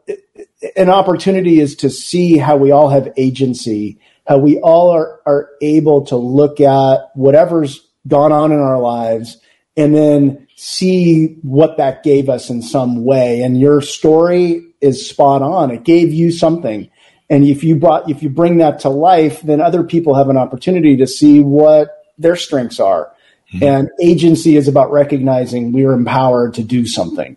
an 0.77 0.91
opportunity 0.91 1.61
is 1.61 1.77
to 1.77 1.91
see 1.91 2.37
how 2.37 2.57
we 2.57 2.71
all 2.71 2.91
have 2.91 3.13
agency, 3.17 3.99
how 4.27 4.39
we 4.39 4.61
all 4.61 4.91
are, 4.91 5.21
are 5.27 5.51
able 5.61 6.05
to 6.07 6.17
look 6.17 6.61
at 6.61 7.11
whatever's 7.15 7.87
gone 8.07 8.33
on 8.33 8.53
in 8.53 8.59
our 8.59 8.79
lives 8.79 9.39
and 9.81 9.95
then 9.95 10.47
see 10.57 11.39
what 11.43 11.79
that 11.79 12.03
gave 12.03 12.29
us 12.29 12.51
in 12.51 12.61
some 12.61 13.05
way. 13.05 13.41
And 13.41 13.59
your 13.59 13.81
story 13.81 14.63
is 14.81 15.09
spot 15.09 15.41
on. 15.41 15.71
It 15.71 15.85
gave 15.85 16.13
you 16.13 16.31
something. 16.31 16.91
And 17.31 17.45
if 17.45 17.65
you 17.65 17.77
brought, 17.77 18.11
if 18.11 18.23
you 18.23 18.29
bring 18.29 18.59
that 18.59 18.81
to 18.81 18.91
life, 18.91 19.41
then 19.43 19.61
other 19.61 19.83
people 19.85 20.15
have 20.15 20.29
an 20.29 20.37
opportunity 20.37 20.97
to 20.97 21.07
see 21.07 21.41
what 21.41 22.05
their 22.19 22.37
strengths 22.37 22.79
are. 22.79 23.13
Mm-hmm. 23.55 23.65
And 23.65 23.89
agency 24.03 24.57
is 24.57 24.69
about 24.69 24.93
recognizing 24.93 25.73
we 25.73 25.85
are 25.85 25.93
empowered 25.93 26.55
to 26.55 26.63
do 26.63 26.87
something. 26.87 27.37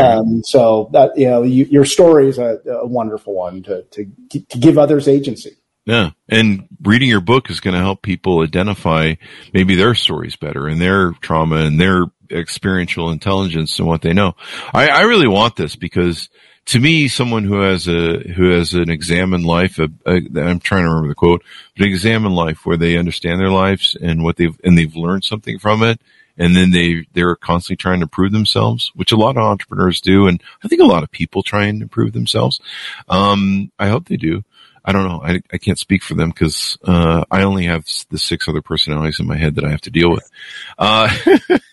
Um, 0.00 0.42
so 0.44 0.88
that, 0.92 1.16
you 1.16 1.28
know, 1.28 1.42
you, 1.42 1.66
your 1.66 1.84
story 1.84 2.28
is 2.28 2.38
a, 2.38 2.58
a 2.66 2.86
wonderful 2.86 3.34
one 3.34 3.62
to, 3.64 3.82
to, 3.82 4.06
to 4.30 4.58
give 4.58 4.78
others 4.78 5.06
agency. 5.06 5.56
Yeah. 5.86 6.10
And 6.28 6.66
reading 6.82 7.08
your 7.08 7.20
book 7.20 7.50
is 7.50 7.60
going 7.60 7.74
to 7.74 7.80
help 7.80 8.02
people 8.02 8.40
identify 8.40 9.14
maybe 9.52 9.74
their 9.74 9.94
stories 9.94 10.36
better 10.36 10.66
and 10.66 10.80
their 10.80 11.12
trauma 11.20 11.56
and 11.56 11.78
their 11.78 12.06
experiential 12.30 13.10
intelligence 13.10 13.78
and 13.78 13.86
what 13.86 14.02
they 14.02 14.14
know. 14.14 14.34
I, 14.72 14.88
I 14.88 15.02
really 15.02 15.28
want 15.28 15.56
this 15.56 15.76
because 15.76 16.30
to 16.66 16.80
me, 16.80 17.08
someone 17.08 17.44
who 17.44 17.60
has 17.60 17.86
a, 17.86 18.18
who 18.20 18.50
has 18.50 18.72
an 18.72 18.88
examined 18.88 19.44
life, 19.44 19.78
I'm 19.78 20.60
trying 20.60 20.84
to 20.84 20.88
remember 20.88 21.08
the 21.08 21.14
quote, 21.14 21.42
but 21.76 21.86
an 21.86 21.92
examined 21.92 22.34
life 22.34 22.64
where 22.64 22.78
they 22.78 22.96
understand 22.96 23.38
their 23.38 23.50
lives 23.50 23.96
and 24.00 24.24
what 24.24 24.36
they've, 24.36 24.58
and 24.64 24.78
they've 24.78 24.96
learned 24.96 25.24
something 25.24 25.58
from 25.58 25.82
it. 25.82 26.00
And 26.36 26.56
then 26.56 26.72
they, 26.72 27.06
they're 27.12 27.36
constantly 27.36 27.76
trying 27.76 28.00
to 28.00 28.08
prove 28.08 28.32
themselves, 28.32 28.90
which 28.96 29.12
a 29.12 29.16
lot 29.16 29.36
of 29.36 29.44
entrepreneurs 29.44 30.00
do. 30.00 30.26
And 30.26 30.42
I 30.64 30.68
think 30.68 30.80
a 30.82 30.86
lot 30.86 31.04
of 31.04 31.10
people 31.12 31.44
try 31.44 31.66
and 31.66 31.80
improve 31.80 32.12
themselves. 32.12 32.60
Um, 33.08 33.70
I 33.78 33.88
hope 33.88 34.08
they 34.08 34.16
do. 34.16 34.42
I 34.84 34.92
don't 34.92 35.04
know. 35.04 35.20
I, 35.22 35.40
I 35.52 35.58
can't 35.58 35.78
speak 35.78 36.02
for 36.02 36.14
them 36.14 36.28
because 36.28 36.76
uh, 36.84 37.24
I 37.30 37.42
only 37.42 37.64
have 37.64 37.86
the 38.10 38.18
six 38.18 38.48
other 38.48 38.60
personalities 38.60 39.18
in 39.18 39.26
my 39.26 39.36
head 39.36 39.54
that 39.54 39.64
I 39.64 39.70
have 39.70 39.80
to 39.82 39.90
deal 39.90 40.10
with. 40.10 40.30
Uh, 40.78 41.08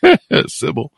Sybil. 0.48 0.92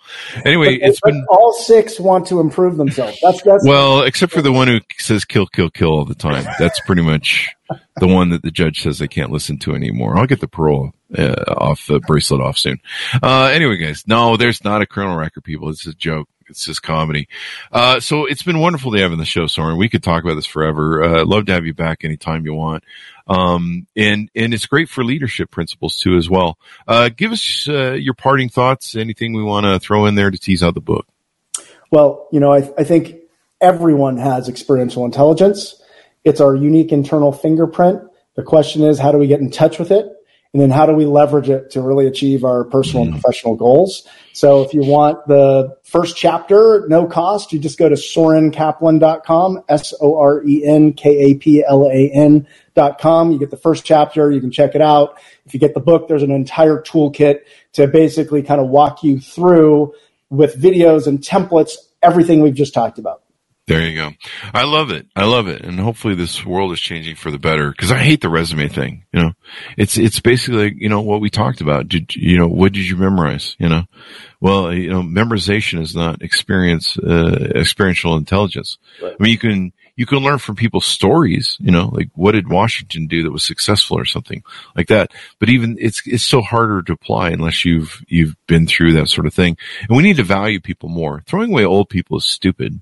Anyway, 0.45 0.77
it's 0.81 0.99
but 1.01 1.11
been 1.11 1.25
all 1.29 1.53
six 1.53 1.99
want 1.99 2.27
to 2.27 2.39
improve 2.39 2.77
themselves. 2.77 3.17
That's 3.21 3.41
that's 3.41 3.67
well, 3.67 4.03
except 4.03 4.31
for 4.31 4.41
the 4.41 4.51
one 4.51 4.67
who 4.67 4.79
says 4.97 5.25
kill, 5.25 5.47
kill, 5.47 5.71
kill 5.71 5.89
all 5.89 6.05
the 6.05 6.15
time. 6.15 6.45
That's 6.59 6.79
pretty 6.81 7.01
much 7.01 7.49
the 7.97 8.07
one 8.07 8.29
that 8.29 8.43
the 8.43 8.51
judge 8.51 8.81
says 8.81 8.99
they 8.99 9.07
can't 9.07 9.31
listen 9.31 9.57
to 9.59 9.73
anymore. 9.73 10.17
I'll 10.17 10.27
get 10.27 10.39
the 10.39 10.47
parole 10.47 10.93
uh, 11.17 11.43
off 11.47 11.87
the 11.87 11.99
bracelet 11.99 12.41
off 12.41 12.57
soon. 12.57 12.79
Uh, 13.21 13.45
anyway, 13.45 13.77
guys, 13.77 14.03
no, 14.07 14.37
there's 14.37 14.63
not 14.63 14.81
a 14.81 14.85
criminal 14.85 15.17
record, 15.17 15.43
people. 15.43 15.69
It's 15.69 15.87
a 15.87 15.93
joke. 15.93 16.27
It's 16.49 16.65
just 16.65 16.83
comedy. 16.83 17.27
Uh, 17.71 17.99
so 17.99 18.25
it's 18.25 18.43
been 18.43 18.59
wonderful 18.59 18.91
to 18.91 18.99
have 18.99 19.11
on 19.11 19.17
the 19.17 19.25
show, 19.25 19.47
Soren. 19.47 19.77
We 19.77 19.89
could 19.89 20.03
talk 20.03 20.23
about 20.23 20.35
this 20.35 20.45
forever. 20.45 21.03
Uh, 21.03 21.25
love 21.25 21.45
to 21.47 21.53
have 21.53 21.65
you 21.65 21.73
back 21.73 22.03
anytime 22.03 22.45
you 22.45 22.53
want. 22.53 22.83
Um, 23.27 23.87
and, 23.95 24.29
and 24.35 24.53
it's 24.53 24.65
great 24.65 24.89
for 24.89 25.03
leadership 25.03 25.49
principles 25.49 25.97
too, 25.97 26.17
as 26.17 26.29
well. 26.29 26.57
Uh, 26.87 27.09
give 27.09 27.31
us, 27.31 27.67
uh, 27.69 27.93
your 27.93 28.13
parting 28.13 28.49
thoughts, 28.49 28.95
anything 28.95 29.33
we 29.33 29.43
want 29.43 29.65
to 29.65 29.79
throw 29.79 30.05
in 30.05 30.15
there 30.15 30.29
to 30.29 30.37
tease 30.37 30.61
out 30.61 30.73
the 30.73 30.81
book. 30.81 31.07
Well, 31.89 32.27
you 32.31 32.39
know, 32.39 32.53
I, 32.53 32.69
I 32.77 32.83
think 32.83 33.15
everyone 33.61 34.17
has 34.17 34.49
experiential 34.49 35.05
intelligence. 35.05 35.81
It's 36.23 36.41
our 36.41 36.55
unique 36.55 36.91
internal 36.91 37.31
fingerprint. 37.31 38.01
The 38.35 38.43
question 38.43 38.83
is, 38.83 38.99
how 38.99 39.11
do 39.11 39.17
we 39.17 39.27
get 39.27 39.39
in 39.39 39.51
touch 39.51 39.77
with 39.77 39.91
it? 39.91 40.07
And 40.53 40.61
then 40.61 40.69
how 40.69 40.85
do 40.85 40.93
we 40.93 41.05
leverage 41.05 41.49
it 41.49 41.71
to 41.71 41.81
really 41.81 42.05
achieve 42.05 42.43
our 42.43 42.65
personal 42.65 43.05
and 43.05 43.13
mm. 43.13 43.19
professional 43.19 43.55
goals. 43.55 44.07
So 44.33 44.61
if 44.61 44.75
you 44.75 44.85
want 44.85 45.25
the 45.27 45.75
first 45.83 46.15
chapter, 46.15 46.85
no 46.87 47.07
cost, 47.07 47.51
you 47.51 47.57
just 47.57 47.79
go 47.79 47.89
to 47.89 47.95
sorenkaplan.com, 47.95 49.63
S-O-R-E-N-K-A-P-L-A-N 49.67 52.47
dot 52.75 52.99
com. 52.99 53.31
You 53.31 53.39
get 53.39 53.49
the 53.49 53.57
first 53.57 53.83
chapter. 53.83 54.31
You 54.31 54.41
can 54.41 54.51
check 54.51 54.75
it 54.75 54.81
out. 54.81 55.19
If 55.47 55.55
you 55.55 55.59
get 55.59 55.73
the 55.73 55.79
book, 55.79 56.07
there's 56.07 56.21
an 56.21 56.31
entire 56.31 56.79
toolkit 56.79 57.39
to 57.73 57.87
basically 57.87 58.43
kind 58.43 58.61
of 58.61 58.69
walk 58.69 59.03
you 59.03 59.19
through 59.19 59.95
with 60.29 60.61
videos 60.61 61.07
and 61.07 61.19
templates, 61.19 61.71
everything 62.03 62.41
we've 62.41 62.53
just 62.53 62.75
talked 62.75 62.99
about. 62.99 63.22
There 63.65 63.87
you 63.87 63.95
go. 63.95 64.11
I 64.53 64.65
love 64.65 64.91
it. 64.91 65.07
I 65.15 65.23
love 65.23 65.47
it. 65.47 65.61
And 65.61 65.79
hopefully 65.79 66.15
this 66.15 66.45
world 66.45 66.73
is 66.73 66.81
changing 66.81 67.15
for 67.15 67.31
the 67.31 67.39
better 67.39 67.71
because 67.71 67.93
I 67.93 67.99
hate 67.99 68.19
the 68.19 68.27
resume 68.29 68.67
thing. 68.67 69.05
You 69.13 69.21
know, 69.21 69.31
it's, 69.77 69.97
it's 69.97 70.19
basically, 70.19 70.75
you 70.77 70.89
know, 70.89 70.99
what 70.99 71.21
we 71.21 71.29
talked 71.29 71.61
about. 71.61 71.87
Did, 71.87 72.13
you 72.13 72.37
know, 72.37 72.47
what 72.47 72.73
did 72.73 72.85
you 72.85 72.97
memorize? 72.97 73.55
You 73.59 73.69
know, 73.69 73.83
well, 74.41 74.73
you 74.73 74.89
know, 74.89 75.01
memorization 75.01 75.79
is 75.79 75.95
not 75.95 76.21
experience, 76.21 76.97
uh, 76.97 77.51
experiential 77.55 78.17
intelligence. 78.17 78.77
Right. 79.01 79.15
I 79.17 79.23
mean, 79.23 79.31
you 79.31 79.37
can, 79.37 79.73
you 79.95 80.05
can 80.05 80.17
learn 80.17 80.39
from 80.39 80.57
people's 80.57 80.85
stories, 80.85 81.55
you 81.61 81.71
know, 81.71 81.87
like 81.93 82.09
what 82.15 82.33
did 82.33 82.49
Washington 82.49 83.07
do 83.07 83.23
that 83.23 83.31
was 83.31 83.43
successful 83.43 83.97
or 83.97 84.03
something 84.05 84.43
like 84.75 84.87
that. 84.87 85.11
But 85.39 85.47
even 85.47 85.77
it's, 85.79 86.01
it's 86.05 86.23
still 86.25 86.41
harder 86.41 86.81
to 86.81 86.91
apply 86.93 87.29
unless 87.29 87.63
you've, 87.63 88.03
you've 88.09 88.35
been 88.45 88.67
through 88.67 88.91
that 88.93 89.07
sort 89.07 89.25
of 89.25 89.33
thing. 89.33 89.55
And 89.87 89.95
we 89.95 90.03
need 90.03 90.17
to 90.17 90.23
value 90.23 90.59
people 90.59 90.89
more. 90.89 91.23
Throwing 91.27 91.51
away 91.51 91.63
old 91.63 91.87
people 91.87 92.17
is 92.17 92.25
stupid 92.25 92.81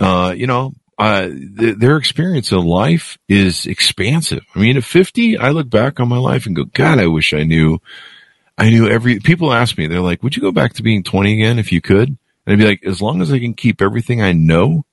uh, 0.00 0.32
you 0.36 0.46
know, 0.46 0.72
uh, 0.98 1.28
th- 1.28 1.76
their 1.76 1.96
experience 1.96 2.52
in 2.52 2.58
life 2.58 3.18
is 3.28 3.66
expansive. 3.66 4.44
I 4.54 4.58
mean, 4.58 4.76
at 4.76 4.84
50, 4.84 5.38
I 5.38 5.50
look 5.50 5.70
back 5.70 6.00
on 6.00 6.08
my 6.08 6.18
life 6.18 6.46
and 6.46 6.56
go, 6.56 6.64
God, 6.64 6.98
I 6.98 7.06
wish 7.06 7.32
I 7.32 7.44
knew, 7.44 7.78
I 8.58 8.70
knew 8.70 8.88
every, 8.88 9.20
people 9.20 9.52
ask 9.52 9.78
me, 9.78 9.86
they're 9.86 10.00
like, 10.00 10.22
would 10.22 10.36
you 10.36 10.42
go 10.42 10.52
back 10.52 10.74
to 10.74 10.82
being 10.82 11.02
20 11.02 11.34
again 11.34 11.58
if 11.58 11.70
you 11.70 11.80
could? 11.80 12.08
And 12.08 12.18
I'd 12.46 12.58
be 12.58 12.66
like, 12.66 12.84
as 12.84 13.00
long 13.00 13.22
as 13.22 13.32
I 13.32 13.38
can 13.38 13.54
keep 13.54 13.80
everything 13.80 14.20
I 14.20 14.32
know, 14.32 14.84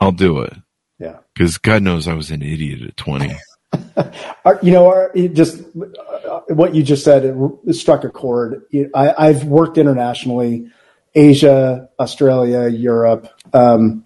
I'll 0.00 0.12
do 0.12 0.40
it. 0.40 0.54
Yeah. 0.98 1.18
Cause 1.36 1.58
God 1.58 1.82
knows 1.82 2.08
I 2.08 2.14
was 2.14 2.30
an 2.30 2.42
idiot 2.42 2.82
at 2.82 2.96
20. 2.96 3.34
you 4.62 4.72
know, 4.72 5.10
just 5.32 5.60
uh, 5.60 6.40
what 6.48 6.74
you 6.74 6.82
just 6.82 7.04
said, 7.04 7.24
it 7.66 7.74
struck 7.74 8.04
a 8.04 8.10
chord. 8.10 8.62
I, 8.94 9.14
I've 9.16 9.44
worked 9.44 9.78
internationally 9.78 10.70
Asia, 11.14 11.88
Australia, 11.98 12.68
Europe. 12.68 13.28
Um, 13.52 14.04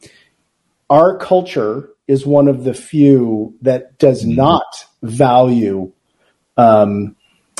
our 0.90 1.18
culture 1.18 1.90
is 2.07 2.26
one 2.26 2.48
of 2.48 2.64
the 2.64 2.74
few 2.74 3.54
that 3.62 3.98
does 3.98 4.22
mm-hmm. 4.22 4.36
not 4.36 4.86
value 5.02 5.92
um, 6.57 7.16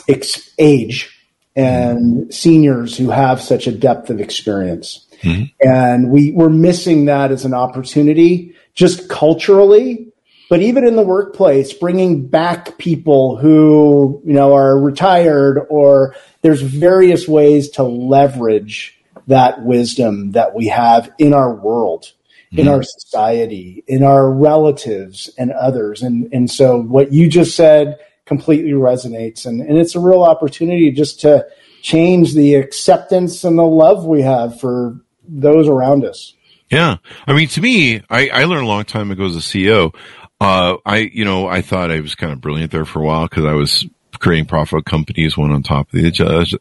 ex- 0.09 0.51
age 0.59 1.13
and 1.55 2.33
seniors 2.33 2.97
who 2.97 3.11
have 3.11 3.41
such 3.41 3.67
a 3.67 3.73
depth 3.73 4.11
of 4.11 4.21
experience. 4.21 5.07
Mm-hmm. 5.23 5.45
And 5.61 6.11
we, 6.11 6.33
we're 6.33 6.51
missing 6.51 7.07
that 7.07 7.33
as 7.33 7.45
an 7.45 7.55
opportunity 7.55 8.55
just 8.75 9.09
culturally, 9.09 10.13
but 10.51 10.61
even 10.61 10.87
in 10.87 10.97
the 10.97 11.03
workplace, 11.03 11.73
bringing 11.73 12.27
back 12.29 12.77
people 12.79 13.37
who, 13.37 14.23
you 14.25 14.35
know, 14.35 14.55
are 14.55 14.79
retired 14.79 15.59
or 15.71 16.15
there's 16.43 16.61
various 16.61 17.27
ways 17.27 17.71
to 17.71 17.83
leverage 17.83 18.96
that 19.27 19.63
wisdom 19.63 20.33
that 20.33 20.55
we 20.55 20.69
have 20.69 21.13
in 21.19 21.35
our 21.35 21.55
world, 21.55 22.05
mm-hmm. 22.05 22.61
in 22.61 22.69
our 22.69 22.83
society, 22.83 23.85
in 23.87 24.03
our 24.03 24.31
relatives 24.31 25.31
and 25.39 25.53
others. 25.53 26.03
And, 26.03 26.33
and 26.33 26.51
so 26.51 26.81
what 26.81 27.13
you 27.13 27.29
just 27.29 27.57
said 27.57 27.99
completely 28.25 28.73
resonates. 28.73 29.47
And, 29.47 29.61
and 29.61 29.79
it's 29.79 29.95
a 29.95 30.01
real 30.01 30.23
opportunity 30.23 30.91
just 30.91 31.21
to 31.21 31.47
change 31.83 32.35
the 32.35 32.55
acceptance 32.55 33.45
and 33.45 33.59
the 33.59 33.63
love 33.63 34.05
we 34.05 34.23
have 34.23 34.61
for 34.61 35.01
those 35.29 35.69
around 35.69 36.05
us. 36.05 36.35
Yeah. 36.71 36.97
I 37.27 37.33
mean, 37.33 37.49
to 37.49 37.61
me, 37.61 38.03
I, 38.11 38.29
I 38.29 38.45
learned 38.45 38.65
a 38.65 38.69
long 38.69 38.85
time 38.85 39.11
ago 39.13 39.25
as 39.27 39.37
a 39.37 39.41
CEO. 39.41 39.95
Uh, 40.41 40.77
I, 40.85 40.99
you 40.99 41.25
know, 41.25 41.47
I 41.47 41.63
thought 41.63 41.93
I 41.93 42.01
was 42.01 42.15
kind 42.15 42.33
of 42.33 42.41
brilliant 42.41 42.73
there 42.73 42.85
for 42.85 43.01
a 43.01 43.05
while 43.05 43.29
because 43.29 43.45
I 43.45 43.53
was 43.53 43.87
creating 44.19 44.47
profit 44.47 44.85
companies 44.85 45.37
one 45.37 45.51
on 45.51 45.63
top 45.63 45.93
of 45.93 46.01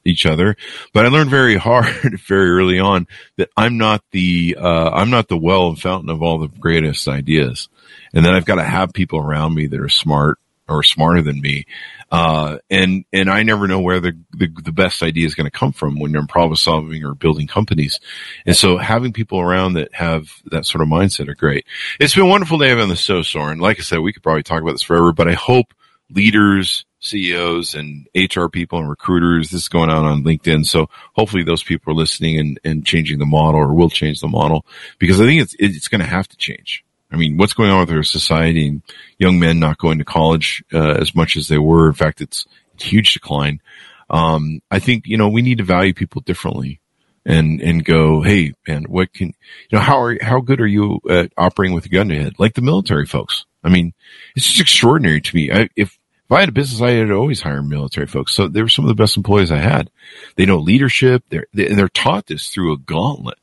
each 0.06 0.26
other. 0.26 0.56
But 0.94 1.06
I 1.06 1.10
learned 1.10 1.30
very 1.30 1.56
hard, 1.58 2.20
very 2.22 2.50
early 2.50 2.80
on 2.80 3.08
that 3.38 3.50
I'm 3.56 3.78
not 3.78 4.04
the, 4.12 4.58
uh, 4.60 4.90
I'm 4.92 5.10
not 5.10 5.28
the 5.28 5.38
well 5.38 5.70
and 5.70 5.80
fountain 5.80 6.10
of 6.10 6.22
all 6.22 6.40
the 6.40 6.48
greatest 6.48 7.08
ideas. 7.08 7.70
And 8.14 8.26
then 8.26 8.34
I've 8.34 8.46
got 8.46 8.56
to 8.56 8.64
have 8.64 8.94
people 8.94 9.20
around 9.20 9.54
me 9.54 9.68
that 9.68 9.80
are 9.80 9.90
smart 9.90 10.40
or 10.68 10.84
smarter 10.84 11.22
than 11.22 11.42
me. 11.42 11.66
Uh, 12.12 12.58
and, 12.70 13.06
and 13.12 13.30
I 13.30 13.44
never 13.44 13.68
know 13.68 13.82
where 13.82 14.00
the, 14.00 14.18
the, 14.32 14.48
the 14.48 14.72
best 14.72 15.04
idea 15.04 15.26
is 15.26 15.36
going 15.36 15.50
to 15.50 15.58
come 15.58 15.72
from 15.72 16.00
when 16.00 16.12
you're 16.12 16.26
problem 16.28 16.56
solving 16.56 17.04
or 17.04 17.14
building 17.14 17.48
companies. 17.48 18.00
And 18.46 18.56
so 18.56 18.78
having 18.78 19.14
people 19.14 19.40
around 19.40 19.74
that 19.74 19.94
have 19.94 20.30
that 20.46 20.66
sort 20.66 20.82
of 20.82 20.88
mindset 20.88 21.28
are 21.28 21.36
great. 21.36 21.66
It's 22.00 22.16
been 22.16 22.30
wonderful 22.30 22.60
to 22.60 22.68
have 22.68 22.80
on 22.80 22.90
the 22.90 22.96
show, 22.96 23.22
Soren. 23.22 23.60
Like 23.60 23.80
I 23.80 23.84
said, 23.84 24.00
we 24.00 24.14
could 24.14 24.24
probably 24.24 24.44
talk 24.44 24.62
about 24.62 24.74
this 24.74 24.82
forever, 24.82 25.14
but 25.14 25.28
I 25.28 25.34
hope 25.34 25.74
leaders, 26.10 26.86
CEOs 27.06 27.76
and 27.76 28.08
HR 28.16 28.48
people 28.48 28.80
and 28.80 28.90
recruiters. 28.90 29.50
This 29.50 29.64
is 29.64 29.68
going 29.68 29.90
on 29.90 30.06
on 30.06 30.24
LinkedIn. 30.24 30.66
So 30.66 30.90
hopefully 31.14 31.44
those 31.44 31.64
people 31.64 31.94
are 31.94 31.96
listening 31.96 32.40
and, 32.40 32.60
and 32.64 32.86
changing 32.86 33.20
the 33.20 33.26
model 33.26 33.62
or 33.62 33.74
will 33.74 33.90
change 33.90 34.20
the 34.20 34.28
model 34.28 34.66
because 35.00 35.22
I 35.22 35.26
think 35.26 35.42
it's, 35.42 35.56
it's 35.60 35.88
going 35.88 36.02
to 36.02 36.08
have 36.08 36.28
to 36.30 36.38
change. 36.38 36.84
I 37.12 37.18
mean, 37.18 37.38
what's 37.38 37.54
going 37.54 37.70
on 37.70 37.82
with 37.82 37.92
our 37.92 38.04
society 38.04 38.68
and 38.68 38.82
young 39.20 39.40
men 39.40 39.60
not 39.60 39.78
going 39.78 40.00
to 40.00 40.06
college 40.06 40.64
uh, 40.74 40.96
as 41.00 41.16
much 41.16 41.38
as 41.38 41.48
they 41.48 41.60
were. 41.60 41.88
In 41.88 41.94
fact, 41.94 42.22
it's, 42.22 42.48
it's 42.74 42.84
huge 42.84 43.14
decline. 43.14 43.62
Um, 44.10 44.62
I 44.72 44.80
think, 44.80 45.08
you 45.08 45.18
know, 45.18 45.30
we 45.30 45.42
need 45.42 45.60
to 45.60 45.64
value 45.64 45.94
people 45.94 46.22
differently 46.22 46.82
and, 47.26 47.62
and 47.62 47.86
go, 47.86 48.22
Hey, 48.22 48.54
man, 48.68 48.86
what 48.86 49.14
can, 49.14 49.28
you 49.28 49.78
know, 49.78 49.80
how 49.80 50.02
are, 50.02 50.18
how 50.22 50.42
good 50.42 50.60
are 50.60 50.68
you 50.68 51.00
at 51.10 51.32
operating 51.38 51.76
with 51.76 51.86
a 51.86 51.90
gun 51.90 52.10
to 52.10 52.16
head? 52.16 52.34
Like 52.40 52.54
the 52.56 52.62
military 52.62 53.06
folks. 53.06 53.46
I 53.64 53.70
mean, 53.70 53.94
it's 54.36 54.46
just 54.46 54.62
extraordinary 54.62 55.22
to 55.22 55.36
me. 55.36 55.52
I, 55.52 55.70
if, 55.76 55.98
if 56.26 56.32
I 56.32 56.40
had 56.40 56.50
a 56.50 56.54
business, 56.54 56.82
I 56.82 56.92
had 56.92 57.12
always 57.12 57.42
hire 57.42 57.62
military 57.62 58.08
folks. 58.08 58.34
So 58.34 58.48
they 58.48 58.62
were 58.62 58.70
some 58.70 58.86
of 58.86 58.90
the 58.90 58.96
best 58.96 59.18
employees 59.18 59.52
I 59.52 59.60
had. 59.60 59.90
They 60.36 60.46
know 60.46 60.58
leadership. 60.58 61.24
They're, 61.30 61.46
they, 61.54 61.68
and 61.68 61.78
they're 61.78 61.88
taught 61.90 62.26
this 62.28 62.50
through 62.50 62.74
a 62.74 62.78
gauntlet. 62.78 63.38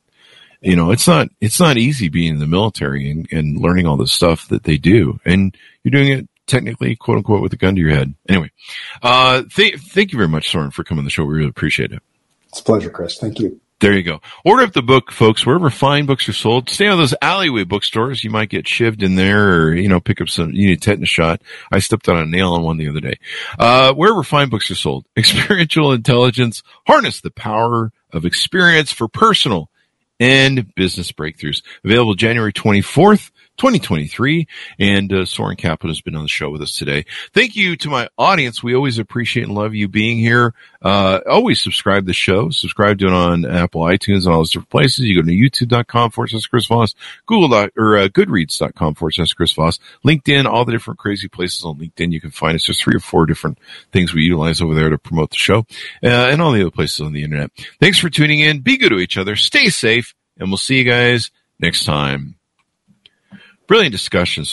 You 0.61 0.75
know, 0.75 0.91
it's 0.91 1.07
not, 1.07 1.29
it's 1.41 1.59
not 1.59 1.77
easy 1.77 2.09
being 2.09 2.33
in 2.33 2.39
the 2.39 2.47
military 2.47 3.09
and, 3.09 3.27
and 3.31 3.57
learning 3.57 3.85
all 3.85 3.97
the 3.97 4.07
stuff 4.07 4.47
that 4.49 4.63
they 4.63 4.77
do. 4.77 5.19
And 5.25 5.55
you're 5.83 5.91
doing 5.91 6.09
it 6.09 6.27
technically, 6.45 6.95
quote 6.95 7.17
unquote, 7.17 7.41
with 7.41 7.53
a 7.53 7.57
gun 7.57 7.75
to 7.75 7.81
your 7.81 7.91
head. 7.91 8.13
Anyway, 8.27 8.51
uh, 9.01 9.43
th- 9.49 9.79
thank 9.79 10.11
you 10.11 10.17
very 10.17 10.29
much, 10.29 10.49
Soren, 10.49 10.71
for 10.71 10.83
coming 10.83 10.99
on 10.99 11.05
the 11.05 11.11
show. 11.11 11.25
We 11.25 11.35
really 11.35 11.49
appreciate 11.49 11.91
it. 11.91 12.01
It's 12.49 12.59
a 12.59 12.63
pleasure, 12.63 12.89
Chris. 12.89 13.17
Thank 13.17 13.39
you. 13.39 13.59
There 13.83 13.91
you 13.91 14.03
go. 14.03 14.21
Order 14.45 14.63
up 14.63 14.71
the 14.71 14.81
book, 14.81 15.11
folks, 15.11 15.45
wherever 15.45 15.69
fine 15.69 16.05
books 16.05 16.29
are 16.29 16.33
sold. 16.33 16.69
Stay 16.69 16.87
on 16.87 16.97
those 16.97 17.13
alleyway 17.21 17.65
bookstores. 17.65 18.23
You 18.23 18.29
might 18.29 18.47
get 18.47 18.63
shivved 18.63 19.03
in 19.03 19.15
there 19.15 19.59
or, 19.59 19.75
you 19.75 19.89
know, 19.89 19.99
pick 19.99 20.21
up 20.21 20.29
some, 20.29 20.51
you 20.53 20.67
need 20.67 20.77
a 20.77 20.79
tetanus 20.79 21.09
shot. 21.09 21.41
I 21.69 21.79
stepped 21.79 22.07
on 22.07 22.15
a 22.15 22.25
nail 22.25 22.53
on 22.53 22.63
one 22.63 22.77
the 22.77 22.87
other 22.87 23.01
day. 23.01 23.19
Uh, 23.59 23.93
wherever 23.93 24.23
fine 24.23 24.47
books 24.47 24.71
are 24.71 24.75
sold. 24.75 25.03
Experiential 25.17 25.91
intelligence. 25.91 26.63
Harness 26.87 27.19
the 27.19 27.29
power 27.29 27.91
of 28.13 28.23
experience 28.23 28.93
for 28.93 29.09
personal 29.09 29.69
and 30.17 30.73
business 30.75 31.11
breakthroughs. 31.11 31.61
Available 31.83 32.13
January 32.13 32.53
24th 32.53 33.31
2023. 33.57 34.47
And 34.79 35.11
uh, 35.13 35.25
Soren 35.25 35.55
Kaplan 35.55 35.89
has 35.89 36.01
been 36.01 36.15
on 36.15 36.23
the 36.23 36.29
show 36.29 36.49
with 36.49 36.61
us 36.61 36.77
today. 36.77 37.05
Thank 37.33 37.55
you 37.55 37.75
to 37.77 37.89
my 37.89 38.09
audience. 38.17 38.63
We 38.63 38.75
always 38.75 38.99
appreciate 38.99 39.43
and 39.43 39.55
love 39.55 39.73
you 39.73 39.87
being 39.87 40.17
here. 40.17 40.53
Uh, 40.81 41.19
always 41.29 41.61
subscribe 41.61 42.03
to 42.03 42.07
the 42.07 42.13
show. 42.13 42.49
Subscribe 42.49 42.99
to 42.99 43.07
it 43.07 43.13
on 43.13 43.45
Apple 43.45 43.81
iTunes 43.81 44.25
and 44.25 44.33
all 44.33 44.39
those 44.39 44.51
different 44.51 44.69
places. 44.69 45.05
You 45.05 45.21
go 45.21 45.27
to 45.27 45.33
youtube.com 45.33 46.11
forward 46.11 46.29
slash 46.29 46.47
Chris 46.47 46.65
Voss, 46.65 46.93
Google 47.25 47.53
or 47.77 47.97
uh, 47.97 48.07
goodreads.com 48.07 48.95
forward 48.95 49.13
slash 49.13 49.33
Chris 49.33 49.53
Voss, 49.53 49.79
LinkedIn, 50.05 50.45
all 50.45 50.65
the 50.65 50.71
different 50.71 50.99
crazy 50.99 51.27
places 51.27 51.63
on 51.63 51.77
LinkedIn. 51.77 52.11
You 52.11 52.21
can 52.21 52.31
find 52.31 52.55
us. 52.55 52.67
There's 52.67 52.81
three 52.81 52.95
or 52.95 52.99
four 52.99 53.25
different 53.25 53.59
things 53.91 54.13
we 54.13 54.23
utilize 54.23 54.61
over 54.61 54.73
there 54.73 54.89
to 54.89 54.97
promote 54.97 55.29
the 55.29 55.37
show 55.37 55.59
uh, 56.03 56.07
and 56.07 56.41
all 56.41 56.51
the 56.51 56.61
other 56.61 56.71
places 56.71 57.01
on 57.01 57.13
the 57.13 57.23
internet. 57.23 57.51
Thanks 57.79 57.99
for 57.99 58.09
tuning 58.09 58.39
in. 58.39 58.61
Be 58.61 58.77
good 58.77 58.89
to 58.89 58.99
each 58.99 59.17
other. 59.17 59.35
Stay 59.35 59.69
safe 59.69 60.13
and 60.37 60.49
we'll 60.49 60.57
see 60.57 60.77
you 60.77 60.83
guys 60.83 61.31
next 61.59 61.85
time. 61.85 62.35
Brilliant 63.73 63.91
discussions. 63.91 64.51